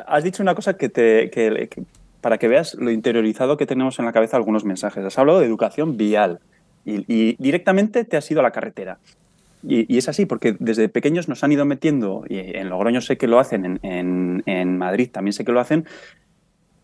has 0.07 0.23
dicho 0.23 0.43
una 0.43 0.55
cosa 0.55 0.77
que 0.77 0.91
te. 0.91 1.31
Que, 1.31 1.69
que, 1.71 1.85
para 2.21 2.37
que 2.37 2.49
veas 2.49 2.75
lo 2.75 2.91
interiorizado 2.91 3.57
que 3.57 3.67
tenemos 3.67 3.99
en 3.99 4.05
la 4.05 4.13
cabeza 4.13 4.37
algunos 4.37 4.65
mensajes. 4.65 5.03
Has 5.03 5.19
hablado 5.19 5.41
de 5.41 5.47
educación 5.47 5.97
vial 5.97 6.41
y, 6.85 7.05
y 7.09 7.37
directamente 7.39 8.05
te 8.05 8.19
has 8.19 8.31
ido 8.31 8.41
a 8.41 8.43
la 8.43 8.51
carretera. 8.51 8.99
Y, 9.63 9.93
y, 9.93 9.99
es 9.99 10.09
así, 10.09 10.27
porque 10.27 10.55
desde 10.59 10.89
pequeños 10.89 11.29
nos 11.29 11.43
han 11.43 11.53
ido 11.53 11.65
metiendo, 11.65 12.25
y 12.29 12.39
en 12.39 12.69
Logroño 12.69 13.01
sé 13.01 13.17
que 13.17 13.27
lo 13.27 13.41
hacen, 13.41 13.65
en, 13.65 13.81
en, 13.83 14.43
en 14.47 14.79
Madrid 14.79 15.11
también 15.11 15.33
sé 15.33 15.45
que 15.45 15.51
lo 15.51 15.61
hacen, 15.61 15.87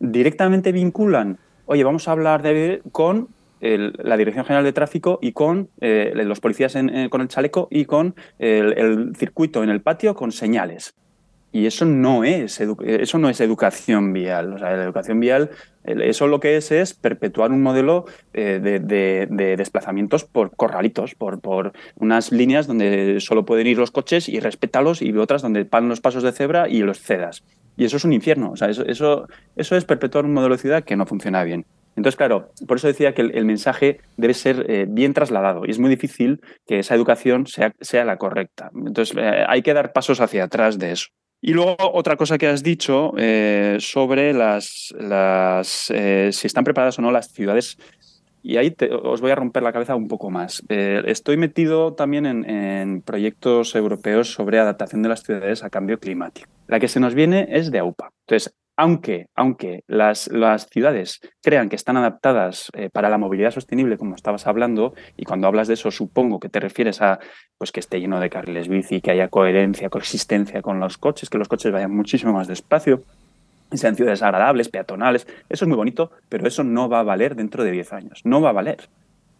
directamente 0.02 0.72
vinculan, 0.72 1.38
oye, 1.66 1.84
vamos 1.84 2.08
a 2.08 2.12
hablar 2.12 2.42
de, 2.42 2.82
con 2.90 3.28
el, 3.60 3.94
la 4.02 4.16
Dirección 4.16 4.44
General 4.44 4.64
de 4.64 4.72
Tráfico 4.72 5.18
y 5.22 5.32
con 5.32 5.70
eh, 5.80 6.12
los 6.14 6.40
policías 6.40 6.74
en, 6.74 7.08
con 7.08 7.20
el 7.20 7.28
chaleco 7.28 7.68
y 7.70 7.84
con 7.84 8.16
el, 8.38 9.14
circuito 9.16 9.62
en 9.62 9.70
el 9.70 9.80
patio 9.80 10.14
con 10.14 10.32
señales. 10.32 10.94
Y 11.54 11.66
eso 11.66 11.84
no 11.84 12.24
es, 12.24 12.60
eso 12.60 13.18
no 13.18 13.28
es 13.28 13.40
educación 13.42 14.14
vial. 14.14 14.54
O 14.54 14.58
sea, 14.58 14.74
la 14.74 14.84
educación 14.84 15.20
vial, 15.20 15.50
eso 15.84 16.26
lo 16.26 16.40
que 16.40 16.56
es 16.56 16.72
es 16.72 16.94
perpetuar 16.94 17.50
un 17.52 17.62
modelo 17.62 18.06
eh, 18.32 18.58
de, 18.58 19.56
desplazamientos 19.56 20.24
por 20.24 20.56
corralitos, 20.56 21.14
por, 21.14 21.40
por, 21.40 21.72
unas 21.96 22.32
líneas 22.32 22.66
donde 22.66 23.20
solo 23.20 23.44
pueden 23.44 23.66
ir 23.66 23.76
los 23.78 23.90
coches 23.90 24.30
y 24.30 24.40
respétalos 24.40 25.02
y 25.02 25.12
otras 25.12 25.42
donde 25.42 25.64
van 25.64 25.90
los 25.90 26.00
pasos 26.00 26.22
de 26.22 26.32
cebra 26.32 26.70
y 26.70 26.78
los 26.78 27.00
cedas. 27.00 27.44
Y 27.76 27.84
eso 27.84 27.96
es 27.96 28.04
un 28.04 28.12
infierno. 28.12 28.52
O 28.52 28.56
sea, 28.56 28.68
eso, 28.68 28.84
eso, 28.86 29.26
eso 29.56 29.76
es 29.76 29.84
perpetuar 29.84 30.24
un 30.24 30.34
modelo 30.34 30.54
de 30.54 30.60
ciudad 30.60 30.84
que 30.84 30.96
no 30.96 31.06
funciona 31.06 31.44
bien. 31.44 31.66
Entonces, 31.96 32.16
claro, 32.16 32.50
por 32.66 32.78
eso 32.78 32.86
decía 32.86 33.14
que 33.14 33.22
el, 33.22 33.44
mensaje 33.44 34.00
debe 34.16 34.34
ser 34.34 34.64
eh, 34.68 34.86
bien 34.88 35.12
trasladado 35.12 35.66
y 35.66 35.70
es 35.70 35.78
muy 35.78 35.90
difícil 35.90 36.40
que 36.66 36.78
esa 36.78 36.94
educación 36.94 37.46
sea, 37.46 37.74
sea 37.80 38.04
la 38.04 38.16
correcta. 38.16 38.70
Entonces, 38.74 39.16
eh, 39.18 39.44
hay 39.46 39.62
que 39.62 39.74
dar 39.74 39.92
pasos 39.92 40.20
hacia 40.20 40.44
atrás 40.44 40.78
de 40.78 40.92
eso. 40.92 41.08
Y 41.42 41.52
luego 41.52 41.76
otra 41.78 42.16
cosa 42.16 42.38
que 42.38 42.46
has 42.46 42.62
dicho 42.62 43.12
eh, 43.18 43.76
sobre 43.80 44.32
las, 44.32 44.94
las 44.98 45.68
si 45.68 46.46
están 46.46 46.64
preparadas 46.64 46.98
o 46.98 47.02
no 47.02 47.10
las 47.10 47.32
ciudades. 47.32 47.76
Y 48.42 48.56
ahí 48.56 48.74
os 49.02 49.20
voy 49.20 49.30
a 49.30 49.36
romper 49.36 49.62
la 49.62 49.72
cabeza 49.72 49.94
un 49.94 50.08
poco 50.08 50.30
más. 50.30 50.62
Eh, 50.68 51.02
estoy 51.06 51.36
metido 51.36 51.94
también 51.94 52.26
en, 52.26 52.48
en, 52.48 53.02
proyectos 53.02 53.74
europeos 53.74 54.32
sobre 54.32 54.58
adaptación 54.58 55.02
de 55.02 55.08
las 55.08 55.22
ciudades 55.22 55.62
a 55.62 55.70
cambio 55.70 55.98
climático. 55.98 56.50
La 56.66 56.80
que 56.80 56.88
se 56.88 57.00
nos 57.00 57.14
viene 57.14 57.46
es 57.50 57.70
de 57.70 57.78
AUPA. 57.78 58.10
Entonces, 58.26 58.54
aunque, 58.76 59.26
aunque 59.34 59.84
las, 59.86 60.28
las, 60.28 60.66
ciudades 60.66 61.20
crean 61.42 61.68
que 61.68 61.76
están 61.76 61.96
adaptadas 61.96 62.70
eh, 62.72 62.88
para 62.90 63.10
la 63.10 63.18
movilidad 63.18 63.50
sostenible, 63.50 63.98
como 63.98 64.14
estabas 64.14 64.46
hablando, 64.46 64.94
y 65.16 65.24
cuando 65.24 65.46
hablas 65.46 65.68
de 65.68 65.74
eso 65.74 65.90
supongo 65.90 66.40
que 66.40 66.48
te 66.48 66.58
refieres 66.58 67.02
a 67.02 67.18
pues, 67.58 67.70
que 67.70 67.80
esté 67.80 68.00
lleno 68.00 68.18
de 68.18 68.30
carriles 68.30 68.68
bici, 68.68 69.00
que 69.00 69.10
haya 69.10 69.28
coherencia, 69.28 69.90
coexistencia 69.90 70.62
con 70.62 70.80
los 70.80 70.96
coches, 70.98 71.28
que 71.28 71.38
los 71.38 71.48
coches 71.48 71.70
vayan 71.70 71.94
muchísimo 71.94 72.32
más 72.32 72.48
despacio, 72.48 73.02
sean 73.78 73.96
ciudades 73.96 74.22
agradables, 74.22 74.68
peatonales, 74.68 75.26
eso 75.48 75.64
es 75.64 75.68
muy 75.68 75.76
bonito, 75.76 76.10
pero 76.28 76.46
eso 76.46 76.64
no 76.64 76.88
va 76.88 77.00
a 77.00 77.02
valer 77.02 77.36
dentro 77.36 77.64
de 77.64 77.70
10 77.70 77.92
años, 77.92 78.20
no 78.24 78.40
va 78.40 78.50
a 78.50 78.52
valer. 78.52 78.88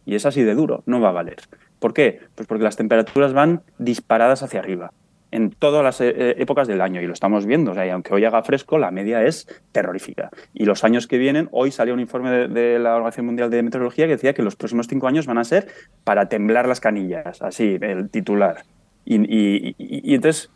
Y 0.04 0.14
es 0.14 0.26
así 0.26 0.42
de 0.42 0.54
duro, 0.54 0.82
no 0.86 1.00
va 1.00 1.10
a 1.10 1.12
valer. 1.12 1.36
¿Por 1.78 1.94
qué? 1.94 2.20
Pues 2.34 2.48
porque 2.48 2.64
las 2.64 2.76
temperaturas 2.76 3.32
van 3.32 3.62
disparadas 3.78 4.42
hacia 4.42 4.60
arriba 4.60 4.92
en 5.32 5.50
todas 5.50 5.82
las 5.82 6.00
eh, 6.00 6.36
épocas 6.38 6.68
del 6.68 6.80
año 6.80 7.00
y 7.00 7.06
lo 7.06 7.12
estamos 7.12 7.46
viendo. 7.46 7.72
O 7.72 7.74
sea, 7.74 7.86
y 7.86 7.90
aunque 7.90 8.14
hoy 8.14 8.24
haga 8.24 8.42
fresco, 8.42 8.78
la 8.78 8.90
media 8.90 9.24
es 9.24 9.48
terrorífica. 9.72 10.30
Y 10.52 10.66
los 10.66 10.84
años 10.84 11.08
que 11.08 11.18
vienen, 11.18 11.48
hoy 11.50 11.72
salió 11.72 11.94
un 11.94 12.00
informe 12.00 12.48
de, 12.48 12.78
la 12.78 12.94
Organización 12.94 13.26
Mundial 13.26 13.50
de 13.50 13.62
Meteorología 13.62 14.06
que 14.06 14.12
decía 14.12 14.34
que 14.34 14.42
los 14.42 14.54
próximos 14.54 14.86
cinco 14.86 15.08
años 15.08 15.26
van 15.26 15.38
a 15.38 15.44
ser 15.44 15.68
para 16.04 16.28
temblar 16.28 16.68
las 16.68 16.80
canillas, 16.80 17.40
así, 17.42 17.78
el 17.80 18.10
titular. 18.10 18.64
Y, 19.04 19.74
y 19.78 20.14
entonces, 20.14 20.50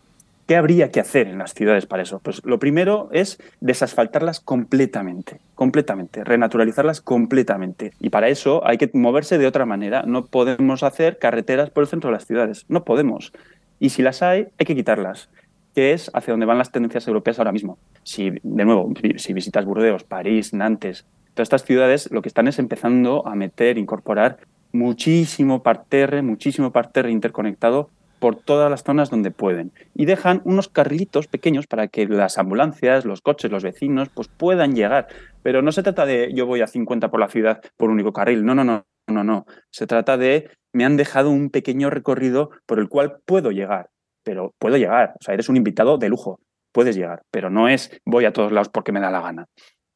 ¿qué 0.46 0.56
habría 0.56 0.90
que 0.90 1.00
hacer 1.00 1.26
en 1.28 1.38
las 1.38 1.54
ciudades 1.54 1.86
para 1.86 2.02
eso? 2.02 2.20
Pues 2.20 2.44
lo 2.44 2.58
primero 2.58 3.08
es 3.12 3.38
desasfaltarlas 3.60 4.40
completamente, 4.40 5.40
completamente, 5.54 6.24
renaturalizarlas 6.24 7.00
completamente. 7.00 7.92
Y 8.00 8.10
para 8.10 8.28
eso 8.28 8.66
hay 8.66 8.78
que 8.78 8.90
moverse 8.92 9.38
de 9.38 9.46
otra 9.46 9.66
manera. 9.66 10.02
No 10.02 10.26
podemos 10.26 10.82
hacer 10.82 11.18
carreteras 11.18 11.70
por 11.70 11.82
el 11.82 11.88
centro 11.88 12.10
de 12.10 12.16
las 12.16 12.26
ciudades, 12.26 12.64
no 12.68 12.84
podemos. 12.84 13.32
Y 13.78 13.90
si 13.90 14.02
las 14.02 14.22
hay, 14.22 14.46
hay 14.58 14.66
que 14.66 14.76
quitarlas, 14.76 15.28
que 15.74 15.92
es 15.92 16.10
hacia 16.14 16.32
donde 16.32 16.46
van 16.46 16.58
las 16.58 16.72
tendencias 16.72 17.06
europeas 17.06 17.38
ahora 17.38 17.52
mismo. 17.52 17.78
Si, 18.04 18.30
de 18.30 18.64
nuevo, 18.64 18.92
si 19.16 19.32
visitas 19.32 19.64
Burdeos, 19.64 20.04
París, 20.04 20.54
Nantes, 20.54 21.04
todas 21.34 21.46
estas 21.46 21.64
ciudades 21.64 22.10
lo 22.10 22.22
que 22.22 22.28
están 22.28 22.48
es 22.48 22.58
empezando 22.58 23.26
a 23.26 23.34
meter, 23.34 23.76
incorporar 23.76 24.38
muchísimo 24.72 25.62
parterre, 25.62 26.22
muchísimo 26.22 26.70
parterre 26.70 27.10
interconectado 27.10 27.90
por 28.18 28.36
todas 28.36 28.70
las 28.70 28.82
zonas 28.82 29.10
donde 29.10 29.30
pueden. 29.30 29.72
Y 29.94 30.06
dejan 30.06 30.42
unos 30.44 30.68
carrilitos 30.68 31.26
pequeños 31.26 31.66
para 31.66 31.88
que 31.88 32.06
las 32.06 32.38
ambulancias, 32.38 33.04
los 33.04 33.20
coches, 33.20 33.50
los 33.50 33.62
vecinos, 33.62 34.08
pues 34.08 34.28
puedan 34.28 34.74
llegar. 34.74 35.08
Pero 35.42 35.62
no 35.62 35.72
se 35.72 35.82
trata 35.82 36.06
de 36.06 36.32
yo 36.34 36.46
voy 36.46 36.60
a 36.60 36.66
50 36.66 37.10
por 37.10 37.20
la 37.20 37.28
ciudad 37.28 37.60
por 37.76 37.90
único 37.90 38.12
carril. 38.12 38.44
No, 38.44 38.54
no, 38.54 38.64
no, 38.64 38.86
no, 39.06 39.24
no. 39.24 39.46
Se 39.70 39.86
trata 39.86 40.16
de 40.16 40.50
me 40.72 40.84
han 40.84 40.96
dejado 40.96 41.30
un 41.30 41.50
pequeño 41.50 41.90
recorrido 41.90 42.50
por 42.66 42.78
el 42.78 42.88
cual 42.88 43.18
puedo 43.24 43.50
llegar. 43.50 43.90
Pero 44.24 44.54
puedo 44.58 44.76
llegar. 44.76 45.14
O 45.20 45.24
sea, 45.24 45.34
eres 45.34 45.48
un 45.48 45.56
invitado 45.56 45.98
de 45.98 46.08
lujo. 46.08 46.40
Puedes 46.72 46.96
llegar. 46.96 47.22
Pero 47.30 47.50
no 47.50 47.68
es 47.68 47.90
voy 48.04 48.24
a 48.24 48.32
todos 48.32 48.52
lados 48.52 48.68
porque 48.68 48.92
me 48.92 49.00
da 49.00 49.10
la 49.10 49.20
gana. 49.20 49.46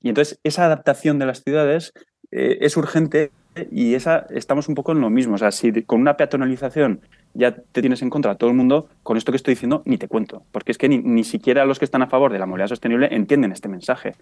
Y 0.01 0.09
entonces 0.09 0.41
esa 0.45 0.65
adaptación 0.65 1.19
de 1.19 1.27
las 1.27 1.43
ciudades 1.43 1.93
eh, 2.31 2.59
es 2.61 2.77
urgente 2.77 3.33
y 3.71 3.95
esa 3.95 4.27
estamos 4.31 4.69
un 4.69 4.75
poco 4.75 4.93
en 4.93 5.01
lo 5.01 5.11
mismo. 5.11 5.35
O 5.35 5.39
sea, 5.39 5.51
si 5.51 5.83
con 5.83 6.01
una 6.01 6.17
peatonalización 6.17 7.01
ya 7.35 7.55
te 7.55 7.81
tienes 7.81 8.03
en 8.03 8.11
contra 8.11 8.33
a 8.33 8.35
todo 8.37 8.51
el 8.51 8.57
mundo, 8.57 8.89
con 9.03 9.17
esto 9.17 9.33
que 9.33 9.37
estoy 9.37 9.55
diciendo 9.55 9.83
ni 9.85 9.99
te 9.99 10.09
cuento. 10.09 10.43
Porque 10.53 10.73
es 10.73 10.79
que 10.79 10.89
ni, 10.89 10.99
ni 10.99 11.25
siquiera 11.25 11.65
los 11.65 11.79
que 11.79 11.85
están 11.85 12.03
a 12.03 12.07
favor 12.07 12.33
de 12.33 12.39
la 12.39 12.47
movilidad 12.47 12.69
sostenible 12.69 13.09
entienden 13.11 13.53
este 13.53 13.69
mensaje. 13.69 14.15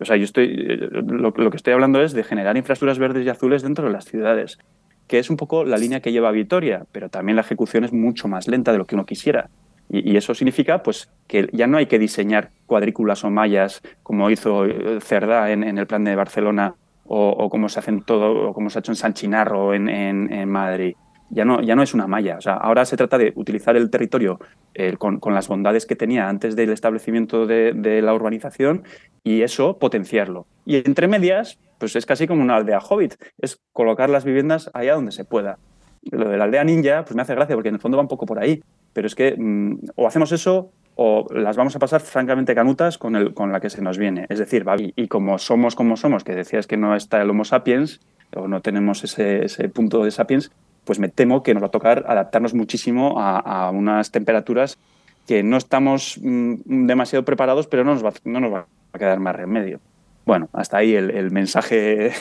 O 0.00 0.04
sea, 0.04 0.16
yo 0.16 0.24
estoy, 0.24 0.48
lo, 0.56 1.32
lo, 1.34 1.50
que 1.50 1.56
estoy 1.56 1.72
hablando 1.72 2.02
es 2.02 2.12
de 2.12 2.22
generar 2.22 2.56
infraestructuras 2.56 2.98
verdes 2.98 3.24
y 3.24 3.28
azules 3.28 3.62
dentro 3.62 3.86
de 3.86 3.92
las 3.92 4.04
ciudades, 4.04 4.58
que 5.06 5.18
es 5.18 5.30
un 5.30 5.36
poco 5.36 5.64
la 5.64 5.78
línea 5.78 6.00
que 6.00 6.12
lleva 6.12 6.30
Vitoria, 6.32 6.84
pero 6.92 7.08
también 7.08 7.36
la 7.36 7.42
ejecución 7.42 7.84
es 7.84 7.92
mucho 7.92 8.28
más 8.28 8.46
lenta 8.46 8.72
de 8.72 8.78
lo 8.78 8.84
que 8.84 8.94
uno 8.94 9.06
quisiera. 9.06 9.48
Y, 9.88 10.16
eso 10.16 10.34
significa 10.34 10.82
pues, 10.82 11.08
que 11.28 11.48
ya 11.52 11.68
no 11.68 11.78
hay 11.78 11.86
que 11.86 11.98
diseñar 11.98 12.50
cuadrículas 12.66 13.22
o 13.22 13.30
mallas 13.30 13.82
como 14.02 14.30
hizo 14.30 14.64
Cerdá 15.00 15.52
en, 15.52 15.62
en 15.62 15.78
el 15.78 15.86
plan 15.86 16.02
de 16.02 16.16
Barcelona 16.16 16.74
o, 17.08 17.48
como 17.50 17.68
se 17.68 17.78
hacen 17.78 18.02
todo, 18.02 18.50
o 18.50 18.70
se 18.70 18.78
ha 18.78 18.80
hecho 18.80 18.92
en 18.92 18.96
San 18.96 19.14
Chinarro 19.14 19.74
en, 19.74 19.88
en, 19.88 20.48
Madrid 20.48 20.94
ya 21.30 21.44
no, 21.44 21.60
ya 21.60 21.74
no 21.74 21.82
es 21.82 21.94
una 21.94 22.06
malla. 22.06 22.38
Ahora 22.46 22.84
se 22.84 22.96
trata 22.96 23.18
de 23.18 23.32
utilizar 23.36 23.76
el 23.76 23.90
territorio 23.90 24.38
eh, 24.74 24.96
con, 24.96 25.18
con, 25.18 25.34
las 25.34 25.48
bondades 25.48 25.86
que 25.86 25.96
tenía 25.96 26.28
antes 26.28 26.56
del 26.56 26.70
establecimiento 26.70 27.46
de, 27.46 28.00
la 28.02 28.14
urbanización 28.14 28.84
y 29.24 29.42
eso 29.42 29.78
potenciarlo. 29.78 30.46
Y 30.64 30.76
entre 30.76 31.08
medias, 31.08 31.58
pues 31.78 31.96
es 31.96 32.06
casi 32.06 32.26
como 32.26 32.42
una 32.42 32.56
aldea 32.56 32.78
hobbit, 32.78 33.14
es 33.38 33.60
colocar 33.72 34.10
las 34.10 34.24
viviendas 34.24 34.70
allá 34.74 34.94
donde 34.94 35.12
se 35.12 35.24
pueda. 35.24 35.58
Lo 36.02 36.28
de 36.28 36.36
la 36.36 36.44
aldea 36.44 36.62
ninja, 36.62 37.04
pues 37.04 37.16
me 37.16 37.22
hace 37.22 37.34
gracia 37.34 37.56
porque 37.56 37.70
en 37.70 37.74
el 37.74 37.80
fondo 37.80 37.96
va 37.96 38.02
un 38.02 38.08
poco 38.08 38.26
por 38.26 38.38
ahí, 38.38 38.62
pero 38.92 39.08
es 39.08 39.14
que 39.14 39.34
mmm, 39.36 39.78
o 39.96 40.06
hacemos 40.06 40.30
eso 40.30 40.70
o 40.96 41.26
las 41.32 41.56
vamos 41.56 41.76
a 41.76 41.78
pasar 41.78 42.00
francamente 42.00 42.54
canutas 42.54 42.98
con, 42.98 43.14
el, 43.16 43.34
con 43.34 43.52
la 43.52 43.60
que 43.60 43.70
se 43.70 43.82
nos 43.82 43.98
viene. 43.98 44.26
Es 44.30 44.38
decir, 44.38 44.64
y, 44.96 45.08
como 45.08 45.38
somos 45.38 45.76
como 45.76 45.96
somos, 45.96 46.24
que 46.24 46.34
decías 46.34 46.66
que 46.66 46.78
no 46.78 46.96
está 46.96 47.20
el 47.20 47.30
Homo 47.30 47.44
sapiens, 47.44 48.00
o 48.34 48.48
no 48.48 48.62
tenemos 48.62 49.04
ese, 49.04 49.68
punto 49.68 50.02
de 50.02 50.10
sapiens, 50.10 50.50
pues 50.84 50.98
me 50.98 51.08
temo 51.08 51.42
que 51.42 51.52
nos 51.52 51.62
va 51.62 51.68
a 51.68 51.70
tocar 51.70 52.04
adaptarnos 52.08 52.54
muchísimo 52.54 53.14
a, 53.18 53.70
unas 53.70 54.10
temperaturas 54.10 54.78
que 55.26 55.42
no 55.42 55.58
estamos 55.58 56.18
mmm, 56.22 56.86
demasiado 56.86 57.24
preparados, 57.24 57.66
pero 57.66 57.84
no 57.84 57.92
nos, 57.92 58.04
va, 58.04 58.12
no 58.24 58.40
nos 58.40 58.52
va 58.52 58.66
a 58.92 58.98
quedar 58.98 59.20
más 59.20 59.36
remedio. 59.36 59.80
Bueno, 60.24 60.48
hasta 60.52 60.78
ahí 60.78 60.94
el 60.94 61.30
mensaje. 61.30 62.12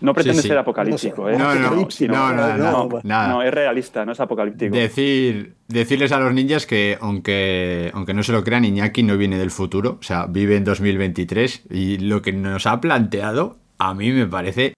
No 0.00 0.14
pretende 0.14 0.36
Sí, 0.36 0.42
sí. 0.42 0.48
ser 0.48 0.58
apocalíptico, 0.58 1.28
¿eh? 1.28 1.36
No, 1.36 1.54
no, 1.54 1.90
sino- 1.90 2.14
no, 2.14 2.56
no, 2.56 3.00
nada. 3.04 3.28
no, 3.28 3.42
es 3.42 3.52
realista, 3.52 4.04
no 4.04 4.12
es 4.12 4.20
apocalíptico. 4.20 4.74
Decir, 4.74 5.54
decirles 5.68 6.12
a 6.12 6.18
los 6.20 6.32
ninjas 6.32 6.66
que, 6.66 6.96
aunque, 7.00 7.90
aunque 7.94 8.14
no 8.14 8.22
se 8.22 8.32
lo 8.32 8.42
crean, 8.42 8.64
Iñaki 8.64 9.02
no 9.02 9.16
viene 9.16 9.38
del 9.38 9.50
futuro, 9.50 9.98
o 10.00 10.02
sea, 10.02 10.26
vive 10.26 10.56
en 10.56 10.64
2023 10.64 11.64
y 11.70 11.98
lo 11.98 12.22
que 12.22 12.32
nos 12.32 12.66
ha 12.66 12.80
planteado 12.80 13.58
a 13.78 13.94
mí 13.94 14.10
me 14.10 14.26
parece, 14.26 14.74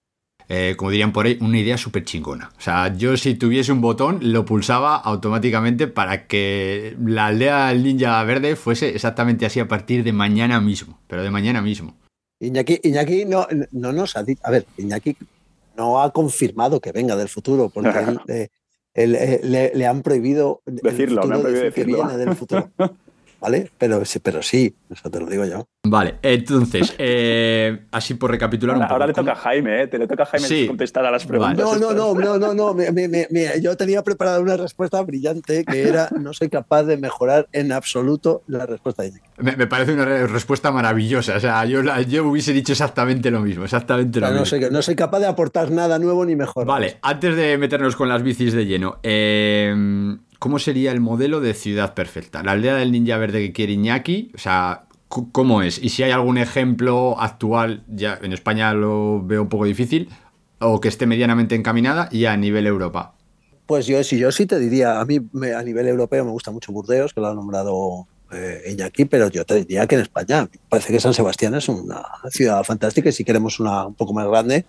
eh, 0.49 0.75
como 0.77 0.91
dirían 0.91 1.11
por 1.13 1.25
ahí, 1.25 1.37
una 1.41 1.57
idea 1.57 1.77
súper 1.77 2.03
chingona. 2.03 2.51
O 2.57 2.61
sea, 2.61 2.93
yo 2.95 3.15
si 3.17 3.35
tuviese 3.35 3.71
un 3.71 3.81
botón 3.81 4.19
lo 4.21 4.45
pulsaba 4.45 4.95
automáticamente 4.97 5.87
para 5.87 6.27
que 6.27 6.95
la 7.03 7.27
aldea 7.27 7.67
del 7.69 7.83
ninja 7.83 8.21
verde 8.23 8.55
fuese 8.55 8.89
exactamente 8.89 9.45
así 9.45 9.59
a 9.59 9.67
partir 9.67 10.03
de 10.03 10.11
mañana 10.13 10.59
mismo, 10.61 10.99
pero 11.07 11.23
de 11.23 11.31
mañana 11.31 11.61
mismo. 11.61 11.95
Iñaki, 12.47 12.79
Iñaki 12.83 13.25
no, 13.25 13.47
no 13.71 13.91
nos 13.91 14.15
ha 14.17 14.23
dicho. 14.23 14.41
A 14.43 14.51
ver, 14.51 14.65
Iñaki 14.77 15.15
no 15.77 16.01
ha 16.01 16.11
confirmado 16.11 16.79
que 16.79 16.91
venga 16.91 17.15
del 17.15 17.29
futuro, 17.29 17.69
porque 17.69 17.89
él, 17.99 18.19
eh, 18.27 18.49
él, 18.93 19.15
eh, 19.15 19.41
le, 19.43 19.71
le 19.73 19.87
han 19.87 20.01
prohibido 20.01 20.61
Decirlo, 20.65 21.23
me 21.23 21.35
han 21.35 21.41
prohibido 21.41 21.63
decir 21.65 21.73
que 21.85 21.91
decirlo. 21.91 22.07
viene 22.07 22.25
del 22.25 22.35
futuro. 22.35 22.69
¿Vale? 23.43 23.69
Pero, 23.77 24.05
sí- 24.05 24.19
pero 24.19 24.41
sí, 24.41 24.73
eso 24.89 25.09
te 25.09 25.19
lo 25.19 25.25
digo 25.25 25.43
yo. 25.43 25.67
Vale, 25.85 26.17
entonces, 26.21 26.95
eh, 26.97 27.87
así 27.91 28.13
por 28.13 28.31
recapitular 28.31 28.77
un 28.77 28.83
Ahora, 28.83 28.87
poco. 28.87 28.93
ahora 28.93 29.07
le 29.07 29.13
toca 29.13 29.31
a 29.31 29.33
¿cómo- 29.33 29.43
Jaime, 29.43 29.81
¿eh? 29.83 29.87
Te 29.87 29.97
le 29.99 30.07
toca 30.07 30.23
a 30.23 30.25
Jaime 30.27 30.47
Sí. 30.47 30.65
contestar 30.65 31.05
a 31.05 31.11
las 31.11 31.25
preguntas. 31.25 31.57
No, 31.57 31.75
no, 31.77 31.91
no, 31.93 32.13
no, 32.13 32.37
no, 32.39 32.53
no. 32.53 32.73
me- 32.73 32.89
me- 32.93 33.09
me- 33.09 33.27
me- 33.29 33.59
yo 33.61 33.75
tenía 33.75 34.01
preparada 34.01 34.39
una 34.39 34.55
respuesta 34.55 35.01
brillante 35.01 35.65
que 35.65 35.81
era 35.89 36.07
no 36.17 36.31
soy 36.31 36.47
capaz 36.47 36.83
de 36.83 36.95
mejorar 36.95 37.49
en 37.51 37.73
absoluto 37.73 38.43
la 38.47 38.65
respuesta 38.65 39.03
de 39.03 39.09
Iñaki. 39.09 39.29
Me, 39.43 39.55
me 39.57 39.67
parece 39.67 39.93
una 39.93 40.05
re- 40.05 40.25
respuesta 40.27 40.71
maravillosa. 40.71 41.35
O 41.35 41.39
sea, 41.39 41.65
yo, 41.65 41.81
yo 42.07 42.25
hubiese 42.27 42.53
dicho 42.53 42.71
exactamente 42.71 43.29
lo 43.29 43.41
mismo. 43.41 43.63
Exactamente 43.65 44.19
lo 44.19 44.27
no, 44.27 44.31
mismo. 44.31 44.45
soy, 44.45 44.61
no 44.71 44.81
soy 44.81 44.95
capaz 44.95 45.19
de 45.19 45.27
aportar 45.27 45.69
nada 45.71 45.99
nuevo 45.99 46.25
ni 46.25 46.35
mejor. 46.35 46.65
Vale, 46.65 46.97
antes 47.01 47.35
de 47.35 47.57
meternos 47.57 47.95
con 47.95 48.07
las 48.09 48.23
bicis 48.23 48.53
de 48.53 48.65
lleno, 48.65 48.99
eh, 49.03 50.15
¿cómo 50.39 50.59
sería 50.59 50.91
el 50.91 51.01
modelo 51.01 51.41
de 51.41 51.53
ciudad 51.53 51.93
perfecta? 51.93 52.41
La 52.43 52.53
aldea 52.53 52.75
del 52.75 52.91
ninja 52.91 53.17
verde 53.17 53.39
que 53.41 53.51
quiere 53.53 53.73
Iñaki, 53.73 54.31
o 54.33 54.37
sea, 54.37 54.85
¿cómo 55.07 55.61
es? 55.61 55.83
Y 55.83 55.89
si 55.89 56.03
hay 56.03 56.11
algún 56.11 56.37
ejemplo 56.37 57.19
actual, 57.19 57.83
ya 57.87 58.17
en 58.21 58.33
España 58.33 58.73
lo 58.73 59.21
veo 59.25 59.41
un 59.43 59.49
poco 59.49 59.65
difícil, 59.65 60.09
o 60.59 60.79
que 60.79 60.87
esté 60.87 61.05
medianamente 61.05 61.55
encaminada, 61.55 62.07
y 62.11 62.25
a 62.25 62.37
nivel 62.37 62.65
Europa. 62.65 63.13
Pues 63.65 63.85
yo, 63.87 64.03
si 64.03 64.17
yo 64.19 64.31
sí 64.31 64.45
te 64.45 64.59
diría, 64.59 64.99
a 64.99 65.05
mí 65.05 65.19
me- 65.33 65.53
a 65.53 65.63
nivel 65.63 65.87
europeo 65.87 66.23
me 66.25 66.31
gusta 66.31 66.51
mucho 66.51 66.71
Burdeos, 66.71 67.13
que 67.13 67.21
lo 67.21 67.27
ha 67.27 67.33
nombrado 67.33 68.07
eh, 68.33 68.71
Iñaki, 68.71 69.05
pero 69.05 69.29
yo 69.29 69.45
te 69.45 69.55
diría 69.55 69.87
que 69.87 69.95
en 69.95 70.01
España 70.01 70.49
parece 70.69 70.91
que 70.91 70.99
San 70.99 71.13
Sebastián 71.13 71.55
es 71.55 71.69
una 71.69 72.03
ciudad 72.29 72.63
fantástica 72.63 73.09
y 73.09 73.11
si 73.11 73.23
queremos 73.23 73.59
una 73.59 73.87
un 73.87 73.95
poco 73.95 74.13
más 74.13 74.27
grande, 74.27 74.65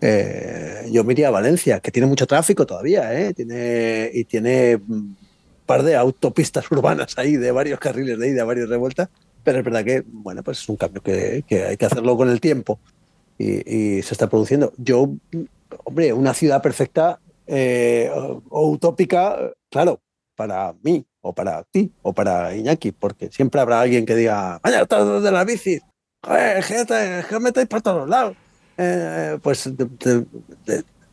eh, 0.00 0.88
yo 0.90 1.04
me 1.04 1.12
iría 1.12 1.28
a 1.28 1.30
Valencia, 1.30 1.80
que 1.80 1.92
tiene 1.92 2.08
mucho 2.08 2.26
tráfico 2.26 2.66
todavía, 2.66 3.14
¿eh? 3.14 3.32
tiene, 3.34 4.10
y 4.12 4.24
tiene 4.24 4.76
un 4.76 5.16
par 5.64 5.82
de 5.84 5.94
autopistas 5.94 6.68
urbanas 6.72 7.16
ahí, 7.18 7.36
de 7.36 7.52
varios 7.52 7.78
carriles 7.78 8.18
de 8.18 8.30
ida, 8.30 8.44
varias 8.44 8.68
revueltas, 8.68 9.08
pero 9.44 9.58
es 9.58 9.64
verdad 9.64 9.84
que, 9.84 10.02
bueno, 10.06 10.42
pues 10.42 10.58
es 10.58 10.68
un 10.68 10.76
cambio 10.76 11.02
que, 11.02 11.44
que 11.46 11.64
hay 11.64 11.76
que 11.76 11.86
hacerlo 11.86 12.16
con 12.16 12.30
el 12.30 12.40
tiempo 12.40 12.80
y, 13.38 13.98
y 13.98 14.02
se 14.02 14.14
está 14.14 14.28
produciendo. 14.28 14.72
Yo, 14.76 15.12
hombre, 15.84 16.12
una 16.12 16.34
ciudad 16.34 16.60
perfecta 16.62 17.20
eh, 17.46 18.10
o, 18.12 18.42
o 18.48 18.70
utópica, 18.70 19.52
claro, 19.70 20.00
para 20.34 20.74
mí, 20.82 21.04
o 21.22 21.32
para 21.32 21.62
ti, 21.70 21.90
o 22.02 22.12
para 22.12 22.54
Iñaki, 22.54 22.92
porque 22.92 23.30
siempre 23.30 23.60
habrá 23.60 23.80
alguien 23.80 24.04
que 24.04 24.14
diga, 24.16 24.60
vaya, 24.62 24.84
todos 24.86 25.22
de 25.22 25.30
la 25.30 25.44
bici, 25.44 25.80
joder, 26.22 26.64
que 26.64 26.84
te- 26.84 27.24
que 27.28 27.40
metéis 27.40 27.68
por 27.68 27.80
todos 27.80 28.08
lados. 28.08 28.36
Eh, 28.76 29.38
pues 29.42 29.70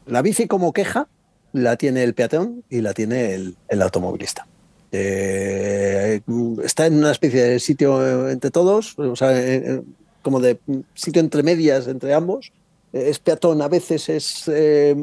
la 0.05 0.22
bici 0.22 0.47
como 0.47 0.74
queja 0.74 1.07
la 1.53 1.76
tiene 1.76 2.03
el 2.03 2.14
peatón 2.14 2.64
y 2.70 2.82
la 2.82 2.93
tiene 2.93 3.34
el, 3.36 3.82
automovilista. 3.82 4.47
Eh, 4.91 6.22
está 6.64 6.88
en 6.88 6.95
una 6.97 7.12
especie 7.12 7.43
de 7.43 7.60
sitio 7.60 8.30
entre 8.30 8.49
todos, 8.49 8.97
o 8.97 9.16
sea, 9.16 9.30
eh, 9.39 9.82
como 10.24 10.39
de 10.39 10.60
sitio 10.95 11.22
entre 11.22 11.43
medias 11.43 11.88
entre 11.88 12.14
ambos. 12.14 12.51
Es 12.91 13.20
peatón, 13.20 13.62
a 13.62 13.68
veces 13.68 14.10
es 14.10 14.43
eh, 14.47 14.95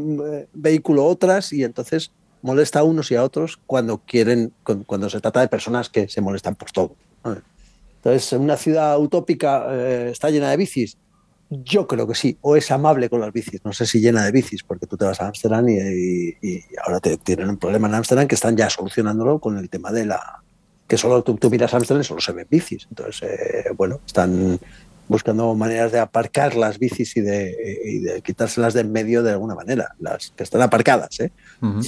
vehículo 0.52 1.04
otras, 1.04 1.52
y 1.52 1.62
entonces 1.62 2.10
molesta 2.46 2.78
a 2.78 2.84
unos 2.84 3.10
y 3.10 3.16
a 3.16 3.22
otros 3.24 3.58
cuando 3.66 3.98
quieren, 3.98 4.52
cu- 4.62 4.84
cuando 4.86 5.10
se 5.10 5.20
trata 5.20 5.40
de 5.40 5.48
personas 5.48 5.88
que 5.90 6.08
se 6.08 6.20
molestan 6.22 6.54
por 6.54 6.70
todo. 6.70 6.96
Entonces, 8.02 8.32
una 8.32 8.56
ciudad 8.56 8.98
utópica 8.98 9.66
eh, 9.70 10.10
está 10.12 10.30
llena 10.30 10.50
de 10.50 10.56
bicis. 10.56 10.96
Yo 11.50 11.86
creo 11.86 12.06
que 12.08 12.14
sí, 12.14 12.38
o 12.40 12.56
es 12.56 12.70
amable 12.70 13.08
con 13.10 13.20
las 13.20 13.32
bicis. 13.32 13.60
No 13.64 13.72
sé 13.72 13.86
si 13.86 14.00
llena 14.00 14.24
de 14.24 14.32
bicis, 14.32 14.62
porque 14.64 14.86
tú 14.86 14.96
te 14.96 15.04
vas 15.04 15.20
a 15.20 15.26
Ámsterdam 15.28 15.68
y, 15.68 15.76
y- 15.78 16.36
y 16.40 16.60
ahora 16.84 17.00
te, 17.00 17.16
tienen 17.18 17.48
un 17.50 17.56
problema 17.58 17.88
en 17.88 17.94
Ámsterdam 17.94 18.26
que 18.28 18.34
están 18.36 18.56
ya 18.56 18.70
solucionándolo 18.70 19.38
con 19.40 19.58
el 19.58 19.68
tema 19.68 19.92
de 19.92 20.06
la. 20.06 20.20
que 20.88 20.96
solo 20.96 21.22
tú, 21.24 21.34
tú 21.36 21.50
miras 21.50 21.74
Ámsterdam 21.74 22.02
y 22.02 22.04
solo 22.04 22.20
se 22.20 22.32
ven 22.32 22.46
bicis. 22.50 22.86
Entonces, 22.90 23.22
eh, 23.28 23.64
bueno, 23.76 24.00
están 24.06 24.58
buscando 25.08 25.54
maneras 25.54 25.92
de 25.92 26.00
aparcar 26.00 26.56
las 26.56 26.78
bicis 26.80 27.16
y 27.16 27.20
de, 27.20 27.54
y 27.84 27.98
de 28.00 28.22
quitárselas 28.22 28.74
de 28.74 28.80
en 28.80 28.90
medio 28.92 29.22
de 29.22 29.30
alguna 29.32 29.54
manera, 29.54 29.88
las 30.00 30.32
que 30.36 30.42
están 30.42 30.62
aparcadas, 30.62 31.20
¿eh? 31.20 31.30
Ujú. 31.62 31.80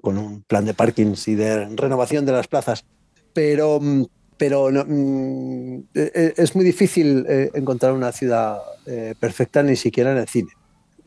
Con, 0.00 0.18
un 0.18 0.42
plan 0.42 0.64
de 0.64 0.74
parkings 0.74 1.28
y 1.28 1.34
de 1.34 1.66
renovación 1.76 2.26
de 2.26 2.32
las 2.32 2.48
plazas. 2.48 2.84
Pero, 3.32 3.80
mm, 3.80 4.04
pero 4.36 4.70
no, 4.70 4.84
mm, 4.86 5.84
eh, 5.94 6.34
es 6.36 6.54
muy 6.54 6.64
difícil 6.64 7.24
eh, 7.28 7.50
encontrar 7.54 7.92
una 7.92 8.12
ciudad 8.12 8.58
eh, 8.86 9.14
perfecta 9.18 9.62
ni 9.62 9.76
siquiera 9.76 10.12
en 10.12 10.18
el 10.18 10.28
cine. 10.28 10.50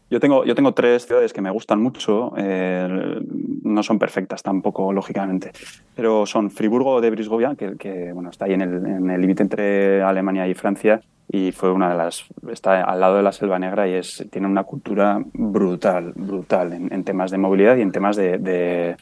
Yo 0.10 0.20
tengo, 0.20 0.46
yo 0.46 0.56
tengo 0.56 0.74
tres 0.74 1.06
ciudades 1.06 1.34
que 1.34 1.42
me 1.42 1.52
gustan 1.52 1.82
mucho. 1.82 2.34
eh, 2.38 3.20
no 3.64 3.84
son 3.84 4.00
perfectas 4.00 4.42
tampoco, 4.42 4.94
lógicamente. 4.94 5.52
Pero 5.94 6.26
son 6.26 6.50
Friburgo 6.50 7.02
de 7.02 7.10
Brisgovia, 7.10 7.56
que, 7.56 8.14
bueno, 8.14 8.30
está 8.30 8.46
ahí 8.46 8.54
en 8.54 8.62
el 8.62 8.86
en 8.86 9.10
el 9.12 9.20
límite 9.20 9.44
entre 9.44 10.02
Alemania 10.02 10.48
y 10.48 10.54
Francia. 10.54 11.02
Y 11.30 11.52
fue 11.52 11.72
una 11.72 11.90
de 11.90 11.96
las. 11.96 12.26
Está 12.50 12.84
al 12.84 13.00
lado 13.00 13.18
de 13.18 13.24
la 13.24 13.34
Selva 13.34 13.60
Negra 13.60 13.88
y 13.88 13.94
es, 13.94 14.26
tiene 14.32 14.48
una 14.48 14.64
cultura 14.64 15.22
brutal, 15.34 16.14
brutal 16.16 16.74
en, 16.74 17.04
temas 17.04 17.32
de 17.32 17.38
movilidad 17.38 17.76
y 17.76 17.82
en 17.82 17.92
temas 17.92 18.16
de, 18.16 18.96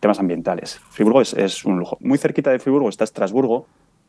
temas 0.00 0.18
ambientales. 0.18 0.80
Friburgo 0.90 1.20
es, 1.20 1.64
un 1.64 1.78
lujo. 1.78 1.98
Muy 2.00 2.18
cerquita 2.18 2.50
de 2.50 2.58
Friburgo 2.58 2.88
está 2.88 3.04
Estrasburgo, 3.04 3.66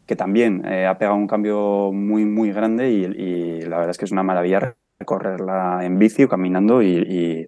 que 0.07 0.15
también 0.15 0.65
eh, 0.65 0.87
ha 0.87 0.97
pegado 0.97 1.15
un 1.15 1.27
cambio 1.27 1.91
muy, 1.93 2.25
muy 2.25 2.51
grande 2.51 2.89
y, 2.89 3.61
la 3.61 3.77
verdad 3.77 3.91
es 3.91 3.97
que 3.99 4.05
es 4.05 4.11
una 4.11 4.23
maravilla 4.23 4.75
recorrerla 4.97 5.81
en 5.83 5.99
bici 5.99 6.23
o 6.23 6.29
caminando 6.29 6.81
y, 6.81 7.47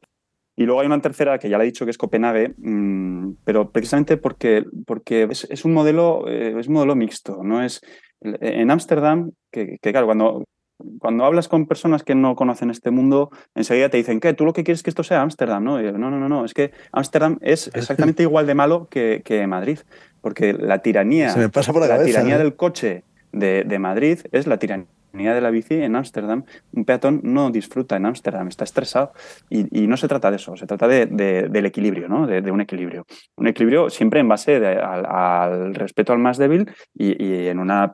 y- 0.55 0.65
luego 0.65 0.81
hay 0.81 0.87
una 0.87 1.01
tercera 1.01 1.39
que 1.39 1.49
ya 1.49 1.57
le 1.57 1.63
he 1.63 1.67
dicho 1.67 1.83
que 1.83 1.91
es 1.91 1.97
Copenhague, 1.97 2.53
mm, 2.57 3.37
pero 3.43 3.71
precisamente 3.71 4.17
porque, 4.17 4.63
porque 4.85 5.27
es, 5.29 5.45
es 5.49 5.65
un 5.65 5.73
modelo, 5.73 6.27
eh, 6.27 6.55
es 6.57 6.67
un 6.67 6.75
modelo 6.75 6.95
mixto, 6.95 7.43
no 7.43 7.61
es 7.61 7.81
en 8.23 8.71
Ámsterdam, 8.71 9.31
que, 9.51 9.77
que 9.81 9.91
claro, 9.91 10.07
cuando, 10.07 10.43
cuando 10.99 11.25
hablas 11.25 11.47
con 11.47 11.67
personas 11.67 12.03
que 12.03 12.15
no 12.15 12.35
conocen 12.35 12.69
este 12.69 12.91
mundo, 12.91 13.29
enseguida 13.55 13.89
te 13.89 13.97
dicen, 13.97 14.19
¿qué? 14.19 14.33
¿Tú 14.33 14.45
lo 14.45 14.53
que 14.53 14.63
quieres 14.63 14.79
es 14.79 14.83
que 14.83 14.89
esto 14.89 15.03
sea 15.03 15.21
Ámsterdam? 15.21 15.63
¿no? 15.63 15.81
Yo, 15.81 15.91
no, 15.93 16.09
no, 16.09 16.19
no, 16.19 16.29
no, 16.29 16.45
es 16.45 16.53
que 16.53 16.71
Ámsterdam 16.91 17.37
es 17.41 17.69
exactamente 17.73 18.23
igual 18.23 18.47
de 18.47 18.55
malo 18.55 18.87
que, 18.89 19.21
que 19.23 19.45
Madrid, 19.47 19.79
porque 20.21 20.53
la 20.53 20.81
tiranía, 20.81 21.29
Se 21.29 21.39
me 21.39 21.49
pasa 21.49 21.71
por 21.71 21.81
la 21.81 21.87
la 21.87 21.95
cabeza, 21.95 22.11
tiranía 22.11 22.35
¿eh? 22.35 22.39
del 22.39 22.55
coche 22.55 23.03
de, 23.31 23.63
de 23.63 23.79
Madrid 23.79 24.19
es 24.31 24.47
la 24.47 24.57
tiranía 24.57 24.87
de 25.13 25.41
la 25.41 25.51
bici 25.51 25.75
en 25.75 25.95
Ámsterdam. 25.95 26.43
Un 26.73 26.85
peatón 26.85 27.21
no 27.23 27.51
disfruta 27.51 27.95
en 27.95 28.05
Ámsterdam, 28.05 28.47
está 28.47 28.63
estresado 28.63 29.13
y, 29.49 29.63
no 29.87 29.95
se 29.95 30.07
trata 30.07 30.31
de 30.31 30.37
eso, 30.37 30.57
se 30.57 30.65
trata 30.65 30.87
de, 30.87 31.05
de- 31.05 31.49
del 31.49 31.65
equilibrio, 31.67 32.09
¿no? 32.09 32.25
De, 32.25 32.41
un 32.51 32.61
equilibrio. 32.61 33.05
Un 33.35 33.47
equilibrio 33.47 33.89
siempre 33.89 34.19
en 34.19 34.27
base 34.27 34.55
al, 34.57 35.05
al 35.05 35.75
respeto 35.75 36.13
al 36.13 36.19
más 36.19 36.37
débil 36.37 36.69
y, 36.95 37.23
y 37.23 37.47
en 37.47 37.59
una 37.59 37.93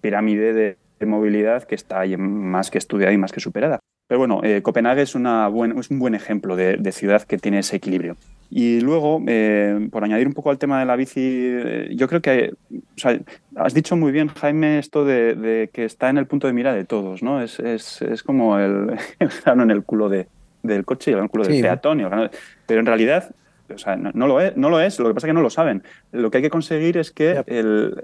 pirámide 0.00 0.52
de, 0.52 0.76
movilidad 1.06 1.64
que 1.64 1.74
está 1.74 2.00
ahí 2.00 2.16
más 2.16 2.70
que 2.70 2.78
estudiada 2.78 3.12
y 3.12 3.18
más 3.18 3.30
que 3.30 3.40
superada. 3.40 3.80
Pero 4.08 4.18
bueno, 4.18 4.40
eh, 4.42 4.62
Copenhague 4.62 5.02
es, 5.02 5.14
una 5.14 5.46
buen- 5.48 5.78
es 5.78 5.90
un 5.90 5.98
buen 5.98 6.14
ejemplo 6.14 6.56
de 6.56 6.92
ciudad 6.92 7.22
que 7.22 7.36
tiene 7.36 7.58
ese 7.58 7.76
equilibrio. 7.76 8.16
Y 8.50 8.80
luego, 8.80 9.22
eh, 9.26 9.88
por 9.90 10.04
añadir 10.04 10.26
un 10.26 10.32
poco 10.32 10.50
al 10.50 10.58
tema 10.58 10.78
de 10.80 10.86
la 10.86 10.94
bici, 10.96 11.20
eh, 11.20 11.88
yo 11.94 12.08
creo 12.08 12.22
que, 12.22 12.54
o 12.72 12.98
sea, 12.98 13.18
has 13.56 13.74
dicho 13.74 13.96
muy 13.96 14.12
bien, 14.12 14.28
Jaime, 14.28 14.78
esto 14.78 15.04
de, 15.04 15.34
de 15.34 15.68
que 15.72 15.84
está 15.84 16.08
en 16.10 16.18
el 16.18 16.26
punto 16.26 16.46
de 16.46 16.52
mira 16.52 16.72
de 16.74 16.84
todos, 16.84 17.22
¿no? 17.22 17.42
Es, 17.42 17.58
es, 17.58 18.00
es 18.02 18.22
como 18.22 18.58
el, 18.58 18.96
el 19.18 19.28
grano 19.44 19.62
en 19.64 19.70
el 19.72 19.82
culo 19.82 20.08
de, 20.08 20.28
del 20.62 20.84
coche 20.84 21.10
y 21.10 21.14
el 21.14 21.28
culo 21.28 21.44
del 21.44 21.54
peatón. 21.62 22.00
y 22.00 22.04
el 22.04 22.08
grano- 22.08 22.30
pero 22.66 22.80
en 22.80 22.86
realidad, 22.86 23.34
o 23.74 23.78
sea, 23.78 23.96
no, 23.96 24.10
no 24.14 24.26
lo 24.28 24.40
es, 24.40 24.56
no 24.56 24.70
lo 24.70 24.80
es, 24.80 24.98
lo 25.00 25.08
que 25.08 25.14
pasa 25.14 25.26
es 25.26 25.30
que 25.30 25.34
no 25.34 25.42
lo 25.42 25.50
saben. 25.50 25.82
Lo 26.12 26.30
que 26.30 26.38
hay 26.38 26.42
que 26.42 26.50
conseguir 26.50 26.96
es 26.98 27.10
que 27.10 27.42
el, 27.48 27.94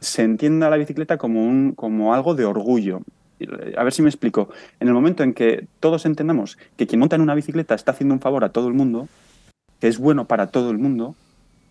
se 0.00 0.22
entienda 0.22 0.70
la 0.70 0.78
bicicleta 0.78 1.18
como, 1.18 1.44
un, 1.44 1.72
como 1.72 2.14
algo 2.14 2.34
de 2.34 2.46
orgullo. 2.46 3.02
A 3.76 3.84
ver 3.84 3.92
si 3.92 4.02
me 4.02 4.08
explico. 4.08 4.48
En 4.80 4.88
el 4.88 4.94
momento 4.94 5.22
en 5.22 5.32
que 5.34 5.66
todos 5.80 6.04
entendamos 6.06 6.58
que 6.76 6.86
quien 6.86 7.00
monta 7.00 7.16
en 7.16 7.22
una 7.22 7.34
bicicleta 7.34 7.74
está 7.74 7.92
haciendo 7.92 8.14
un 8.14 8.20
favor 8.20 8.44
a 8.44 8.50
todo 8.50 8.68
el 8.68 8.74
mundo, 8.74 9.08
que 9.80 9.88
es 9.88 9.98
bueno 9.98 10.26
para 10.26 10.48
todo 10.48 10.70
el 10.70 10.78
mundo, 10.78 11.14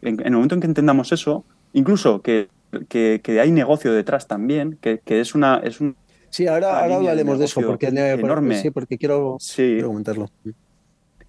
en, 0.01 0.19
en 0.19 0.25
el 0.27 0.31
momento 0.33 0.55
en 0.55 0.61
que 0.61 0.67
entendamos 0.67 1.11
eso, 1.11 1.43
incluso 1.73 2.21
que, 2.21 2.47
que- 2.87 3.21
que 3.23 3.39
hay 3.39 3.51
negocio 3.51 3.93
detrás 3.93 4.27
también, 4.27 4.77
que, 4.81 4.99
que 5.03 5.19
es 5.21 5.35
una... 5.35 5.57
Es 5.63 5.79
un, 5.81 5.95
Sí, 6.31 6.45
ahora, 6.47 6.67
ahora 6.75 6.87
línea 6.87 6.99
de 6.99 7.09
hablaremos 7.09 7.39
de 7.39 7.45
eso, 7.45 7.61
porque, 7.61 7.87
porque- 7.87 8.11
enorme. 8.21 8.55
sí, 8.61 8.69
porque 8.69 8.97
quiero, 8.99 9.37
sí, 9.39 9.79
comentarlo. 9.83 10.29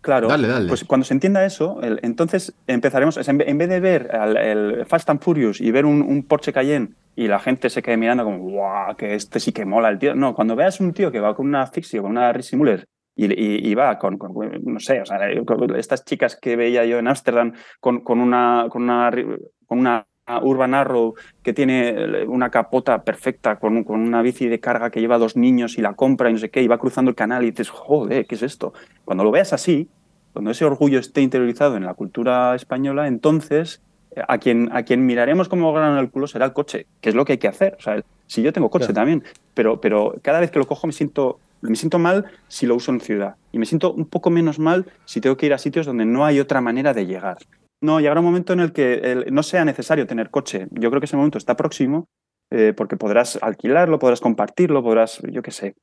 Claro, 0.03 0.29
Dale, 0.29 0.49
dale. 0.49 0.69
pues 0.69 0.85
cuando 0.85 1.05
se 1.05 1.13
entienda 1.13 1.45
eso, 1.45 1.81
el- 1.83 2.01
entonces 2.03 2.55
empezaremos, 2.67 3.17
en 3.29 3.37
ve- 3.39 3.51
en 3.51 3.59
vez 3.59 3.69
de 3.69 3.81
ver 3.81 4.15
al- 4.17 4.37
el 4.39 4.87
Fast 4.87 5.11
and 5.11 5.21
Furious 5.21 5.61
y 5.61 5.71
ver 5.71 5.85
un, 5.85 6.01
un 6.01 6.23
Porsche 6.23 6.53
Cayenne 6.55 6.91
y 7.17 7.29
la 7.29 7.39
gente 7.39 7.69
se 7.69 7.83
quede 7.83 7.99
mirando 7.99 8.25
como, 8.25 8.39
guau, 8.39 8.97
que 8.97 9.15
este 9.15 9.41
sí 9.41 9.53
que 9.53 9.67
mola 9.67 9.91
el 9.91 9.99
tío. 9.99 10.15
No, 10.15 10.35
cuando 10.35 10.57
veas 10.57 10.81
un 10.81 10.95
tío 10.95 11.13
que 11.13 11.21
va 11.21 11.35
con 11.35 11.47
una 11.49 11.67
Fixie 11.67 11.99
o 12.01 12.03
con 12.03 12.13
una 12.13 12.41
Simuler 12.43 12.87
y, 13.17 13.27
y- 13.27 13.71
y 13.71 13.75
va 13.75 13.99
con, 13.99 14.17
con- 14.19 14.33
no 14.65 14.81
sé, 14.81 15.01
o 15.01 15.07
sea, 15.07 15.19
estas 15.77 16.05
chicas 16.05 16.37
que 16.37 16.57
veía 16.57 16.85
yo 16.85 16.99
en 16.99 17.09
Ámsterdam 17.09 17.53
con, 17.81 18.01
con 18.01 18.21
una, 18.21 18.67
con 18.71 18.83
una, 18.85 19.11
con 19.67 19.79
una 19.79 20.07
Urban 20.43 20.75
Arrow 20.75 21.15
que 21.43 21.53
tiene 21.53 22.25
una 22.27 22.51
capota 22.51 23.03
perfecta 23.03 23.57
con, 23.57 23.83
con 23.83 24.01
una 24.01 24.23
bici 24.23 24.47
de 24.49 24.61
carga 24.61 24.91
que 24.91 25.01
lleva 25.01 25.19
dos 25.19 25.37
niños 25.37 25.77
y 25.77 25.83
la 25.83 25.95
compra 25.95 26.31
y 26.31 26.35
no 26.35 26.39
sé 26.39 26.51
qué, 26.51 26.63
y 26.63 26.69
va 26.69 26.79
cruzando 26.79 27.09
el 27.11 27.17
canal 27.17 27.43
y 27.43 27.51
dices, 27.51 27.69
joder, 27.69 28.27
¿qué 28.27 28.37
es 28.37 28.43
esto? 28.43 28.73
Cuando 29.05 29.25
lo 29.25 29.33
veas 29.33 29.53
así, 29.53 29.89
cuando 30.33 30.53
ese 30.53 30.65
orgullo 30.65 31.01
esté 31.01 31.21
interiorizado 31.23 31.77
en 31.77 31.85
la 31.85 31.95
cultura 31.95 32.55
española, 32.55 33.09
entonces 33.09 33.83
eh, 34.15 34.23
a 34.29 34.39
quien, 34.39 34.71
a 34.73 34.85
quien 34.85 35.05
miraremos 35.05 35.49
como 35.49 35.73
grano 35.73 35.95
en 35.95 36.05
el 36.05 36.11
culo 36.11 36.29
será 36.29 36.47
el 36.47 36.53
coche, 36.53 36.87
que 37.01 37.09
es 37.09 37.17
lo 37.17 37.25
que 37.25 37.33
hay 37.33 37.39
que 37.39 37.49
hacer. 37.49 37.75
O 37.79 37.83
sea, 37.83 38.01
si 38.29 38.43
yo 38.43 38.53
tengo 38.53 38.71
coche 38.71 38.85
Claro. 38.87 38.95
también, 38.95 39.25
pero, 39.55 39.81
pero 39.81 40.15
cada 40.23 40.39
vez 40.39 40.53
que 40.53 40.61
lo 40.61 40.67
cojo 40.69 40.87
me 40.87 40.93
siento, 40.93 41.41
me 41.63 41.77
siento 41.77 41.99
mal 41.99 42.27
si 42.49 42.67
lo 42.67 42.75
uso 42.77 42.91
en 42.93 43.01
ciudad. 43.01 43.37
Y 43.53 43.59
me 43.59 43.67
siento 43.67 43.93
un 43.93 44.07
poco 44.07 44.31
menos 44.31 44.59
mal 44.59 44.87
si 45.05 45.21
tengo 45.21 45.37
que 45.37 45.47
ir 45.47 45.53
a 45.55 45.59
sitios 45.59 45.87
donde 45.87 46.05
no 46.07 46.25
hay 46.25 46.41
otra 46.41 46.61
manera 46.61 46.95
de 46.95 47.07
llegar. 47.07 47.39
No, 47.83 48.01
llegará 48.01 48.21
un 48.21 48.27
momento 48.27 48.53
en 48.53 48.61
el 48.61 48.73
que 48.73 48.95
el- 48.95 49.27
no 49.33 49.43
sea 49.43 49.65
necesario 49.65 50.07
tener 50.07 50.31
coche. 50.31 50.69
Yo 50.71 50.91
creo 50.91 51.01
que 51.01 51.07
ese 51.07 51.17
momento 51.17 51.39
está 51.39 51.57
próximo 51.57 52.07
eh, 52.53 52.73
porque 52.77 52.97
podrás 52.97 53.39
alquilarlo, 53.43 53.99
podrás 53.99 54.21
compartirlo, 54.21 54.83
podrás, 54.83 55.21
yo 55.31 55.41
qué 55.41 55.51
sé. 55.53 55.75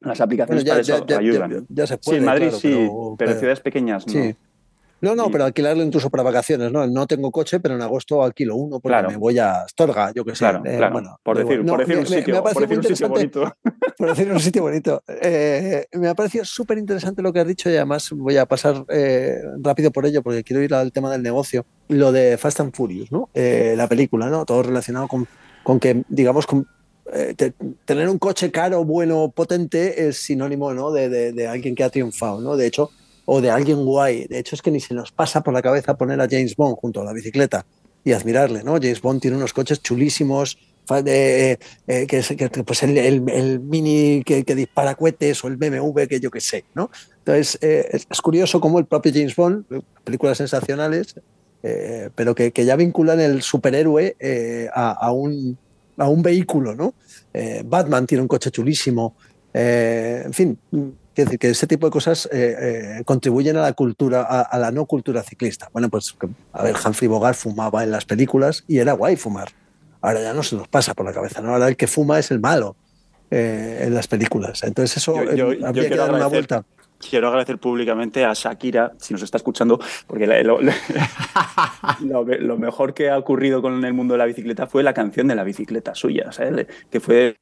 Las 0.00 0.20
aplicaciones 0.20 0.64
Bueno, 0.64 0.80
ya, 0.80 0.92
para 0.94 0.96
eso 0.98 1.06
ya- 1.06 1.14
ya- 1.14 1.20
ayudan. 1.20 1.66
ya- 1.68 1.86
se 1.86 1.94
sí, 1.94 2.00
puede. 2.04 2.18
en 2.18 2.24
Madrid 2.24 2.44
claro, 2.48 2.58
sí, 2.60 2.68
pero, 2.72 3.14
pero- 3.18 3.30
en 3.32 3.36
ciudades 3.38 3.60
pequeñas 3.60 4.06
no. 4.06 4.12
Sí. 4.12 4.36
No, 5.00 5.14
no, 5.14 5.30
pero 5.30 5.44
alquilarlo 5.44 5.82
incluso 5.84 6.10
para 6.10 6.22
vacaciones, 6.24 6.72
¿no? 6.72 6.86
No 6.86 7.06
tengo 7.06 7.30
coche, 7.30 7.60
pero 7.60 7.76
en 7.76 7.82
agosto 7.82 8.22
alquilo 8.22 8.56
uno 8.56 8.80
porque 8.80 8.94
Claro. 8.94 9.10
me 9.10 9.16
voy 9.16 9.38
a 9.38 9.62
Astorga, 9.62 10.12
yo 10.12 10.24
que 10.24 10.32
sé. 10.32 10.38
Claro, 10.40 10.62
Eh, 10.64 10.76
claro. 10.76 10.92
bueno, 10.92 11.16
por 11.22 11.36
decir, 11.38 11.52
igual. 11.60 11.66
No, 11.66 11.72
por 11.74 11.80
decir 11.80 11.94
me- 11.94 12.00
un 12.00 12.06
sitio, 12.08 12.34
me 12.34 12.42
por 12.42 12.60
decir 12.62 12.78
un 12.78 12.84
sitio 12.84 13.08
bonito. 13.08 13.52
por 13.98 14.08
decir 14.08 14.32
un 14.32 14.40
sitio 14.40 14.62
bonito. 14.62 15.02
Eh, 15.22 15.86
me 15.92 16.08
ha 16.08 16.14
parecido 16.14 16.44
súper 16.44 16.78
interesante 16.78 17.22
lo 17.22 17.32
que 17.32 17.40
has 17.40 17.46
dicho 17.46 17.70
y 17.70 17.76
además 17.76 18.08
voy 18.12 18.36
a 18.38 18.46
pasar 18.46 18.84
eh, 18.88 19.36
rápido 19.62 19.90
por 19.92 20.04
ello 20.04 20.22
porque 20.22 20.42
quiero 20.42 20.62
ir 20.62 20.74
al 20.74 20.90
tema 20.92 21.10
del 21.12 21.22
negocio. 21.22 21.64
Lo 21.88 22.10
de 22.10 22.36
Fast 22.36 22.60
and 22.60 22.74
Furious, 22.74 23.12
¿no? 23.12 23.28
Eh, 23.34 23.74
la 23.76 23.86
película, 23.86 24.28
¿no? 24.28 24.44
Todo 24.44 24.62
relacionado 24.64 25.06
con, 25.06 25.28
con 25.62 25.78
que, 25.78 26.02
digamos, 26.08 26.46
con, 26.46 26.66
eh, 27.12 27.34
te- 27.36 27.54
tener 27.84 28.08
un 28.08 28.18
coche 28.18 28.50
caro, 28.50 28.84
bueno, 28.84 29.30
potente 29.34 30.08
es 30.08 30.16
sinónimo, 30.18 30.74
¿no? 30.74 30.90
De, 30.90 31.08
de- 31.08 31.32
de 31.32 31.46
alguien 31.46 31.74
que 31.74 31.84
ha 31.84 31.88
triunfado, 31.90 32.40
¿no? 32.40 32.56
De 32.56 32.66
hecho, 32.66 32.90
o 33.30 33.42
de 33.42 33.50
alguien 33.50 33.84
guay. 33.84 34.26
De 34.26 34.38
hecho, 34.38 34.54
es 34.56 34.62
que 34.62 34.70
ni 34.70 34.80
se 34.80 34.94
nos 34.94 35.12
pasa 35.12 35.42
por 35.42 35.52
la 35.52 35.60
cabeza 35.60 35.98
poner 35.98 36.18
a 36.18 36.26
James 36.28 36.56
Bond 36.56 36.76
junto 36.80 37.02
a 37.02 37.04
la 37.04 37.12
bicicleta 37.12 37.66
y 38.02 38.12
admirarle, 38.12 38.62
¿no? 38.62 38.72
James 38.80 39.02
Bond 39.02 39.20
tiene 39.20 39.36
unos 39.36 39.52
coches 39.52 39.82
chulísimos, 39.82 40.56
fa- 40.86 41.02
de- 41.02 41.58
eh, 41.86 42.06
que 42.06 42.18
es 42.20 42.34
pues 42.64 42.82
el, 42.84 43.20
mini 43.60 44.22
que, 44.24 44.44
que 44.44 44.54
dispara 44.54 44.94
cohetes 44.94 45.44
o 45.44 45.48
el 45.48 45.56
BMW 45.58 46.06
que 46.08 46.20
yo 46.20 46.30
que 46.30 46.40
sé, 46.40 46.64
¿no? 46.74 46.90
Entonces, 47.18 47.58
eh, 47.60 47.86
es, 47.92 48.20
curioso 48.22 48.60
cómo 48.60 48.78
el 48.78 48.86
propio 48.86 49.12
James 49.12 49.36
Bond, 49.36 49.66
eh, 49.72 49.80
películas 50.04 50.38
sensacionales, 50.38 51.14
eh, 51.62 52.08
pero 52.14 52.34
que, 52.34 52.50
que 52.50 52.64
ya 52.64 52.76
vinculan 52.76 53.20
el 53.20 53.42
superhéroe 53.42 54.16
eh, 54.18 54.68
a, 54.72 54.92
a 54.92 55.12
un, 55.12 55.58
a 55.98 56.08
un 56.08 56.22
vehículo, 56.22 56.74
¿no? 56.74 56.94
Eh, 57.34 57.62
Batman 57.66 58.06
tiene 58.06 58.22
un 58.22 58.28
coche 58.28 58.50
chulísimo, 58.50 59.16
eh, 59.52 60.22
en 60.24 60.32
fin, 60.32 60.58
quiero 61.18 61.30
decir 61.30 61.38
que 61.40 61.48
ese 61.50 61.66
tipo 61.66 61.86
de 61.86 61.90
cosas 61.90 62.26
eh, 62.32 62.56
eh, 63.00 63.02
contribuyen 63.04 63.56
a 63.56 63.62
la 63.62 63.72
cultura, 63.72 64.22
a, 64.22 64.42
a 64.42 64.58
la 64.58 64.70
no 64.70 64.86
cultura 64.86 65.22
ciclista. 65.24 65.68
Bueno, 65.72 65.88
pues 65.88 66.16
a 66.52 66.62
ver, 66.62 66.76
Humphrey 66.84 67.08
Bogart 67.08 67.36
fumaba 67.36 67.82
en 67.82 67.90
las 67.90 68.04
películas 68.04 68.62
y 68.68 68.78
era 68.78 68.92
guay 68.92 69.16
fumar. 69.16 69.48
Ahora 70.00 70.22
ya 70.22 70.32
no 70.32 70.44
se 70.44 70.54
nos 70.54 70.68
pasa 70.68 70.94
por 70.94 71.04
la 71.06 71.12
cabeza, 71.12 71.40
¿no? 71.40 71.52
Ahora 71.52 71.66
el 71.66 71.76
que 71.76 71.88
fuma 71.88 72.20
es 72.20 72.30
el 72.30 72.38
malo 72.38 72.76
eh, 73.32 73.80
en 73.86 73.94
las 73.94 74.06
películas. 74.06 74.62
Entonces 74.62 74.96
eso 74.98 75.16
Yo- 75.24 75.34
yo- 75.34 75.52
eh, 75.52 75.58
yo 75.60 75.72
que 75.72 75.88
quiero 75.88 76.02
dar 76.06 76.14
una 76.14 76.28
vuelta. 76.28 76.64
Quiero 77.10 77.28
agradecer 77.28 77.58
públicamente 77.58 78.24
a 78.24 78.32
Shakira, 78.34 78.92
si 78.98 79.12
nos 79.12 79.22
está 79.22 79.36
escuchando, 79.38 79.80
porque 80.06 80.26
lo, 80.26 80.60
lo- 80.60 80.72
lo 82.00 82.24
me- 82.24 82.38
lo 82.38 82.58
mejor 82.58 82.94
que 82.94 83.10
ha 83.10 83.18
ocurrido 83.18 83.60
con 83.62 83.84
el 83.84 83.92
mundo 83.92 84.14
de 84.14 84.18
la 84.18 84.24
bicicleta 84.24 84.66
fue 84.66 84.82
la 84.82 84.94
canción 84.94 85.26
de 85.28 85.34
la 85.34 85.44
bicicleta 85.44 85.94
suya, 85.94 86.30
el- 86.38 86.66
que 86.90 87.00
fue... 87.00 87.36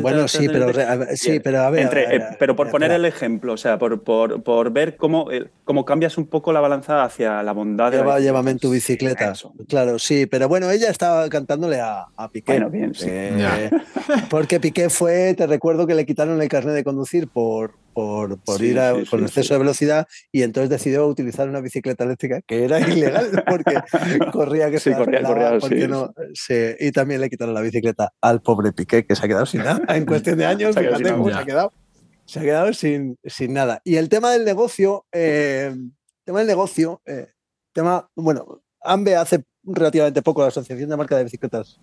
Bueno, 0.00 0.28
sí, 0.28 0.46
pero, 0.48 0.64
a 0.66 0.96
ver, 0.96 1.16
sí, 1.16 1.40
pero 1.40 1.60
a 1.62 1.70
ver. 1.70 1.82
Entre- 1.82 2.06
a 2.06 2.08
ver, 2.10 2.20
eh, 2.22 2.36
pero 2.38 2.54
por 2.56 2.66
ver, 2.66 2.72
poner 2.72 2.90
el 2.92 3.04
ejemplo, 3.04 3.54
o 3.54 3.56
sea, 3.56 3.78
por, 3.78 4.02
por, 4.02 4.42
por 4.42 4.72
ver 4.72 4.96
cómo, 4.96 5.28
cómo 5.64 5.84
cambias 5.84 6.18
un 6.18 6.26
poco 6.26 6.52
la 6.52 6.60
balanza 6.60 7.04
hacia 7.04 7.42
la 7.42 7.52
bondad 7.52 7.90
de 7.90 7.98
la 7.98 8.02
Lleva- 8.02 8.14
bicicleta. 8.16 8.32
llévame 8.32 8.50
en 8.52 8.58
tu 8.58 8.68
Sí, 8.68 8.74
bicicleta. 8.74 9.32
eso. 9.32 9.52
Claro, 9.68 9.98
sí, 9.98 10.26
pero 10.26 10.48
bueno, 10.48 10.70
ella 10.70 10.90
estaba 10.90 11.28
cantándole 11.28 11.80
a, 11.80 12.06
Piqué. 12.32 12.52
Bueno, 12.52 12.70
bien, 12.70 12.94
sí. 12.94 13.06
Eh, 13.10 13.70
porque 14.30 14.60
Piqué 14.60 14.90
fue, 14.90 15.34
te 15.34 15.46
recuerdo 15.46 15.86
que 15.86 15.94
le 15.94 16.04
quitaron 16.06 16.40
el 16.40 16.48
carnet 16.48 16.74
de 16.74 16.84
conducir 16.84 17.28
por, 17.30 17.74
por, 17.92 18.40
por 18.42 18.58
Sí, 18.58 18.66
ir 18.66 18.78
a- 18.78 18.94
sí, 18.94 19.06
con 19.06 19.20
sí, 19.20 19.24
exceso 19.26 19.48
sí. 19.48 19.54
de 19.54 19.58
velocidad 19.58 20.06
y 20.30 20.42
entonces 20.42 20.70
decidió 20.70 21.06
utilizar 21.06 21.48
una 21.48 21.60
bicicleta 21.60 22.04
eléctrica 22.04 22.40
que 22.46 22.64
era 22.64 22.78
ilegal 22.88 23.42
porque 23.48 23.76
corría 24.32 24.70
que 24.70 24.78
Sí, 24.78 24.90
se 24.90 24.96
corría, 24.96 25.22
corría, 25.22 25.58
porque 25.58 25.80
sí, 25.82 25.88
no- 25.88 26.12
sí, 26.34 26.54
y 26.78 26.92
también 26.92 27.20
le 27.20 27.28
quitaron 27.30 27.54
la 27.54 27.60
bicicleta 27.62 28.12
al 28.20 28.42
pobre 28.42 28.72
Piqué 28.72 28.89
que 28.90 29.16
se 29.16 29.24
ha 29.24 29.28
quedado 29.28 29.46
sin 29.46 29.62
nada 29.62 29.96
en 29.96 30.04
cuestión 30.04 30.38
de 30.38 30.46
años. 30.46 30.74
Se 30.74 30.80
ha 30.80 30.82
quedado 30.82 30.98
fíjate 30.98 31.08
sin 31.08 31.18
cómo 31.18 31.30
nada. 31.30 31.38
se 31.38 31.42
ha 31.42 31.46
quedado. 31.46 31.72
Se 32.24 32.38
ha 32.38 32.42
quedado 32.42 32.72
sin, 32.72 33.18
sin 33.24 33.52
nada. 33.54 33.80
Y 33.84 33.96
el 33.96 34.08
tema 34.08 34.30
del 34.30 34.44
negocio, 34.44 35.06
eh, 35.12 35.74
tema 36.24 36.38
del 36.40 36.48
negocio, 36.48 37.00
eh, 37.06 37.32
tema, 37.72 38.08
bueno, 38.14 38.62
AMBE 38.82 39.16
hace 39.16 39.44
relativamente 39.64 40.22
poco, 40.22 40.42
la 40.42 40.48
Asociación 40.48 40.88
de 40.88 40.96
Marca 40.96 41.16
de 41.16 41.24
Bicicletas 41.24 41.80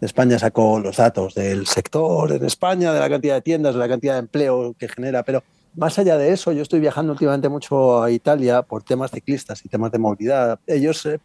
de 0.00 0.06
España 0.06 0.38
sacó 0.38 0.78
los 0.78 0.96
datos 0.96 1.34
del 1.34 1.66
sector 1.66 2.32
en 2.32 2.44
España, 2.44 2.92
de 2.92 3.00
la 3.00 3.08
cantidad 3.08 3.34
de 3.34 3.42
tiendas, 3.42 3.74
de 3.74 3.80
la 3.80 3.88
cantidad 3.88 4.14
de 4.14 4.20
empleo 4.20 4.74
que 4.78 4.88
genera, 4.88 5.24
pero 5.24 5.42
más 5.74 5.98
allá 5.98 6.16
de 6.16 6.32
eso, 6.32 6.52
yo 6.52 6.62
estoy 6.62 6.80
viajando 6.80 7.12
últimamente 7.12 7.48
mucho 7.48 8.02
a 8.02 8.10
Italia 8.10 8.62
por 8.62 8.82
temas 8.82 9.10
ciclistas 9.10 9.64
y 9.64 9.68
temas 9.68 9.92
de 9.92 9.98
movilidad. 9.98 10.58
Ellos 10.66 11.04
eh, 11.06 11.20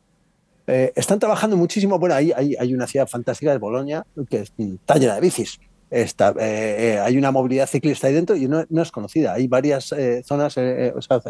eh, 0.68 0.92
están 0.96 1.20
trabajando 1.20 1.58
muchísimo. 1.58 2.00
Bueno, 2.00 2.16
ahí 2.16 2.32
hay, 2.36 2.56
hay 2.60 2.74
una 2.74 2.88
ciudad 2.88 3.08
fantástica 3.08 3.52
de 3.52 3.58
Bolonia 3.58 4.06
que 4.30 4.38
es- 4.42 4.54
está 4.58 4.96
llena 4.96 5.16
de 5.16 5.22
bicis. 5.22 5.60
Está, 5.90 6.30
eh, 6.40 6.94
eh, 6.96 7.00
hay 7.00 7.18
una 7.18 7.32
movilidad 7.32 7.68
ciclista 7.68 8.08
ahí 8.08 8.14
dentro 8.14 8.36
y 8.36 8.48
no, 8.48 8.66
no 8.70 8.82
es 8.82 8.92
conocida. 8.92 9.34
Hay 9.34 9.48
varias 9.48 9.92
eh, 9.92 10.24
zonas, 10.26 10.58
eh, 10.58 10.88
eh, 10.88 10.94
o 10.96 11.02
sea, 11.02 11.22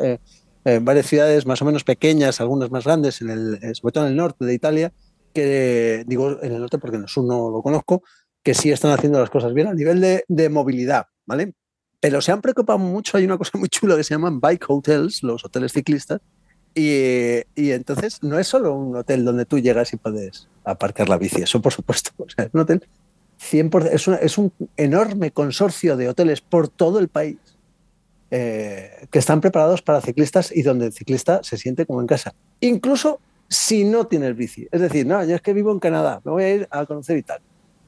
varias 0.81 1.07
ciudades 1.07 1.45
más 1.45 1.61
o 1.61 1.65
menos 1.65 1.83
pequeñas, 1.83 2.39
algunas 2.39 2.71
más 2.71 2.85
grandes, 2.85 3.21
en 3.21 3.29
el, 3.29 3.59
sobre 3.75 3.91
todo 3.91 4.05
en 4.05 4.11
el 4.11 4.15
norte 4.17 4.45
de 4.45 4.53
Italia, 4.53 4.93
que 5.33 6.03
digo 6.07 6.41
en 6.41 6.53
el 6.53 6.59
norte 6.61 6.77
porque 6.77 6.95
en 6.95 7.03
el 7.03 7.09
sur 7.09 7.25
no 7.25 7.49
lo 7.49 7.61
conozco, 7.61 8.03
que 8.43 8.53
sí 8.53 8.71
están 8.71 8.91
haciendo 8.91 9.19
las 9.19 9.29
cosas 9.29 9.53
bien 9.53 9.67
a 9.67 9.73
nivel 9.73 9.99
de, 9.99 10.23
de 10.29 10.47
movilidad, 10.49 11.07
¿vale? 11.25 11.53
Pero 11.99 12.21
se 12.21 12.31
han 12.31 12.41
preocupado 12.41 12.79
mucho, 12.79 13.17
hay 13.17 13.25
una 13.25 13.37
cosa 13.37 13.51
muy 13.57 13.67
chula 13.67 13.97
que 13.97 14.03
se 14.05 14.13
llaman 14.13 14.39
bike 14.39 14.65
hotels, 14.69 15.23
los 15.23 15.43
hoteles 15.43 15.73
ciclistas, 15.73 16.21
y, 16.75 17.41
y 17.55 17.71
entonces 17.71 18.21
no 18.23 18.39
es 18.39 18.47
solo 18.47 18.73
un 18.75 18.95
hotel 18.95 19.23
donde 19.25 19.45
tú 19.45 19.59
llegas 19.59 19.93
y 19.93 19.97
puedes 19.97 20.47
aparcar 20.63 21.09
la 21.09 21.17
bici, 21.17 21.41
eso 21.41 21.61
por 21.61 21.73
supuesto, 21.73 22.11
o 22.17 22.29
sea, 22.29 22.45
es 22.45 22.51
un 22.53 22.61
hotel 22.61 22.87
100%, 23.39 23.89
es, 23.91 24.07
una- 24.07 24.17
es 24.17 24.37
un 24.37 24.51
enorme 24.77 25.31
consorcio 25.31 25.97
de 25.97 26.09
hoteles 26.09 26.41
por 26.41 26.67
todo 26.69 26.99
el 26.99 27.09
país 27.09 27.37
eh, 28.31 29.07
que 29.11 29.19
están 29.19 29.41
preparados 29.41 29.81
para 29.81 30.01
ciclistas 30.01 30.51
y 30.55 30.63
donde 30.63 30.87
el 30.87 30.93
ciclista 30.93 31.41
se 31.43 31.57
siente 31.57 31.85
como 31.85 32.01
en 32.01 32.07
casa, 32.07 32.33
incluso 32.61 33.19
si 33.49 33.83
no 33.83 34.07
tienes 34.07 34.35
bici. 34.35 34.67
Es 34.71 34.81
decir, 34.81 35.05
no, 35.05 35.23
yo 35.23 35.35
es 35.35 35.41
que 35.41 35.53
vivo 35.53 35.71
en 35.71 35.79
Canadá, 35.79 36.21
me 36.23 36.31
voy 36.31 36.43
a 36.43 36.55
ir 36.55 36.67
a 36.71 36.85
conocer 36.87 37.17
Italia. 37.17 37.45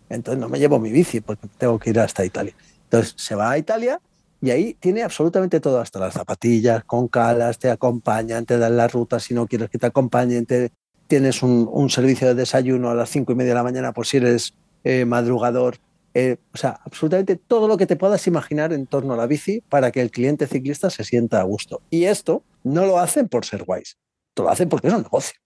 Entonces 0.09 0.39
no 0.39 0.47
me 0.49 0.59
llevo 0.59 0.77
mi 0.77 0.91
bici 0.91 1.21
porque 1.21 1.47
tengo 1.57 1.79
que 1.79 1.89
ir 1.89 1.99
hasta 1.99 2.23
Italia. 2.23 2.53
Entonces 2.83 3.15
se 3.17 3.33
va 3.33 3.49
a 3.49 3.57
Italia, 3.57 3.99
Y 4.45 4.51
ahí 4.51 4.73
tiene 4.75 5.01
absolutamente 5.01 5.59
todo, 5.59 5.79
hasta 5.79 5.97
las 5.97 6.13
zapatillas, 6.13 6.83
con 6.83 7.07
calas, 7.07 7.57
te 7.57 7.71
acompañan, 7.71 8.45
te 8.45 8.59
dan 8.59 8.77
la 8.77 8.87
ruta 8.87 9.19
si 9.19 9.33
no 9.33 9.47
quieres 9.47 9.71
que 9.71 9.79
te 9.79 9.87
acompañen, 9.87 10.45
te, 10.45 10.71
tienes 11.07 11.41
un, 11.41 11.89
servicio 11.89 12.27
de 12.27 12.35
desayuno 12.35 12.91
a 12.91 12.93
las 12.93 13.09
cinco 13.09 13.31
y 13.31 13.35
media 13.35 13.53
de 13.53 13.55
la 13.55 13.63
mañana 13.63 13.91
por 13.91 14.05
si 14.05 14.17
eres 14.17 14.53
eh, 14.83 15.03
madrugador. 15.03 15.77
Eh, 16.13 16.37
o 16.53 16.57
sea, 16.57 16.79
absolutamente 16.85 17.37
todo 17.37 17.67
lo 17.67 17.75
que 17.75 17.87
te 17.87 17.95
puedas 17.95 18.27
imaginar 18.27 18.71
en 18.71 18.85
torno 18.85 19.15
a 19.15 19.17
la 19.17 19.25
bici 19.25 19.61
para 19.67 19.91
que 19.91 19.99
el 19.99 20.11
cliente 20.11 20.45
ciclista 20.45 20.91
se 20.91 21.03
sienta 21.03 21.41
a 21.41 21.43
gusto. 21.43 21.81
Y 21.89 22.03
esto 22.03 22.43
no 22.63 22.85
lo 22.85 22.99
hacen 22.99 23.27
por 23.27 23.45
ser 23.45 23.63
guays, 23.63 23.97
lo 24.35 24.47
hacen 24.47 24.69
porque 24.69 24.89
es 24.89 24.93
un 24.93 25.01
negocio. 25.01 25.39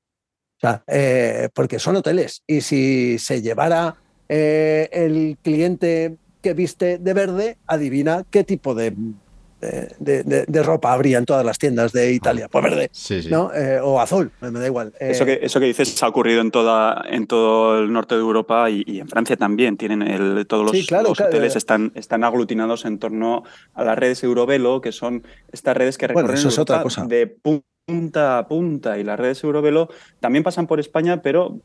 O 0.58 0.60
sea, 0.60 0.84
eh, 0.88 1.48
porque 1.54 1.80
son 1.80 1.96
hoteles. 1.96 2.44
Y 2.46 2.60
si 2.60 3.18
se 3.18 3.42
llevara 3.42 3.96
el 4.28 5.38
cliente 5.42 6.18
que 6.42 6.54
viste 6.54 6.98
de 6.98 7.14
verde, 7.14 7.58
adivina 7.68 8.26
qué 8.30 8.44
tipo 8.44 8.76
de 8.76 8.94
de, 9.62 10.24
de, 10.24 10.46
de, 10.48 10.64
ropa 10.64 10.94
habría 10.94 11.18
en 11.18 11.26
todas 11.26 11.46
las 11.46 11.58
tiendas 11.58 11.92
de 11.92 12.14
Italia, 12.14 12.48
pues 12.48 12.64
verde, 12.64 12.90
sí, 12.94 13.24
sí. 13.24 13.30
¿no? 13.30 13.54
Eh, 13.54 13.80
o 13.82 14.00
azul, 14.00 14.32
me, 14.40 14.52
da 14.52 14.66
igual. 14.66 14.94
Eh, 15.00 15.12
eso, 15.12 15.26
que, 15.26 15.40
eso 15.42 15.60
que 15.60 15.66
dices 15.66 16.02
ha 16.02 16.08
ocurrido 16.08 16.42
en, 16.42 16.52
toda, 16.52 17.04
en 17.10 17.28
todo 17.28 17.80
el 17.80 17.92
norte 17.92 18.16
de 18.16 18.22
Europa 18.22 18.70
y, 18.70 18.84
y 18.86 19.00
en 19.00 19.08
Francia 19.08 19.36
también. 19.36 19.76
Tienen 19.78 20.02
el, 20.02 20.46
todos 20.48 20.64
los, 20.64 20.72
sí, 20.72 20.86
claro, 20.86 21.10
los 21.10 21.18
claro, 21.18 21.32
hoteles 21.32 21.56
están, 21.56 21.92
están 21.96 22.24
aglutinados 22.24 22.86
en 22.86 23.00
torno 23.00 23.44
a 23.74 23.84
las 23.84 23.98
redes 23.98 24.24
Eurovelo, 24.24 24.80
que 24.82 24.92
son 24.92 25.24
estas 25.52 25.76
redes 25.76 25.98
que 25.98 26.08
recorren 26.08 26.28
bueno, 26.28 26.40
eso 26.40 26.50
es 26.50 26.60
otra 26.60 26.82
cosa. 26.82 27.06
de 27.06 27.28
punta 27.90 28.38
a 28.38 28.48
punta 28.48 29.00
y 29.00 29.04
las 29.04 29.20
redes 29.20 29.44
Eurovelo 29.44 29.90
también 30.20 30.44
pasan 30.44 30.68
por 30.68 30.80
España, 30.80 31.22
pero 31.24 31.60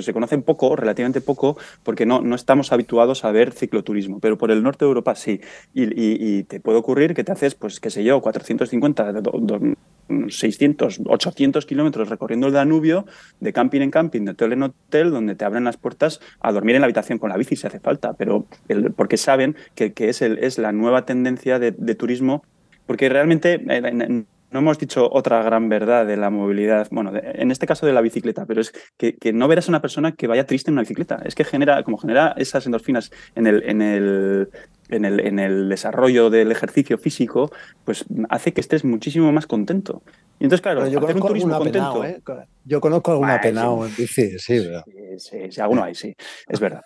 se 0.00 0.12
conocen 0.14 0.42
poco, 0.42 0.76
relativamente 0.76 1.20
poco, 1.20 1.58
porque 1.82 2.06
no, 2.06 2.20
no 2.22 2.34
estamos 2.36 2.72
habituados 2.72 3.24
a 3.24 3.32
ver 3.32 3.52
cicloturismo, 3.52 4.18
pero 4.18 4.38
por 4.38 4.50
el 4.50 4.62
norte 4.62 4.84
de 4.84 4.88
Europa 4.88 5.14
sí. 5.14 5.40
Y 5.74 6.44
te 6.44 6.60
puede 6.60 6.78
ocurrir 6.78 7.14
que 7.14 7.22
te 7.22 7.32
haces, 7.32 7.54
pues 7.54 7.80
qué 7.80 7.90
sé 7.90 8.02
yo, 8.02 8.22
450, 8.22 9.12
600, 10.28 11.00
800 11.04 11.66
kilómetros 11.66 12.08
recorriendo 12.08 12.46
el 12.46 12.54
Danubio, 12.54 13.04
de 13.40 13.52
camping 13.52 13.82
en 13.82 13.90
camping, 13.90 14.24
de 14.24 14.30
hotel 14.30 14.52
en 14.54 14.62
hotel, 14.62 15.10
donde 15.10 15.34
te 15.34 15.44
abren 15.44 15.64
las 15.64 15.76
puertas 15.76 16.20
a 16.40 16.50
dormir 16.50 16.76
en 16.76 16.80
la 16.80 16.86
habitación 16.86 17.18
con 17.18 17.28
la 17.28 17.36
bici 17.36 17.56
si 17.56 17.66
hace 17.66 17.78
falta, 17.78 18.14
pero 18.14 18.46
el, 18.68 18.92
porque 18.92 19.18
saben 19.18 19.54
que, 19.74 19.92
que 19.92 20.08
es, 20.08 20.22
el, 20.22 20.38
es 20.38 20.56
la 20.56 20.72
nueva 20.72 21.04
tendencia 21.04 21.58
de, 21.58 21.72
de 21.72 21.94
turismo, 21.94 22.42
porque 22.86 23.10
realmente... 23.10 23.60
Eh, 23.68 24.24
no 24.50 24.60
hemos 24.60 24.78
dicho 24.78 25.08
otra 25.10 25.42
gran 25.42 25.68
verdad 25.68 26.06
de 26.06 26.16
la 26.16 26.30
movilidad, 26.30 26.88
bueno, 26.90 27.12
de, 27.12 27.20
en 27.34 27.50
este 27.50 27.66
caso 27.66 27.86
de 27.86 27.92
la 27.92 28.00
bicicleta, 28.00 28.46
pero 28.46 28.60
es 28.60 28.72
que, 28.96 29.16
que, 29.16 29.32
no 29.32 29.46
verás 29.48 29.68
a 29.68 29.70
una 29.70 29.82
persona 29.82 30.12
que 30.12 30.26
vaya 30.26 30.46
triste 30.46 30.70
en 30.70 30.74
una 30.74 30.82
bicicleta. 30.82 31.20
Es 31.24 31.34
que 31.34 31.44
genera, 31.44 31.82
como 31.82 31.98
genera 31.98 32.34
esas 32.36 32.64
endorfinas 32.66 33.10
en 33.34 33.46
el, 33.46 33.62
en 33.68 33.82
el, 33.82 34.48
en 34.88 35.04
el, 35.04 35.20
en 35.20 35.38
el 35.38 35.68
desarrollo 35.68 36.30
del 36.30 36.50
ejercicio 36.50 36.98
físico, 36.98 37.50
pues 37.84 38.04
hace 38.30 38.52
que 38.52 38.60
estés 38.60 38.84
muchísimo 38.84 39.32
más 39.32 39.46
contento. 39.46 40.02
Y 40.40 40.44
entonces, 40.44 40.62
claro, 40.62 40.86
yo 40.88 40.98
hacer 41.00 41.16
un 41.16 41.26
turismo 41.26 41.58
contento. 41.58 42.00
Penao, 42.00 42.04
¿eh? 42.04 42.48
Yo 42.64 42.80
conozco 42.80 43.12
alguna 43.12 43.34
ah, 43.34 43.40
penao 43.40 43.84
sí, 43.84 43.90
en 43.90 43.96
bici, 43.96 44.38
sí, 44.38 44.38
sí, 44.38 44.68
sí, 45.18 45.38
sí, 45.50 45.60
alguno 45.60 45.82
hay, 45.82 45.94
sí, 45.94 46.14
es 46.48 46.60
verdad. 46.60 46.82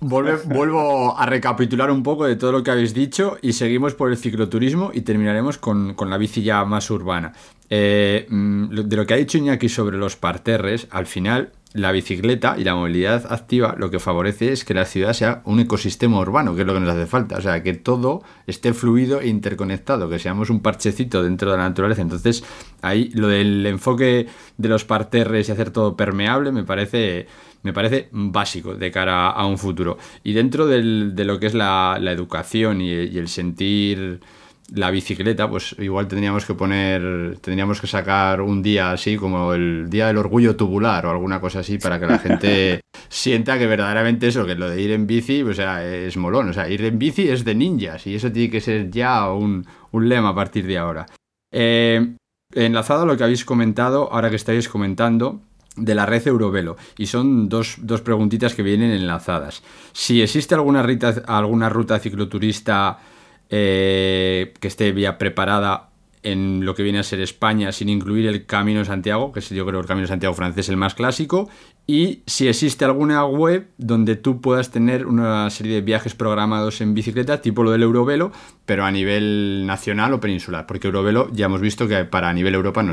Vuelve, 0.00 0.36
vuelvo 0.46 1.18
a 1.18 1.26
recapitular 1.26 1.90
un 1.90 2.02
poco 2.02 2.24
de 2.24 2.36
todo 2.36 2.52
lo 2.52 2.62
que 2.62 2.70
habéis 2.70 2.94
dicho 2.94 3.36
y 3.42 3.52
seguimos 3.52 3.94
por 3.94 4.10
el 4.10 4.16
cicloturismo 4.16 4.90
y 4.94 5.02
terminaremos 5.02 5.58
con, 5.58 5.94
con 5.94 6.10
la 6.10 6.18
bici 6.18 6.42
ya 6.42 6.64
más 6.64 6.90
urbana. 6.90 7.32
Eh, 7.70 8.26
de 8.30 8.96
lo 8.96 9.06
que 9.06 9.14
ha 9.14 9.18
dicho 9.18 9.36
Iñaki 9.36 9.68
sobre 9.68 9.98
los 9.98 10.16
parterres, 10.16 10.86
al 10.90 11.06
final 11.06 11.52
la 11.74 11.92
bicicleta 11.92 12.56
y 12.56 12.64
la 12.64 12.74
movilidad 12.74 13.30
activa 13.30 13.74
lo 13.76 13.90
que 13.90 13.98
favorece 13.98 14.52
es 14.52 14.64
que 14.64 14.72
la 14.72 14.86
ciudad 14.86 15.12
sea 15.12 15.42
un 15.44 15.60
ecosistema 15.60 16.18
urbano, 16.18 16.54
que 16.54 16.62
es 16.62 16.66
lo 16.66 16.72
que 16.72 16.80
nos 16.80 16.88
hace 16.88 17.06
falta. 17.06 17.36
O 17.36 17.42
sea, 17.42 17.62
que 17.62 17.74
todo 17.74 18.22
esté 18.46 18.72
fluido 18.72 19.20
e 19.20 19.28
interconectado, 19.28 20.08
que 20.08 20.18
seamos 20.18 20.48
un 20.48 20.60
parchecito 20.60 21.22
dentro 21.22 21.50
de 21.50 21.58
la 21.58 21.68
naturaleza. 21.68 22.00
Entonces, 22.00 22.42
ahí 22.80 23.10
lo 23.10 23.28
del 23.28 23.66
enfoque 23.66 24.26
de 24.56 24.68
los 24.68 24.84
parterres 24.84 25.48
y 25.48 25.52
hacer 25.52 25.70
todo 25.70 25.94
permeable 25.94 26.52
me 26.52 26.64
parece 26.64 27.26
me 27.62 27.72
parece 27.72 28.08
básico 28.12 28.74
de 28.74 28.90
cara 28.90 29.30
a 29.30 29.46
un 29.46 29.58
futuro. 29.58 29.98
Y 30.22 30.32
dentro 30.32 30.66
del, 30.66 31.14
de 31.14 31.24
lo 31.24 31.38
que 31.38 31.46
es 31.46 31.54
la, 31.54 31.98
la 32.00 32.12
educación 32.12 32.80
y, 32.80 32.90
y, 32.90 33.18
el 33.18 33.28
sentir 33.28 34.20
la 34.74 34.90
bicicleta, 34.90 35.48
pues 35.48 35.74
igual 35.78 36.08
tendríamos 36.08 36.44
que 36.44 36.54
poner, 36.54 37.38
tendríamos 37.40 37.80
que 37.80 37.86
sacar 37.86 38.42
un 38.42 38.62
día 38.62 38.92
así 38.92 39.16
como 39.16 39.54
el 39.54 39.88
Día 39.88 40.08
del 40.08 40.18
Orgullo 40.18 40.56
Tubular 40.56 41.06
o 41.06 41.10
alguna 41.10 41.40
cosa 41.40 41.60
así 41.60 41.78
para 41.78 41.98
que 41.98 42.06
la 42.06 42.18
gente 42.18 42.80
sienta 43.08 43.58
que 43.58 43.66
verdaderamente 43.66 44.28
eso, 44.28 44.44
que 44.44 44.54
lo 44.54 44.68
de 44.68 44.80
ir 44.80 44.90
en 44.90 45.06
bici, 45.06 45.42
o 45.42 45.54
sea, 45.54 45.84
es 45.84 46.16
molón. 46.16 46.50
O 46.50 46.52
sea, 46.52 46.68
ir 46.68 46.84
en 46.84 46.98
bici 46.98 47.28
es 47.28 47.44
de 47.44 47.54
ninjas 47.54 48.06
y 48.06 48.14
eso 48.14 48.30
tiene 48.30 48.50
que 48.50 48.60
ser 48.60 48.90
ya 48.90 49.32
un, 49.32 49.66
un 49.90 50.08
lema 50.08 50.30
a 50.30 50.34
partir 50.34 50.66
de 50.66 50.78
ahora. 50.78 51.06
Eh, 51.50 52.14
enlazado 52.54 53.02
a 53.02 53.06
lo 53.06 53.16
que 53.16 53.24
habéis 53.24 53.44
comentado, 53.44 54.12
ahora 54.12 54.30
que 54.30 54.36
estáis 54.36 54.68
comentando, 54.68 55.40
de 55.78 55.94
la 55.94 56.06
red 56.06 56.26
Eurovelo 56.26 56.76
y 56.96 57.06
son 57.06 57.48
dos, 57.48 57.76
dos, 57.80 58.00
preguntitas 58.00 58.54
que 58.54 58.62
vienen 58.62 58.90
enlazadas. 58.90 59.62
Si 59.92 60.22
existe 60.22 60.54
alguna 60.54 60.82
ruta, 60.82 61.22
alguna 61.26 61.68
ruta 61.68 61.98
cicloturista 61.98 62.98
eh, 63.50 64.54
que 64.60 64.68
esté 64.68 64.92
ya 64.94 65.18
preparada 65.18 65.88
en 66.22 66.64
lo 66.64 66.74
que 66.74 66.82
viene 66.82 66.98
a 66.98 67.02
ser 67.02 67.20
España 67.20 67.72
sin 67.72 67.88
incluir 67.88 68.26
el 68.26 68.46
Camino 68.46 68.80
de 68.80 68.84
Santiago, 68.84 69.32
que 69.32 69.40
es 69.40 69.48
yo 69.50 69.66
creo 69.66 69.80
el 69.80 69.86
Camino 69.86 70.02
de 70.02 70.08
Santiago 70.08 70.34
francés 70.34 70.68
el 70.68 70.76
más 70.76 70.94
clásico, 70.94 71.48
y 71.86 72.22
si 72.26 72.48
existe 72.48 72.84
alguna 72.84 73.24
web 73.24 73.68
donde 73.78 74.16
tú 74.16 74.40
puedas 74.40 74.70
tener 74.70 75.06
una 75.06 75.48
serie 75.50 75.76
de 75.76 75.80
viajes 75.80 76.14
programados 76.14 76.80
en 76.80 76.94
bicicleta, 76.94 77.40
tipo 77.40 77.62
lo 77.62 77.70
del 77.70 77.82
Eurovelo, 77.82 78.32
pero 78.66 78.84
a 78.84 78.90
nivel 78.90 79.64
nacional 79.66 80.12
o 80.12 80.20
peninsular, 80.20 80.66
porque 80.66 80.88
Eurovelo 80.88 81.30
ya 81.32 81.46
hemos 81.46 81.60
visto 81.60 81.88
que 81.88 82.04
para 82.04 82.32
nivel 82.32 82.54
Europa 82.54 82.82
no. 82.82 82.92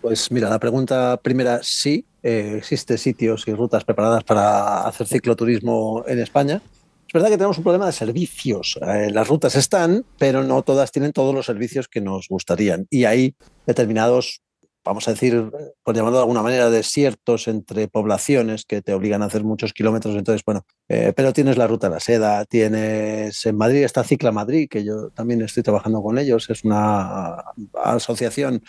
Pues 0.00 0.30
mira, 0.30 0.48
la 0.48 0.58
pregunta 0.58 1.18
primera, 1.22 1.60
sí, 1.62 2.06
eh, 2.22 2.54
existen 2.56 2.96
sitios 2.96 3.46
y 3.46 3.52
rutas 3.52 3.84
preparadas 3.84 4.24
para 4.24 4.86
hacer 4.86 5.06
cicloturismo 5.06 6.04
en 6.06 6.20
España. 6.20 6.62
Es 7.06 7.12
verdad 7.12 7.28
que 7.28 7.36
tenemos 7.36 7.58
un 7.58 7.64
problema 7.64 7.86
de 7.86 7.92
servicios. 7.92 8.78
Eh, 8.80 9.10
las 9.10 9.28
rutas 9.28 9.56
están, 9.56 10.04
pero 10.18 10.42
no 10.42 10.62
todas 10.62 10.92
tienen 10.92 11.12
todos 11.12 11.34
los 11.34 11.44
servicios 11.44 11.88
que 11.88 12.00
nos 12.00 12.28
gustarían. 12.28 12.86
Y 12.88 13.04
hay 13.04 13.34
determinados, 13.66 14.42
vamos 14.84 15.06
a 15.08 15.10
decir, 15.10 15.50
por 15.82 15.94
llamarlo 15.94 16.18
de 16.18 16.22
alguna 16.22 16.42
manera, 16.42 16.70
desiertos 16.70 17.48
entre 17.48 17.88
poblaciones 17.88 18.64
que 18.64 18.80
te 18.80 18.94
obligan 18.94 19.22
a 19.22 19.26
hacer 19.26 19.44
muchos 19.44 19.72
kilómetros. 19.72 20.14
Entonces, 20.14 20.42
bueno, 20.46 20.64
eh, 20.88 21.12
pero 21.14 21.32
tienes 21.32 21.58
la 21.58 21.66
ruta 21.66 21.88
de 21.88 21.94
la 21.94 22.00
seda, 22.00 22.44
tienes 22.46 23.44
en 23.44 23.56
Madrid 23.56 23.82
está 23.82 24.04
Cicla 24.04 24.32
Madrid, 24.32 24.68
que 24.70 24.84
yo 24.84 25.10
también 25.10 25.42
estoy 25.42 25.62
trabajando 25.62 26.00
con 26.02 26.16
ellos. 26.16 26.48
Es 26.48 26.64
una 26.64 27.44
asociación 27.82 28.62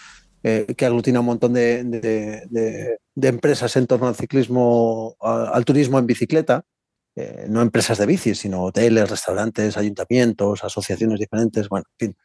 eh, 0.43 0.73
que 0.75 0.85
aglutina 0.85 1.19
un 1.19 1.27
montón 1.27 1.53
de, 1.53 1.83
de, 1.83 3.27
empresas 3.27 3.75
en 3.77 3.87
torno 3.87 4.07
al 4.07 4.15
ciclismo, 4.15 5.15
al 5.19 5.65
turismo 5.65 5.99
en 5.99 6.07
bicicleta, 6.07 6.65
eh, 7.15 7.45
no 7.49 7.61
empresas 7.61 7.97
de 7.97 8.05
bicis, 8.05 8.39
sino 8.39 8.63
hoteles, 8.63 9.09
restaurantes, 9.09 9.75
ayuntamientos, 9.77 10.63
asociaciones 10.63 11.19
diferentes, 11.19 11.67
bueno, 11.67 11.85
en 11.99 12.07
fin. 12.07 12.17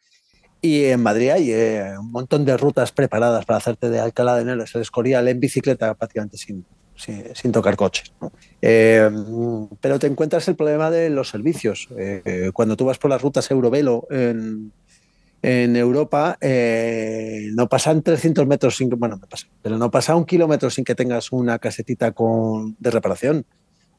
Y 0.61 0.85
en 0.85 1.03
Madrid 1.03 1.29
hay 1.29 1.51
eh, 1.51 1.93
un 1.99 2.11
montón 2.11 2.45
de 2.45 2.57
rutas 2.57 2.91
preparadas 2.91 3.45
para 3.45 3.57
hacerte 3.57 3.89
de 3.89 3.99
Alcalá 3.99 4.35
de 4.35 4.41
Henares 4.41 4.73
el 4.73 4.81
Escorial 4.81 5.27
en 5.27 5.39
bicicleta 5.39 5.93
prácticamente 5.93 6.37
sin, 6.37 6.65
sin, 6.95 7.51
tocar. 7.51 7.77
Eh, 8.61 9.09
pero 9.79 9.99
te 9.99 10.07
encuentras 10.07 10.47
el 10.47 10.55
problema 10.55 10.89
de 10.89 11.09
los 11.09 11.29
servicios. 11.29 11.89
Cuando 12.53 12.75
tú 12.75 12.85
vas 12.85 12.97
por 12.97 13.11
las 13.11 13.21
rutas 13.21 13.51
Eurovelo 13.51 14.07
en, 14.09 14.71
en 15.41 15.75
Europa 15.75 16.37
eh, 16.41 17.49
no 17.53 17.69
pasan 17.69 18.01
300 18.01 18.47
metros 18.47 18.75
sin 18.77 18.89
bueno, 18.89 19.17
me 19.17 19.27
pasa, 19.27 19.47
pero 19.61 19.77
no 19.77 19.91
pasa 19.91 20.15
un 20.15 20.25
kilómetro 20.25 20.69
sin 20.69 20.83
que 20.83 20.95
tengas 20.95 21.31
una 21.31 21.59
casetita 21.59 22.11
con, 22.11 22.75
de 22.79 22.91
reparación 22.91 23.45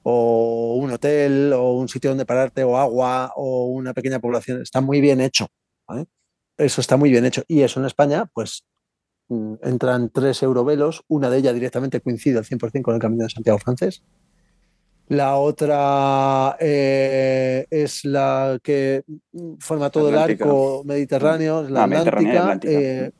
o 0.02 0.76
un 0.76 0.90
hotel 0.90 1.52
o 1.52 1.72
un 1.74 1.88
sitio 1.88 2.10
donde 2.10 2.26
pararte 2.26 2.64
o 2.64 2.76
agua 2.78 3.32
o 3.36 3.66
una 3.66 3.92
pequeña 3.94 4.20
población. 4.20 4.62
Está 4.62 4.80
muy 4.80 5.00
bien 5.00 5.20
hecho. 5.20 5.48
¿vale? 5.86 6.06
Eso 6.56 6.80
está 6.80 6.96
muy 6.96 7.10
bien 7.10 7.24
hecho. 7.24 7.42
Y 7.46 7.62
eso 7.62 7.80
en 7.80 7.86
España, 7.86 8.26
pues 8.32 8.64
mm, 9.28 9.54
entran 9.62 10.10
tres 10.10 10.42
eurovelos, 10.42 11.04
una 11.08 11.30
de 11.30 11.38
ellas 11.38 11.54
directamente 11.54 12.00
coincide 12.00 12.38
al 12.38 12.44
100% 12.44 12.82
con 12.82 12.94
el 12.94 13.00
Camino 13.00 13.24
de 13.24 13.30
Santiago 13.30 13.58
francés. 13.58 14.02
La 15.08 15.36
otra 15.36 16.56
eh, 16.60 17.66
es 17.70 18.04
la 18.04 18.58
que 18.62 19.04
forma 19.58 19.88
todo 19.88 20.08
Atlántica. 20.08 20.44
el 20.44 20.50
arco 20.50 20.82
mediterráneo, 20.84 21.62
la, 21.62 21.86
la 21.86 22.00
Atlántica. 22.00 22.40
Atlántica. 22.40 22.72
Eh, 22.72 23.10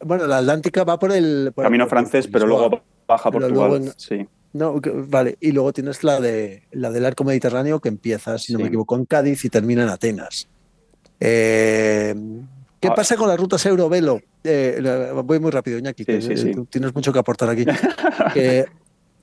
bueno, 0.00 0.26
la 0.26 0.38
Atlántica 0.38 0.84
va 0.84 0.98
por 0.98 1.10
el 1.12 1.50
por 1.54 1.64
camino 1.64 1.84
el, 1.84 1.90
francés, 1.90 2.28
pero 2.28 2.46
luego 2.46 2.80
baja 3.06 3.30
por 3.32 3.42
Portugal. 3.42 3.74
En, 3.74 3.92
sí. 3.96 4.28
No, 4.52 4.80
vale. 5.08 5.36
Y 5.40 5.50
luego 5.50 5.72
tienes 5.72 6.04
la 6.04 6.20
de 6.20 6.62
la 6.70 6.92
del 6.92 7.04
arco 7.04 7.24
mediterráneo 7.24 7.80
que 7.80 7.88
empieza, 7.88 8.38
si 8.38 8.52
no 8.52 8.60
me 8.60 8.66
equivoco, 8.66 8.94
en 8.96 9.04
Cádiz 9.04 9.44
y 9.44 9.48
termina 9.48 9.82
en 9.82 9.88
Atenas. 9.88 10.48
Eh, 11.18 12.14
¿Qué 12.78 12.88
ah. 12.88 12.94
pasa 12.94 13.16
con 13.16 13.28
las 13.28 13.40
rutas 13.40 13.66
Eurovelo? 13.66 14.20
Eh, 14.44 15.10
voy 15.24 15.40
muy 15.40 15.50
rápido, 15.50 15.78
Iñaki, 15.78 16.04
sí, 16.04 16.06
que 16.06 16.36
sí, 16.36 16.52
tienes 16.70 16.94
mucho 16.94 17.12
que 17.12 17.18
aportar 17.18 17.48
aquí. 17.48 17.64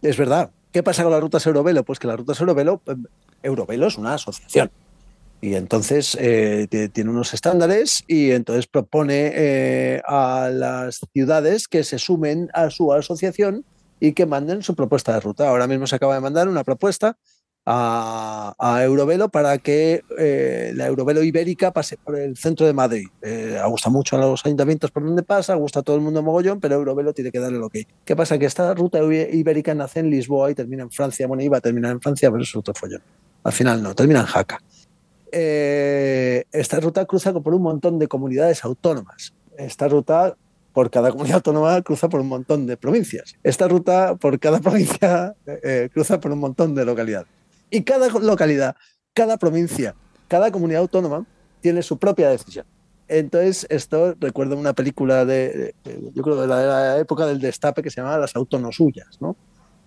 es 0.02 0.18
verdad. 0.18 0.52
¿Qué 0.72 0.84
pasa 0.84 1.04
con 1.04 1.12
las 1.12 1.22
rutas 1.22 1.46
Eurovelo? 1.46 1.84
Pues 1.84 2.00
que 2.00 2.08
las 2.08 2.18
rutas 2.18 2.40
Eurovelo, 2.40 2.82
Eurovelo 3.44 3.88
es 3.88 3.98
una 3.98 4.14
asociación. 4.14 4.72
Y 5.42 5.56
entonces 5.56 6.16
eh, 6.20 6.68
tiene 6.94 7.10
unos 7.10 7.34
estándares 7.34 8.04
y 8.08 8.32
entonces 8.32 8.68
propone 8.68 9.32
eh, 9.34 10.02
a 10.06 10.50
las 10.54 11.02
ciudades 11.14 11.68
que 11.68 11.84
se 11.84 11.98
sumen 11.98 12.50
a 12.54 12.70
su 12.70 12.94
asociación 12.94 13.66
y 14.00 14.14
que 14.14 14.28
manden 14.28 14.62
su 14.62 14.76
propuesta 14.76 15.14
de 15.14 15.20
ruta. 15.20 15.50
Ahora 15.50 15.68
mismo 15.68 15.88
se 15.88 15.96
acaba 15.96 16.14
de 16.14 16.22
mandar 16.22 16.48
una 16.48 16.64
propuesta 16.64 17.18
a, 17.66 18.82
Eurovelo 18.84 19.30
para 19.30 19.58
que 19.60 20.04
eh, 20.18 20.74
la 20.76 20.88
Eurovelo 20.88 21.24
ibérica 21.24 21.72
pase 21.72 21.98
por 21.98 22.18
el 22.18 22.38
centro 22.38 22.66
de 22.66 22.74
Madrid. 22.74 23.08
Eh, 23.22 23.60
gusta 23.68 23.90
mucho 23.90 24.16
a 24.16 24.20
los 24.20 24.46
ayuntamientos 24.46 24.92
por 24.92 25.04
donde 25.04 25.24
pasa, 25.24 25.56
gusta 25.56 25.82
a 25.82 25.84
todo 25.84 25.96
el 25.96 26.02
mundo 26.02 26.24
mogollón, 26.24 26.60
pero 26.60 26.76
Eurovelo 26.76 27.14
tiene 27.14 27.32
que 27.32 27.40
darle 27.40 27.60
lo 27.60 27.70
que. 27.70 27.88
¿Qué 28.04 28.16
pasa? 28.16 28.38
Que 28.38 28.46
esta 28.46 28.74
ruta 28.74 29.00
ibérica 29.04 29.76
nace 29.76 30.00
en 30.00 30.10
Lisboa 30.10 30.52
y 30.52 30.56
termina 30.56 30.84
en 30.84 30.92
Francia. 30.92 31.28
Bueno, 31.28 31.44
iba 31.44 31.58
a 31.58 31.62
terminar 31.62 31.92
en 31.92 32.02
Francia, 32.02 32.32
pero 32.32 32.44
es 32.44 32.56
otro 32.56 32.74
follón. 32.74 33.02
Al 33.44 33.54
final 33.54 33.82
no, 33.82 33.96
termina 33.96 34.22
en 34.22 34.26
Jaca. 34.26 34.60
Eh, 35.32 36.44
esta 36.52 36.80
ruta 36.80 37.06
cruza 37.06 37.34
por 37.34 37.54
un 37.54 37.62
montón 37.62 38.00
de 38.00 38.08
comunidades 38.08 38.64
autónomas. 38.66 39.34
Esta 39.58 39.88
ruta, 39.88 40.36
por 40.74 40.90
cada 40.90 41.12
comunidad 41.12 41.38
autónoma, 41.38 41.82
cruza 41.82 42.10
por 42.10 42.22
un 42.22 42.28
montón 42.28 42.66
de 42.68 42.76
provincias. 42.76 43.36
Esta 43.44 43.68
ruta, 43.68 44.16
por 44.16 44.40
cada 44.40 44.60
provincia, 44.62 45.36
eh, 45.46 45.90
cruza 45.94 46.20
por 46.20 46.32
un 46.32 46.40
montón 46.40 46.76
de 46.76 46.86
localidades. 46.86 47.41
Y 47.72 47.84
cada 47.84 48.10
localidad, 48.10 48.76
cada 49.14 49.38
provincia, 49.38 49.96
cada 50.28 50.52
comunidad 50.52 50.82
autónoma 50.82 51.26
tiene 51.62 51.82
su 51.82 51.98
propia 51.98 52.30
decisión. 52.30 52.66
Entonces, 53.08 53.66
esto 53.70 54.16
recuerda 54.20 54.56
una 54.56 54.74
película 54.74 55.26
de, 55.26 55.74
yo 56.14 56.22
creo, 56.22 56.42
de 56.42 56.48
la, 56.48 57.00
época 57.00 57.26
del 57.26 57.40
destape 57.40 57.82
que 57.82 57.90
se 57.90 58.02
llamaba 58.02 58.20
Las 58.20 58.36
Autonosuyas, 58.36 59.22
¿no? 59.22 59.36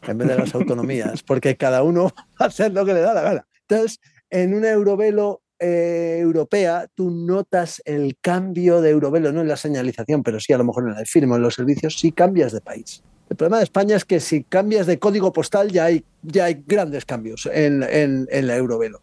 En 0.02 0.18
vez 0.18 0.28
de 0.28 0.36
las 0.36 0.54
autonomías, 0.54 1.22
porque 1.22 1.56
cada 1.56 1.82
uno 1.82 2.10
hacer 2.38 2.72
lo 2.72 2.84
que 2.84 2.94
le 2.94 3.00
da 3.00 3.14
la 3.14 3.22
gana. 3.22 3.46
Entonces, 3.66 4.00
en 4.28 4.54
una 4.54 4.70
Eurovelo 4.70 5.42
eh, 5.58 6.18
europea, 6.20 6.86
tú 6.94 7.10
notas 7.10 7.80
el 7.84 8.18
cambio 8.20 8.82
de 8.82 8.90
Eurovelo, 8.90 9.32
no 9.32 9.40
en 9.40 9.48
la 9.48 9.56
señalización, 9.56 10.22
pero 10.22 10.40
sí 10.40 10.52
a 10.52 10.58
lo 10.58 10.64
mejor 10.64 10.90
en 10.90 10.98
el 10.98 11.06
firma, 11.06 11.36
en 11.36 11.42
los 11.42 11.54
servicios, 11.54 11.98
sí 11.98 12.12
cambias 12.12 12.52
de 12.52 12.60
país. 12.60 13.02
El 13.28 13.36
problema 13.36 13.58
de 13.58 13.64
España 13.64 13.96
es 13.96 14.04
que 14.04 14.20
si 14.20 14.44
cambias 14.44 14.86
de 14.86 14.98
código 14.98 15.32
postal 15.32 15.70
ya 15.72 15.86
hay, 15.86 16.04
ya 16.22 16.46
hay 16.46 16.62
grandes 16.66 17.04
cambios 17.04 17.48
en, 17.52 17.82
en, 17.82 18.46
la 18.46 18.56
Eurovelo. 18.56 19.00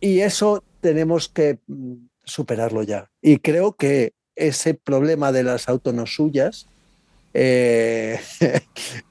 Y 0.00 0.20
eso 0.20 0.62
tenemos 0.80 1.28
que 1.28 1.58
mm, 1.66 1.94
superarlo 2.24 2.82
ya. 2.82 3.10
Y 3.20 3.38
creo 3.38 3.72
que 3.72 4.14
ese 4.36 4.74
problema 4.74 5.32
de 5.32 5.42
las 5.42 5.68
autonosuyas 5.68 6.68
eh, 7.38 8.18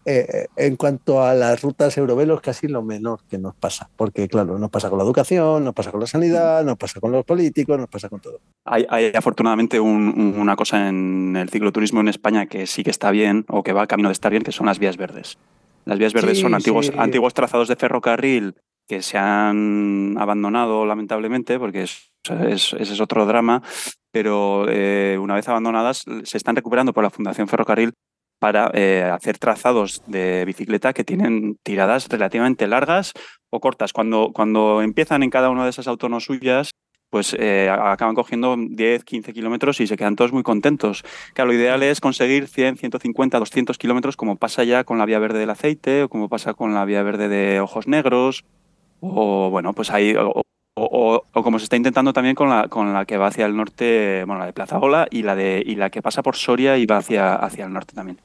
eh, 0.05 0.47
en 0.57 0.75
cuanto 0.77 1.21
a 1.21 1.35
las 1.35 1.61
rutas 1.61 1.95
eurovelos, 1.95 2.41
casi 2.41 2.67
lo 2.67 2.81
menor 2.81 3.19
que 3.29 3.37
nos 3.37 3.53
pasa, 3.53 3.87
porque 3.95 4.27
claro, 4.27 4.57
nos 4.57 4.71
pasa 4.71 4.89
con 4.89 4.97
la 4.97 5.03
educación, 5.03 5.63
nos 5.63 5.75
pasa 5.75 5.91
con 5.91 5.99
la 5.99 6.07
sanidad, 6.07 6.65
nos 6.65 6.75
pasa 6.75 6.99
con 6.99 7.11
los 7.11 7.23
políticos, 7.23 7.77
nos 7.77 7.87
pasa 7.87 8.09
con 8.09 8.19
todo. 8.19 8.39
Hay, 8.65 8.87
hay 8.89 9.11
afortunadamente 9.13 9.79
un, 9.79 10.33
una 10.39 10.55
cosa 10.55 10.89
en 10.89 11.35
el 11.35 11.49
cicloturismo 11.49 11.99
en 11.99 12.07
España 12.07 12.47
que 12.47 12.65
sí 12.65 12.83
que 12.83 12.89
está 12.89 13.11
bien 13.11 13.45
o 13.47 13.61
que 13.61 13.73
va 13.73 13.85
camino 13.85 14.09
de 14.09 14.13
estar 14.13 14.31
bien, 14.31 14.41
que 14.41 14.51
son 14.51 14.65
las 14.65 14.79
vías 14.79 14.97
verdes. 14.97 15.37
Las 15.85 15.99
vías 15.99 16.13
verdes 16.13 16.37
sí, 16.37 16.41
son 16.41 16.55
antiguos, 16.55 16.87
sí. 16.87 16.93
antiguos 16.97 17.35
trazados 17.35 17.67
de 17.67 17.75
ferrocarril 17.75 18.55
que 18.87 19.03
se 19.03 19.19
han 19.19 20.15
abandonado 20.17 20.87
lamentablemente, 20.87 21.59
porque 21.59 21.83
es, 21.83 22.11
es, 22.47 22.73
ese 22.73 22.93
es 22.93 22.99
otro 22.99 23.27
drama, 23.27 23.61
pero 24.11 24.65
eh, 24.67 25.15
una 25.21 25.35
vez 25.35 25.47
abandonadas 25.47 26.05
se 26.23 26.37
están 26.37 26.55
recuperando 26.55 26.91
por 26.91 27.03
la 27.03 27.11
Fundación 27.11 27.47
Ferrocarril 27.47 27.93
para 28.39 28.71
eh, 28.73 29.03
hacer 29.03 29.37
trazados 29.37 30.01
de 30.07 30.45
bicicleta 30.45 30.93
que 30.93 31.03
tienen 31.03 31.57
tiradas 31.63 32.07
relativamente 32.09 32.67
largas 32.67 33.13
o 33.49 33.59
cortas. 33.59 33.93
Cuando, 33.93 34.31
cuando 34.33 34.81
empiezan 34.81 35.23
en 35.23 35.29
cada 35.29 35.49
una 35.49 35.63
de 35.63 35.69
esas 35.69 35.87
autónomos 35.87 36.25
suyas, 36.25 36.71
pues 37.09 37.35
eh, 37.39 37.69
acaban 37.69 38.15
cogiendo 38.15 38.55
10, 38.57 39.03
15 39.05 39.31
kilómetros 39.31 39.79
y 39.79 39.87
se 39.87 39.95
quedan 39.95 40.15
todos 40.15 40.33
muy 40.33 40.43
contentos. 40.43 41.03
Claro, 41.33 41.51
lo 41.51 41.57
ideal 41.57 41.81
es 41.83 42.01
conseguir 42.01 42.47
100, 42.47 42.77
150, 42.77 43.39
200 43.39 43.77
kilómetros 43.77 44.17
como 44.17 44.35
pasa 44.35 44.63
ya 44.63 44.83
con 44.83 44.97
la 44.97 45.05
vía 45.05 45.19
verde 45.19 45.39
del 45.39 45.49
aceite 45.49 46.03
o 46.03 46.09
como 46.09 46.27
pasa 46.29 46.53
con 46.53 46.73
la 46.73 46.83
vía 46.83 47.03
verde 47.03 47.29
de 47.29 47.61
ojos 47.61 47.87
negros 47.87 48.43
o 48.99 49.49
bueno, 49.49 49.73
pues. 49.73 49.89
O, 49.89 50.43
o, 50.75 51.23
o, 51.33 51.43
como 51.43 51.57
se 51.59 51.63
está 51.63 51.77
intentando 51.77 52.13
también 52.13 52.35
con 52.35 52.49
la, 52.49 52.67
con 52.67 52.93
la 52.93 53.05
que 53.05 53.17
va 53.17 53.27
hacia 53.27 53.45
el 53.45 53.55
norte, 53.55 54.23
bueno, 54.25 54.39
la 54.39 54.45
de 54.47 54.53
Plaza 54.53 54.77
Ola 54.77 55.07
y 55.09 55.23
la, 55.23 55.35
de, 55.35 55.63
y 55.65 55.75
la 55.75 55.89
que 55.89 56.01
pasa 56.01 56.21
por 56.21 56.35
Soria 56.35 56.77
y 56.77 56.85
va 56.85 56.97
hacia, 56.97 57.35
hacia 57.35 57.65
el 57.65 57.73
norte 57.73 57.95
también. 57.95 58.19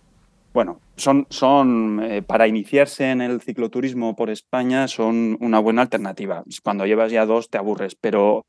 Bueno, 0.53 0.81
son, 0.97 1.27
son 1.31 2.01
eh, 2.03 2.23
para 2.23 2.49
iniciarse 2.49 3.09
en 3.11 3.21
el 3.21 3.41
cicloturismo 3.41 4.17
por 4.17 4.31
España 4.31 4.89
son 4.89 5.37
una 5.41 5.61
buena 5.61 5.83
alternativa. 5.83 6.43
Cuando 6.65 6.87
llevas 6.87 7.13
ya 7.13 7.25
dos 7.25 7.51
te 7.51 7.59
aburres, 7.59 7.95
pero 7.95 8.45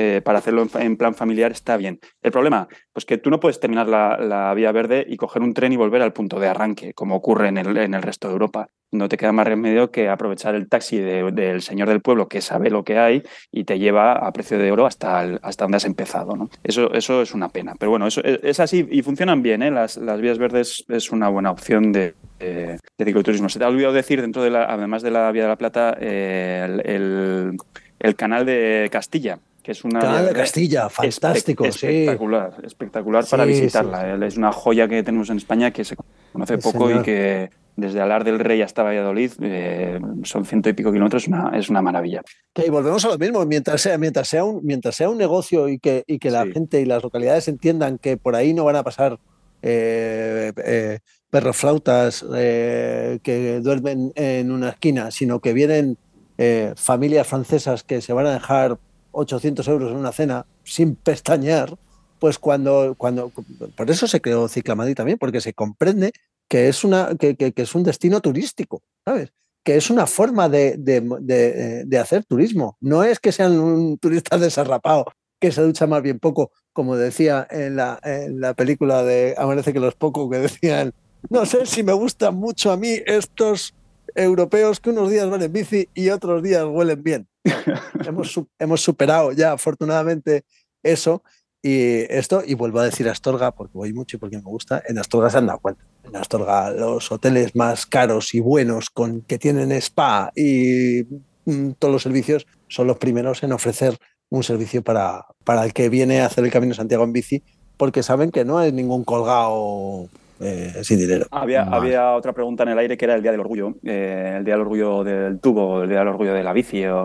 eh, 0.00 0.22
para 0.24 0.38
hacerlo 0.38 0.64
en, 0.74 0.96
plan 0.96 1.14
familiar 1.14 1.50
está 1.50 1.76
bien. 1.76 1.98
El 2.22 2.30
problema, 2.30 2.68
pues 2.92 3.04
que 3.04 3.18
tú 3.18 3.30
no 3.30 3.40
puedes 3.40 3.58
terminar 3.58 3.88
la, 3.88 4.54
vía 4.54 4.70
verde 4.70 5.04
y 5.08 5.16
coger 5.16 5.42
un 5.42 5.54
tren 5.54 5.72
y 5.72 5.76
volver 5.76 6.02
al 6.02 6.12
punto 6.12 6.38
de 6.38 6.46
arranque, 6.46 6.94
como 6.94 7.16
ocurre 7.16 7.48
en 7.48 7.58
el, 7.58 7.76
en 7.76 7.94
el 7.94 8.02
resto 8.02 8.28
de 8.28 8.34
Europa 8.34 8.68
no 8.90 9.08
te 9.08 9.16
queda 9.16 9.32
más 9.32 9.46
remedio 9.46 9.90
que 9.90 10.08
aprovechar 10.08 10.54
el 10.54 10.68
taxi 10.68 10.98
de, 10.98 11.30
del 11.32 11.62
señor 11.62 11.88
del 11.88 12.00
pueblo 12.00 12.28
que 12.28 12.40
sabe 12.40 12.70
lo 12.70 12.84
que 12.84 12.98
hay 12.98 13.22
y 13.52 13.64
te 13.64 13.78
lleva 13.78 14.12
a 14.12 14.32
precio 14.32 14.58
de 14.58 14.72
oro 14.72 14.86
hasta, 14.86 15.22
el, 15.22 15.38
hasta 15.42 15.64
donde 15.64 15.76
has 15.76 15.84
empezado. 15.84 16.48
Eso, 16.62 16.92
eso 16.94 17.22
es 17.22 17.34
una 17.34 17.48
pena. 17.48 17.74
Pero 17.78 17.90
bueno, 17.90 18.06
eso 18.06 18.22
es 18.24 18.60
así 18.60 18.86
y 18.90 19.02
funcionan 19.02 19.42
bien. 19.42 19.62
¿eh? 19.62 19.70
Las, 19.70 19.98
vías 20.20 20.38
verdes 20.38 20.84
es 20.88 21.10
una 21.10 21.28
buena 21.28 21.50
opción 21.50 21.92
de, 21.92 22.14
de, 22.38 22.78
cicloturismo. 23.02 23.48
Se 23.48 23.58
te 23.58 23.64
ha 23.64 23.68
olvidado 23.68 23.92
decir, 23.92 24.20
dentro 24.20 24.42
de 24.42 24.50
la, 24.50 24.64
además 24.64 25.02
de 25.02 25.10
la 25.10 25.30
Vía 25.32 25.42
de 25.42 25.48
la 25.48 25.56
Plata, 25.56 25.96
eh, 26.00 27.54
el, 28.00 28.16
canal 28.16 28.46
de 28.46 28.88
Castilla. 28.90 29.38
Que 29.68 29.72
es 29.72 29.84
una 29.84 30.00
canal 30.00 30.24
de 30.24 30.32
Castilla, 30.32 30.88
fantástico, 30.88 31.66
espectacular, 31.66 32.54
sí. 32.58 32.62
espectacular 32.64 33.26
para 33.26 33.44
sí, 33.44 33.50
visitarla. 33.50 34.16
Sí, 34.18 34.24
es 34.24 34.38
una 34.38 34.50
joya 34.50 34.88
que 34.88 35.02
tenemos 35.02 35.28
en 35.28 35.36
España 35.36 35.72
que 35.72 35.84
se 35.84 35.94
conoce 36.32 36.56
poco 36.56 36.90
y 36.90 37.02
que 37.02 37.50
desde 37.76 38.00
Alar 38.00 38.24
del 38.24 38.38
Rey 38.38 38.62
hasta 38.62 38.82
Valladolid, 38.82 39.32
eh, 39.42 40.00
son 40.22 40.46
ciento 40.46 40.70
y 40.70 40.72
pico 40.72 40.90
kilómetros, 40.90 41.28
una, 41.28 41.50
es 41.54 41.68
una 41.68 41.82
maravilla. 41.82 42.22
y 42.54 42.70
volvemos 42.70 43.04
a 43.04 43.08
lo 43.08 43.18
mismo, 43.18 43.44
mientras 43.44 43.82
sea, 43.82 43.98
mientras 43.98 44.26
sea, 44.26 44.42
un, 44.42 44.64
mientras 44.64 44.96
sea 44.96 45.10
un 45.10 45.18
negocio 45.18 45.68
y 45.68 45.78
que, 45.78 46.02
y 46.06 46.18
que 46.18 46.30
la 46.30 46.44
sí. 46.44 46.52
gente 46.52 46.80
y 46.80 46.86
las 46.86 47.02
localidades 47.02 47.46
entiendan 47.48 47.98
que 47.98 48.16
por 48.16 48.36
ahí 48.36 48.54
no 48.54 48.64
van 48.64 48.76
a 48.76 48.82
pasar 48.82 49.18
eh, 49.60 50.50
eh, 50.64 51.00
perroflautas 51.28 52.24
eh, 52.34 53.18
que 53.22 53.60
duermen 53.60 54.14
en 54.14 54.50
una 54.50 54.70
esquina, 54.70 55.10
sino 55.10 55.40
que 55.40 55.52
vienen 55.52 55.98
eh, 56.40 56.72
familias 56.76 57.26
francesas 57.26 57.82
que 57.82 58.00
se 58.00 58.12
van 58.12 58.26
a 58.26 58.32
dejar 58.32 58.78
800 59.12 59.66
euros 59.68 59.90
en 59.90 59.96
una 59.96 60.12
cena 60.12 60.46
sin 60.64 60.94
pestañear, 60.94 61.76
pues 62.18 62.38
cuando, 62.38 62.94
cuando 62.96 63.30
por 63.76 63.90
eso 63.90 64.06
se 64.06 64.20
creó 64.20 64.48
Ciclamadrid 64.48 64.96
también, 64.96 65.18
porque 65.18 65.40
se 65.40 65.54
comprende 65.54 66.12
que 66.48 66.68
es, 66.68 66.84
una, 66.84 67.14
que, 67.18 67.36
que, 67.36 67.52
es 67.54 67.74
un 67.74 67.84
destino 67.84 68.20
turístico, 68.20 68.82
¿sabes? 69.04 69.32
Que 69.62 69.76
es 69.76 69.90
una 69.90 70.06
forma 70.06 70.48
de, 70.48 70.76
de, 70.78 71.00
de, 71.20 71.84
de 71.84 71.98
hacer 71.98 72.24
turismo. 72.24 72.76
No 72.80 73.04
es 73.04 73.20
que 73.20 73.32
sean 73.32 73.58
un 73.58 73.98
turista 73.98 74.38
desarrapado 74.38 75.06
que 75.40 75.52
se 75.52 75.62
ducha 75.62 75.86
más 75.86 76.02
bien 76.02 76.18
poco, 76.18 76.50
como 76.72 76.96
decía 76.96 77.46
en 77.50 77.76
la, 77.76 78.00
en 78.02 78.40
la 78.40 78.54
película 78.54 79.02
de 79.02 79.34
Amanece 79.38 79.72
que 79.72 79.80
los 79.80 79.94
pocos, 79.94 80.30
que 80.30 80.38
decían, 80.38 80.94
no 81.30 81.46
sé 81.46 81.66
si 81.66 81.82
me 81.82 81.92
gustan 81.92 82.34
mucho 82.34 82.72
a 82.72 82.76
mí 82.76 82.96
estos 83.06 83.74
europeos 84.14 84.80
que 84.80 84.90
unos 84.90 85.10
días 85.10 85.28
van 85.28 85.42
en 85.42 85.52
bici 85.52 85.88
y 85.94 86.10
otros 86.10 86.42
días 86.42 86.64
huelen 86.64 87.02
bien. 87.02 87.28
hemos, 88.06 88.40
hemos 88.58 88.80
superado 88.80 89.32
ya 89.32 89.52
afortunadamente 89.52 90.44
eso 90.82 91.22
y 91.62 92.02
esto, 92.12 92.42
y 92.46 92.54
vuelvo 92.54 92.78
a 92.78 92.84
decir 92.84 93.08
Astorga 93.08 93.50
porque 93.52 93.76
voy 93.76 93.92
mucho 93.92 94.16
y 94.16 94.20
porque 94.20 94.36
me 94.36 94.44
gusta, 94.44 94.82
en 94.86 94.98
Astorga 94.98 95.28
se 95.28 95.38
han 95.38 95.46
dado 95.46 95.58
cuenta. 95.58 95.82
En 96.04 96.14
Astorga 96.14 96.70
los 96.70 97.10
hoteles 97.10 97.56
más 97.56 97.84
caros 97.84 98.32
y 98.34 98.40
buenos 98.40 98.90
con 98.90 99.22
que 99.22 99.38
tienen 99.38 99.72
spa 99.72 100.30
y 100.36 101.02
mm, 101.44 101.72
todos 101.78 101.92
los 101.92 102.02
servicios 102.02 102.46
son 102.68 102.86
los 102.86 102.98
primeros 102.98 103.42
en 103.42 103.52
ofrecer 103.52 103.98
un 104.30 104.44
servicio 104.44 104.82
para, 104.82 105.26
para 105.44 105.64
el 105.64 105.72
que 105.72 105.88
viene 105.88 106.20
a 106.20 106.26
hacer 106.26 106.44
el 106.44 106.52
Camino 106.52 106.70
de 106.70 106.76
Santiago 106.76 107.04
en 107.04 107.12
bici 107.12 107.42
porque 107.76 108.02
saben 108.02 108.30
que 108.30 108.44
no 108.44 108.60
es 108.62 108.72
ningún 108.72 109.04
colgado 109.04 110.08
eh, 110.40 110.72
sin 110.82 110.98
dinero. 110.98 111.26
Había, 111.30 111.62
había, 111.62 112.14
otra 112.14 112.32
pregunta 112.32 112.62
en 112.62 112.70
el 112.70 112.78
aire 112.78 112.96
que 112.96 113.04
era 113.04 113.14
el 113.14 113.22
Día 113.22 113.30
del 113.30 113.40
Orgullo, 113.40 113.74
eh, 113.84 114.34
el 114.38 114.44
Día 114.44 114.54
del 114.54 114.62
Orgullo 114.62 115.04
del 115.04 115.40
tubo, 115.40 115.82
el 115.82 115.88
Día 115.88 116.00
del 116.00 116.08
Orgullo 116.08 116.34
de 116.34 116.42
la 116.42 116.52
bici. 116.52 116.84
O 116.86 117.04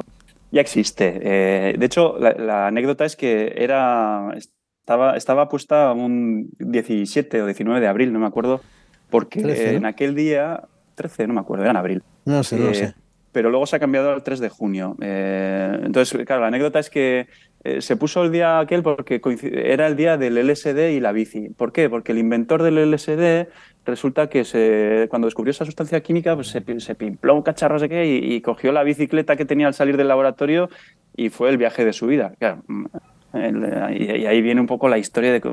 ya 0.51 0.61
existe. 0.61 1.19
Eh, 1.21 1.75
de 1.77 1.86
hecho, 1.86 2.17
la, 2.19 2.34
la, 2.34 2.67
anécdota 2.67 3.05
es 3.05 3.15
que 3.15 3.53
era 3.57 4.34
estaba, 4.84 5.15
estaba 5.15 5.47
puesta 5.47 5.93
un 5.93 6.49
17 6.59 7.41
o 7.41 7.45
19 7.45 7.79
de 7.79 7.88
abril, 7.88 8.11
no 8.11 8.19
me 8.19 8.25
acuerdo, 8.25 8.59
porque 9.09 9.41
13, 9.41 9.75
en 9.75 9.86
aquel 9.86 10.13
día, 10.13 10.63
13, 10.95 11.27
no 11.27 11.34
me 11.34 11.39
acuerdo, 11.39 11.63
era 11.63 11.71
en 11.71 11.77
abril. 11.77 12.03
No 12.25 12.43
sé, 12.43 12.57
eh, 12.57 12.59
no 12.59 12.73
sé. 12.73 12.93
Pero 13.31 13.49
luego 13.49 13.65
se 13.65 13.77
ha 13.77 13.79
cambiado 13.79 14.11
al 14.11 14.23
3 14.23 14.41
de 14.41 14.49
junio. 14.49 14.97
Eh, 15.01 15.79
entonces, 15.84 16.25
claro, 16.25 16.41
la 16.41 16.49
anécdota 16.49 16.79
es 16.79 16.89
que 16.89 17.27
eh, 17.64 17.82
se 17.82 17.95
puso 17.95 18.24
el 18.24 18.32
día 18.32 18.59
aquel 18.59 18.84
porque 18.84 19.22
era 19.53 19.88
el 19.88 19.95
día 19.95 20.18
del 20.18 20.38
LSD 20.38 20.91
y 20.91 20.99
la 20.99 21.11
bici. 21.11 21.49
¿Por 21.49 21.72
qué? 21.72 21.89
Porque 21.89 22.11
el 22.11 22.18
inventor 22.18 22.61
del 22.61 22.91
LSD 22.91 23.47
resulta 23.86 24.28
que 24.28 24.43
se, 24.43 25.07
cuando 25.09 25.28
descubrió 25.28 25.51
esa 25.51 25.66
sustancia 25.66 26.01
química, 26.01 26.36
pues 26.36 26.47
se, 26.47 26.64
se 26.80 26.95
pimpló 26.95 27.36
un 27.36 27.41
cacharro 27.41 27.80
de 27.80 27.89
qué 27.89 28.05
y, 28.05 28.34
y, 28.34 28.41
cogió 28.41 28.72
la 28.72 28.84
bicicleta 28.84 29.36
que 29.36 29.45
tenía 29.45 29.68
al 29.68 29.74
salir 29.74 29.97
del 29.97 30.07
laboratorio 30.09 30.70
y 31.16 31.30
fue 31.30 31.49
el 31.49 31.57
viaje 31.57 31.86
de 31.86 31.93
su 31.93 32.07
vida. 32.07 32.34
Claro, 32.39 32.64
y, 33.34 34.26
ahí 34.26 34.41
viene 34.41 34.61
un 34.61 34.68
poco 34.68 34.88
la 34.88 34.99
historia 34.99 35.32
de 35.32 35.41
que 35.41 35.49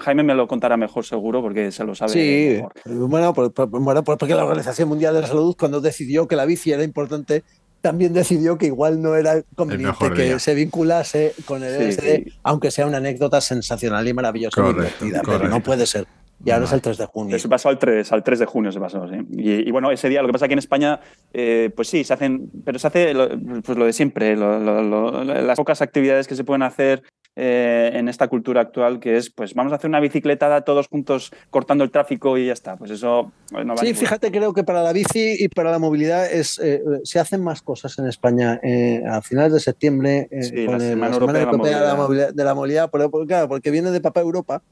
Jaime 0.00 0.22
me 0.22 0.34
lo 0.34 0.48
contará 0.48 0.76
mejor 0.76 1.04
seguro 1.04 1.42
porque 1.42 1.70
se 1.70 1.84
lo 1.84 1.94
sabe. 1.94 2.12
Sí, 2.12 2.54
mejor. 2.56 2.72
Bueno, 3.08 3.34
por, 3.34 3.52
por, 3.52 3.68
bueno, 3.68 4.02
porque 4.02 4.34
la 4.34 4.44
Organización 4.44 4.88
Mundial 4.88 5.14
de 5.14 5.22
la 5.22 5.26
Salud 5.26 5.54
cuando 5.58 5.80
decidió 5.80 6.26
que 6.26 6.36
la 6.36 6.46
bici 6.46 6.72
era 6.72 6.82
importante 6.82 7.44
también 7.80 8.12
decidió 8.12 8.58
que 8.58 8.66
igual 8.66 9.00
no 9.00 9.14
era 9.16 9.42
conveniente 9.54 10.10
que 10.14 10.38
se 10.38 10.54
vinculase 10.54 11.34
con 11.46 11.62
el 11.62 11.92
sí, 11.92 12.00
LSD, 12.00 12.24
sí. 12.24 12.32
aunque 12.42 12.70
sea 12.70 12.86
una 12.86 12.98
anécdota 12.98 13.40
sensacional 13.40 14.06
y 14.06 14.12
maravillosa 14.12 14.60
correcto, 14.60 15.04
y 15.04 15.08
divertida, 15.08 15.22
correcto. 15.22 15.38
pero 15.44 15.50
no 15.50 15.62
puede 15.62 15.86
ser. 15.86 16.06
Y 16.44 16.50
ahora 16.50 16.60
no. 16.60 16.66
es 16.66 16.72
el 16.72 16.80
3 16.80 16.96
de 16.96 17.06
junio. 17.06 17.38
Se 17.38 17.48
pasó 17.48 17.68
al 17.68 17.78
3, 17.78 18.12
al 18.12 18.24
3 18.24 18.38
de 18.38 18.46
junio, 18.46 18.72
se 18.72 18.80
pasó, 18.80 19.06
sí. 19.08 19.16
Y, 19.32 19.68
y, 19.68 19.70
bueno, 19.70 19.90
ese 19.90 20.08
día, 20.08 20.22
lo 20.22 20.28
que 20.28 20.32
pasa 20.32 20.46
aquí 20.46 20.54
en 20.54 20.58
España, 20.58 21.00
eh, 21.34 21.70
pues 21.76 21.88
sí, 21.88 22.02
se 22.02 22.14
hacen, 22.14 22.50
pero 22.64 22.78
se 22.78 22.86
hace 22.86 23.12
lo, 23.12 23.28
pues 23.62 23.76
lo 23.76 23.84
de 23.84 23.92
siempre, 23.92 24.36
lo, 24.36 24.58
lo, 24.58 25.24
las 25.24 25.56
pocas 25.56 25.82
actividades 25.82 26.26
que 26.26 26.36
se 26.36 26.44
pueden 26.44 26.62
hacer 26.62 27.02
eh, 27.36 27.92
en 27.94 28.08
esta 28.08 28.28
cultura 28.28 28.60
actual, 28.60 28.98
que 28.98 29.16
es, 29.16 29.30
pues 29.30 29.54
vamos 29.54 29.72
a 29.72 29.76
hacer 29.76 29.88
una 29.88 30.00
bicicletada 30.00 30.62
todos 30.62 30.88
juntos 30.88 31.32
cortando 31.48 31.84
el 31.84 31.90
tráfico 31.90 32.36
y 32.36 32.46
ya 32.46 32.52
está. 32.52 32.76
Pues 32.76 32.90
eso 32.90 33.32
no 33.52 33.76
Sí, 33.76 33.94
fíjate, 33.94 34.32
creo 34.32 34.52
que 34.52 34.64
para 34.64 34.82
la 34.82 34.92
bici 34.92 35.36
y 35.38 35.48
para 35.48 35.70
la 35.70 35.78
movilidad 35.78 36.30
es, 36.30 36.58
eh, 36.58 36.82
se 37.04 37.20
hacen 37.20 37.42
más 37.42 37.62
cosas 37.62 37.98
en 37.98 38.08
España. 38.08 38.58
Eh, 38.62 39.02
a 39.08 39.22
finales 39.22 39.52
de 39.52 39.60
septiembre, 39.60 40.28
sí, 40.40 40.66
con 40.66 40.78
la 40.78 40.84
el, 40.84 40.90
Semana 40.90 41.08
la 41.08 41.14
Semana 41.14 41.40
Europea 41.40 41.42
Europea 41.42 41.80
de 41.80 41.86
la 41.86 41.94
Movilidad, 41.94 42.34
de 42.34 42.44
la 42.44 42.54
movilidad 42.54 42.90
pero, 42.90 43.10
claro, 43.10 43.48
porque 43.48 43.70
viene 43.70 43.90
de 43.90 44.00
Papá 44.00 44.20
Europa. 44.20 44.62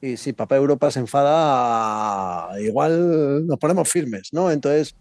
Y 0.00 0.16
si 0.16 0.32
Papá 0.32 0.56
Europa 0.56 0.90
se 0.90 1.00
enfada, 1.00 2.60
igual 2.60 3.46
nos 3.46 3.58
ponemos 3.58 3.88
firmes, 3.88 4.32
¿no? 4.32 4.50
Entonces, 4.50 4.94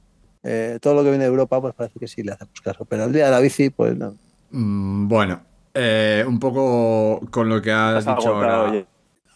eh, 0.43 0.79
todo 0.81 0.93
lo 0.93 1.03
que 1.03 1.09
viene 1.09 1.23
de 1.25 1.29
Europa, 1.29 1.59
pues 1.59 1.73
parece 1.73 1.99
que 1.99 2.07
sí 2.07 2.23
le 2.23 2.33
hacemos 2.33 2.61
caso. 2.61 2.85
Pero 2.85 3.05
el 3.05 3.13
día 3.13 3.25
de 3.25 3.31
la 3.31 3.39
bici, 3.39 3.69
pues 3.69 3.97
no. 3.97 4.15
Mm, 4.51 5.07
bueno, 5.07 5.41
eh, 5.75 6.23
un 6.25 6.39
poco 6.39 7.21
con 7.29 7.49
lo 7.49 7.61
que 7.61 7.71
has 7.71 8.05
dicho 8.05 8.29
ahora, 8.29 8.63
oye. 8.63 8.85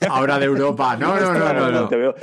ahora 0.10 0.40
de 0.40 0.46
Europa. 0.46 0.96
No, 0.96 1.20
no, 1.20 1.34
no, 1.34 1.54
no. 1.54 1.72
no. 1.72 1.88
Te 1.88 1.98
veo. 1.98 2.16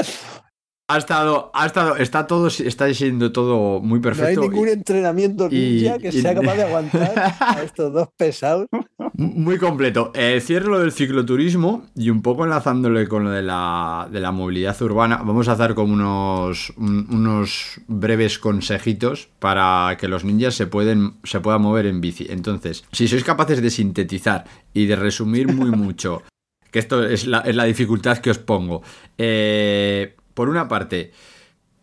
Ha 0.89 0.99
estado, 0.99 1.51
ha 1.53 1.66
estado, 1.66 1.97
está 1.97 2.28
todo, 2.28 2.47
está 2.47 2.95
siendo 2.95 3.32
todo 3.32 3.80
muy 3.80 3.99
perfecto. 3.99 4.37
No 4.37 4.43
hay 4.43 4.49
ningún 4.51 4.68
y, 4.68 4.70
entrenamiento 4.70 5.49
ninja 5.49 5.97
y, 5.97 5.99
que 5.99 6.12
sea 6.12 6.32
capaz 6.32 6.55
de 6.55 6.62
aguantar 6.62 7.12
a 7.41 7.61
estos 7.64 7.93
dos 7.93 8.09
pesados. 8.16 8.68
Muy 9.14 9.59
completo. 9.59 10.12
Eh, 10.14 10.41
cierro 10.41 10.70
lo 10.70 10.78
del 10.78 10.93
cicloturismo 10.93 11.87
y 11.97 12.11
un 12.11 12.22
poco 12.22 12.45
enlazándole 12.45 13.09
con 13.09 13.24
lo 13.24 13.30
de 13.30 13.43
la, 13.43 14.09
de 14.12 14.20
la 14.20 14.30
movilidad 14.30 14.80
urbana. 14.80 15.16
Vamos 15.24 15.49
a 15.49 15.53
hacer 15.53 15.74
como 15.74 15.93
unos, 15.93 16.72
un, 16.76 17.09
unos 17.11 17.80
breves 17.89 18.39
consejitos 18.39 19.28
para 19.41 19.97
que 19.99 20.07
los 20.07 20.22
ninjas 20.22 20.55
se, 20.55 20.68
pueden, 20.68 21.14
se 21.24 21.41
puedan 21.41 21.62
mover 21.62 21.87
en 21.87 22.01
bici. 22.01 22.28
Entonces, 22.30 22.84
si 22.93 23.09
sois 23.09 23.24
capaces 23.24 23.61
de 23.61 23.70
sintetizar 23.70 24.45
y 24.72 24.87
de 24.87 24.95
resumir 24.95 25.53
muy 25.53 25.70
mucho, 25.76 26.22
que 26.70 26.78
esto 26.78 27.05
es 27.05 27.26
la, 27.26 27.41
es 27.41 27.57
la 27.57 27.64
dificultad 27.64 28.18
que 28.18 28.30
os 28.30 28.39
pongo. 28.39 28.82
Eh, 29.18 30.14
por 30.37 30.51
una 30.51 30.68
parte, 30.68 31.12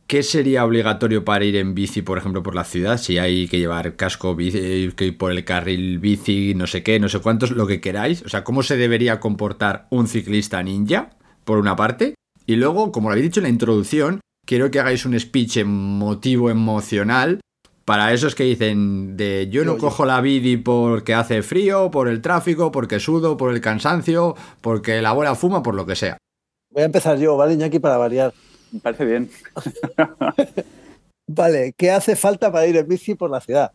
¿qué 0.06 0.22
sería 0.22 0.64
obligatorio 0.64 1.26
para 1.26 1.44
ir 1.44 1.56
en 1.56 1.74
bici, 1.74 2.04
por 2.04 2.20
ejemplo, 2.20 2.44
por 2.44 2.54
la 2.54 2.64
ciudad? 2.64 3.00
Si 3.00 3.18
hay 3.18 3.48
que 3.48 3.58
llevar 3.58 3.96
casco, 3.96 4.36
bici, 4.36 4.92
que 4.96 5.08
ir 5.08 5.18
por 5.18 5.32
el 5.32 5.44
carril 5.44 5.98
bici, 5.98 6.54
no 6.56 6.68
sé 6.68 6.84
qué, 6.84 7.00
no 7.00 7.10
sé 7.10 7.18
cuántos, 7.20 7.50
lo 7.50 7.66
que 7.66 7.82
queráis. 7.82 8.22
O 8.22 8.30
sea, 8.30 8.44
¿cómo 8.44 8.62
se 8.62 8.78
debería 8.78 9.20
comportar 9.20 9.88
un 9.90 10.08
ciclista 10.08 10.62
ninja, 10.62 11.10
por 11.46 11.58
una 11.58 11.76
parte? 11.76 12.14
Y 12.46 12.56
luego, 12.58 12.92
como 12.92 13.10
lo 13.10 13.14
habéis 13.14 13.30
dicho 13.30 13.40
en 13.40 13.46
la 13.46 13.50
introducción, 13.50 14.20
quiero 14.46 14.70
que 14.70 14.80
hagáis 14.80 15.04
un 15.08 15.20
speech 15.20 15.58
emotivo, 15.58 16.52
emocional, 16.52 17.42
para 17.86 18.14
esos 18.14 18.36
que 18.36 18.44
dicen 18.44 19.18
de 19.18 19.50
yo 19.52 19.66
no 19.66 19.80
cojo 19.80 20.06
la 20.06 20.22
bici 20.22 20.58
porque 20.58 21.16
hace 21.16 21.42
frío, 21.42 21.90
por 21.90 22.08
el 22.08 22.22
tráfico, 22.22 22.72
porque 22.72 23.00
sudo, 23.00 23.36
por 23.36 23.52
el 23.52 23.62
cansancio, 23.62 24.36
porque 24.62 25.02
la 25.02 25.10
abuela 25.10 25.34
fuma, 25.34 25.64
por 25.64 25.74
lo 25.74 25.88
que 25.88 25.96
sea. 25.96 26.18
Voy 26.74 26.82
a 26.82 26.86
empezar 26.88 27.20
yo, 27.20 27.38
¿vale, 27.38 27.54
Iñaki, 27.54 27.78
para 27.78 27.98
variar? 27.98 28.34
Me 28.72 28.80
parece 28.80 29.06
bien. 29.06 29.30
vale, 31.28 31.74
¿qué 31.78 31.92
hace 31.92 32.16
falta 32.16 32.52
para 32.52 32.66
ir 32.66 32.76
en 32.76 32.88
bici 32.88 33.14
por 33.14 33.30
la 33.30 33.40
ciudad? 33.40 33.72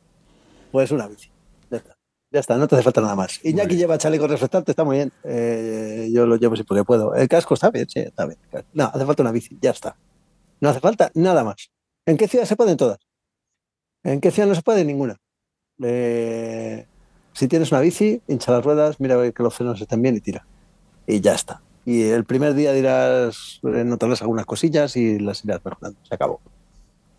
Pues 0.73 0.91
una 0.91 1.07
bici. 1.07 1.31
Ya 1.71 1.77
está. 1.77 1.97
Ya 2.33 2.41
está, 2.41 2.57
no 2.57 2.67
te 2.67 2.75
hace 2.75 2.83
falta 2.83 3.01
nada 3.01 3.15
más. 3.15 3.39
Iñaki 3.45 3.77
lleva 3.77 3.99
chaleco 3.99 4.27
reflectante, 4.27 4.73
está 4.73 4.83
muy 4.83 4.97
bien. 4.97 5.13
Eh, 5.23 6.11
yo 6.13 6.27
lo 6.27 6.37
llevo 6.37 6.57
sí 6.57 6.65
porque 6.65 6.83
puedo. 6.83 7.15
El 7.15 7.29
casco 7.29 7.55
está 7.55 7.71
bien, 7.71 7.89
sí, 7.89 8.01
está 8.01 8.27
bien. 8.27 8.39
No, 8.73 8.91
hace 8.93 9.07
falta 9.07 9.23
una 9.23 9.31
bici, 9.31 9.57
ya 9.63 9.71
está. 9.71 9.97
No 10.61 10.69
hace 10.69 10.81
falta 10.81 11.13
nada 11.15 11.45
más. 11.45 11.71
¿En 12.05 12.17
qué 12.17 12.27
ciudad 12.27 12.47
se 12.47 12.57
pueden 12.57 12.77
todas? 12.77 12.99
¿En 14.03 14.21
qué 14.21 14.33
ciudad 14.33 14.49
no 14.49 14.57
se 14.57 14.63
puede? 14.63 14.85
Ninguna. 14.85 15.17
Eh, 15.85 16.85
si 17.33 17.47
tienes 17.47 17.71
una 17.71 17.81
bici, 17.81 18.21
hincha 18.27 18.51
las 18.51 18.65
ruedas, 18.65 18.99
mira 18.99 19.31
que 19.31 19.43
los 19.45 19.55
frenos 19.55 19.81
estén 19.81 20.03
bien 20.03 20.17
y 20.17 20.21
tira. 20.21 20.45
Y 21.07 21.21
ya 21.21 21.35
está 21.35 21.63
y 21.85 22.03
el 22.03 22.25
primer 22.25 22.55
día 22.55 22.73
dirás, 22.73 23.61
notarás 23.63 24.23
algunas 24.23 24.47
cosillas 24.47 24.97
y 24.97 25.19
las 25.19 25.45
irás 25.45 25.65
mejorando. 25.65 25.99
Se 26.07 26.15
acabó. 26.15 26.41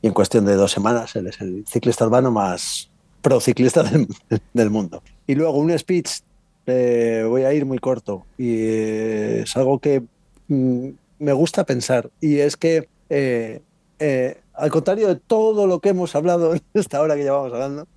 Y 0.01 0.07
en 0.07 0.13
cuestión 0.13 0.45
de 0.45 0.55
dos 0.55 0.71
semanas 0.71 1.15
eres 1.15 1.41
el 1.41 1.65
ciclista 1.67 2.05
urbano 2.05 2.31
más 2.31 2.89
pro 3.21 3.39
ciclista 3.39 3.83
del, 3.89 4.07
del 4.53 4.69
mundo. 4.69 5.03
Y 5.27 5.35
luego 5.35 5.57
un 5.57 5.77
speech, 5.77 6.21
eh, 6.67 7.25
voy 7.27 7.43
a 7.43 7.53
ir 7.53 7.65
muy 7.65 7.79
corto 7.79 8.25
y 8.37 8.55
eh, 8.57 9.41
es 9.41 9.57
algo 9.57 9.79
que 9.79 10.03
mm, 10.47 10.89
me 11.19 11.33
gusta 11.33 11.65
pensar 11.65 12.09
y 12.21 12.37
es 12.37 12.57
que 12.57 12.87
eh, 13.09 13.61
eh, 13.99 14.37
al 14.53 14.71
contrario 14.71 15.07
de 15.07 15.15
todo 15.15 15.67
lo 15.67 15.79
que 15.79 15.89
hemos 15.89 16.15
hablado 16.15 16.53
en 16.55 16.61
esta 16.73 17.01
hora 17.01 17.15
que 17.15 17.23
llevamos 17.23 17.53
hablando, 17.53 17.87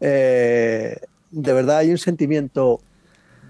eh, 0.00 0.98
de 1.30 1.52
verdad 1.52 1.78
hay 1.78 1.90
un 1.90 1.98
sentimiento 1.98 2.80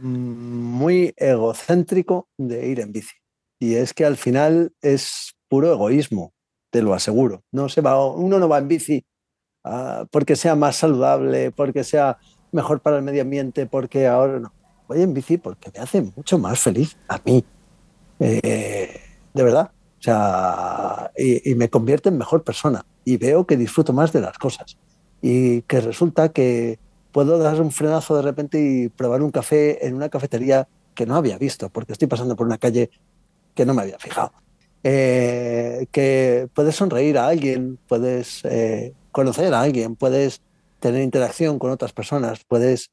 muy 0.02 1.14
egocéntrico 1.16 2.28
de 2.36 2.68
ir 2.68 2.80
en 2.80 2.92
bici. 2.92 3.14
Y 3.58 3.74
es 3.74 3.94
que 3.94 4.04
al 4.04 4.16
final 4.16 4.72
es 4.82 5.34
puro 5.48 5.72
egoísmo, 5.72 6.32
te 6.70 6.82
lo 6.82 6.94
aseguro. 6.94 7.42
No 7.52 7.68
se 7.68 7.80
va, 7.80 8.04
uno 8.06 8.38
no 8.38 8.48
va 8.48 8.58
en 8.58 8.68
bici 8.68 9.04
uh, 9.64 10.06
porque 10.10 10.36
sea 10.36 10.56
más 10.56 10.76
saludable, 10.76 11.52
porque 11.52 11.84
sea 11.84 12.18
mejor 12.50 12.80
para 12.80 12.96
el 12.96 13.02
medio 13.02 13.22
ambiente, 13.22 13.66
porque 13.66 14.06
ahora 14.06 14.40
no. 14.40 14.52
Voy 14.88 15.02
en 15.02 15.14
bici 15.14 15.38
porque 15.38 15.70
me 15.74 15.80
hace 15.80 16.02
mucho 16.02 16.38
más 16.38 16.60
feliz 16.60 16.96
a 17.08 17.20
mí. 17.24 17.44
Eh, 18.18 19.00
de 19.32 19.42
verdad. 19.42 19.70
O 19.98 20.02
sea, 20.02 21.12
y 21.16 21.54
me 21.54 21.70
convierte 21.70 22.08
en 22.08 22.18
mejor 22.18 22.42
persona. 22.42 22.84
Y 23.04 23.16
veo 23.16 23.46
que 23.46 23.56
disfruto 23.56 23.92
más 23.92 24.12
de 24.12 24.20
las 24.20 24.36
cosas. 24.36 24.76
Y 25.20 25.62
que 25.62 25.80
resulta 25.80 26.30
que, 26.30 26.80
puedo 27.12 27.38
dar 27.38 27.60
un 27.60 27.70
frenazo 27.70 28.16
de 28.16 28.22
repente 28.22 28.60
y 28.60 28.88
probar 28.88 29.22
un 29.22 29.30
café 29.30 29.86
en 29.86 29.94
una 29.94 30.08
cafetería 30.08 30.66
que 30.94 31.06
no 31.06 31.16
había 31.16 31.38
visto, 31.38 31.68
porque 31.68 31.92
estoy 31.92 32.08
pasando 32.08 32.36
por 32.36 32.46
una 32.46 32.58
calle 32.58 32.90
que 33.54 33.66
no 33.66 33.74
me 33.74 33.82
había 33.82 33.98
fijado. 33.98 34.32
Eh, 34.84 35.86
que 35.92 36.48
puedes 36.54 36.74
sonreír 36.74 37.16
a 37.18 37.28
alguien, 37.28 37.78
puedes 37.86 38.44
eh, 38.44 38.94
conocer 39.12 39.54
a 39.54 39.60
alguien, 39.60 39.94
puedes 39.94 40.40
tener 40.80 41.02
interacción 41.02 41.58
con 41.58 41.70
otras 41.70 41.92
personas, 41.92 42.40
puedes, 42.48 42.90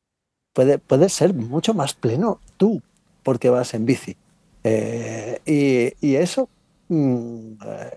puede, 0.54 0.78
puedes 0.78 1.14
ser 1.14 1.34
mucho 1.34 1.74
más 1.74 1.94
pleno 1.94 2.40
tú 2.58 2.82
porque 3.24 3.50
vas 3.50 3.74
en 3.74 3.86
bici. 3.86 4.16
Eh, 4.64 5.40
y, 5.46 6.06
y, 6.06 6.16
eso, 6.16 6.50
mmm, 6.90 7.54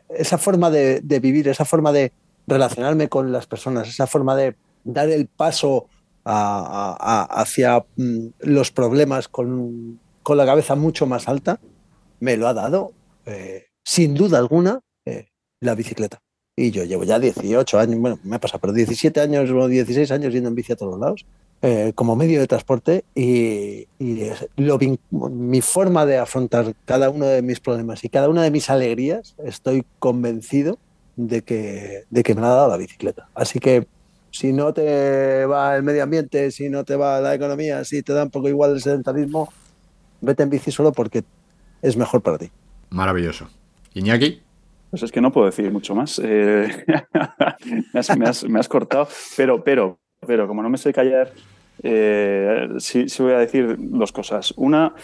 esa 0.08 0.38
forma 0.38 0.70
de, 0.70 1.00
de, 1.00 1.20
vivir, 1.20 1.48
esa 1.48 1.64
forma 1.64 1.92
de 1.92 2.12
relacionarme 2.46 3.08
con 3.08 3.30
las 3.32 3.46
personas, 3.46 3.88
esa 3.88 4.06
forma 4.06 4.36
de 4.36 4.54
dar 4.84 5.10
el 5.10 5.26
paso 5.26 5.86
hacia 6.24 7.84
mm, 7.96 8.26
los 8.40 8.70
problemas 8.70 9.28
con, 9.28 10.00
con, 10.22 10.36
la 10.36 10.46
cabeza 10.46 10.74
mucho 10.74 11.06
más 11.06 11.28
alta, 11.28 11.60
me 12.20 12.36
lo 12.36 12.48
ha 12.48 12.54
dado, 12.54 12.92
eh, 13.26 13.66
sin 13.84 14.14
duda 14.14 14.38
alguna, 14.38 14.80
eh, 15.04 15.28
la 15.60 15.74
bicicleta. 15.74 16.20
Y 16.54 16.70
yo 16.70 16.84
llevo 16.84 17.04
ya 17.04 17.18
18 17.18 17.78
años, 17.78 17.98
bueno, 17.98 18.18
me 18.24 18.36
ha 18.36 18.40
pasado, 18.40 18.60
pero 18.60 18.72
17 18.72 19.20
años 19.20 19.50
o 19.50 19.68
16 19.68 20.10
años 20.10 20.32
yendo 20.32 20.50
en 20.50 20.54
bici 20.54 20.72
a 20.72 20.76
todos 20.76 21.00
lados, 21.00 21.24
eh, 21.62 21.92
como 21.94 22.14
medio 22.14 22.40
de 22.40 22.46
transporte, 22.46 23.04
y, 23.14 23.86
y 23.98 24.30
lo, 24.56 24.78
mi 25.10 25.60
forma 25.60 26.04
de 26.04 26.18
afrontar 26.18 26.74
cada 26.84 27.08
uno 27.08 27.26
de 27.26 27.40
mis 27.40 27.60
problemas 27.60 28.04
y 28.04 28.08
cada 28.08 28.28
una 28.28 28.42
de 28.42 28.50
mis 28.50 28.68
alegrías, 28.68 29.34
estoy 29.44 29.84
convencido 29.98 30.78
de 31.16 31.42
que, 31.42 32.04
de 32.10 32.22
que 32.22 32.34
me 32.34 32.40
la 32.40 32.48
ha 32.48 32.56
dado 32.56 32.68
la 32.68 32.76
bicicleta. 32.76 33.28
Así 33.34 33.58
que 33.58 33.86
si 34.32 34.52
no 34.52 34.72
te 34.72 35.44
va 35.44 35.76
el 35.76 35.82
medio 35.82 36.02
ambiente, 36.02 36.50
si 36.50 36.68
no 36.68 36.84
te 36.84 36.96
va 36.96 37.20
la 37.20 37.34
economía, 37.34 37.84
si 37.84 38.02
te 38.02 38.12
da 38.14 38.24
un 38.24 38.30
poco 38.30 38.48
igual 38.48 38.72
el 38.72 38.80
sedentarismo, 38.80 39.52
vete 40.20 40.42
en 40.42 40.50
bici 40.50 40.72
solo 40.72 40.90
porque 40.92 41.22
es 41.82 41.96
mejor 41.96 42.22
para 42.22 42.38
ti. 42.38 42.50
Maravilloso. 42.90 43.48
Iñaki. 43.94 44.40
Pues 44.90 45.02
es 45.02 45.12
que 45.12 45.20
no 45.20 45.32
puedo 45.32 45.46
decir 45.46 45.70
mucho 45.70 45.94
más. 45.94 46.20
Eh, 46.22 46.84
me, 47.94 48.00
has, 48.00 48.16
me, 48.16 48.26
has, 48.26 48.44
me, 48.44 48.58
has, 48.58 48.68
cortado, 48.68 49.08
pero, 49.36 49.62
pero, 49.62 49.98
pero 50.26 50.48
como 50.48 50.62
no 50.62 50.68
me 50.68 50.78
sé 50.78 50.92
callar, 50.92 51.32
eh, 51.82 52.68
sí, 52.78 53.08
sí, 53.08 53.22
voy 53.22 53.32
a 53.32 53.38
decir 53.38 53.76
dos 53.78 54.12
cosas. 54.12 54.52
Una, 54.56 54.94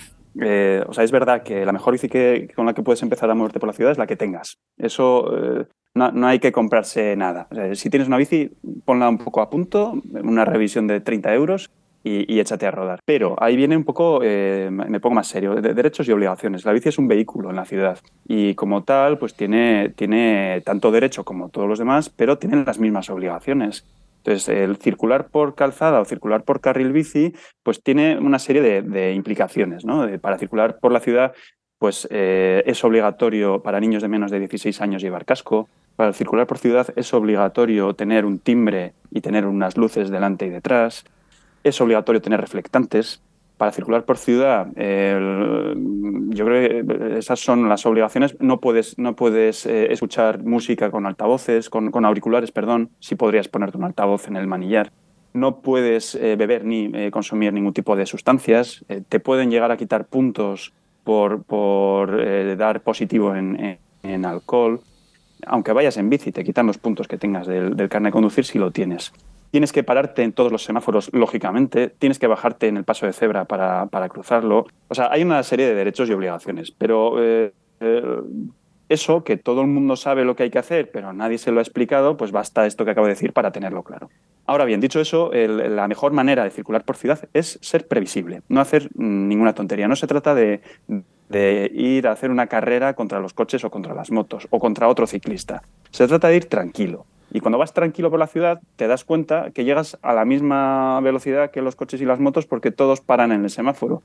eh, 0.40 0.82
o 0.86 0.92
sea, 0.92 1.04
es 1.04 1.10
verdad 1.10 1.42
que 1.42 1.64
la 1.64 1.72
mejor 1.72 1.92
bici 1.92 2.08
que, 2.08 2.50
con 2.54 2.66
la 2.66 2.74
que 2.74 2.82
puedes 2.82 3.02
empezar 3.02 3.30
a 3.30 3.34
moverte 3.34 3.60
por 3.60 3.66
la 3.66 3.72
ciudad 3.72 3.92
es 3.92 3.98
la 3.98 4.06
que 4.06 4.16
tengas. 4.16 4.58
Eso 4.76 5.60
eh, 5.60 5.66
no, 5.98 6.26
hay 6.26 6.38
que 6.38 6.52
comprarse 6.52 7.16
nada. 7.16 7.48
Si 7.74 7.90
tienes 7.90 8.08
una 8.08 8.16
bici, 8.16 8.50
ponla 8.84 9.08
un 9.08 9.18
poco 9.18 9.40
a 9.40 9.50
punto, 9.50 10.00
una 10.22 10.44
revisión 10.44 10.86
de 10.86 11.00
30 11.00 11.34
euros 11.34 11.70
y, 12.04 12.38
échate 12.38 12.66
a 12.66 12.70
rodar. 12.70 13.00
Pero 13.04 13.36
ahí 13.38 13.56
viene 13.56 13.76
un 13.76 13.84
poco, 13.84 14.20
eh, 14.22 14.68
me 14.70 15.00
pongo 15.00 15.16
más 15.16 15.28
serio, 15.28 15.54
de 15.56 15.74
derechos 15.74 16.08
y 16.08 16.12
obligaciones. 16.12 16.64
La 16.64 16.72
bici 16.72 16.88
es 16.88 16.98
un 16.98 17.08
vehículo 17.08 17.50
en 17.50 17.56
la 17.56 17.64
ciudad 17.64 17.98
y 18.26 18.54
como 18.54 18.84
tal, 18.84 19.18
pues 19.18 19.34
tiene, 19.34 19.92
tiene 19.96 20.62
tanto 20.64 20.90
derecho 20.90 21.24
como 21.24 21.48
todos 21.48 21.68
los 21.68 21.78
demás, 21.78 22.08
pero 22.08 22.38
tienen 22.38 22.64
las 22.64 22.78
mismas 22.78 23.10
obligaciones. 23.10 23.84
Entonces, 24.18 24.48
el 24.48 24.76
circular 24.76 25.28
por 25.28 25.54
calzada 25.54 26.00
o 26.00 26.04
circular 26.04 26.42
por 26.42 26.60
carril 26.60 26.92
bici, 26.92 27.34
pues 27.62 27.82
tiene 27.82 28.18
una 28.18 28.38
serie 28.38 28.62
de, 28.62 28.82
de 28.82 29.14
implicaciones, 29.14 29.84
¿no? 29.84 30.06
De, 30.06 30.18
para 30.18 30.38
circular 30.38 30.78
por 30.80 30.92
la 30.92 31.00
ciudad, 31.00 31.32
pues 31.78 32.08
eh, 32.10 32.62
es 32.66 32.82
obligatorio 32.84 33.62
para 33.62 33.80
niños 33.80 34.02
de 34.02 34.08
menos 34.08 34.30
de 34.30 34.40
16 34.40 34.80
años 34.80 35.02
llevar 35.02 35.24
casco. 35.24 35.68
Para 35.98 36.12
circular 36.12 36.46
por 36.46 36.58
ciudad 36.58 36.86
es 36.94 37.12
obligatorio 37.12 37.92
tener 37.92 38.24
un 38.24 38.38
timbre 38.38 38.92
y 39.10 39.20
tener 39.20 39.46
unas 39.46 39.76
luces 39.76 40.10
delante 40.10 40.46
y 40.46 40.48
detrás. 40.48 41.04
Es 41.64 41.80
obligatorio 41.80 42.22
tener 42.22 42.40
reflectantes. 42.40 43.20
Para 43.56 43.72
circular 43.72 44.04
por 44.04 44.16
ciudad, 44.16 44.68
yo 44.76 46.44
creo 46.44 46.84
que 46.86 47.18
esas 47.18 47.40
son 47.40 47.68
las 47.68 47.84
obligaciones. 47.84 48.36
No 48.38 48.60
puedes, 48.60 48.96
no 48.96 49.16
puedes 49.16 49.66
eh, 49.66 49.92
escuchar 49.92 50.44
música 50.44 50.92
con 50.92 51.04
altavoces, 51.04 51.68
con, 51.68 51.90
con, 51.90 52.04
auriculares, 52.04 52.52
perdón. 52.52 52.90
Sí 53.00 53.16
podrías 53.16 53.48
ponerte 53.48 53.76
un 53.76 53.82
altavoz 53.82 54.28
en 54.28 54.36
el 54.36 54.46
manillar. 54.46 54.92
No 55.32 55.62
puedes 55.62 56.14
eh, 56.14 56.36
beber 56.36 56.64
ni 56.64 56.92
eh, 56.94 57.10
consumir 57.10 57.52
ningún 57.52 57.72
tipo 57.72 57.96
de 57.96 58.06
sustancias. 58.06 58.84
te 59.08 59.18
pueden 59.18 59.50
llegar 59.50 59.72
a 59.72 59.76
quitar 59.76 60.04
puntos 60.04 60.72
por, 61.02 61.42
por 61.42 62.56
dar 62.56 62.82
positivo 62.82 63.34
en, 63.34 63.80
en, 64.04 64.24
alcohol. 64.24 64.80
Aunque 65.46 65.72
vayas 65.72 65.96
en 65.96 66.10
bici, 66.10 66.32
te 66.32 66.44
quitan 66.44 66.66
los 66.66 66.78
puntos 66.78 67.08
que 67.08 67.18
tengas 67.18 67.46
del, 67.46 67.76
carnet 67.88 68.10
de 68.10 68.12
conducir 68.12 68.44
si 68.44 68.58
lo 68.58 68.70
tienes 68.70 69.12
tienes 69.50 69.72
que 69.72 69.82
pararte 69.82 70.24
en 70.24 70.34
todos 70.34 70.52
los 70.52 70.62
semáforos, 70.62 71.10
lógicamente, 71.14 71.88
tienes 71.88 72.18
que 72.18 72.26
bajarte 72.26 72.68
en 72.68 72.76
el 72.76 72.84
paso 72.84 73.06
de 73.06 73.14
cebra 73.14 73.46
para, 73.46 73.86
para 73.86 74.10
cruzarlo. 74.10 74.66
O 74.88 74.94
sea, 74.94 75.08
hay 75.10 75.22
una 75.22 75.42
serie 75.42 75.66
de 75.66 75.74
derechos 75.74 76.08
y 76.10 76.12
obligaciones, 76.12 76.70
pero 76.70 77.14
eh, 77.22 77.54
eh, 77.80 78.20
eso, 78.88 79.24
que 79.24 79.36
todo 79.36 79.60
el 79.60 79.66
mundo 79.66 79.96
sabe 79.96 80.24
lo 80.24 80.36
que 80.36 80.44
hay 80.44 80.50
que 80.50 80.58
hacer, 80.58 80.90
pero 80.90 81.12
nadie 81.12 81.38
se 81.38 81.52
lo 81.52 81.58
ha 81.58 81.62
explicado, 81.62 82.16
pues 82.16 82.32
basta 82.32 82.66
esto 82.66 82.84
que 82.84 82.92
acabo 82.92 83.06
de 83.06 83.12
decir 83.12 83.32
para 83.32 83.52
tenerlo 83.52 83.82
claro. 83.82 84.10
Ahora 84.46 84.64
bien, 84.64 84.80
dicho 84.80 85.00
eso, 85.00 85.30
la 85.32 85.88
mejor 85.88 86.12
manera 86.12 86.44
de 86.44 86.50
circular 86.50 86.84
por 86.84 86.96
ciudad 86.96 87.28
es 87.34 87.58
ser 87.60 87.86
previsible, 87.86 88.42
no 88.48 88.60
hacer 88.60 88.88
ninguna 88.94 89.54
tontería. 89.54 89.88
No 89.88 89.96
se 89.96 90.06
trata 90.06 90.34
de 90.34 90.60
ir 91.74 92.08
a 92.08 92.12
hacer 92.12 92.30
una 92.30 92.46
carrera 92.46 92.94
contra 92.94 93.20
los 93.20 93.34
coches 93.34 93.62
o 93.64 93.70
contra 93.70 93.92
las 93.94 94.10
motos 94.10 94.48
o 94.50 94.58
contra 94.58 94.88
otro 94.88 95.06
ciclista. 95.06 95.62
Se 95.90 96.08
trata 96.08 96.28
de 96.28 96.36
ir 96.36 96.46
tranquilo. 96.46 97.04
Y 97.30 97.40
cuando 97.40 97.58
vas 97.58 97.74
tranquilo 97.74 98.08
por 98.08 98.18
la 98.18 98.26
ciudad, 98.26 98.62
te 98.76 98.86
das 98.86 99.04
cuenta 99.04 99.50
que 99.50 99.64
llegas 99.64 99.98
a 100.00 100.14
la 100.14 100.24
misma 100.24 100.98
velocidad 101.02 101.50
que 101.50 101.60
los 101.60 101.76
coches 101.76 102.00
y 102.00 102.06
las 102.06 102.20
motos 102.20 102.46
porque 102.46 102.70
todos 102.70 103.02
paran 103.02 103.32
en 103.32 103.44
el 103.44 103.50
semáforo. 103.50 104.02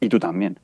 Y 0.00 0.08
tú 0.08 0.18
también. 0.18 0.58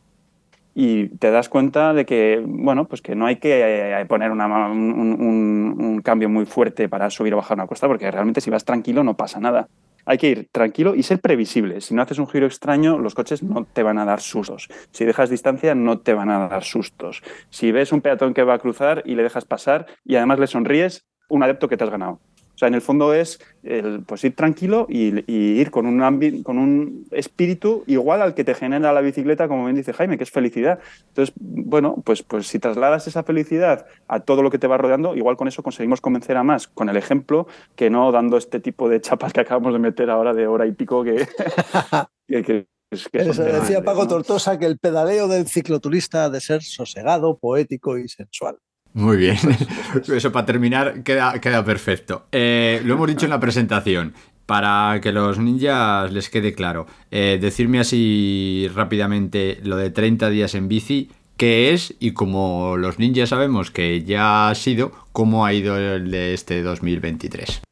Y 0.74 1.08
te 1.18 1.30
das 1.30 1.48
cuenta 1.48 1.92
de 1.92 2.06
que, 2.06 2.42
bueno, 2.44 2.86
pues 2.86 3.02
que 3.02 3.14
no 3.14 3.26
hay 3.26 3.36
que 3.36 4.04
poner 4.08 4.30
un, 4.30 4.40
un, 4.40 5.76
un, 5.78 6.02
cambio 6.02 6.28
muy 6.28 6.46
fuerte 6.46 6.88
para 6.88 7.10
subir 7.10 7.34
o 7.34 7.36
bajar 7.36 7.56
una 7.58 7.66
cuesta, 7.66 7.86
porque 7.88 8.10
realmente 8.10 8.40
si 8.40 8.50
vas 8.50 8.64
tranquilo 8.64 9.04
no 9.04 9.14
pasa 9.14 9.38
nada. 9.38 9.68
Hay 10.04 10.18
que 10.18 10.28
ir 10.28 10.48
tranquilo 10.50 10.94
y 10.94 11.02
ser 11.02 11.20
previsible. 11.20 11.80
Si 11.80 11.94
no 11.94 12.02
haces 12.02 12.18
un 12.18 12.26
giro 12.26 12.46
extraño, 12.46 12.98
los 12.98 13.14
coches 13.14 13.42
no 13.42 13.64
te 13.64 13.82
van 13.82 13.98
a 13.98 14.04
dar 14.04 14.20
sustos. 14.20 14.68
Si 14.90 15.04
dejas 15.04 15.30
distancia, 15.30 15.74
no 15.74 16.00
te 16.00 16.14
van 16.14 16.30
a 16.30 16.48
dar 16.48 16.64
sustos. 16.64 17.22
Si 17.50 17.70
ves 17.70 17.92
un 17.92 18.00
peatón 18.00 18.34
que 18.34 18.42
va 18.42 18.54
a 18.54 18.58
cruzar 18.58 19.02
y 19.04 19.14
le 19.14 19.22
dejas 19.22 19.44
pasar 19.44 19.86
y 20.04 20.16
además 20.16 20.40
le 20.40 20.46
sonríes, 20.48 21.06
un 21.28 21.42
adepto 21.42 21.68
que 21.68 21.76
te 21.76 21.84
has 21.84 21.90
ganado. 21.90 22.20
Sea, 22.62 22.68
en 22.68 22.74
el 22.74 22.80
fondo 22.80 23.12
es 23.12 23.40
el, 23.64 24.04
pues 24.04 24.22
ir 24.22 24.36
tranquilo 24.36 24.86
y, 24.88 25.18
y 25.26 25.60
ir 25.60 25.72
con 25.72 25.84
un, 25.84 26.44
con 26.44 26.58
un 26.58 27.08
espíritu 27.10 27.82
igual 27.88 28.22
al 28.22 28.34
que 28.34 28.44
te 28.44 28.54
genera 28.54 28.92
la 28.92 29.00
bicicleta, 29.00 29.48
como 29.48 29.64
bien 29.64 29.74
dice 29.74 29.92
Jaime, 29.92 30.16
que 30.16 30.22
es 30.22 30.30
felicidad. 30.30 30.78
Entonces, 31.08 31.34
bueno, 31.40 31.96
pues, 32.04 32.22
pues 32.22 32.46
si 32.46 32.60
trasladas 32.60 33.08
esa 33.08 33.24
felicidad 33.24 33.86
a 34.06 34.20
todo 34.20 34.44
lo 34.44 34.50
que 34.52 34.58
te 34.58 34.68
va 34.68 34.78
rodeando, 34.78 35.16
igual 35.16 35.36
con 35.36 35.48
eso 35.48 35.64
conseguimos 35.64 36.00
convencer 36.00 36.36
a 36.36 36.44
más 36.44 36.68
con 36.68 36.88
el 36.88 36.96
ejemplo 36.96 37.48
que 37.74 37.90
no 37.90 38.12
dando 38.12 38.36
este 38.36 38.60
tipo 38.60 38.88
de 38.88 39.00
chapas 39.00 39.32
que 39.32 39.40
acabamos 39.40 39.72
de 39.72 39.80
meter 39.80 40.08
ahora 40.08 40.32
de 40.32 40.46
hora 40.46 40.64
y 40.64 40.70
pico 40.70 41.02
que, 41.02 41.26
que, 42.28 42.44
que 42.44 42.66
es 42.92 43.08
que 43.08 43.18
Eso 43.22 43.42
decía 43.42 43.82
Paco. 43.82 44.06
Tortosa 44.06 44.56
que 44.56 44.66
el 44.66 44.78
pedaleo 44.78 45.26
del 45.26 45.48
cicloturista 45.48 46.26
ha 46.26 46.30
de 46.30 46.40
ser 46.40 46.62
sosegado, 46.62 47.38
poético 47.38 47.98
y 47.98 48.06
sensual. 48.08 48.58
Muy 48.94 49.16
bien. 49.16 49.36
Eso 50.14 50.32
para 50.32 50.46
terminar 50.46 51.02
queda, 51.02 51.40
queda 51.40 51.64
perfecto. 51.64 52.26
Eh, 52.32 52.80
lo 52.84 52.94
hemos 52.94 53.08
dicho 53.08 53.26
en 53.26 53.30
la 53.30 53.40
presentación. 53.40 54.14
Para 54.46 55.00
que 55.00 55.12
los 55.12 55.38
ninjas 55.38 56.12
les 56.12 56.28
quede 56.28 56.52
claro, 56.52 56.86
eh, 57.12 57.38
decirme 57.40 57.78
así 57.78 58.68
rápidamente 58.74 59.60
lo 59.62 59.76
de 59.76 59.90
30 59.90 60.30
días 60.30 60.54
en 60.56 60.66
bici, 60.66 61.10
qué 61.36 61.72
es 61.72 61.94
y 62.00 62.12
como 62.12 62.76
los 62.76 62.98
ninjas 62.98 63.28
sabemos 63.28 63.70
que 63.70 64.02
ya 64.02 64.48
ha 64.50 64.54
sido, 64.56 64.92
cómo 65.12 65.46
ha 65.46 65.54
ido 65.54 65.78
el 65.78 66.10
de 66.10 66.34
este 66.34 66.62
2023. 66.62 67.62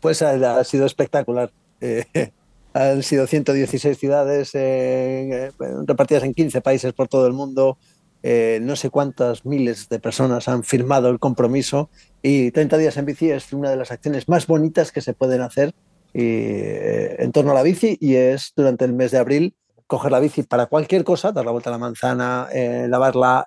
Pues 0.00 0.20
ha, 0.20 0.58
ha 0.58 0.64
sido 0.64 0.84
espectacular. 0.84 1.50
Eh, 1.80 2.04
han 2.74 3.02
sido 3.02 3.26
116 3.26 3.98
ciudades 3.98 4.50
eh, 4.54 5.50
repartidas 5.86 6.24
en 6.24 6.34
15 6.34 6.60
países 6.60 6.92
por 6.92 7.08
todo 7.08 7.26
el 7.26 7.32
mundo. 7.32 7.78
Eh, 8.22 8.58
no 8.62 8.76
sé 8.76 8.90
cuántas 8.90 9.46
miles 9.46 9.88
de 9.88 9.98
personas 9.98 10.48
han 10.48 10.62
firmado 10.62 11.08
el 11.08 11.18
compromiso 11.18 11.88
y 12.22 12.50
30 12.50 12.76
días 12.76 12.96
en 12.98 13.06
bici 13.06 13.30
es 13.30 13.52
una 13.52 13.70
de 13.70 13.76
las 13.76 13.90
acciones 13.90 14.28
más 14.28 14.46
bonitas 14.46 14.92
que 14.92 15.00
se 15.00 15.14
pueden 15.14 15.40
hacer 15.40 15.74
y, 16.12 16.20
eh, 16.22 17.16
en 17.22 17.32
torno 17.32 17.52
a 17.52 17.54
la 17.54 17.62
bici 17.62 17.96
y 17.98 18.16
es 18.16 18.52
durante 18.54 18.84
el 18.84 18.92
mes 18.92 19.10
de 19.10 19.18
abril 19.18 19.54
coger 19.86 20.12
la 20.12 20.20
bici 20.20 20.42
para 20.42 20.66
cualquier 20.66 21.02
cosa, 21.02 21.32
dar 21.32 21.44
la 21.44 21.50
vuelta 21.50 21.70
a 21.70 21.72
la 21.72 21.78
manzana, 21.78 22.46
eh, 22.52 22.86
lavarla, 22.88 23.44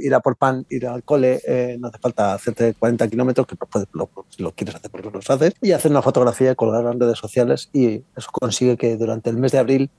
ir 0.00 0.12
a 0.16 0.20
por 0.20 0.34
pan, 0.34 0.66
ir 0.68 0.84
al 0.84 1.04
cole, 1.04 1.40
no 1.78 1.86
hace 1.86 1.98
falta 1.98 2.34
hacerte 2.34 2.74
40 2.74 3.06
kilómetros, 3.06 3.46
que 3.46 3.54
lo, 3.92 4.10
si 4.28 4.42
lo 4.42 4.50
quieres 4.50 4.74
hacer 4.74 4.90
porque 4.90 5.10
los 5.12 5.30
haces, 5.30 5.54
y 5.62 5.70
hacer 5.70 5.92
una 5.92 6.02
fotografía 6.02 6.50
y 6.50 6.54
colgarla 6.56 6.90
en 6.90 6.98
redes 6.98 7.18
sociales 7.18 7.70
y 7.72 8.02
eso 8.16 8.30
consigue 8.32 8.76
que 8.76 8.96
durante 8.96 9.30
el 9.30 9.36
mes 9.36 9.52
de 9.52 9.58
abril 9.58 9.90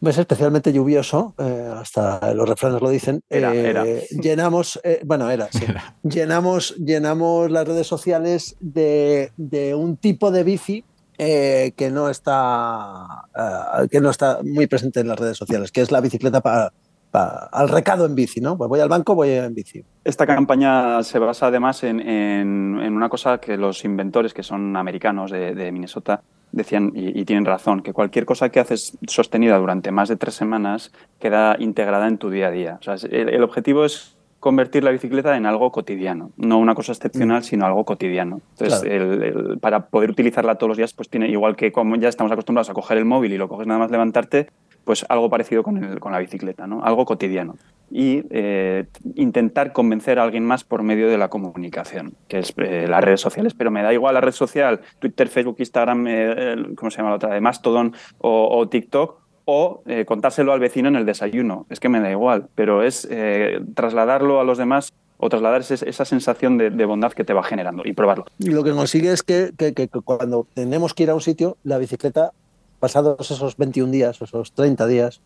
mes 0.00 0.16
especialmente 0.18 0.72
lluvioso, 0.72 1.34
eh, 1.38 1.72
hasta 1.76 2.32
los 2.34 2.48
refranes 2.48 2.80
lo 2.80 2.88
dicen, 2.88 3.20
era, 3.28 3.54
eh, 3.54 3.70
era. 3.70 3.84
llenamos, 4.10 4.80
eh, 4.84 5.00
bueno, 5.04 5.30
era, 5.30 5.48
sí, 5.50 5.64
Era. 5.68 5.96
llenamos, 6.02 6.76
llenamos 6.76 7.50
las 7.50 7.66
redes 7.66 7.86
sociales 7.86 8.56
de, 8.60 9.32
de 9.36 9.74
un 9.74 9.96
tipo 9.96 10.30
de 10.30 10.44
bici 10.44 10.84
eh, 11.18 11.72
que 11.76 11.90
no 11.90 12.08
está 12.08 13.24
uh, 13.34 13.88
que 13.88 14.00
no 14.00 14.10
está 14.10 14.38
muy 14.44 14.68
presente 14.68 15.00
en 15.00 15.08
las 15.08 15.18
redes 15.18 15.36
sociales, 15.36 15.72
que 15.72 15.80
es 15.80 15.90
la 15.90 16.00
bicicleta 16.00 16.40
para 16.40 16.72
pa, 17.10 17.48
al 17.50 17.68
recado 17.68 18.06
en 18.06 18.14
bici, 18.14 18.40
¿no? 18.40 18.56
Pues 18.56 18.68
voy 18.68 18.78
al 18.78 18.88
banco, 18.88 19.16
voy 19.16 19.30
en 19.30 19.52
bici. 19.52 19.84
Esta 20.04 20.26
campaña 20.26 21.02
se 21.02 21.18
basa 21.18 21.48
además 21.48 21.82
en, 21.82 21.98
en, 21.98 22.78
en 22.80 22.92
una 22.92 23.08
cosa 23.08 23.38
que 23.38 23.56
los 23.56 23.84
inventores, 23.84 24.32
que 24.32 24.44
son 24.44 24.76
americanos 24.76 25.32
de, 25.32 25.54
de 25.56 25.72
Minnesota, 25.72 26.22
decían, 26.52 26.92
y, 26.94 27.18
y, 27.18 27.24
tienen 27.24 27.44
razón, 27.44 27.82
que 27.82 27.92
cualquier 27.92 28.24
cosa 28.24 28.48
que 28.50 28.60
haces 28.60 28.96
sostenida 29.06 29.58
durante 29.58 29.90
más 29.90 30.08
de 30.08 30.16
tres 30.16 30.34
semanas 30.34 30.92
queda 31.18 31.56
integrada 31.58 32.08
en 32.08 32.18
tu 32.18 32.30
día 32.30 32.48
a 32.48 32.50
día. 32.50 32.78
O 32.80 32.82
sea, 32.82 32.94
el, 33.10 33.28
el 33.28 33.42
objetivo 33.42 33.84
es 33.84 34.16
convertir 34.40 34.84
la 34.84 34.90
bicicleta 34.90 35.36
en 35.36 35.46
algo 35.46 35.72
cotidiano, 35.72 36.30
no 36.36 36.58
una 36.58 36.74
cosa 36.74 36.92
excepcional, 36.92 37.42
sino 37.42 37.66
algo 37.66 37.84
cotidiano. 37.84 38.40
Entonces, 38.52 38.80
claro. 38.80 39.12
el, 39.12 39.22
el, 39.22 39.58
para 39.58 39.86
poder 39.86 40.10
utilizarla 40.10 40.54
todos 40.56 40.68
los 40.68 40.76
días, 40.76 40.92
pues 40.92 41.08
tiene, 41.08 41.28
igual 41.28 41.56
que 41.56 41.72
como 41.72 41.96
ya 41.96 42.08
estamos 42.08 42.30
acostumbrados 42.32 42.70
a 42.70 42.74
coger 42.74 42.98
el 42.98 43.04
móvil 43.04 43.32
y 43.32 43.38
lo 43.38 43.48
coges 43.48 43.66
nada 43.66 43.80
más 43.80 43.90
levantarte, 43.90 44.48
pues 44.88 45.04
algo 45.10 45.28
parecido 45.28 45.62
con, 45.62 45.84
el, 45.84 46.00
con 46.00 46.12
la 46.12 46.18
bicicleta, 46.18 46.66
¿no? 46.66 46.82
algo 46.82 47.04
cotidiano. 47.04 47.56
Y 47.90 48.24
eh, 48.30 48.86
intentar 49.16 49.74
convencer 49.74 50.18
a 50.18 50.22
alguien 50.22 50.46
más 50.46 50.64
por 50.64 50.82
medio 50.82 51.08
de 51.10 51.18
la 51.18 51.28
comunicación, 51.28 52.14
que 52.26 52.38
es 52.38 52.54
eh, 52.56 52.86
las 52.88 53.04
redes 53.04 53.20
sociales. 53.20 53.52
Pero 53.52 53.70
me 53.70 53.82
da 53.82 53.92
igual 53.92 54.14
la 54.14 54.22
red 54.22 54.32
social, 54.32 54.80
Twitter, 54.98 55.28
Facebook, 55.28 55.56
Instagram, 55.58 56.06
eh, 56.08 56.56
¿cómo 56.74 56.90
se 56.90 56.96
llama 56.96 57.10
la 57.10 57.16
otra? 57.16 57.34
De 57.34 57.40
Mastodon 57.42 57.92
o, 58.16 58.48
o 58.50 58.66
TikTok, 58.66 59.20
o 59.44 59.82
eh, 59.84 60.06
contárselo 60.06 60.54
al 60.54 60.60
vecino 60.60 60.88
en 60.88 60.96
el 60.96 61.04
desayuno. 61.04 61.66
Es 61.68 61.80
que 61.80 61.90
me 61.90 62.00
da 62.00 62.10
igual, 62.10 62.48
pero 62.54 62.82
es 62.82 63.06
eh, 63.10 63.60
trasladarlo 63.74 64.40
a 64.40 64.44
los 64.44 64.56
demás 64.56 64.94
o 65.18 65.28
trasladar 65.28 65.60
esa 65.60 66.04
sensación 66.06 66.56
de, 66.56 66.84
bondad 66.86 67.12
que 67.12 67.24
te 67.24 67.34
va 67.34 67.42
generando 67.42 67.82
y 67.84 67.92
probarlo. 67.92 68.24
Y 68.38 68.52
lo 68.52 68.64
que 68.64 68.70
consigue 68.70 69.12
es 69.12 69.22
que, 69.22 69.52
que, 69.54 69.88
cuando 69.88 70.46
tenemos 70.54 70.94
que 70.94 71.02
ir 71.02 71.10
a 71.10 71.14
un 71.14 71.20
sitio, 71.20 71.58
la 71.62 71.76
bicicleta, 71.76 72.32
pasados 72.80 73.30
esos 73.30 73.56
21 73.56 73.90
días, 73.90 74.20
esos 74.20 74.52
30 74.52 74.86
días 74.86 75.20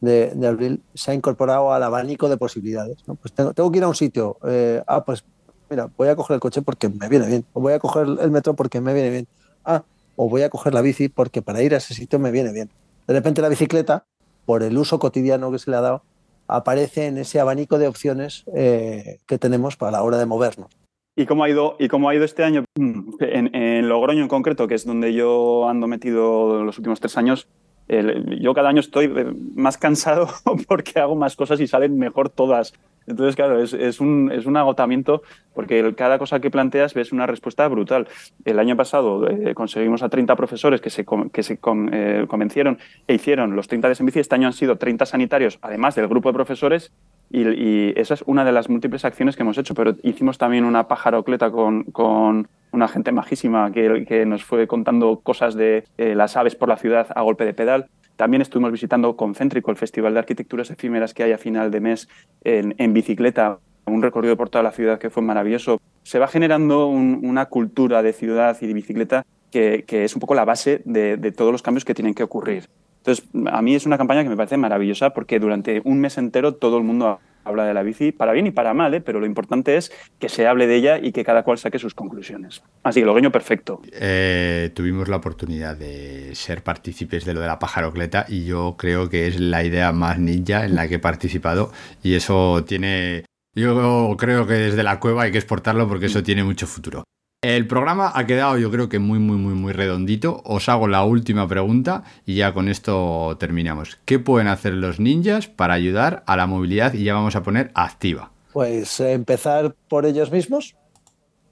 de, 0.00 0.32
de 0.34 0.46
abril, 0.46 0.82
se 0.94 1.10
ha 1.10 1.14
incorporado 1.14 1.72
al 1.72 1.82
abanico 1.82 2.28
de 2.28 2.36
posibilidades. 2.36 2.98
Pues 3.20 3.32
tengo, 3.32 3.52
tengo, 3.52 3.70
que 3.70 3.78
ir 3.78 3.84
a 3.84 3.88
un 3.88 3.94
sitio, 3.94 4.38
eh, 4.46 4.82
ah, 4.86 5.04
pues 5.04 5.24
mira, 5.70 5.90
voy 5.96 6.08
a 6.08 6.16
coger 6.16 6.34
el 6.34 6.40
coche 6.40 6.62
porque 6.62 6.88
me 6.88 7.08
viene 7.08 7.26
bien, 7.26 7.44
o 7.52 7.60
voy 7.60 7.72
a 7.72 7.78
coger 7.78 8.06
el 8.06 8.30
metro 8.30 8.54
porque 8.54 8.80
me 8.80 8.94
viene 8.94 9.10
bien, 9.10 9.28
ah, 9.64 9.82
o 10.16 10.28
voy 10.28 10.42
a 10.42 10.50
coger 10.50 10.74
la 10.74 10.80
bici 10.80 11.08
porque 11.08 11.42
para 11.42 11.62
ir 11.62 11.74
a 11.74 11.78
ese 11.78 11.94
sitio 11.94 12.18
me 12.18 12.30
viene 12.30 12.52
bien 12.52 12.70
de 13.08 13.14
repente 13.14 13.42
la 13.42 13.48
bicicleta, 13.48 14.04
por 14.44 14.62
el 14.62 14.76
uso 14.78 14.98
cotidiano 14.98 15.50
que 15.50 15.58
se 15.58 15.70
le 15.70 15.78
ha 15.78 15.80
dado, 15.80 16.02
aparece 16.46 17.06
en 17.06 17.18
ese 17.18 17.40
abanico 17.40 17.78
de 17.78 17.88
opciones 17.88 18.44
eh, 18.54 19.18
que 19.26 19.38
tenemos 19.38 19.76
para 19.76 19.92
la 19.92 20.02
hora 20.02 20.18
de 20.18 20.26
movernos. 20.26 20.70
¿Y 21.18 21.26
cómo 21.26 21.42
ha 21.42 21.50
ido, 21.50 21.74
y 21.80 21.88
cómo 21.88 22.08
ha 22.08 22.14
ido 22.14 22.24
este 22.24 22.44
año? 22.44 22.64
Mm, 22.78 23.16
en, 23.18 23.88
Logroño 23.88 24.22
en 24.22 24.28
concreto, 24.28 24.68
que 24.68 24.76
es 24.76 24.86
donde 24.86 25.12
yo 25.12 25.68
ando 25.68 25.88
metido 25.88 26.62
los 26.62 26.78
últimos 26.78 27.00
tres 27.00 27.16
años, 27.16 27.48
yo 27.88 28.54
cada 28.54 28.68
año 28.68 28.78
estoy 28.78 29.06
eh, 29.06 29.34
más 29.56 29.78
cansado 29.78 30.28
porque 30.68 31.00
hago 31.00 31.16
más 31.16 31.34
cosas 31.34 31.58
y 31.58 31.66
salen 31.66 31.98
mejor 31.98 32.28
todas. 32.28 32.72
Entonces, 33.08 33.36
claro, 33.36 33.60
es, 33.60 34.00
un, 34.00 34.30
es 34.32 34.44
un, 34.44 34.56
agotamiento 34.56 35.22
porque 35.54 35.94
cada 35.96 36.18
cosa 36.18 36.40
que 36.40 36.50
planteas 36.50 36.92
ves 36.92 37.10
una 37.10 37.26
respuesta 37.26 37.66
brutal. 37.66 38.06
El 38.44 38.58
año 38.58 38.76
pasado 38.76 39.28
eh, 39.28 39.54
conseguimos 39.54 40.02
a 40.02 40.10
30 40.10 40.36
profesores 40.36 40.80
que 40.80 40.90
se, 40.90 41.06
que 41.32 41.42
se 41.42 41.58
eh, 41.92 42.26
convencieron 42.28 42.78
e 43.06 43.14
hicieron 43.14 43.56
los 43.56 43.66
30 43.66 43.88
días 43.88 44.00
en 44.00 44.06
bici. 44.06 44.20
Este 44.20 44.34
año 44.34 44.46
han 44.46 44.52
sido 44.52 44.76
30 44.76 45.06
sanitarios, 45.06 45.58
además 45.62 45.94
del 45.94 46.06
grupo 46.06 46.28
de 46.28 46.34
profesores, 46.34 46.92
y, 47.30 47.48
y, 47.48 47.92
esa 47.96 48.14
es 48.14 48.22
una 48.26 48.44
de 48.44 48.52
las 48.52 48.68
múltiples 48.68 49.04
acciones 49.04 49.36
que 49.36 49.42
hemos 49.42 49.56
hecho. 49.56 49.74
Pero 49.74 49.96
hicimos 50.02 50.36
también 50.36 50.64
una 50.64 50.86
pajarocleta 50.86 51.50
con, 51.50 51.84
con 51.84 52.48
una 52.72 52.88
gente 52.88 53.12
majísima 53.12 53.72
que, 53.72 54.04
que, 54.06 54.26
nos 54.26 54.44
fue 54.44 54.66
contando 54.66 55.20
cosas 55.20 55.54
de 55.54 55.84
eh, 55.96 56.14
las 56.14 56.36
aves 56.36 56.54
por 56.54 56.68
la 56.68 56.76
ciudad 56.76 57.06
a 57.14 57.22
golpe 57.22 57.44
de 57.44 57.54
pedal. 57.54 57.88
También 58.18 58.42
estuvimos 58.42 58.72
visitando 58.72 59.16
Concéntrico, 59.16 59.70
el 59.70 59.76
Festival 59.76 60.12
de 60.12 60.18
Arquitecturas 60.18 60.72
Efímeras 60.72 61.14
que 61.14 61.22
hay 61.22 61.30
a 61.30 61.38
final 61.38 61.70
de 61.70 61.78
mes 61.78 62.08
en, 62.42 62.74
en 62.76 62.92
bicicleta, 62.92 63.60
un 63.86 64.02
recorrido 64.02 64.36
por 64.36 64.50
toda 64.50 64.64
la 64.64 64.72
ciudad 64.72 64.98
que 64.98 65.08
fue 65.08 65.22
maravilloso. 65.22 65.80
Se 66.02 66.18
va 66.18 66.26
generando 66.26 66.88
un, 66.88 67.20
una 67.22 67.46
cultura 67.46 68.02
de 68.02 68.12
ciudad 68.12 68.58
y 68.60 68.66
de 68.66 68.74
bicicleta 68.74 69.24
que, 69.52 69.84
que 69.86 70.02
es 70.02 70.16
un 70.16 70.20
poco 70.20 70.34
la 70.34 70.44
base 70.44 70.82
de, 70.84 71.16
todos 71.30 71.52
los 71.52 71.62
cambios 71.62 71.84
que 71.84 71.94
tienen 71.94 72.12
que 72.12 72.24
ocurrir. 72.24 72.64
Entonces, 73.08 73.26
a 73.50 73.62
mí 73.62 73.74
es 73.74 73.86
una 73.86 73.96
campaña 73.96 74.22
que 74.22 74.28
me 74.28 74.36
parece 74.36 74.58
maravillosa 74.58 75.10
porque 75.14 75.38
durante 75.38 75.80
un 75.84 75.98
mes 75.98 76.18
entero 76.18 76.56
todo 76.56 76.76
el 76.76 76.84
mundo 76.84 77.20
habla 77.42 77.64
de 77.64 77.72
la 77.72 77.82
bici, 77.82 78.12
para 78.12 78.32
bien 78.32 78.46
y 78.46 78.50
para 78.50 78.74
mal, 78.74 78.92
¿eh? 78.92 79.00
pero 79.00 79.18
lo 79.18 79.24
importante 79.24 79.78
es 79.78 79.90
que 80.18 80.28
se 80.28 80.46
hable 80.46 80.66
de 80.66 80.76
ella 80.76 80.98
y 80.98 81.12
que 81.12 81.24
cada 81.24 81.42
cual 81.42 81.56
saque 81.56 81.78
sus 81.78 81.94
conclusiones. 81.94 82.62
Así 82.82 83.00
que 83.00 83.06
Logroño, 83.06 83.32
perfecto. 83.32 83.80
Eh, 83.92 84.70
tuvimos 84.74 85.08
la 85.08 85.16
oportunidad 85.16 85.74
de 85.74 86.34
ser 86.34 86.62
partícipes 86.62 87.24
de 87.24 87.32
lo 87.32 87.40
de 87.40 87.46
la 87.46 87.58
pajarocleta 87.58 88.26
y 88.28 88.44
yo 88.44 88.76
creo 88.76 89.08
que 89.08 89.26
es 89.26 89.40
la 89.40 89.64
idea 89.64 89.90
más 89.92 90.18
ninja 90.18 90.66
en 90.66 90.74
la 90.74 90.86
que 90.86 90.96
he 90.96 90.98
participado 90.98 91.72
y 92.02 92.14
eso 92.14 92.62
tiene... 92.64 93.24
Yo 93.54 94.14
creo 94.18 94.46
que 94.46 94.52
desde 94.52 94.82
la 94.82 95.00
cueva 95.00 95.22
hay 95.22 95.32
que 95.32 95.38
exportarlo 95.38 95.88
porque 95.88 96.06
eso 96.06 96.22
tiene 96.22 96.44
mucho 96.44 96.66
futuro. 96.66 97.04
El 97.40 97.68
programa 97.68 98.10
ha 98.16 98.26
quedado 98.26 98.58
yo 98.58 98.68
creo 98.68 98.88
que 98.88 98.98
muy 98.98 99.20
muy 99.20 99.36
muy 99.36 99.54
muy 99.54 99.72
redondito. 99.72 100.42
Os 100.44 100.68
hago 100.68 100.88
la 100.88 101.04
última 101.04 101.46
pregunta 101.46 102.02
y 102.26 102.34
ya 102.34 102.52
con 102.52 102.68
esto 102.68 103.36
terminamos. 103.38 103.96
¿Qué 104.04 104.18
pueden 104.18 104.48
hacer 104.48 104.74
los 104.74 104.98
ninjas 104.98 105.46
para 105.46 105.74
ayudar 105.74 106.24
a 106.26 106.36
la 106.36 106.48
movilidad 106.48 106.94
y 106.94 107.04
ya 107.04 107.14
vamos 107.14 107.36
a 107.36 107.44
poner 107.44 107.70
activa? 107.74 108.32
Pues 108.52 108.98
eh, 108.98 109.12
empezar 109.12 109.72
por 109.86 110.04
ellos 110.04 110.32
mismos 110.32 110.74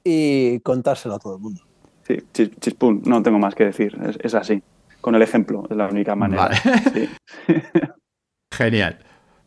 y 0.03 0.59
contárselo 0.61 1.15
a 1.15 1.19
todo 1.21 1.37
el 1.37 1.43
mundo. 1.43 1.63
Sí, 2.03 2.19
chis, 2.33 2.51
chispún, 2.61 3.03
no 3.05 3.23
tengo 3.23 3.39
más 3.39 3.55
que 3.55 3.67
decir, 3.67 3.97
es, 4.09 4.19
es, 4.21 4.35
así. 4.35 4.61
Con 5.01 5.15
el 5.15 5.23
ejemplo, 5.23 5.69
es 5.71 5.77
la 5.77 5.87
única 5.87 6.17
manera. 6.17 6.49
Vale. 6.49 6.57
Sí. 6.95 7.09
Genial. 8.53 9.06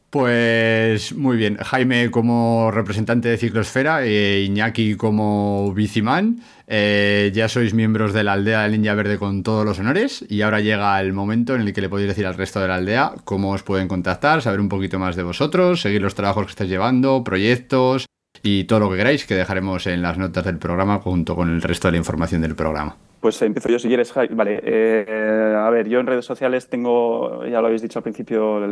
Pues 0.09 1.13
muy 1.15 1.37
bien, 1.37 1.57
Jaime 1.57 2.09
como 2.09 2.71
representante 2.71 3.29
de 3.29 3.37
Ciclosfera, 3.37 4.03
eh, 4.03 4.41
Iñaki 4.41 4.95
como 4.95 5.71
biciman, 5.75 6.41
eh, 6.65 7.31
ya 7.31 7.47
sois 7.47 7.75
miembros 7.75 8.11
de 8.11 8.23
la 8.23 8.33
aldea 8.33 8.63
de 8.63 8.75
Ninja 8.75 8.95
Verde 8.95 9.19
con 9.19 9.43
todos 9.43 9.63
los 9.65 9.77
honores 9.77 10.25
y 10.27 10.41
ahora 10.41 10.61
llega 10.61 10.99
el 10.99 11.13
momento 11.13 11.53
en 11.53 11.61
el 11.61 11.73
que 11.73 11.81
le 11.81 11.89
podéis 11.89 12.09
decir 12.09 12.25
al 12.25 12.33
resto 12.33 12.59
de 12.59 12.69
la 12.69 12.75
aldea 12.75 13.13
cómo 13.23 13.51
os 13.51 13.61
pueden 13.61 13.87
contactar, 13.87 14.41
saber 14.41 14.59
un 14.59 14.69
poquito 14.69 14.97
más 14.97 15.15
de 15.15 15.21
vosotros, 15.21 15.81
seguir 15.81 16.01
los 16.01 16.15
trabajos 16.15 16.47
que 16.47 16.51
estáis 16.51 16.71
llevando, 16.71 17.23
proyectos 17.23 18.07
y 18.41 18.63
todo 18.63 18.79
lo 18.79 18.89
que 18.89 18.97
queráis 18.97 19.27
que 19.27 19.35
dejaremos 19.35 19.85
en 19.85 20.01
las 20.01 20.17
notas 20.17 20.43
del 20.43 20.57
programa 20.57 20.97
junto 20.97 21.35
con 21.35 21.49
el 21.49 21.61
resto 21.61 21.87
de 21.87 21.91
la 21.91 21.97
información 21.99 22.41
del 22.41 22.55
programa. 22.55 22.97
Pues 23.19 23.41
empiezo 23.41 23.69
yo 23.69 23.79
si 23.79 23.87
quieres. 23.87 24.13
Vale, 24.31 24.61
eh, 24.63 25.55
a 25.57 25.69
ver, 25.69 25.87
yo 25.89 25.99
en 25.99 26.07
redes 26.07 26.25
sociales 26.25 26.69
tengo, 26.69 27.45
ya 27.45 27.59
lo 27.59 27.67
habéis 27.67 27.81
dicho 27.81 27.99
al 27.99 28.03
principio, 28.03 28.63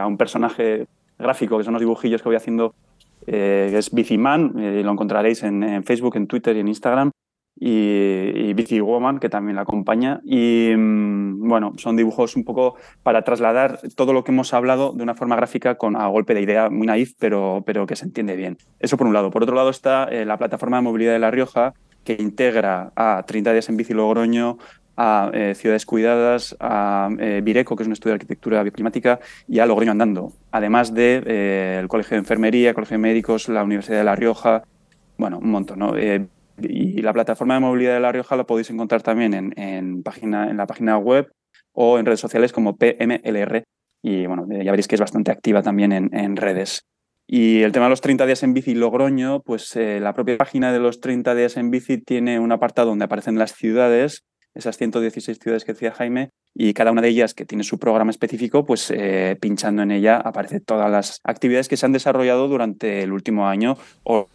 a 0.00 0.06
un 0.06 0.16
personaje 0.16 0.86
gráfico, 1.18 1.58
que 1.58 1.64
son 1.64 1.72
los 1.72 1.80
dibujillos 1.80 2.22
que 2.22 2.28
voy 2.28 2.36
haciendo, 2.36 2.74
eh, 3.26 3.68
que 3.70 3.78
es 3.78 3.90
Biciman, 3.90 4.54
eh, 4.58 4.82
lo 4.84 4.92
encontraréis 4.92 5.42
en, 5.42 5.82
Facebook, 5.82 6.16
en 6.16 6.26
Twitter 6.26 6.56
y 6.56 6.60
en 6.60 6.68
Instagram, 6.68 7.10
y, 7.58 7.70
y 8.34 8.54
Bici 8.54 8.80
Woman, 8.80 9.18
que 9.18 9.28
también 9.28 9.56
la 9.56 9.62
acompaña. 9.62 10.20
Y 10.24 10.72
mmm, 10.76 11.48
bueno, 11.48 11.72
son 11.76 11.96
dibujos 11.96 12.36
un 12.36 12.44
poco 12.44 12.76
para 13.02 13.22
trasladar 13.22 13.80
todo 13.96 14.12
lo 14.12 14.24
que 14.24 14.30
hemos 14.30 14.52
hablado 14.52 14.92
de 14.92 15.02
una 15.02 15.14
forma 15.14 15.36
gráfica 15.36 15.76
con 15.76 15.96
a 15.96 16.06
golpe 16.06 16.34
de 16.34 16.42
idea 16.42 16.70
muy 16.70 16.86
naif, 16.86 17.14
pero, 17.18 17.64
pero 17.66 17.86
que 17.86 17.96
se 17.96 18.04
entiende 18.04 18.36
bien. 18.36 18.58
Eso 18.78 18.96
por 18.96 19.06
un 19.06 19.14
lado. 19.14 19.30
Por 19.30 19.42
otro 19.42 19.56
lado 19.56 19.70
está 19.70 20.04
eh, 20.04 20.24
la 20.24 20.36
plataforma 20.36 20.76
de 20.76 20.82
movilidad 20.82 21.12
de 21.12 21.18
La 21.18 21.30
Rioja, 21.30 21.72
que 22.06 22.16
integra 22.18 22.92
a 22.96 23.24
30 23.26 23.52
días 23.52 23.68
en 23.68 23.76
bici 23.76 23.92
Logroño, 23.92 24.56
a 24.96 25.30
eh, 25.34 25.54
Ciudades 25.54 25.84
Cuidadas, 25.84 26.56
a 26.58 27.10
eh, 27.18 27.42
Vireco, 27.44 27.76
que 27.76 27.82
es 27.82 27.86
un 27.86 27.92
estudio 27.92 28.12
de 28.12 28.16
arquitectura 28.16 28.62
bioclimática, 28.62 29.20
y 29.46 29.58
a 29.58 29.66
Logroño 29.66 29.90
Andando, 29.90 30.32
además 30.52 30.94
de 30.94 31.22
eh, 31.26 31.78
el 31.80 31.88
Colegio 31.88 32.14
de 32.14 32.20
Enfermería, 32.20 32.72
Colegio 32.72 32.94
de 32.94 33.02
Médicos, 33.02 33.48
la 33.48 33.62
Universidad 33.62 33.98
de 33.98 34.04
La 34.04 34.16
Rioja, 34.16 34.62
bueno, 35.18 35.38
un 35.38 35.50
montón, 35.50 35.80
¿no? 35.80 35.94
Y 35.98 37.02
la 37.02 37.12
plataforma 37.12 37.54
de 37.54 37.60
movilidad 37.60 37.94
de 37.94 38.00
La 38.00 38.12
Rioja 38.12 38.36
la 38.36 38.44
podéis 38.44 38.70
encontrar 38.70 39.02
también 39.02 39.34
en, 39.34 39.52
en, 39.58 40.02
página, 40.02 40.48
en 40.48 40.56
la 40.56 40.66
página 40.66 40.96
web 40.96 41.30
o 41.72 41.98
en 41.98 42.06
redes 42.06 42.20
sociales 42.20 42.52
como 42.52 42.76
PMLR, 42.76 43.64
y 44.02 44.26
bueno, 44.26 44.46
ya 44.48 44.70
veréis 44.70 44.88
que 44.88 44.94
es 44.94 45.00
bastante 45.00 45.30
activa 45.32 45.62
también 45.62 45.92
en, 45.92 46.16
en 46.16 46.36
redes. 46.36 46.86
Y 47.26 47.62
el 47.62 47.72
tema 47.72 47.86
de 47.86 47.90
los 47.90 48.00
30 48.00 48.24
días 48.26 48.42
en 48.42 48.54
bici 48.54 48.74
Logroño, 48.74 49.40
pues 49.40 49.74
eh, 49.74 49.98
la 50.00 50.14
propia 50.14 50.36
página 50.36 50.72
de 50.72 50.78
los 50.78 51.00
30 51.00 51.34
días 51.34 51.56
en 51.56 51.70
bici 51.70 51.98
tiene 51.98 52.38
un 52.38 52.52
apartado 52.52 52.90
donde 52.90 53.04
aparecen 53.04 53.38
las 53.38 53.52
ciudades, 53.52 54.24
esas 54.54 54.76
116 54.76 55.38
ciudades 55.38 55.64
que 55.64 55.72
decía 55.72 55.92
Jaime, 55.92 56.30
y 56.54 56.72
cada 56.72 56.92
una 56.92 57.02
de 57.02 57.08
ellas 57.08 57.34
que 57.34 57.44
tiene 57.44 57.64
su 57.64 57.78
programa 57.78 58.10
específico, 58.10 58.64
pues 58.64 58.92
eh, 58.94 59.36
pinchando 59.40 59.82
en 59.82 59.90
ella 59.90 60.16
aparecen 60.18 60.60
todas 60.64 60.90
las 60.90 61.20
actividades 61.24 61.68
que 61.68 61.76
se 61.76 61.84
han 61.84 61.92
desarrollado 61.92 62.46
durante 62.48 63.02
el 63.02 63.12
último 63.12 63.48
año 63.48 63.76
o, 64.04 64.28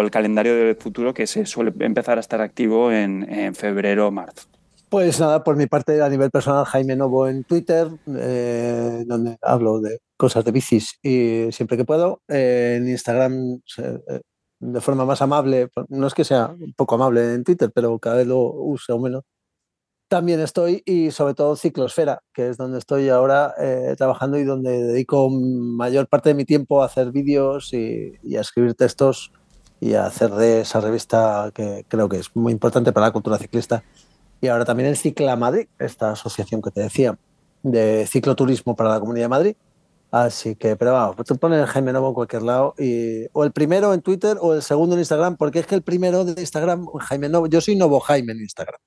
el 0.00 0.10
calendario 0.10 0.56
del 0.56 0.74
futuro 0.74 1.14
que 1.14 1.28
se 1.28 1.46
suele 1.46 1.72
empezar 1.78 2.16
a 2.16 2.20
estar 2.20 2.40
activo 2.40 2.90
en, 2.90 3.30
en 3.30 3.54
febrero 3.54 4.08
o 4.08 4.10
marzo. 4.10 4.48
Pues 4.88 5.20
nada, 5.20 5.44
por 5.44 5.54
mi 5.56 5.66
parte, 5.66 6.02
a 6.02 6.08
nivel 6.08 6.32
personal, 6.32 6.64
Jaime 6.64 6.96
Novo 6.96 7.28
en 7.28 7.44
Twitter, 7.44 7.86
eh, 8.18 9.04
donde 9.06 9.36
hablo 9.40 9.78
de 9.78 10.00
cosas 10.20 10.44
de 10.44 10.52
bicis 10.52 10.98
y 11.02 11.50
siempre 11.50 11.78
que 11.78 11.86
puedo. 11.86 12.20
Eh, 12.28 12.74
en 12.76 12.88
Instagram, 12.88 13.60
eh, 13.78 14.20
de 14.60 14.80
forma 14.82 15.06
más 15.06 15.22
amable, 15.22 15.70
no 15.88 16.06
es 16.06 16.12
que 16.12 16.24
sea 16.24 16.48
un 16.48 16.74
poco 16.74 16.96
amable 16.96 17.32
en 17.32 17.42
Twitter, 17.42 17.70
pero 17.74 17.98
cada 17.98 18.16
vez 18.16 18.26
lo 18.26 18.38
uso 18.38 18.98
menos. 18.98 19.24
También 20.08 20.40
estoy 20.40 20.82
y 20.84 21.10
sobre 21.10 21.34
todo 21.34 21.56
Ciclosfera, 21.56 22.20
que 22.34 22.50
es 22.50 22.58
donde 22.58 22.78
estoy 22.78 23.08
ahora 23.08 23.54
eh, 23.58 23.94
trabajando 23.96 24.38
y 24.38 24.44
donde 24.44 24.82
dedico 24.82 25.30
mayor 25.30 26.06
parte 26.06 26.30
de 26.30 26.34
mi 26.34 26.44
tiempo 26.44 26.82
a 26.82 26.86
hacer 26.86 27.12
vídeos 27.12 27.72
y, 27.72 28.12
y 28.22 28.36
a 28.36 28.42
escribir 28.42 28.74
textos 28.74 29.32
y 29.80 29.94
a 29.94 30.04
hacer 30.06 30.32
de 30.32 30.60
esa 30.60 30.80
revista 30.80 31.50
que 31.54 31.86
creo 31.88 32.08
que 32.08 32.18
es 32.18 32.36
muy 32.36 32.52
importante 32.52 32.92
para 32.92 33.06
la 33.06 33.12
cultura 33.12 33.38
ciclista 33.38 33.82
y 34.42 34.48
ahora 34.48 34.64
también 34.66 34.90
en 34.90 34.96
Cicla 34.96 35.36
Madrid, 35.36 35.68
esta 35.78 36.10
asociación 36.12 36.60
que 36.60 36.70
te 36.70 36.80
decía 36.82 37.18
de 37.62 38.06
cicloturismo 38.06 38.74
para 38.74 38.90
la 38.90 39.00
Comunidad 39.00 39.24
de 39.26 39.28
Madrid. 39.28 39.56
Así 40.10 40.56
que, 40.56 40.74
pero 40.74 40.92
vamos, 40.92 41.24
tú 41.24 41.36
pones 41.36 41.68
Jaime 41.70 41.92
Novo 41.92 42.08
en 42.08 42.14
cualquier 42.14 42.42
lado 42.42 42.74
y 42.78 43.26
o 43.32 43.44
el 43.44 43.52
primero 43.52 43.94
en 43.94 44.02
Twitter 44.02 44.36
o 44.40 44.54
el 44.54 44.62
segundo 44.62 44.96
en 44.96 45.00
Instagram, 45.00 45.36
porque 45.36 45.60
es 45.60 45.66
que 45.66 45.76
el 45.76 45.82
primero 45.82 46.24
de 46.24 46.40
Instagram, 46.40 46.86
Jaime 47.00 47.28
Novo, 47.28 47.46
yo 47.46 47.60
soy 47.60 47.76
Novo 47.76 48.00
Jaime 48.00 48.32
en 48.32 48.40
Instagram. 48.40 48.80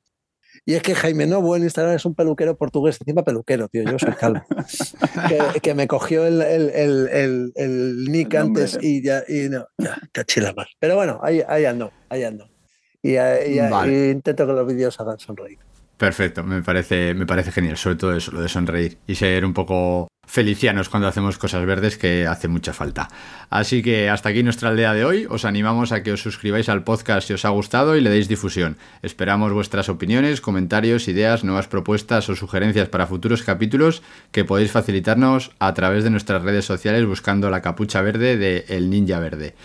Y 0.65 0.75
es 0.75 0.81
que 0.81 0.95
Jaime 0.95 1.25
Novo 1.25 1.55
en 1.55 1.63
Instagram 1.63 1.95
es 1.95 2.05
un 2.05 2.13
peluquero 2.13 2.57
portugués, 2.57 2.97
encima 2.99 3.23
peluquero, 3.23 3.67
tío, 3.69 3.83
yo 3.83 3.97
soy 3.99 4.13
calvo. 4.13 4.41
que, 5.53 5.61
que, 5.61 5.73
me 5.73 5.87
cogió 5.87 6.25
el, 6.25 6.41
el, 6.41 6.69
el, 6.69 7.51
el 7.55 8.05
nick 8.05 8.35
antes 8.35 8.77
y 8.81 9.01
ya, 9.01 9.23
y 9.27 9.49
no, 9.49 9.65
ya, 9.77 9.97
cachila 10.11 10.53
más. 10.53 10.67
Pero 10.79 10.95
bueno, 10.95 11.19
ahí, 11.23 11.41
ahí 11.47 11.65
ando, 11.65 11.91
ahí 12.09 12.23
ando 12.23 12.53
y, 13.01 13.11
y, 13.11 13.59
vale. 13.69 14.07
y, 14.07 14.11
intento 14.11 14.47
que 14.47 14.53
los 14.53 14.65
vídeos 14.65 14.99
hagan 14.99 15.19
sonreír. 15.19 15.59
Perfecto, 15.97 16.43
me 16.43 16.61
parece, 16.61 17.13
me 17.13 17.25
parece 17.25 17.51
genial, 17.51 17.77
sobre 17.77 17.95
todo 17.95 18.15
eso, 18.15 18.31
lo 18.31 18.41
de 18.41 18.49
sonreír 18.49 18.97
y 19.07 19.15
ser 19.15 19.45
un 19.45 19.53
poco 19.53 20.07
felicianos 20.25 20.89
cuando 20.89 21.07
hacemos 21.07 21.37
cosas 21.37 21.65
verdes 21.65 21.97
que 21.97 22.25
hace 22.25 22.47
mucha 22.47 22.73
falta. 22.73 23.07
Así 23.49 23.83
que 23.83 24.09
hasta 24.09 24.29
aquí 24.29 24.41
nuestra 24.41 24.69
aldea 24.69 24.93
de 24.93 25.05
hoy, 25.05 25.27
os 25.29 25.45
animamos 25.45 25.91
a 25.91 26.01
que 26.01 26.11
os 26.11 26.21
suscribáis 26.21 26.69
al 26.69 26.83
podcast 26.83 27.27
si 27.27 27.33
os 27.33 27.45
ha 27.45 27.49
gustado 27.49 27.95
y 27.95 28.01
le 28.01 28.09
deis 28.09 28.27
difusión. 28.27 28.77
Esperamos 29.01 29.53
vuestras 29.53 29.89
opiniones, 29.89 30.41
comentarios, 30.41 31.07
ideas, 31.07 31.43
nuevas 31.43 31.67
propuestas 31.67 32.27
o 32.29 32.35
sugerencias 32.35 32.89
para 32.89 33.07
futuros 33.07 33.43
capítulos 33.43 34.01
que 34.31 34.45
podéis 34.45 34.71
facilitarnos 34.71 35.51
a 35.59 35.73
través 35.73 36.03
de 36.03 36.09
nuestras 36.09 36.41
redes 36.41 36.65
sociales 36.65 37.05
buscando 37.05 37.49
la 37.49 37.61
capucha 37.61 38.01
verde 38.01 38.37
de 38.37 38.65
El 38.69 38.89
Ninja 38.89 39.19
Verde. 39.19 39.55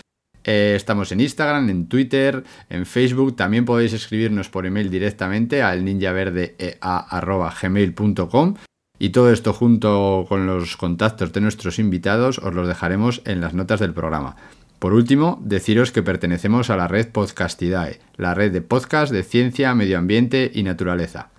Eh, 0.43 0.73
estamos 0.75 1.11
en 1.11 1.21
Instagram, 1.21 1.69
en 1.69 1.87
Twitter, 1.87 2.43
en 2.69 2.85
Facebook. 2.85 3.35
También 3.35 3.65
podéis 3.65 3.93
escribirnos 3.93 4.49
por 4.49 4.65
email 4.65 4.89
directamente 4.89 5.61
al 5.61 5.85
ninjaverdea.gmail.com 5.85 8.55
Y 8.97 9.09
todo 9.09 9.31
esto 9.31 9.53
junto 9.53 10.25
con 10.27 10.47
los 10.47 10.75
contactos 10.77 11.31
de 11.33 11.41
nuestros 11.41 11.77
invitados 11.79 12.39
os 12.39 12.53
los 12.53 12.67
dejaremos 12.67 13.21
en 13.25 13.41
las 13.41 13.53
notas 13.53 13.79
del 13.79 13.93
programa. 13.93 14.35
Por 14.79 14.93
último, 14.93 15.39
deciros 15.43 15.91
que 15.91 16.03
pertenecemos 16.03 16.69
a 16.69 16.77
la 16.77 16.87
red 16.87 17.09
Podcastidae, 17.09 17.99
la 18.15 18.33
red 18.33 18.53
de 18.53 18.61
podcast 18.61 19.11
de 19.11 19.23
ciencia, 19.23 19.75
medio 19.75 19.97
ambiente 19.97 20.49
y 20.53 20.63
naturaleza. 20.63 21.31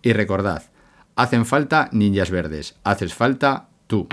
Y 0.00 0.14
recordad, 0.14 0.62
hacen 1.14 1.44
falta 1.44 1.90
ninjas 1.92 2.30
verdes, 2.30 2.76
haces 2.84 3.12
falta 3.12 3.68
tú. 3.86 4.08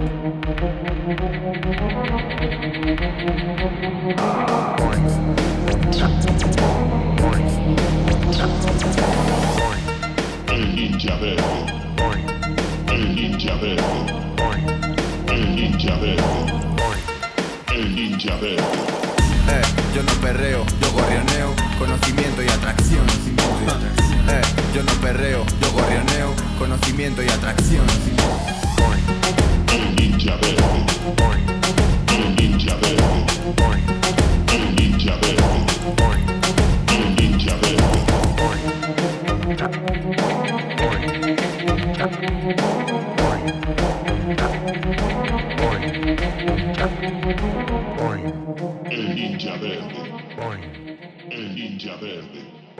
Eh, 18.41 19.61
yo 19.93 20.01
no 20.03 20.11
perreo, 20.21 20.65
yo 20.81 20.91
gorrioneo, 20.91 21.53
conocimiento 21.77 22.41
y 22.41 22.47
atracción. 22.47 23.05
Eh, 24.27 24.41
yo 24.73 24.83
no 24.83 24.91
perreo, 25.01 25.45
yo 25.61 25.71
gorrioneo, 25.71 26.33
conocimiento 26.57 27.21
y 27.21 27.29
atracción. 27.29 27.85
El 29.71 29.95
ninja 29.95 30.35
verde. 30.37 30.63
El 32.07 32.35
ninja 32.35 32.75
verde. 32.75 33.03
El 34.51 34.75
ninja 34.75 35.15
verde. 35.15 35.52